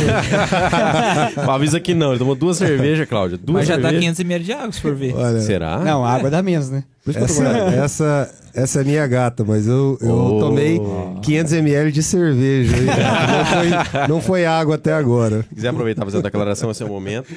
Avisa 1.54 1.80
que 1.80 1.94
não, 1.94 2.10
ele 2.10 2.18
tomou 2.18 2.34
duas 2.34 2.58
cervejas, 2.58 3.08
Cláudia. 3.08 3.38
Duas 3.38 3.60
Mas 3.60 3.66
já 3.68 3.74
cervejas. 3.74 3.94
dá 3.94 4.00
500 4.00 4.20
ml 4.20 4.44
de 4.44 4.52
água, 4.52 4.72
se 4.72 4.80
for 4.80 4.94
ver. 4.94 5.14
Olha, 5.14 5.40
Será? 5.40 5.78
Não, 5.80 6.04
a 6.04 6.12
água 6.12 6.28
dá 6.28 6.42
menos, 6.42 6.68
né? 6.68 6.84
Essa, 7.14 7.44
essa, 7.44 8.34
essa 8.52 8.80
é 8.80 8.84
minha 8.84 9.06
gata, 9.06 9.44
mas 9.44 9.68
eu, 9.68 9.96
eu 10.00 10.14
oh. 10.14 10.40
tomei 10.40 10.80
500 11.22 11.52
ml 11.52 11.92
de 11.92 12.02
cerveja. 12.02 12.76
não, 12.76 13.44
foi, 13.44 14.08
não 14.08 14.20
foi 14.20 14.46
água 14.46 14.74
até 14.74 14.92
agora. 14.92 15.42
Se 15.42 15.54
quiser 15.54 15.68
aproveitar 15.68 16.04
fazer 16.04 16.18
a 16.18 16.22
declaração, 16.22 16.70
esse 16.70 16.82
é 16.82 16.86
o 16.86 16.88
momento. 16.88 17.32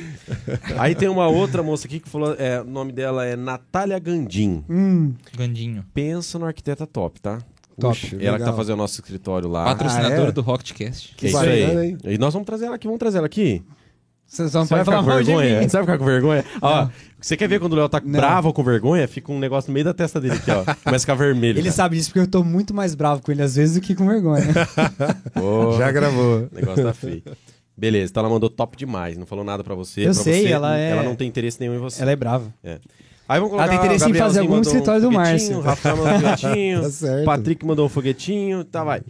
Aí 0.77 0.95
tem 0.95 1.07
uma 1.07 1.27
outra 1.27 1.61
moça 1.61 1.87
aqui 1.87 1.99
que 1.99 2.09
falou, 2.09 2.35
é, 2.39 2.61
o 2.61 2.65
nome 2.65 2.91
dela 2.91 3.25
é 3.25 3.35
Natália 3.35 3.99
Gandim. 3.99 4.63
Hum. 4.69 5.13
Gandinho. 5.37 5.85
Pensa 5.93 6.39
no 6.39 6.45
arquiteta 6.45 6.87
top, 6.87 7.19
tá? 7.21 7.39
Top. 7.79 7.99
Puxa, 7.99 8.17
ela 8.19 8.37
que 8.37 8.45
tá 8.45 8.53
fazendo 8.53 8.75
o 8.75 8.77
nosso 8.77 8.95
escritório 8.95 9.49
lá. 9.49 9.65
Patrocinadora 9.65 10.25
ah, 10.25 10.29
é? 10.29 10.31
do 10.31 10.41
Rockcast. 10.41 11.15
Que 11.15 11.27
é 11.27 11.29
isso 11.29 11.37
aí. 11.37 11.97
E 12.05 12.17
nós 12.17 12.33
vamos 12.33 12.45
trazer 12.45 12.65
ela 12.65 12.75
aqui, 12.75 12.87
vamos 12.87 12.99
trazer 12.99 13.19
ela 13.19 13.27
aqui. 13.27 13.63
Vocês 14.29 14.53
não 14.53 14.67
podem 14.67 14.85
falar 14.85 15.03
com 15.03 15.09
vergonha. 15.09 15.61
Você 15.67 15.75
vai 15.77 15.81
ficar 15.81 15.97
com 15.97 16.05
vergonha? 16.05 16.45
Ó, 16.61 16.87
você 17.19 17.35
quer 17.35 17.49
ver 17.49 17.59
quando 17.59 17.73
o 17.73 17.75
Léo 17.75 17.89
tá 17.89 17.99
não. 17.99 18.19
bravo 18.19 18.49
ou 18.49 18.53
com 18.53 18.63
vergonha? 18.63 19.07
Fica 19.07 19.31
um 19.31 19.39
negócio 19.39 19.69
no 19.69 19.73
meio 19.73 19.83
da 19.83 19.93
testa 19.93 20.21
dele 20.21 20.35
aqui, 20.35 20.51
ó. 20.51 20.63
Começa 20.85 20.97
a 20.97 20.99
ficar 20.99 21.15
vermelho. 21.15 21.57
Ele 21.57 21.63
cara. 21.63 21.75
sabe 21.75 21.97
disso 21.97 22.09
porque 22.09 22.19
eu 22.19 22.27
tô 22.27 22.43
muito 22.43 22.71
mais 22.71 22.93
bravo 22.93 23.23
com 23.23 23.31
ele 23.31 23.41
às 23.41 23.55
vezes 23.55 23.75
do 23.75 23.81
que 23.81 23.95
com 23.95 24.07
vergonha. 24.07 24.45
Já 25.79 25.91
gravou. 25.91 26.43
O 26.43 26.49
negócio 26.53 26.83
tá 26.83 26.93
feio. 26.93 27.23
Beleza, 27.75 28.11
então 28.11 28.21
ela 28.21 28.31
mandou 28.31 28.51
top 28.51 28.77
demais, 28.77 29.17
não 29.17 29.25
falou 29.25 29.43
nada 29.43 29.63
pra 29.63 29.73
você. 29.73 30.01
Eu 30.01 30.13
pra 30.13 30.13
sei, 30.13 30.43
você, 30.43 30.47
ela 30.49 30.77
é. 30.77 30.91
Ela 30.91 31.03
não 31.03 31.15
tem 31.15 31.27
interesse 31.27 31.59
nenhum 31.59 31.75
em 31.75 31.79
você. 31.79 32.01
Ela 32.01 32.11
é 32.11 32.15
brava. 32.15 32.53
É. 32.63 32.77
Aí 33.27 33.39
vamos 33.39 33.51
colocar 33.51 33.71
ela 33.71 33.81
tem 33.81 33.85
interesse 33.87 34.11
em 34.11 34.13
fazer 34.13 34.39
algum 34.41 34.61
escritório 34.61 35.07
um 35.07 35.09
do 35.09 35.11
Márcio. 35.11 35.57
O 35.57 35.61
Rafael 35.61 35.97
mandou 35.97 36.13
um 36.13 36.19
foguetinho. 36.37 36.81
tá 36.83 36.89
certo. 36.91 37.25
Patrick 37.25 37.65
mandou 37.65 37.85
um 37.85 37.89
foguetinho. 37.89 38.63
Tá, 38.63 38.83
vai. 38.83 39.01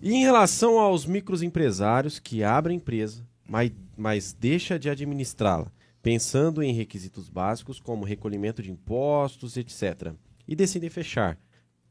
E 0.00 0.14
em 0.14 0.22
relação 0.22 0.78
aos 0.78 1.04
microempresários 1.04 2.18
que 2.18 2.42
abrem 2.42 2.76
empresa, 2.76 3.22
mas, 3.48 3.70
mas 3.96 4.32
deixa 4.32 4.78
de 4.78 4.88
administrá-la, 4.88 5.70
pensando 6.02 6.62
em 6.62 6.72
requisitos 6.72 7.28
básicos 7.28 7.78
como 7.80 8.04
recolhimento 8.04 8.62
de 8.62 8.70
impostos, 8.70 9.56
etc. 9.56 10.12
E 10.46 10.56
decidem 10.56 10.90
fechar. 10.90 11.38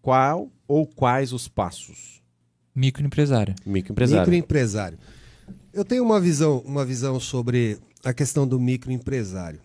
Qual 0.02 0.52
ou 0.68 0.88
quais 0.88 1.32
os 1.32 1.47
passos? 1.47 2.22
Microempresário. 2.74 3.54
Microempresário. 3.66 4.22
Microempresário. 4.22 4.97
Eu 5.74 5.86
tenho 5.86 6.04
uma 6.04 6.20
visão, 6.20 6.60
uma 6.60 6.86
visão 6.86 7.20
sobre 7.20 7.78
a 8.04 8.14
questão 8.14 8.47
do 8.47 8.60
microempresário. 8.60 9.60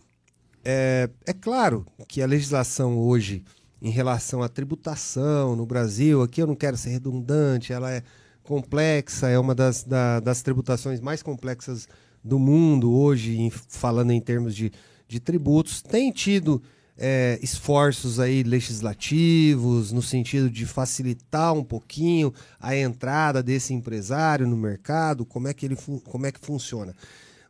É, 0.64 1.08
é 1.24 1.32
claro 1.32 1.86
que 2.08 2.20
a 2.20 2.26
legislação 2.26 2.98
hoje, 2.98 3.44
em 3.80 3.90
relação 3.90 4.42
à 4.42 4.48
tributação 4.48 5.54
no 5.54 5.64
Brasil, 5.64 6.22
aqui 6.22 6.42
eu 6.42 6.46
não 6.46 6.56
quero 6.56 6.76
ser 6.76 6.90
redundante, 6.90 7.72
ela 7.72 7.92
é 7.92 8.02
complexa, 8.42 9.28
é 9.28 9.38
uma 9.38 9.54
das, 9.54 9.84
da, 9.84 10.20
das 10.20 10.42
tributações 10.42 11.00
mais 11.00 11.22
complexas 11.22 11.88
do 12.26 12.38
mundo 12.38 12.92
hoje, 12.92 13.38
em, 13.38 13.50
falando 13.50 14.10
em 14.10 14.20
termos 14.20 14.54
de, 14.54 14.72
de 15.06 15.20
tributos. 15.20 15.80
Tem 15.80 16.10
tido 16.10 16.62
é, 16.98 17.38
esforços 17.42 18.18
aí 18.18 18.42
legislativos 18.42 19.92
no 19.92 20.02
sentido 20.02 20.50
de 20.50 20.66
facilitar 20.66 21.52
um 21.52 21.62
pouquinho 21.62 22.32
a 22.58 22.76
entrada 22.76 23.42
desse 23.42 23.74
empresário 23.74 24.46
no 24.46 24.56
mercado, 24.56 25.24
como 25.24 25.48
é 25.48 25.54
que 25.54 25.66
ele 25.66 25.76
como 26.04 26.26
é 26.26 26.32
que 26.32 26.40
funciona. 26.40 26.94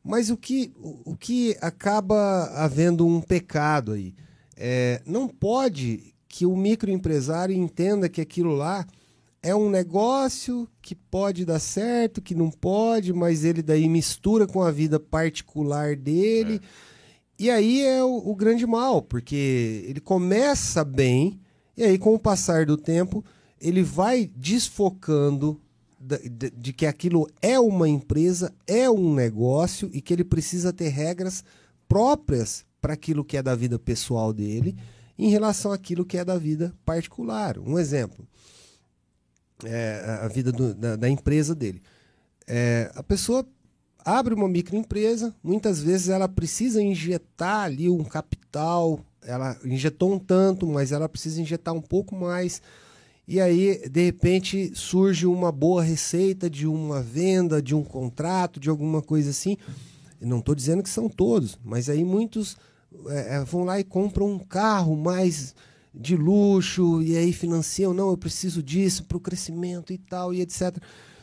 Mas 0.05 0.31
o 0.31 0.37
que, 0.37 0.73
o, 1.05 1.17
que 1.17 1.57
acaba 1.61 2.45
havendo 2.55 3.05
um 3.05 3.21
pecado 3.21 3.93
aí? 3.93 4.15
É, 4.57 5.03
não 5.05 5.27
pode 5.27 6.15
que 6.29 6.47
o 6.47 6.57
microempresário 6.57 7.57
entenda 7.57 8.09
que 8.09 8.21
aquilo 8.21 8.55
lá 8.55 8.87
é 9.47 9.55
um 9.55 9.71
negócio 9.71 10.69
que 10.83 10.93
pode 10.93 11.45
dar 11.45 11.61
certo, 11.61 12.21
que 12.21 12.35
não 12.35 12.51
pode, 12.51 13.13
mas 13.13 13.45
ele 13.45 13.63
daí 13.63 13.89
mistura 13.89 14.45
com 14.45 14.61
a 14.61 14.73
vida 14.73 14.99
particular 14.99 15.95
dele. 15.95 16.61
É. 16.61 16.67
E 17.39 17.51
aí 17.51 17.81
é 17.81 18.03
o, 18.03 18.17
o, 18.17 18.35
grande 18.35 18.67
mal, 18.67 19.01
porque 19.01 19.85
ele 19.87 20.01
começa 20.01 20.85
bem, 20.85 21.39
e 21.77 21.85
aí, 21.85 21.97
com 21.97 22.13
o 22.13 22.19
passar 22.19 22.67
do 22.67 22.77
tempo, 22.77 23.25
ele 23.61 23.85
vai 23.85 24.29
desfocando 24.35 25.61
de, 26.01 26.29
de, 26.29 26.51
de 26.51 26.73
que 26.73 26.85
aquilo 26.85 27.29
é 27.41 27.61
uma 27.61 27.89
empresa, 27.89 28.53
é 28.67 28.91
um 28.91 29.15
negócio 29.15 29.89
e 29.93 30.01
que 30.01 30.13
ele 30.13 30.25
precisa 30.25 30.73
ter 30.73 30.89
regras 30.89 31.45
próprias 31.87 32.65
para 32.81 32.95
aquilo 32.95 33.25
que 33.25 33.37
é 33.37 33.43
da 33.43 33.55
vida 33.55 33.79
pessoal 33.79 34.33
dele 34.33 34.77
em 35.17 35.31
relação 35.31 35.71
àquilo 35.71 36.05
que 36.05 36.19
é 36.19 36.25
da 36.25 36.37
vida 36.37 36.75
particular. 36.85 37.59
Um 37.59 37.79
exemplo 37.79 38.27
é, 39.67 40.21
a 40.23 40.29
vida 40.29 40.53
do, 40.53 40.75
da, 40.75 40.97
da, 40.97 41.09
empresa 41.09 41.55
dele. 41.55 41.83
É, 42.47 42.91
a 42.95 43.03
pessoa 43.03 43.47
abre 44.05 44.35
uma 44.35 44.49
microempresa, 44.49 45.35
muitas 45.43 45.83
vezes 45.83 46.09
ela 46.09 46.29
precisa 46.29 46.81
injetar 46.81 47.65
ali 47.65 47.91
um 47.91 48.05
capital, 48.05 49.01
ela 49.25 49.59
injetou 49.65 50.13
um 50.13 50.19
tanto, 50.19 50.67
mas 50.67 50.93
ela 50.93 51.09
precisa 51.09 51.41
injetar 51.41 51.75
um 51.75 51.83
pouco 51.83 52.15
mais. 52.15 52.63
E 53.27 53.41
aí, 53.41 53.89
de 53.89 54.05
repente, 54.05 54.71
surge 54.75 55.27
uma 55.27 55.51
boa 55.51 55.83
receita 55.83 56.49
de 56.49 56.67
uma 56.67 57.03
venda, 57.03 57.61
de 57.61 57.75
um 57.75 57.83
contrato, 57.83 58.61
de 58.61 58.71
alguma 58.71 59.03
coisa 59.03 59.31
assim. 59.31 59.57
não 60.21 60.39
estou 60.39 60.55
dizendo 60.55 60.83
que 60.83 60.89
são 60.89 61.09
todos, 61.09 61.59
mas 61.65 61.91
aí 61.91 62.05
muitos 62.05 62.57
é, 63.09 63.37
é, 63.37 63.45
vão 63.45 63.65
lá 63.65 63.81
e 63.81 63.85
compram 63.85 64.31
um 64.31 64.39
carro 64.39 64.97
mais 64.97 65.55
de 65.97 66.17
luxo 66.17 67.03
e 67.03 67.17
aí 67.17 67.33
financiam, 67.33 67.95
não, 67.95 68.11
eu 68.11 68.17
preciso 68.17 68.63
disso 68.63 69.05
para 69.05 69.17
o 69.17 69.21
crescimento 69.21 69.93
e 69.93 69.99
tal 69.99 70.35
e 70.35 70.41
etc. 70.41 70.77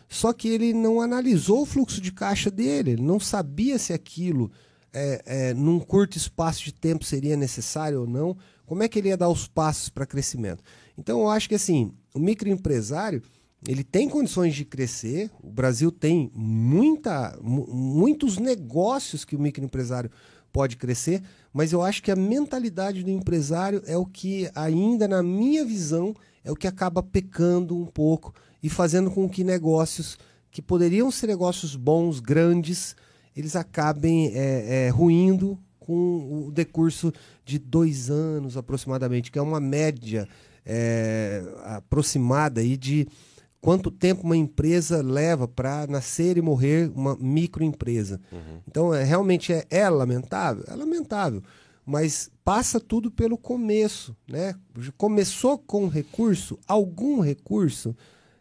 Só 0.10 0.34
que 0.34 0.48
ele 0.48 0.74
não 0.74 1.02
analisou 1.02 1.62
o 1.62 1.66
fluxo 1.66 2.02
de 2.02 2.12
caixa 2.12 2.50
dele, 2.50 2.92
ele 2.92 3.02
não 3.02 3.20
sabia 3.20 3.78
se 3.78 3.94
aquilo 3.94 4.52
é, 4.92 5.24
é, 5.26 5.54
num 5.54 5.80
curto 5.80 6.18
espaço 6.18 6.64
de 6.64 6.74
tempo 6.74 7.04
seria 7.06 7.36
necessário 7.36 8.02
ou 8.02 8.08
não, 8.08 8.36
como 8.66 8.84
é 8.84 8.88
que 8.88 9.00
ele 9.00 9.10
ia 9.10 9.18
dar 9.18 9.30
os 9.30 9.48
passos 9.48 9.90
para 9.90 10.06
crescimento. 10.06 10.64
Então 10.98 11.22
eu 11.22 11.30
acho 11.30 11.48
que 11.48 11.56
assim, 11.56 11.94
o 12.14 12.20
microempresário 12.20 13.22
ele 13.68 13.84
tem 13.84 14.10
condições 14.10 14.54
de 14.56 14.66
crescer, 14.66 15.32
o 15.42 15.50
Brasil 15.50 15.92
tem 15.92 16.30
muita, 16.36 17.38
muitos 17.42 18.38
negócios 18.38 19.24
que 19.24 19.36
o 19.36 19.40
microempresário 19.40 20.12
pode 20.52 20.76
crescer, 20.76 21.24
mas 21.54 21.72
eu 21.72 21.82
acho 21.82 22.02
que 22.02 22.12
a 22.12 22.16
mentalidade 22.16 23.04
do 23.04 23.12
empresário 23.12 23.84
é 23.86 23.96
o 23.96 24.06
que, 24.06 24.50
ainda 24.56 25.08
na 25.08 25.22
minha 25.22 25.64
visão, 25.64 26.16
é 26.44 26.52
o 26.52 26.56
que 26.56 26.68
acaba 26.68 27.04
pecando 27.04 27.78
um 27.78 27.86
pouco 27.86 28.34
e 28.62 28.70
fazendo 28.70 29.12
com 29.12 29.30
que 29.30 29.44
negócios 29.44 30.18
que 30.50 30.62
poderiam 30.62 31.10
ser 31.10 31.28
negócios 31.28 31.76
bons, 31.76 32.20
grandes, 32.20 32.96
eles 33.36 33.56
acabem 33.56 34.32
é, 34.36 34.86
é, 34.86 34.90
ruindo 34.90 35.58
com 35.80 36.46
o 36.48 36.52
decurso 36.52 37.12
de 37.44 37.58
dois 37.58 38.10
anos 38.10 38.56
aproximadamente, 38.56 39.32
que 39.32 39.40
é 39.40 39.42
uma 39.42 39.60
média 39.60 40.28
é, 40.66 41.44
aproximada 41.64 42.62
aí 42.62 42.78
de 42.78 43.08
quanto 43.64 43.90
tempo 43.90 44.24
uma 44.24 44.36
empresa 44.36 45.02
leva 45.02 45.48
para 45.48 45.88
nascer 45.88 46.36
e 46.36 46.42
morrer 46.42 46.92
uma 46.94 47.16
microempresa. 47.16 48.20
Uhum. 48.30 48.60
Então, 48.68 48.94
é, 48.94 49.06
realmente 49.06 49.54
é, 49.54 49.66
é 49.70 49.90
lamentável? 49.90 50.66
É 50.68 50.76
lamentável. 50.76 51.42
Mas 51.86 52.30
passa 52.44 52.78
tudo 52.78 53.10
pelo 53.10 53.38
começo. 53.38 54.14
Né? 54.28 54.54
Começou 54.98 55.58
com 55.58 55.88
recurso, 55.88 56.60
algum 56.68 57.22
recurso, 57.22 57.96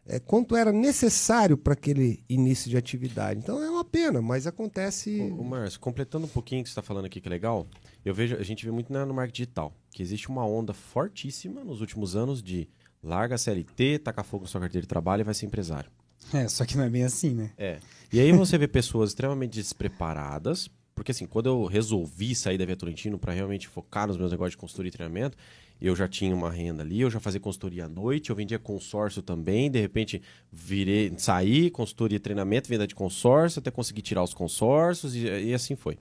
é, 0.09 0.19
quanto 0.19 0.57
era 0.57 0.73
necessário 0.73 1.57
para 1.57 1.75
aquele 1.75 2.25
início 2.29 2.69
de 2.69 2.77
atividade. 2.77 3.39
Então 3.39 3.63
é 3.63 3.71
uma 3.71 3.85
pena, 3.85 4.21
mas 4.21 4.45
acontece. 4.49 5.21
O, 5.39 5.45
Márcio, 5.45 5.79
completando 5.79 6.27
um 6.27 6.31
pouquinho 6.31 6.63
o 6.63 6.65
que 6.65 6.69
você 6.69 6.73
está 6.73 6.83
falando 6.83 7.05
aqui, 7.05 7.21
que 7.21 7.29
é 7.29 7.31
legal, 7.31 7.69
eu 8.05 8.13
vejo, 8.13 8.35
a 8.35 8.43
gente 8.43 8.65
vê 8.65 8.73
muito 8.73 8.93
no 8.93 9.15
marketing 9.15 9.43
digital, 9.43 9.73
que 9.93 10.03
existe 10.03 10.29
uma 10.29 10.45
onda 10.45 10.75
fortíssima 10.75 11.63
nos 11.63 11.81
últimos 11.81 12.17
anos 12.17 12.43
de 12.43 12.69
larga 13.03 13.35
a 13.35 13.39
CLT, 13.39 13.99
taca 13.99 14.23
fogo 14.23 14.45
na 14.45 14.51
sua 14.51 14.61
carteira 14.61 14.83
de 14.83 14.89
trabalho 14.89 15.21
e 15.23 15.25
vai 15.25 15.35
ser 15.35 15.47
empresário. 15.47 15.91
É, 16.33 16.47
só 16.49 16.65
que 16.65 16.77
não 16.77 16.85
é 16.85 16.91
bem 16.91 17.05
assim, 17.05 17.31
né? 17.35 17.51
É. 17.59 17.79
E 18.13 18.21
aí 18.21 18.33
você 18.33 18.57
vê 18.57 18.69
pessoas 18.69 19.11
extremamente 19.11 19.55
despreparadas, 19.55 20.71
Porque 20.95 21.11
assim, 21.11 21.27
quando 21.27 21.47
eu 21.47 21.65
resolvi 21.65 22.35
sair 22.35 22.59
da 22.59 22.67
Via 22.67 22.77
Tolentino 22.77 23.19
para 23.19 23.33
realmente 23.33 23.67
focar 23.67 24.07
nos 24.07 24.17
meus 24.17 24.31
negócios 24.31 24.53
de 24.53 24.59
consultoria 24.59 24.89
e 24.89 24.93
treinamento, 24.93 25.37
eu 25.81 25.97
já 25.97 26.07
tinha 26.07 26.35
uma 26.35 26.51
renda 26.51 26.83
ali, 26.83 27.01
eu 27.01 27.11
já 27.11 27.19
fazia 27.19 27.41
consultoria 27.41 27.87
à 27.87 27.89
noite, 27.89 28.31
eu 28.31 28.37
vendia 28.37 28.59
consórcio 28.59 29.21
também, 29.21 29.71
de 29.71 29.81
repente 29.81 30.23
virei, 30.53 31.13
saí, 31.17 31.71
consultoria 31.71 32.17
e 32.17 32.21
treinamento, 32.21 32.69
venda 32.69 32.87
de 32.87 32.95
consórcio, 32.95 33.59
até 33.59 33.71
conseguir 33.71 34.03
tirar 34.03 34.23
os 34.23 34.33
consórcios 34.33 35.17
e, 35.17 35.27
e 35.27 35.55
assim 35.55 35.75
foi. 35.75 35.99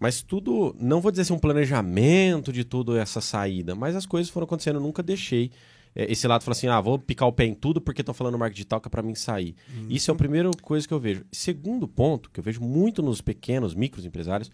Mas 0.00 0.22
tudo, 0.22 0.74
não 0.80 1.00
vou 1.00 1.12
dizer 1.12 1.22
assim 1.22 1.34
um 1.34 1.38
planejamento 1.38 2.52
de 2.52 2.64
tudo 2.64 2.96
essa 2.96 3.20
saída, 3.20 3.74
mas 3.74 3.94
as 3.94 4.06
coisas 4.06 4.28
foram 4.28 4.46
acontecendo, 4.46 4.76
eu 4.76 4.82
nunca 4.82 5.02
deixei 5.02 5.52
esse 5.94 6.26
lado 6.26 6.42
falar 6.42 6.52
assim, 6.52 6.68
ah, 6.68 6.80
vou 6.80 6.98
picar 6.98 7.28
o 7.28 7.32
pé 7.32 7.44
em 7.44 7.54
tudo 7.54 7.80
porque 7.80 8.00
estão 8.00 8.14
falando 8.14 8.38
marketing 8.38 8.56
digital 8.56 8.80
que 8.80 8.88
é 8.88 8.90
para 8.90 9.02
mim 9.02 9.14
sair. 9.14 9.54
Uhum. 9.76 9.86
Isso 9.90 10.10
é 10.10 10.14
a 10.14 10.16
primeira 10.16 10.50
coisa 10.62 10.86
que 10.86 10.94
eu 10.94 11.00
vejo. 11.00 11.24
Segundo 11.30 11.86
ponto, 11.86 12.30
que 12.30 12.40
eu 12.40 12.44
vejo 12.44 12.60
muito 12.60 13.02
nos 13.02 13.20
pequenos, 13.20 13.74
micros 13.74 14.04
empresários, 14.04 14.50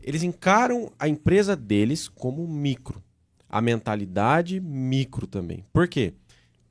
eles 0.00 0.22
encaram 0.22 0.92
a 0.98 1.08
empresa 1.08 1.56
deles 1.56 2.08
como 2.08 2.46
micro. 2.46 3.02
A 3.48 3.60
mentalidade 3.60 4.60
micro 4.60 5.26
também. 5.26 5.64
Por 5.72 5.86
quê? 5.86 6.14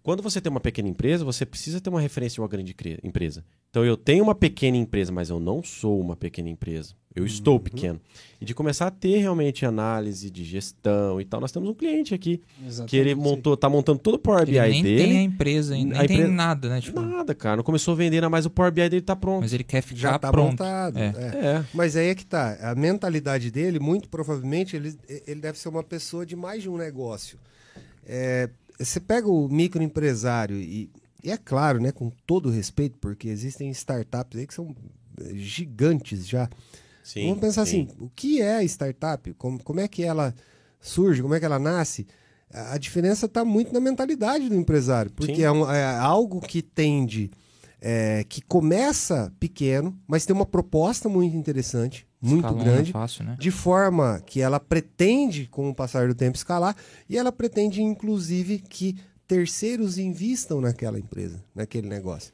Quando 0.04 0.24
você 0.24 0.41
tem 0.41 0.49
uma 0.49 0.60
pequena 0.60 0.89
empresa, 0.89 1.24
você 1.24 1.45
precisa 1.45 1.80
ter 1.80 1.89
uma 1.89 2.02
referência 2.02 2.36
de 2.36 2.41
uma 2.41 2.47
grande 2.47 2.76
empresa. 3.04 3.43
Então 3.70 3.86
eu 3.86 3.95
tenho 3.95 4.24
uma 4.24 4.34
pequena 4.34 4.76
empresa, 4.76 5.12
mas 5.12 5.30
eu 5.30 5.39
não 5.39 5.64
sou 5.64 5.99
uma 5.99 6.16
pequena 6.16 6.49
empresa. 6.49 6.93
Eu 7.14 7.26
estou 7.26 7.56
uhum. 7.56 7.60
pequeno. 7.60 8.02
E 8.39 8.45
de 8.45 8.56
começar 8.56 8.88
a 8.88 8.91
ter 8.91 9.18
realmente 9.18 9.66
análise 9.66 10.30
de 10.30 10.43
gestão 10.43 11.20
e 11.20 11.26
tal. 11.26 11.41
Nós 11.41 11.52
temos 11.52 11.70
um 11.70 11.74
cliente 11.74 12.14
aqui 12.14 12.41
Exatamente, 12.66 12.89
que 12.89 12.97
ele 12.97 13.14
montou, 13.14 13.56
tá 13.58 13.70
montando 13.70 13.99
todo 13.99 14.16
o 14.16 14.20
Power 14.20 14.45
BI 14.45 14.58
ele 14.58 14.70
nem 14.70 14.84
dele. 14.84 15.04
tem 15.04 15.18
a 15.18 15.22
empresa, 15.22 15.74
nem 15.74 15.84
a 15.91 16.04
empresa... 16.04 16.24
tem 16.24 16.32
nada, 16.32 16.70
né? 16.70 16.82
Tipo... 16.82 17.02
Nada, 17.02 17.36
cara. 17.36 17.58
Não 17.58 17.64
começou 17.64 17.93
a 17.93 17.97
vender, 17.97 18.28
mas 18.30 18.45
o 18.45 18.49
Power 18.49 18.72
BI 18.72 18.89
dele 18.89 19.02
tá 19.02 19.16
pronto. 19.16 19.41
Mas 19.41 19.54
ele 19.54 19.64
quer 19.64 19.82
ficar 19.82 19.99
Já 19.99 20.20
tá 20.20 20.32
pronto. 20.32 20.52
montado. 20.52 20.97
É. 20.97 21.14
É. 21.16 21.45
É. 21.45 21.66
Mas 21.74 21.95
aí 21.95 22.08
é 22.08 22.16
que 22.16 22.26
tá. 22.26 22.58
A 22.62 22.74
mentalidade 22.76 23.52
dele, 23.52 23.78
muito 23.78 24.08
provavelmente, 24.08 24.76
ele, 24.76 24.97
ele 25.28 25.41
deve 25.41 25.60
ser 25.60 25.68
uma 25.68 25.84
pessoa 25.84 26.26
de 26.26 26.36
mais 26.36 26.64
de 26.64 26.70
um 26.70 26.78
negócio. 26.78 27.38
É, 28.06 28.49
você 28.86 28.99
pega 28.99 29.27
o 29.27 29.47
microempresário 29.47 30.57
e, 30.57 30.89
e 31.23 31.32
é 31.32 31.38
claro, 31.38 31.79
né, 31.79 31.91
com 31.91 32.09
todo 32.25 32.49
respeito, 32.49 32.97
porque 32.99 33.27
existem 33.27 33.69
startups 33.71 34.39
aí 34.39 34.47
que 34.47 34.53
são 34.53 34.75
gigantes 35.34 36.27
já. 36.27 36.49
Sim, 37.03 37.27
Vamos 37.27 37.39
pensar 37.39 37.65
sim. 37.65 37.88
assim, 37.88 37.97
o 37.99 38.09
que 38.09 38.41
é 38.41 38.57
a 38.57 38.63
startup? 38.63 39.34
Como, 39.34 39.61
como 39.63 39.79
é 39.79 39.88
que 39.88 40.03
ela 40.03 40.34
surge? 40.79 41.21
Como 41.21 41.34
é 41.34 41.39
que 41.39 41.45
ela 41.45 41.59
nasce? 41.59 42.07
A, 42.53 42.73
a 42.73 42.77
diferença 42.77 43.25
está 43.25 43.43
muito 43.43 43.73
na 43.73 43.79
mentalidade 43.79 44.49
do 44.49 44.55
empresário, 44.55 45.11
porque 45.11 45.43
é, 45.43 45.51
um, 45.51 45.69
é, 45.69 45.84
algo 45.97 46.39
que 46.39 46.61
tende, 46.61 47.32
é, 47.79 48.23
que 48.27 48.41
começa 48.41 49.34
pequeno, 49.39 49.97
mas 50.07 50.25
tem 50.25 50.36
uma 50.36 50.45
proposta 50.45 51.09
muito 51.09 51.36
interessante, 51.36 52.07
muito 52.22 52.45
Escalona 52.45 52.63
grande, 52.63 52.91
fácil, 52.91 53.26
né? 53.26 53.36
de 53.39 53.49
forma 53.49 54.22
que 54.26 54.41
ela 54.41 54.59
pretende, 54.59 55.47
com 55.47 55.69
o 55.69 55.76
passar 55.76 56.07
do 56.07 56.13
tempo, 56.13 56.38
escalar, 56.38 56.76
e 57.09 57.17
ela 57.17 57.32
pretende, 57.32 57.82
inclusive, 57.82 58.59
que 58.59 58.95
terceiros 59.28 59.97
invistam 59.97 60.61
naquela 60.61 60.99
empresa, 60.99 61.43
naquele 61.55 61.88
negócio. 61.88 62.32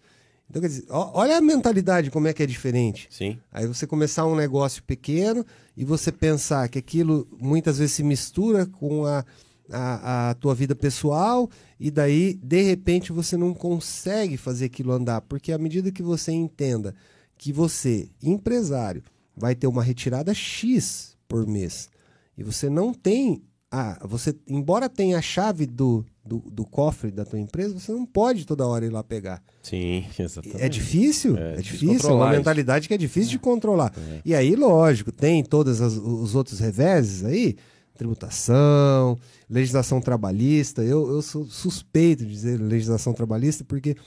Então, 0.49 0.61
quer 0.61 0.69
dizer, 0.69 0.85
olha 0.89 1.37
a 1.37 1.41
mentalidade 1.41 2.09
como 2.09 2.27
é 2.27 2.33
que 2.33 2.41
é 2.41 2.45
diferente. 2.45 3.07
Sim. 3.11 3.37
Aí 3.51 3.67
você 3.67 3.85
começar 3.85 4.25
um 4.25 4.35
negócio 4.35 4.81
pequeno 4.83 5.45
e 5.75 5.83
você 5.83 6.11
pensar 6.11 6.67
que 6.69 6.79
aquilo 6.79 7.27
muitas 7.39 7.77
vezes 7.77 7.95
se 7.95 8.03
mistura 8.03 8.65
com 8.65 9.05
a, 9.05 9.25
a, 9.69 10.29
a 10.29 10.33
tua 10.35 10.55
vida 10.55 10.73
pessoal 10.73 11.49
e 11.79 11.91
daí, 11.91 12.33
de 12.41 12.61
repente, 12.61 13.11
você 13.11 13.35
não 13.35 13.53
consegue 13.53 14.37
fazer 14.37 14.65
aquilo 14.65 14.93
andar. 14.93 15.21
Porque 15.21 15.51
à 15.51 15.57
medida 15.57 15.91
que 15.91 16.01
você 16.01 16.31
entenda 16.31 16.95
que 17.37 17.51
você, 17.51 18.09
empresário, 18.23 19.03
vai 19.37 19.55
ter 19.55 19.67
uma 19.67 19.83
retirada 19.83 20.33
X 20.33 21.15
por 21.27 21.45
mês 21.45 21.89
e 22.37 22.43
você 22.43 22.69
não 22.69 22.93
tem 22.93 23.41
a, 23.71 23.99
você, 24.07 24.33
embora 24.47 24.87
tenha 24.87 25.17
a 25.17 25.21
chave 25.21 25.65
do, 25.65 26.05
do, 26.25 26.39
do, 26.39 26.65
cofre 26.65 27.11
da 27.11 27.25
tua 27.25 27.39
empresa, 27.39 27.77
você 27.77 27.91
não 27.91 28.05
pode 28.05 28.45
toda 28.45 28.65
hora 28.65 28.85
ir 28.85 28.89
lá 28.89 29.03
pegar. 29.03 29.43
Sim, 29.61 30.05
exatamente. 30.17 30.61
É 30.61 30.69
difícil, 30.69 31.37
é, 31.37 31.55
é 31.55 31.61
difícil, 31.61 32.09
é 32.09 32.13
uma 32.13 32.31
mentalidade 32.31 32.83
isso. 32.83 32.87
que 32.87 32.93
é 32.93 32.97
difícil 32.97 33.29
é. 33.29 33.31
de 33.33 33.39
controlar. 33.39 33.91
É. 33.97 34.21
E 34.23 34.33
aí, 34.33 34.55
lógico, 34.55 35.11
tem 35.11 35.43
todos 35.43 35.81
os 35.81 36.33
outros 36.33 36.59
reveses 36.59 37.25
aí, 37.25 37.57
tributação, 37.97 39.17
legislação 39.49 39.99
trabalhista. 39.99 40.81
Eu, 40.81 41.09
eu 41.09 41.21
sou 41.21 41.45
suspeito 41.45 42.25
de 42.25 42.31
dizer 42.31 42.61
legislação 42.61 43.13
trabalhista 43.13 43.65
porque 43.65 43.97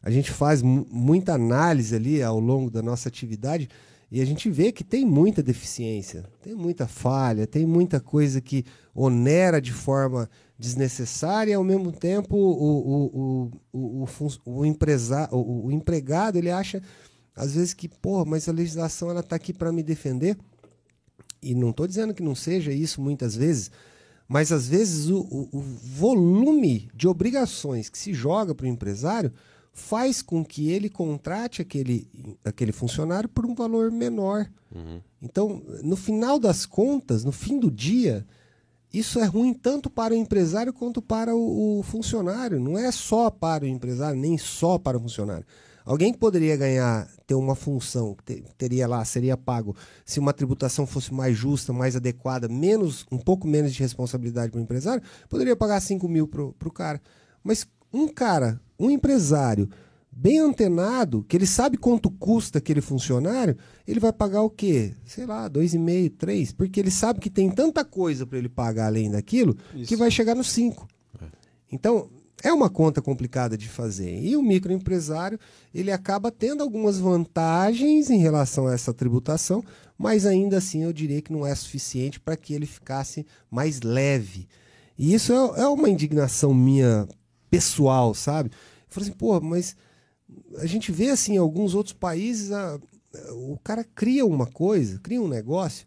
a 0.00 0.10
gente 0.10 0.30
faz 0.30 0.62
muita 0.62 1.34
análise 1.34 1.94
ali 1.94 2.22
ao 2.22 2.38
longo 2.38 2.70
da 2.70 2.82
nossa 2.82 3.08
atividade 3.08 3.68
e 4.10 4.22
a 4.22 4.24
gente 4.24 4.48
vê 4.48 4.72
que 4.72 4.82
tem 4.82 5.04
muita 5.04 5.42
deficiência, 5.42 6.24
tem 6.42 6.54
muita 6.54 6.86
falha, 6.86 7.46
tem 7.46 7.66
muita 7.66 8.00
coisa 8.00 8.40
que 8.40 8.64
onera 8.94 9.60
de 9.60 9.72
forma 9.72 10.30
desnecessária 10.58 11.52
e 11.52 11.54
ao 11.54 11.62
mesmo 11.62 11.92
tempo 11.92 12.34
o, 12.34 13.50
o, 13.72 14.00
o, 14.04 14.08
o, 14.46 14.64
empresa, 14.64 15.28
o, 15.30 15.70
empregado 15.70 16.38
ele 16.38 16.50
acha 16.50 16.82
às 17.36 17.54
vezes 17.54 17.74
que, 17.74 17.86
porra, 17.86 18.24
mas 18.24 18.48
a 18.48 18.52
legislação 18.52 19.16
está 19.16 19.36
aqui 19.36 19.52
para 19.52 19.70
me 19.70 19.82
defender. 19.82 20.36
E 21.40 21.54
não 21.54 21.70
estou 21.70 21.86
dizendo 21.86 22.12
que 22.12 22.22
não 22.22 22.34
seja 22.34 22.72
isso 22.72 23.00
muitas 23.00 23.36
vezes, 23.36 23.70
mas 24.26 24.50
às 24.50 24.66
vezes 24.66 25.08
o 25.08 25.60
volume 25.60 26.90
de 26.92 27.06
obrigações 27.06 27.88
que 27.88 27.96
se 27.96 28.12
joga 28.12 28.54
para 28.54 28.64
o 28.64 28.68
empresário 28.68 29.32
faz 29.78 30.20
com 30.20 30.44
que 30.44 30.70
ele 30.70 30.90
contrate 30.90 31.62
aquele, 31.62 32.10
aquele 32.44 32.72
funcionário 32.72 33.28
por 33.28 33.46
um 33.46 33.54
valor 33.54 33.90
menor. 33.90 34.50
Uhum. 34.74 35.00
Então, 35.22 35.62
no 35.82 35.96
final 35.96 36.38
das 36.38 36.66
contas, 36.66 37.24
no 37.24 37.32
fim 37.32 37.58
do 37.58 37.70
dia, 37.70 38.26
isso 38.92 39.20
é 39.20 39.24
ruim 39.24 39.54
tanto 39.54 39.88
para 39.88 40.12
o 40.12 40.16
empresário 40.16 40.72
quanto 40.72 41.00
para 41.00 41.34
o, 41.34 41.78
o, 41.78 41.82
funcionário. 41.82 42.58
Não 42.58 42.76
é 42.76 42.90
só 42.90 43.30
para 43.30 43.64
o 43.64 43.68
empresário, 43.68 44.20
nem 44.20 44.36
só 44.36 44.78
para 44.78 44.98
o 44.98 45.00
funcionário. 45.00 45.46
Alguém 45.84 46.12
que 46.12 46.18
poderia 46.18 46.56
ganhar, 46.56 47.08
ter 47.26 47.34
uma 47.34 47.54
função, 47.54 48.14
ter, 48.24 48.42
teria 48.58 48.86
lá, 48.86 49.02
seria 49.06 49.38
pago, 49.38 49.74
se 50.04 50.18
uma 50.18 50.34
tributação 50.34 50.86
fosse 50.86 51.14
mais 51.14 51.34
justa, 51.34 51.72
mais 51.72 51.96
adequada, 51.96 52.46
menos, 52.46 53.06
um 53.10 53.16
pouco 53.16 53.46
menos 53.46 53.72
de 53.72 53.80
responsabilidade 53.80 54.50
para 54.50 54.58
o 54.58 54.62
empresário, 54.62 55.02
poderia 55.30 55.56
pagar 55.56 55.80
5 55.80 56.06
mil 56.06 56.28
para 56.28 56.68
o 56.68 56.72
cara. 56.72 57.00
Mas 57.42 57.66
um 57.92 58.08
cara, 58.08 58.60
um 58.78 58.90
empresário 58.90 59.68
bem 60.20 60.40
antenado, 60.40 61.24
que 61.28 61.36
ele 61.36 61.46
sabe 61.46 61.76
quanto 61.76 62.10
custa 62.10 62.58
aquele 62.58 62.80
funcionário, 62.80 63.56
ele 63.86 64.00
vai 64.00 64.12
pagar 64.12 64.42
o 64.42 64.50
quê? 64.50 64.92
Sei 65.04 65.24
lá, 65.24 65.46
dois 65.46 65.74
e 65.74 65.78
meio, 65.78 66.10
três, 66.10 66.50
porque 66.52 66.80
ele 66.80 66.90
sabe 66.90 67.20
que 67.20 67.30
tem 67.30 67.48
tanta 67.48 67.84
coisa 67.84 68.26
para 68.26 68.36
ele 68.36 68.48
pagar 68.48 68.86
além 68.86 69.10
daquilo 69.10 69.56
Isso. 69.76 69.88
que 69.88 69.94
vai 69.94 70.10
chegar 70.10 70.34
nos 70.34 70.50
cinco. 70.50 70.88
É. 71.22 71.26
Então 71.70 72.10
é 72.42 72.52
uma 72.52 72.68
conta 72.68 73.00
complicada 73.00 73.56
de 73.56 73.68
fazer. 73.68 74.20
E 74.20 74.36
o 74.36 74.42
microempresário 74.42 75.38
ele 75.72 75.92
acaba 75.92 76.32
tendo 76.32 76.64
algumas 76.64 76.98
vantagens 76.98 78.10
em 78.10 78.18
relação 78.18 78.66
a 78.66 78.74
essa 78.74 78.92
tributação, 78.92 79.62
mas 79.96 80.26
ainda 80.26 80.58
assim 80.58 80.82
eu 80.82 80.92
diria 80.92 81.22
que 81.22 81.32
não 81.32 81.46
é 81.46 81.54
suficiente 81.54 82.18
para 82.18 82.36
que 82.36 82.54
ele 82.54 82.66
ficasse 82.66 83.24
mais 83.48 83.80
leve. 83.82 84.48
E 84.98 85.14
isso 85.14 85.32
é, 85.32 85.62
é 85.62 85.68
uma 85.68 85.88
indignação 85.88 86.52
minha 86.52 87.06
pessoal, 87.50 88.14
sabe? 88.14 88.50
Eu 88.50 88.86
falei 88.88 89.08
assim, 89.08 89.18
pô, 89.18 89.40
mas 89.40 89.76
a 90.58 90.66
gente 90.66 90.92
vê 90.92 91.10
assim, 91.10 91.34
em 91.34 91.38
alguns 91.38 91.74
outros 91.74 91.92
países, 91.92 92.52
a, 92.52 92.78
o 93.32 93.58
cara 93.62 93.84
cria 93.84 94.24
uma 94.24 94.46
coisa, 94.46 94.98
cria 94.98 95.20
um 95.20 95.28
negócio, 95.28 95.86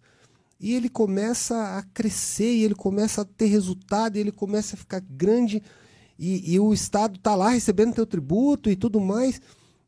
e 0.59 0.73
ele 0.73 0.89
começa 0.89 1.77
a 1.77 1.83
crescer, 1.93 2.53
e 2.53 2.63
ele 2.63 2.75
começa 2.75 3.21
a 3.21 3.25
ter 3.25 3.47
resultado, 3.47 4.15
e 4.15 4.19
ele 4.19 4.31
começa 4.31 4.75
a 4.75 4.79
ficar 4.79 4.99
grande, 4.99 5.61
e, 6.17 6.53
e 6.53 6.59
o 6.59 6.73
Estado 6.73 7.15
está 7.15 7.35
lá 7.35 7.49
recebendo 7.49 7.95
teu 7.95 8.05
tributo 8.05 8.69
e 8.69 8.75
tudo 8.75 8.99
mais. 8.99 9.41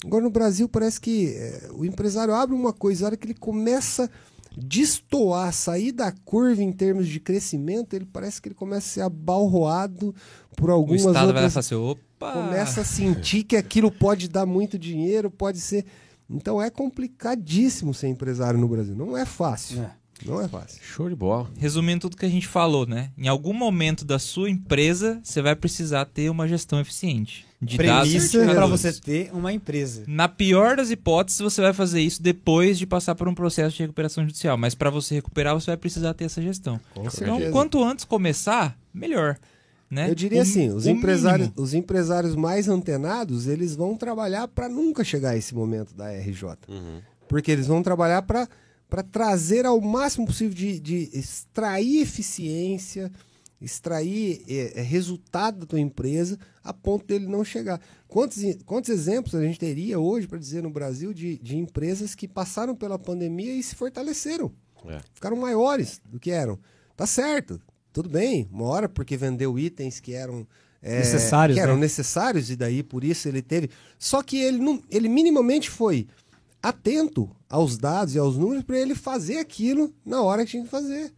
Agora 0.04 0.24
no 0.24 0.32
Brasil 0.32 0.68
parece 0.68 1.00
que 1.00 1.28
é, 1.28 1.70
o 1.74 1.86
empresário 1.86 2.34
abre 2.34 2.56
uma 2.56 2.74
coisa, 2.74 3.06
a 3.06 3.08
hora 3.08 3.18
que 3.18 3.28
ele 3.28 3.36
começa 3.36 4.10
destoar, 4.56 5.52
sair 5.54 5.92
da 5.92 6.12
curva 6.12 6.62
em 6.62 6.72
termos 6.72 7.08
de 7.08 7.20
crescimento, 7.20 7.96
ele 7.96 8.06
parece 8.06 8.42
que 8.42 8.50
ele 8.50 8.56
começa 8.56 8.88
a 8.88 8.94
ser 8.94 9.02
abalroado 9.02 10.14
por 10.56 10.70
algumas 10.70 11.04
o 11.04 11.10
Estado 11.10 11.28
outras... 11.28 11.42
vai 11.42 11.50
fazer, 11.50 11.76
opa, 11.76 12.32
começa 12.32 12.82
a 12.82 12.86
sentir 12.86 13.44
que 13.44 13.56
aquilo 13.56 13.92
pode 13.92 14.28
dar 14.28 14.46
muito 14.46 14.78
dinheiro, 14.78 15.30
pode 15.30 15.60
ser. 15.60 15.86
Então 16.30 16.62
é 16.62 16.70
complicadíssimo 16.70 17.94
ser 17.94 18.08
empresário 18.08 18.60
no 18.60 18.68
Brasil. 18.68 18.96
Não 18.96 19.18
é 19.18 19.26
fácil. 19.26 19.82
É. 19.82 19.92
Não 20.26 20.40
é 20.40 20.48
fácil. 20.48 20.80
Show 20.82 21.10
de 21.10 21.16
bola. 21.16 21.50
Resumindo 21.58 22.02
tudo 22.02 22.18
que 22.18 22.26
a 22.26 22.30
gente 22.30 22.48
falou, 22.48 22.86
né? 22.86 23.12
Em 23.18 23.28
algum 23.28 23.54
momento 23.54 24.06
da 24.06 24.18
sua 24.18 24.50
empresa, 24.50 25.20
você 25.24 25.42
vai 25.42 25.56
precisar 25.56 26.06
ter 26.06 26.30
uma 26.30 26.48
gestão 26.48 26.80
eficiente. 26.80 27.46
De 27.62 27.78
Premissa 27.78 28.46
para 28.46 28.66
você 28.66 28.92
ter 28.94 29.32
uma 29.34 29.52
empresa. 29.52 30.04
Na 30.08 30.28
pior 30.28 30.76
das 30.76 30.92
hipóteses, 30.92 31.40
você 31.40 31.62
vai 31.62 31.74
fazer 31.74 32.02
isso 32.02 32.22
depois 32.22 32.78
de 32.78 32.86
passar 32.86 33.16
por 33.16 33.28
um 33.28 33.34
processo 33.34 33.76
de 33.76 33.84
recuperação 33.84 34.24
judicial. 34.26 34.58
Mas 34.58 34.76
para 34.76 34.90
você 34.90 35.16
recuperar, 35.16 35.54
você 35.54 35.68
vai 35.68 35.78
precisar 35.78 36.14
ter 36.14 36.26
essa 36.26 36.42
gestão. 36.42 36.80
Com 36.94 37.02
então, 37.02 37.12
certeza. 37.12 37.52
quanto 37.52 37.84
antes 37.84 38.06
começar, 38.06 38.78
melhor. 38.94 39.38
Né? 39.94 40.10
Eu 40.10 40.16
diria 40.16 40.40
o, 40.40 40.42
assim, 40.42 40.70
os 40.72 40.88
empresários, 40.88 41.52
os 41.56 41.74
empresários 41.76 42.36
mais 42.36 42.68
antenados, 42.68 43.48
eles 43.48 43.76
vão 43.76 43.96
trabalhar 43.96 44.48
para 44.48 44.68
nunca 44.68 45.04
chegar 45.04 45.32
a 45.32 45.38
esse 45.38 45.54
momento 45.54 45.94
da 45.94 46.12
RJ. 46.12 46.44
Uhum. 46.68 47.00
Porque 47.28 47.52
eles 47.52 47.68
vão 47.68 47.84
trabalhar 47.84 48.24
para 48.24 48.50
para 48.90 49.02
trazer 49.02 49.66
ao 49.66 49.82
máximo 49.82 50.28
possível 50.28 50.54
de, 50.54 50.80
de 50.80 51.10
extrair 51.14 52.02
eficiência, 52.02 53.12
extrair 53.60 54.44
é, 54.48 54.82
é, 54.82 54.82
resultado 54.84 55.62
da 55.62 55.66
tua 55.66 55.80
empresa 55.80 56.38
a 56.64 56.72
ponto 56.72 57.04
dele 57.04 57.26
não 57.26 57.44
chegar. 57.44 57.82
Quantos, 58.08 58.38
quantos 58.68 58.92
exemplos 58.92 59.34
a 59.34 59.42
gente 59.42 59.58
teria 59.58 60.00
hoje 60.00 60.28
para 60.28 60.38
dizer 60.38 60.62
no 60.62 60.70
Brasil 60.70 61.12
de, 61.12 61.40
de 61.40 61.58
empresas 61.58 62.14
que 62.14 62.28
passaram 62.28 62.76
pela 62.76 63.00
pandemia 63.00 63.56
e 63.56 63.64
se 63.64 63.74
fortaleceram? 63.74 64.52
É. 64.86 65.00
Ficaram 65.12 65.38
maiores 65.38 66.00
do 66.06 66.20
que 66.20 66.30
eram. 66.30 66.60
Tá 66.96 67.08
certo, 67.08 67.60
tudo 67.94 68.10
bem, 68.10 68.50
uma 68.52 68.66
hora 68.66 68.90
porque 68.90 69.16
vendeu 69.16 69.58
itens 69.58 70.00
que 70.00 70.14
eram 70.14 70.48
é, 70.82 70.98
necessários, 70.98 71.56
que 71.56 71.62
eram 71.62 71.76
né? 71.76 71.82
necessários 71.82 72.50
e 72.50 72.56
daí 72.56 72.82
por 72.82 73.04
isso 73.04 73.28
ele 73.30 73.42
teve. 73.42 73.70
Só 74.00 74.24
que 74.24 74.38
ele 74.38 74.58
não, 74.58 74.82
ele 74.90 75.08
minimamente 75.08 75.70
foi 75.70 76.08
atento 76.62 77.30
aos 77.48 77.78
dados 77.78 78.16
e 78.16 78.20
aos 78.20 78.36
números 78.36 78.64
para 78.64 78.80
ele 78.80 78.96
fazer 78.96 79.38
aquilo 79.38 79.94
na 80.04 80.22
hora 80.24 80.44
que 80.44 80.52
tinha 80.52 80.64
que 80.64 80.70
fazer. 80.70 81.14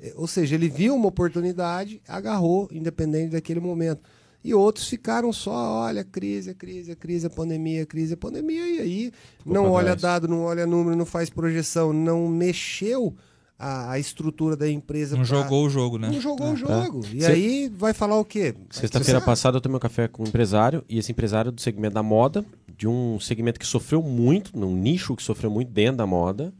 É, 0.00 0.12
ou 0.16 0.26
seja, 0.26 0.56
ele 0.56 0.68
viu 0.68 0.94
uma 0.94 1.08
oportunidade, 1.08 2.02
agarrou, 2.08 2.68
independente 2.72 3.30
daquele 3.30 3.60
momento. 3.60 4.02
E 4.42 4.54
outros 4.54 4.88
ficaram 4.88 5.32
só, 5.32 5.82
olha, 5.82 6.04
crise, 6.04 6.54
crise, 6.54 6.96
crise, 6.96 7.28
pandemia, 7.28 7.84
crise, 7.84 8.16
pandemia, 8.16 8.66
e 8.68 8.80
aí 8.80 9.12
Ficou 9.38 9.52
não 9.52 9.70
olha 9.70 9.96
trás. 9.96 10.02
dado, 10.02 10.28
não 10.28 10.42
olha 10.42 10.66
número, 10.66 10.96
não 10.96 11.06
faz 11.06 11.28
projeção, 11.28 11.92
não 11.92 12.28
mexeu 12.28 13.14
a, 13.58 13.92
a 13.92 13.98
estrutura 13.98 14.56
da 14.56 14.70
empresa. 14.70 15.16
Não 15.16 15.24
pra... 15.24 15.36
jogou 15.36 15.66
o 15.66 15.70
jogo, 15.70 15.98
né? 15.98 16.08
Não 16.08 16.20
jogou 16.20 16.48
é. 16.48 16.52
o 16.52 16.56
jogo. 16.56 17.04
É. 17.06 17.16
E 17.16 17.20
Cê... 17.20 17.32
aí 17.32 17.68
vai 17.68 17.92
falar 17.92 18.18
o 18.18 18.24
quê? 18.24 18.54
Sexta-feira 18.70 19.20
passada 19.20 19.56
eu 19.56 19.60
tomei 19.60 19.76
um 19.76 19.80
café 19.80 20.06
com 20.06 20.22
um 20.22 20.26
empresário, 20.26 20.84
e 20.88 20.98
esse 20.98 21.10
empresário 21.10 21.50
do 21.50 21.60
segmento 21.60 21.94
da 21.94 22.02
moda, 22.02 22.44
de 22.76 22.86
um 22.86 23.18
segmento 23.18 23.58
que 23.58 23.66
sofreu 23.66 24.02
muito, 24.02 24.56
num 24.56 24.74
nicho 24.74 25.16
que 25.16 25.22
sofreu 25.22 25.50
muito 25.50 25.72
dentro 25.72 25.96
da 25.96 26.06
moda, 26.06 26.54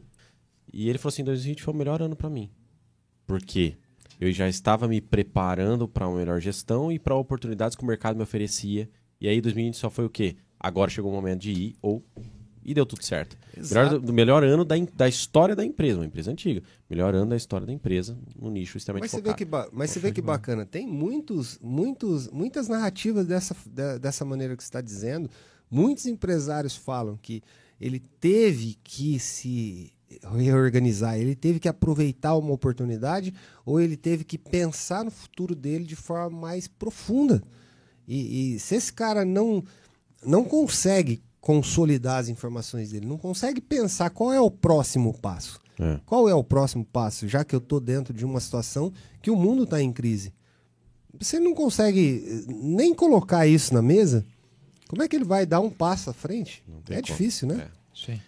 e 0.71 0.89
ele 0.89 0.97
falou 0.97 1.13
assim: 1.13 1.23
2020 1.23 1.63
foi 1.63 1.73
o 1.73 1.77
melhor 1.77 2.01
ano 2.01 2.15
para 2.15 2.29
mim. 2.29 2.49
Por 3.25 3.41
quê? 3.41 3.77
Eu 4.19 4.31
já 4.33 4.49
estava 4.49 4.87
me 4.87 4.99
preparando 4.99 5.87
para 5.87 6.07
uma 6.07 6.17
melhor 6.17 6.41
gestão 6.41 6.91
e 6.91 6.99
para 6.99 7.15
oportunidades 7.15 7.77
que 7.77 7.83
o 7.83 7.87
mercado 7.87 8.17
me 8.17 8.23
oferecia. 8.23 8.89
E 9.21 9.29
aí 9.29 9.39
2020 9.39 9.77
só 9.77 9.89
foi 9.89 10.05
o 10.05 10.09
quê? 10.09 10.35
Agora 10.59 10.91
chegou 10.91 11.09
o 11.09 11.15
momento 11.15 11.41
de 11.41 11.51
ir 11.51 11.75
ou 11.81 12.03
e 12.69 12.73
deu 12.75 12.85
tudo 12.85 13.03
certo. 13.03 13.35
Melhor, 13.57 13.99
do, 13.99 14.13
melhor 14.13 14.43
ano 14.43 14.63
da, 14.63 14.75
da 14.93 15.09
história 15.09 15.55
da 15.55 15.65
empresa, 15.65 15.97
uma 15.97 16.05
empresa 16.05 16.29
antiga. 16.29 16.61
Melhor 16.87 17.15
ano 17.15 17.31
da 17.31 17.35
história 17.35 17.65
da 17.65 17.73
empresa, 17.73 18.15
no 18.39 18.51
nicho 18.51 18.77
extremamente 18.77 19.05
mas 19.05 19.11
você 19.11 19.17
focado. 19.17 19.37
Vê 19.39 19.45
que 19.67 19.75
mas 19.75 19.89
você 19.89 19.99
vê 19.99 20.11
que 20.11 20.21
bacana, 20.21 20.67
tem 20.67 20.85
muitos, 20.85 21.57
muitos, 21.63 22.29
muitas 22.29 22.67
narrativas 22.67 23.25
dessa, 23.25 23.55
dessa 23.99 24.23
maneira 24.23 24.55
que 24.55 24.61
você 24.63 24.67
está 24.67 24.81
dizendo. 24.81 25.31
Muitos 25.69 26.05
empresários 26.05 26.75
falam 26.75 27.17
que 27.19 27.41
ele 27.81 27.99
teve 27.99 28.77
que 28.83 29.19
se 29.19 29.91
reorganizar, 30.37 31.17
ele 31.17 31.33
teve 31.33 31.59
que 31.59 31.67
aproveitar 31.67 32.35
uma 32.35 32.53
oportunidade 32.53 33.33
ou 33.65 33.81
ele 33.81 33.97
teve 33.97 34.23
que 34.23 34.37
pensar 34.37 35.03
no 35.03 35.09
futuro 35.09 35.55
dele 35.55 35.85
de 35.85 35.95
forma 35.95 36.39
mais 36.39 36.67
profunda. 36.67 37.41
E, 38.07 38.53
e 38.53 38.59
se 38.59 38.75
esse 38.75 38.93
cara 38.93 39.25
não, 39.25 39.63
não 40.23 40.43
consegue 40.43 41.19
consolidar 41.49 42.19
as 42.19 42.29
informações 42.29 42.91
dele, 42.91 43.07
não 43.07 43.17
consegue 43.17 43.59
pensar 43.59 44.11
qual 44.11 44.31
é 44.31 44.39
o 44.39 44.51
próximo 44.51 45.17
passo. 45.17 45.59
É. 45.79 45.99
Qual 46.05 46.29
é 46.29 46.35
o 46.35 46.43
próximo 46.43 46.85
passo, 46.85 47.27
já 47.27 47.43
que 47.43 47.55
eu 47.55 47.57
estou 47.57 47.79
dentro 47.79 48.13
de 48.13 48.23
uma 48.23 48.39
situação 48.39 48.93
que 49.19 49.31
o 49.31 49.35
mundo 49.35 49.63
está 49.63 49.81
em 49.81 49.91
crise? 49.91 50.31
Você 51.19 51.39
não 51.39 51.55
consegue 51.55 52.23
eh, 52.23 52.53
nem 52.53 52.93
colocar 52.93 53.47
isso 53.47 53.73
na 53.73 53.81
mesa, 53.81 54.23
como 54.87 55.01
é 55.01 55.07
que 55.07 55.15
ele 55.15 55.25
vai 55.25 55.43
dar 55.43 55.59
um 55.59 55.71
passo 55.71 56.11
à 56.11 56.13
frente? 56.13 56.63
É 56.87 56.93
como. 56.93 57.01
difícil, 57.01 57.47
né? 57.47 57.67
É. 57.67 57.71
Sim. 57.95 58.21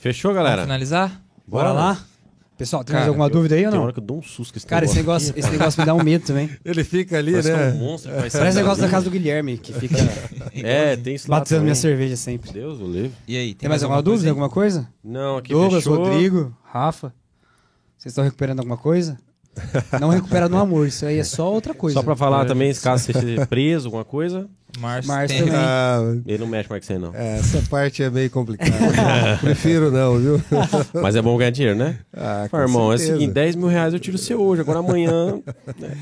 Fechou, 0.00 0.34
galera? 0.34 0.56
Vamos 0.56 0.66
finalizar? 0.66 1.22
Bora, 1.46 1.68
Bora 1.68 1.72
lá? 1.72 2.06
Pessoal, 2.56 2.82
tem 2.82 2.92
Cara, 2.92 3.00
mais 3.00 3.08
alguma 3.08 3.26
eu, 3.26 3.30
dúvida 3.30 3.54
aí 3.54 3.66
ou 3.66 3.70
não? 3.70 3.72
Tem 3.72 3.80
hora 3.80 3.92
que 3.92 3.98
eu 3.98 4.04
dou 4.04 4.18
um 4.18 4.22
susto 4.22 4.56
esse 4.56 4.66
Cara, 4.66 4.86
esse 4.86 4.96
negócio, 4.96 5.34
esse 5.36 5.50
negócio 5.50 5.78
me 5.78 5.86
dá 5.86 5.94
um 5.94 6.02
medo 6.02 6.24
também. 6.26 6.48
Ele 6.64 6.84
fica 6.84 7.18
ali, 7.18 7.32
Parece 7.32 7.52
né? 7.52 7.68
É 7.68 7.72
um 7.72 7.78
monstro, 7.78 8.12
Parece 8.12 8.38
o 8.38 8.60
negócio 8.60 8.82
da 8.82 8.88
casa 8.88 9.04
do 9.04 9.10
Guilherme, 9.10 9.58
que 9.58 9.74
fica. 9.74 9.96
é, 10.54 10.96
tem 10.96 11.14
isso 11.16 11.30
lá. 11.30 11.40
Batendo 11.40 11.62
minha 11.62 11.74
cerveja 11.74 12.16
sempre. 12.16 12.50
Deus, 12.52 12.80
o 12.80 12.86
livro. 12.86 13.12
E 13.28 13.36
aí, 13.36 13.48
tem, 13.48 13.54
tem 13.56 13.68
mais, 13.68 13.82
mais 13.82 13.82
alguma 13.82 14.02
dúvida, 14.02 14.30
alguma 14.30 14.48
coisa? 14.48 14.88
Não, 15.04 15.36
aqui 15.36 15.52
Douglas, 15.52 15.84
fechou. 15.84 15.98
Rodrigo, 15.98 16.56
Rafa. 16.64 17.12
Vocês 17.98 18.12
estão 18.12 18.24
recuperando 18.24 18.60
alguma 18.60 18.78
coisa? 18.78 19.18
Não 20.00 20.08
recupera 20.08 20.48
no 20.48 20.58
amor, 20.58 20.86
isso 20.86 21.04
aí 21.06 21.18
é 21.18 21.24
só 21.24 21.52
outra 21.52 21.74
coisa. 21.74 21.94
Só 21.94 22.02
pra 22.02 22.14
falar 22.14 22.44
é. 22.44 22.48
também, 22.48 22.74
caso 22.74 23.04
você 23.04 23.12
seja 23.12 23.46
preso, 23.46 23.86
alguma 23.86 24.04
coisa. 24.04 24.48
Márcio, 24.78 25.10
Márcio 25.10 25.38
também. 25.38 25.54
Ah, 25.54 26.00
ele 26.26 26.38
não 26.38 26.46
mexe 26.46 26.68
mais 26.68 26.80
que 26.80 26.86
você, 26.86 26.98
não. 26.98 27.14
É, 27.14 27.38
essa 27.38 27.62
parte 27.70 28.02
é 28.02 28.10
meio 28.10 28.30
complicada. 28.30 28.72
Prefiro 29.40 29.90
não, 29.90 30.18
viu? 30.18 30.42
Mas 31.00 31.16
é 31.16 31.22
bom 31.22 31.36
ganhar 31.36 31.50
dinheiro, 31.50 31.78
né? 31.78 31.98
Ah, 32.12 32.46
Fala, 32.50 32.64
irmão, 32.64 32.90
certeza. 32.90 33.12
é 33.12 33.14
o 33.14 33.18
seguinte, 33.18 33.34
10 33.34 33.56
mil 33.56 33.68
reais 33.68 33.94
eu 33.94 34.00
tiro 34.00 34.18
seu 34.18 34.40
hoje, 34.40 34.60
agora 34.60 34.80
amanhã... 34.80 35.40
Né? 35.78 35.96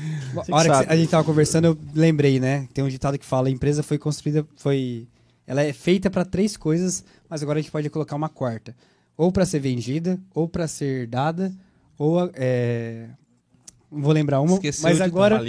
A 0.51 0.55
hora 0.55 0.85
que 0.85 0.93
a 0.93 0.97
gente 0.97 1.09
tava 1.09 1.23
conversando, 1.23 1.65
eu 1.65 1.77
lembrei, 1.93 2.39
né? 2.39 2.67
Tem 2.73 2.83
um 2.83 2.89
ditado 2.89 3.17
que 3.17 3.25
fala, 3.25 3.47
a 3.47 3.51
empresa 3.51 3.81
foi 3.81 3.97
construída, 3.97 4.45
foi... 4.57 5.07
Ela 5.47 5.61
é 5.61 5.71
feita 5.71 6.09
para 6.09 6.25
três 6.25 6.57
coisas, 6.57 7.03
mas 7.29 7.41
agora 7.41 7.59
a 7.59 7.61
gente 7.61 7.71
pode 7.71 7.89
colocar 7.89 8.15
uma 8.15 8.29
quarta. 8.29 8.75
Ou 9.15 9.31
para 9.31 9.45
ser 9.45 9.59
vendida, 9.59 10.19
ou 10.33 10.49
para 10.49 10.67
ser 10.67 11.07
dada, 11.07 11.53
ou 11.97 12.29
é, 12.33 13.05
vou 13.95 14.11
lembrar 14.11 14.41
uma, 14.41 14.55
Esqueceu 14.55 14.83
mas 14.83 15.01
agora, 15.01 15.41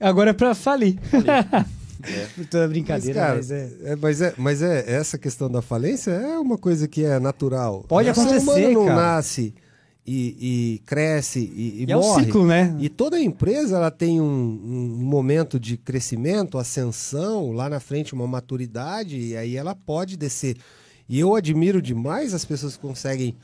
agora 0.00 0.30
é 0.30 0.34
pra 0.34 0.54
falir. 0.54 0.98
É. 2.04 2.44
Toda 2.50 2.66
brincadeira, 2.66 3.20
mas, 3.20 3.26
cara, 3.26 3.36
mas, 3.36 3.50
é... 3.52 3.70
é... 3.84 3.96
mas, 3.96 4.20
é... 4.20 4.34
mas 4.36 4.62
é 4.62 4.92
essa 4.92 5.16
questão 5.16 5.48
da 5.48 5.62
falência 5.62 6.10
é 6.10 6.36
uma 6.36 6.58
coisa 6.58 6.88
que 6.88 7.04
é 7.04 7.20
natural. 7.20 7.84
Pode 7.86 8.08
o 8.08 8.10
acontecer, 8.10 8.40
ser 8.40 8.50
humano 8.50 8.72
não 8.72 8.86
cara. 8.86 9.00
nasce 9.00 9.54
e, 10.06 10.36
e 10.40 10.78
cresce 10.84 11.38
e, 11.38 11.80
e, 11.80 11.82
e 11.84 11.86
morre. 11.86 11.92
É 11.92 11.96
o 11.96 12.24
ciclo, 12.24 12.46
né? 12.46 12.76
E 12.80 12.88
toda 12.88 13.20
empresa 13.20 13.76
ela 13.76 13.90
tem 13.90 14.20
um, 14.20 14.24
um, 14.24 15.04
momento 15.04 15.60
de 15.60 15.76
crescimento, 15.76 16.58
ascensão, 16.58 17.52
lá 17.52 17.68
na 17.68 17.78
frente 17.78 18.12
uma 18.12 18.26
maturidade 18.26 19.16
e 19.16 19.36
aí 19.36 19.56
ela 19.56 19.74
pode 19.74 20.16
descer. 20.16 20.56
E 21.08 21.20
eu 21.20 21.34
admiro 21.34 21.80
demais 21.80 22.34
as 22.34 22.44
pessoas 22.44 22.76
que 22.76 22.82
conseguem 22.82 23.36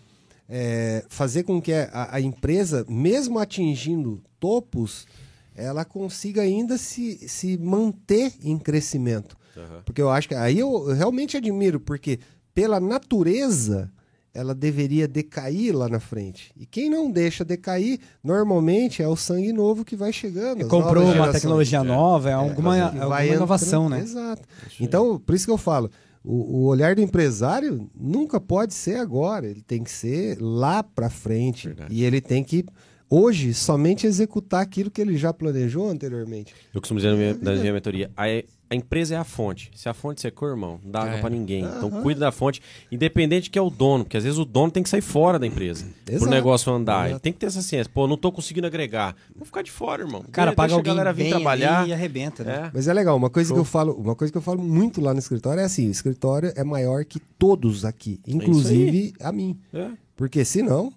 é, 0.49 1.05
fazer 1.09 1.43
com 1.43 1.61
que 1.61 1.73
a, 1.73 2.09
a, 2.12 2.20
empresa, 2.20 2.85
mesmo 2.89 3.39
atingindo 3.39 4.23
topos, 4.41 5.07
ela 5.55 5.85
consiga 5.85 6.43
ainda 6.43 6.79
se, 6.79 7.29
se 7.29 7.59
manter 7.59 8.33
em 8.43 8.59
crescimento. 8.59 9.37
Uhum. 9.57 9.83
Porque 9.85 10.01
eu 10.01 10.09
acho 10.11 10.29
que 10.29 10.35
aí 10.35 10.59
eu 10.59 10.87
realmente 10.87 11.37
admiro, 11.37 11.79
porque 11.81 12.19
pela 12.55 12.81
natureza 12.81 13.91
ela 14.33 14.55
deveria 14.55 15.09
decair 15.09 15.77
lá 15.77 15.89
na 15.89 15.99
frente. 15.99 16.53
E 16.57 16.65
quem 16.65 16.89
não 16.89 17.11
deixa 17.11 17.45
decair, 17.45 17.99
normalmente 18.23 19.03
é 19.03 19.09
o 19.09 19.16
sangue 19.16 19.53
novo 19.53 19.85
que 19.85 19.97
vai 19.97 20.12
chegando. 20.12 20.61
comprou 20.69 21.03
uma 21.03 21.12
gerações. 21.12 21.35
tecnologia 21.37 21.83
nova, 21.83 22.29
é, 22.29 22.33
é 22.33 22.35
alguma, 22.35 22.77
é, 22.77 22.83
alguma 22.83 23.25
inovação, 23.25 23.87
entrando, 23.87 23.99
né? 23.99 24.05
Exato. 24.05 24.43
Então, 24.79 25.19
por 25.19 25.35
isso 25.35 25.45
que 25.45 25.51
eu 25.51 25.59
falo, 25.59 25.91
o, 26.31 26.59
o, 26.59 26.67
olhar 26.67 26.95
do 26.95 27.01
empresário 27.01 27.91
nunca 27.99 28.39
pode 28.39 28.75
ser 28.75 28.97
agora, 28.97 29.47
ele 29.47 29.63
tem 29.63 29.83
que 29.83 29.91
ser 29.91 30.37
lá 30.39 30.83
para 30.83 31.09
frente. 31.09 31.69
Verdade. 31.69 31.95
E 31.95 32.05
ele 32.05 32.21
tem 32.21 32.45
que, 32.45 32.67
hoje, 33.09 33.55
somente 33.55 34.07
executar 34.07 34.61
aquilo 34.61 34.91
que 34.91 35.01
ele 35.01 35.17
já 35.17 35.33
planejou 35.33 35.89
anteriormente. 35.89 36.55
Eu 36.75 36.83
costumo 36.83 37.01
dizer 37.01 37.13
na 37.13 37.17
minha, 37.17 37.39
na 37.41 37.55
minha 37.55 37.73
mentoria, 37.73 38.11
a, 38.15 38.27
a 38.70 38.74
empresa 38.74 39.15
é 39.15 39.19
a 39.19 39.24
fonte. 39.24 39.70
Se 39.74 39.89
a 39.89 39.95
fonte 39.95 40.20
secou, 40.20 40.49
irmão, 40.49 40.78
não 40.82 40.90
dá 40.90 41.01
água 41.01 41.15
é. 41.16 41.20
para 41.20 41.31
ninguém. 41.31 41.65
Uhum. 41.65 41.77
Então 41.77 41.90
cuida 42.03 42.20
da 42.20 42.32
fonte, 42.32 42.61
independente 42.93 43.49
que 43.49 43.59
é 43.59 43.62
o 43.62 43.70
dono, 43.70 44.05
porque 44.05 44.16
às 44.16 44.24
vezes 44.24 44.39
o 44.39 44.45
dono 44.45 44.70
tem 44.70 44.82
que 44.82 44.89
sair 44.89 45.01
fora 45.01 45.39
da 45.39 45.47
empresa 45.47 45.86
para 46.05 46.23
o 46.23 46.27
negócio 46.27 46.73
andar. 46.73 47.07
Exato. 47.07 47.12
Ele 47.12 47.20
tem 47.20 47.32
que 47.32 47.39
ter 47.39 47.47
essa 47.47 47.62
ciência. 47.62 47.90
Pô, 47.93 48.07
não 48.07 48.16
tô 48.16 48.31
conseguindo 48.31 48.66
agregar. 48.66 49.16
Vou 49.35 49.47
ficar 49.47 49.62
de 49.62 49.70
fora, 49.70 50.03
irmão. 50.03 50.23
Cara, 50.31 50.53
paga 50.53 50.74
alguém 50.74 50.93
a 50.93 50.95
galera 50.95 51.12
vir 51.12 51.31
trabalhar 51.31 51.89
e 51.89 51.93
arrebenta, 51.93 52.45
né? 52.45 52.66
É. 52.66 52.70
Mas 52.74 52.89
é 52.89 52.93
legal, 52.93 53.16
uma 53.16 53.31
coisa 53.31 53.49
Show. 53.49 53.57
que 53.57 53.61
eu 53.61 53.65
falo, 53.65 53.95
uma 53.95 54.15
coisa 54.15 54.31
que 54.31 54.39
eu 54.39 54.43
falo 54.43 54.62
muito 54.62 55.01
lá 55.01 55.12
no 55.12 55.19
escritório 55.19 55.61
é 55.61 55.65
assim, 55.65 55.89
o 55.89 55.90
escritório 55.90 56.53
é 56.55 56.62
maior 56.62 57.05
que 57.05 57.19
todos 57.39 57.85
aqui, 57.85 58.20
é 58.27 58.32
inclusive 58.32 59.15
a 59.20 59.32
mim. 59.32 59.59
É. 59.73 59.89
Porque 60.15 60.45
senão 60.45 60.93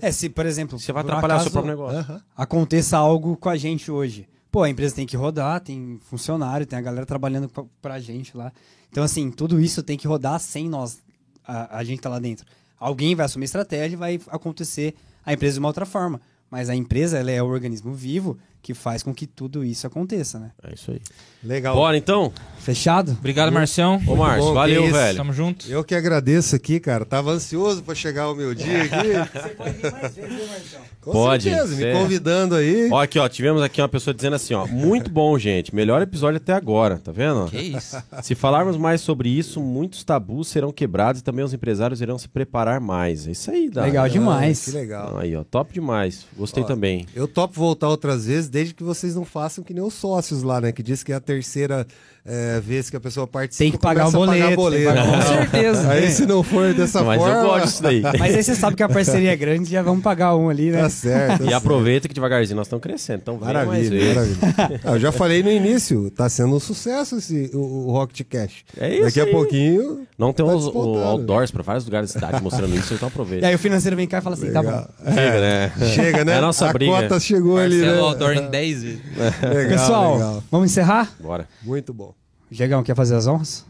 é, 0.00 0.10
se, 0.10 0.28
por 0.28 0.44
exemplo, 0.44 0.78
você 0.78 0.92
vai 0.92 1.02
atrapalhar 1.02 1.36
o 1.36 1.40
seu 1.40 1.52
próprio 1.52 1.70
negócio. 1.70 2.00
Uh 2.00 2.16
-huh. 2.16 2.22
Aconteça 2.36 2.98
algo 2.98 3.36
com 3.36 3.48
a 3.48 3.56
gente 3.56 3.90
hoje 3.90 4.28
pô, 4.52 4.62
a 4.62 4.68
empresa 4.68 4.94
tem 4.94 5.06
que 5.06 5.16
rodar, 5.16 5.60
tem 5.60 5.98
funcionário, 6.02 6.66
tem 6.66 6.78
a 6.78 6.82
galera 6.82 7.06
trabalhando 7.06 7.48
pra, 7.48 7.64
pra 7.80 7.98
gente 7.98 8.36
lá. 8.36 8.52
Então, 8.90 9.02
assim, 9.02 9.30
tudo 9.30 9.58
isso 9.58 9.82
tem 9.82 9.96
que 9.96 10.06
rodar 10.06 10.38
sem 10.38 10.68
nós, 10.68 11.02
a, 11.42 11.78
a 11.78 11.82
gente 11.82 12.02
tá 12.02 12.10
lá 12.10 12.18
dentro. 12.18 12.46
Alguém 12.78 13.14
vai 13.14 13.24
assumir 13.24 13.46
estratégia 13.46 13.94
e 13.94 13.98
vai 13.98 14.20
acontecer 14.28 14.94
a 15.24 15.32
empresa 15.32 15.54
de 15.54 15.58
uma 15.60 15.68
outra 15.68 15.86
forma. 15.86 16.20
Mas 16.50 16.68
a 16.68 16.76
empresa, 16.76 17.18
ela 17.18 17.30
é 17.30 17.42
um 17.42 17.46
organismo 17.46 17.94
vivo 17.94 18.36
que 18.62 18.74
faz 18.74 19.02
com 19.02 19.12
que 19.12 19.26
tudo 19.26 19.64
isso 19.64 19.86
aconteça, 19.86 20.38
né? 20.38 20.52
É 20.62 20.72
isso 20.74 20.92
aí. 20.92 21.00
Legal. 21.42 21.74
Bora 21.74 21.96
então? 21.96 22.32
Fechado? 22.58 23.10
Obrigado, 23.18 23.50
Marcião. 23.50 24.00
Ô, 24.06 24.14
Márcio, 24.14 24.54
valeu, 24.54 24.84
isso. 24.84 24.92
velho. 24.92 25.16
Tamo 25.16 25.32
junto. 25.32 25.68
Eu 25.68 25.82
que 25.82 25.94
agradeço 25.96 26.54
aqui, 26.54 26.78
cara. 26.78 27.04
Tava 27.04 27.32
ansioso 27.32 27.82
pra 27.82 27.94
chegar 27.96 28.30
o 28.30 28.34
meu 28.36 28.54
dia 28.54 28.82
aqui. 28.84 29.08
Você 29.42 29.48
pode 29.50 29.72
vir 29.72 29.92
mais 29.92 30.14
vezes, 30.14 30.30
viu, 30.36 30.46
Marcelo? 30.46 30.84
Com 31.00 31.10
Pode, 31.10 31.42
certeza, 31.42 31.74
cê- 31.74 31.84
me 31.86 31.92
convidando 31.98 32.54
aí. 32.54 32.88
Ó, 32.92 33.02
aqui, 33.02 33.18
ó, 33.18 33.28
tivemos 33.28 33.60
aqui 33.60 33.82
uma 33.82 33.88
pessoa 33.88 34.14
dizendo 34.14 34.36
assim, 34.36 34.54
ó, 34.54 34.68
muito 34.68 35.10
bom, 35.10 35.36
gente, 35.36 35.74
melhor 35.74 36.00
episódio 36.00 36.36
até 36.36 36.52
agora, 36.52 36.96
tá 36.98 37.10
vendo? 37.10 37.46
Que 37.50 37.56
isso? 37.60 38.00
Se 38.22 38.36
falarmos 38.36 38.76
mais 38.76 39.00
sobre 39.00 39.28
isso, 39.28 39.60
muitos 39.60 40.04
tabus 40.04 40.46
serão 40.46 40.70
quebrados 40.70 41.20
e 41.20 41.24
também 41.24 41.44
os 41.44 41.52
empresários 41.52 42.00
irão 42.00 42.16
se 42.18 42.28
preparar 42.28 42.80
mais. 42.80 43.26
É 43.26 43.32
isso 43.32 43.50
aí, 43.50 43.68
Dá. 43.68 43.82
Legal 43.82 44.08
demais. 44.08 44.64
Que 44.66 44.70
legal. 44.70 45.18
Aí, 45.18 45.34
ó, 45.34 45.42
top 45.42 45.74
demais. 45.74 46.24
Gostei 46.36 46.62
Ó, 46.62 46.66
também. 46.66 47.04
Eu 47.16 47.26
topo 47.26 47.54
voltar 47.54 47.88
outras 47.88 48.26
vezes, 48.26 48.48
desde 48.52 48.74
que 48.74 48.82
vocês 48.84 49.14
não 49.14 49.24
façam 49.24 49.64
que 49.64 49.72
nem 49.72 49.82
os 49.82 49.94
sócios 49.94 50.42
lá, 50.42 50.60
né? 50.60 50.72
Que 50.72 50.82
diz 50.82 51.02
que 51.02 51.10
é 51.10 51.14
a 51.14 51.20
terceira 51.20 51.86
é, 52.24 52.60
vez 52.60 52.90
que 52.90 52.96
a 52.96 53.00
pessoa 53.00 53.26
participa. 53.26 53.64
Tem 53.64 53.72
que 53.72 53.78
pagar 53.78 54.04
o 54.04 54.08
a 54.22 54.26
pagar 54.26 54.54
boleto, 54.54 54.84
pagar- 54.84 55.06
Com 55.06 55.22
certeza. 55.22 55.90
Aí 55.90 56.10
se 56.10 56.26
não 56.26 56.42
for 56.42 56.74
dessa 56.74 57.02
Mas 57.02 57.18
forma. 57.18 57.34
eu 57.38 57.44
gosto 57.46 57.64
disso 57.66 57.82
daí. 57.82 58.02
Mas 58.18 58.34
aí 58.34 58.42
você 58.42 58.54
sabe 58.54 58.76
que 58.76 58.82
a 58.82 58.88
parceria 58.90 59.32
é 59.32 59.36
grande, 59.36 59.70
já 59.70 59.80
vamos 59.82 60.02
pagar 60.04 60.36
um 60.36 60.50
ali, 60.50 60.70
né? 60.70 60.82
Tá 60.82 60.90
certo. 60.90 61.44
E 61.44 61.48
tá 61.50 61.56
aproveita 61.56 62.06
que 62.08 62.14
devagarzinho 62.14 62.56
nós 62.56 62.66
estamos 62.66 62.82
crescendo. 62.82 63.20
Então 63.22 63.38
Maravilha, 63.38 64.14
maravilha. 64.14 64.80
Ah, 64.84 64.92
eu 64.92 65.00
já 65.00 65.10
falei 65.10 65.42
no 65.42 65.50
início, 65.50 66.10
tá 66.10 66.28
sendo 66.28 66.54
um 66.54 66.60
sucesso 66.60 67.16
esse, 67.16 67.50
o, 67.54 67.58
o 67.88 67.90
Rocket 67.92 68.20
Cash. 68.28 68.64
É 68.78 68.92
isso 68.94 69.04
Daqui 69.04 69.20
a 69.20 69.24
aí. 69.24 69.30
pouquinho. 69.30 70.06
Não 70.18 70.32
tem 70.32 70.44
Tá 70.44 70.52
os, 70.54 70.66
o 70.66 70.98
outdoors 70.98 71.50
para 71.50 71.62
vários 71.62 71.84
lugares 71.86 72.12
da 72.12 72.20
cidade 72.20 72.42
mostrando 72.42 72.74
isso, 72.76 72.92
então 72.94 73.08
E 73.08 73.10
aproveita. 73.10 73.46
aí 73.46 73.54
o 73.54 73.58
financeiro 73.58 73.96
vem 73.96 74.06
cá 74.06 74.18
e 74.18 74.20
fala 74.20 74.36
assim, 74.36 74.52
tá 74.52 74.62
bom. 74.62 74.68
Legal. 74.68 74.88
Chega, 75.14 75.40
né? 75.40 75.72
Chega, 75.94 76.24
né? 76.24 76.32
É 76.32 76.36
a 76.36 76.40
nossa 76.40 76.72
briga. 76.72 76.92
cota 76.92 77.18
chegou 77.18 77.56
ali, 77.58 77.76
né? 77.76 77.86
Marcelo 77.86 78.06
Outdoor 78.06 78.34
em 78.42 78.50
10 78.50 78.82
vezes. 78.82 79.00
Legal, 79.42 79.68
Pessoal, 79.78 80.12
legal. 80.14 80.44
vamos 80.50 80.70
encerrar? 80.70 81.12
Bora. 81.20 81.48
Muito 81.62 81.92
bom. 81.94 82.14
Diegão, 82.50 82.82
quer 82.82 82.94
fazer 82.94 83.14
as 83.16 83.26
honras? 83.26 83.64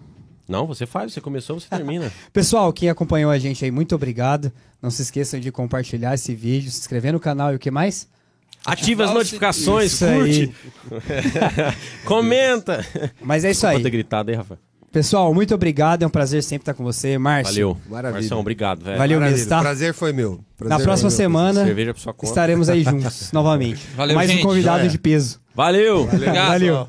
Não, 0.48 0.66
você 0.66 0.84
faz, 0.86 1.12
você 1.12 1.20
começou, 1.20 1.58
você 1.60 1.68
termina. 1.68 2.12
Pessoal, 2.32 2.72
quem 2.72 2.88
acompanhou 2.90 3.30
a 3.30 3.38
gente 3.38 3.64
aí, 3.64 3.70
muito 3.70 3.94
obrigado. 3.94 4.52
Não 4.82 4.90
se 4.90 5.02
esqueçam 5.02 5.38
de 5.38 5.52
compartilhar 5.52 6.14
esse 6.14 6.34
vídeo, 6.34 6.70
se 6.70 6.80
inscrever 6.80 7.12
no 7.12 7.20
canal 7.20 7.52
e 7.52 7.56
o 7.56 7.58
que 7.58 7.70
mais? 7.70 8.08
Ativa 8.64 9.04
as 9.04 9.14
notificações, 9.14 9.92
Isso 9.92 10.04
curte, 10.06 10.54
comenta. 12.04 12.84
Mas 13.20 13.44
é 13.44 13.50
isso 13.50 13.62
Pode 13.62 13.76
aí. 13.76 13.82
ter 13.82 13.90
gritado 13.90 14.30
aí, 14.30 14.36
Rafa. 14.36 14.58
Pessoal, 14.92 15.32
muito 15.32 15.54
obrigado. 15.54 16.02
É 16.02 16.06
um 16.06 16.10
prazer 16.10 16.42
sempre 16.42 16.62
estar 16.62 16.74
com 16.74 16.84
você, 16.84 17.16
Márcio. 17.16 17.68
Valeu. 17.68 17.76
Maravilha. 17.88 18.20
Marção, 18.20 18.38
obrigado, 18.40 18.84
velho. 18.84 18.98
Valeu 18.98 19.18
Maravilha. 19.18 19.36
mesmo, 19.38 19.48
tá? 19.50 19.60
Prazer 19.60 19.94
foi 19.94 20.12
meu. 20.12 20.38
Prazer 20.56 20.78
Na 20.78 20.84
próxima 20.84 21.10
foi 21.10 21.18
meu. 21.18 21.24
semana 21.30 21.64
Cerveja 21.64 21.94
pra 21.94 22.02
sua 22.02 22.12
conta. 22.12 22.26
estaremos 22.26 22.68
aí 22.68 22.84
juntos, 22.84 23.30
novamente. 23.32 23.80
Valeu, 23.96 24.14
Mais 24.14 24.28
um 24.30 24.34
gente. 24.34 24.42
convidado 24.42 24.78
Joia. 24.80 24.90
de 24.90 24.98
peso. 24.98 25.40
Valeu. 25.54 26.02
Obrigado. 26.02 26.48
Valeu. 26.48 26.88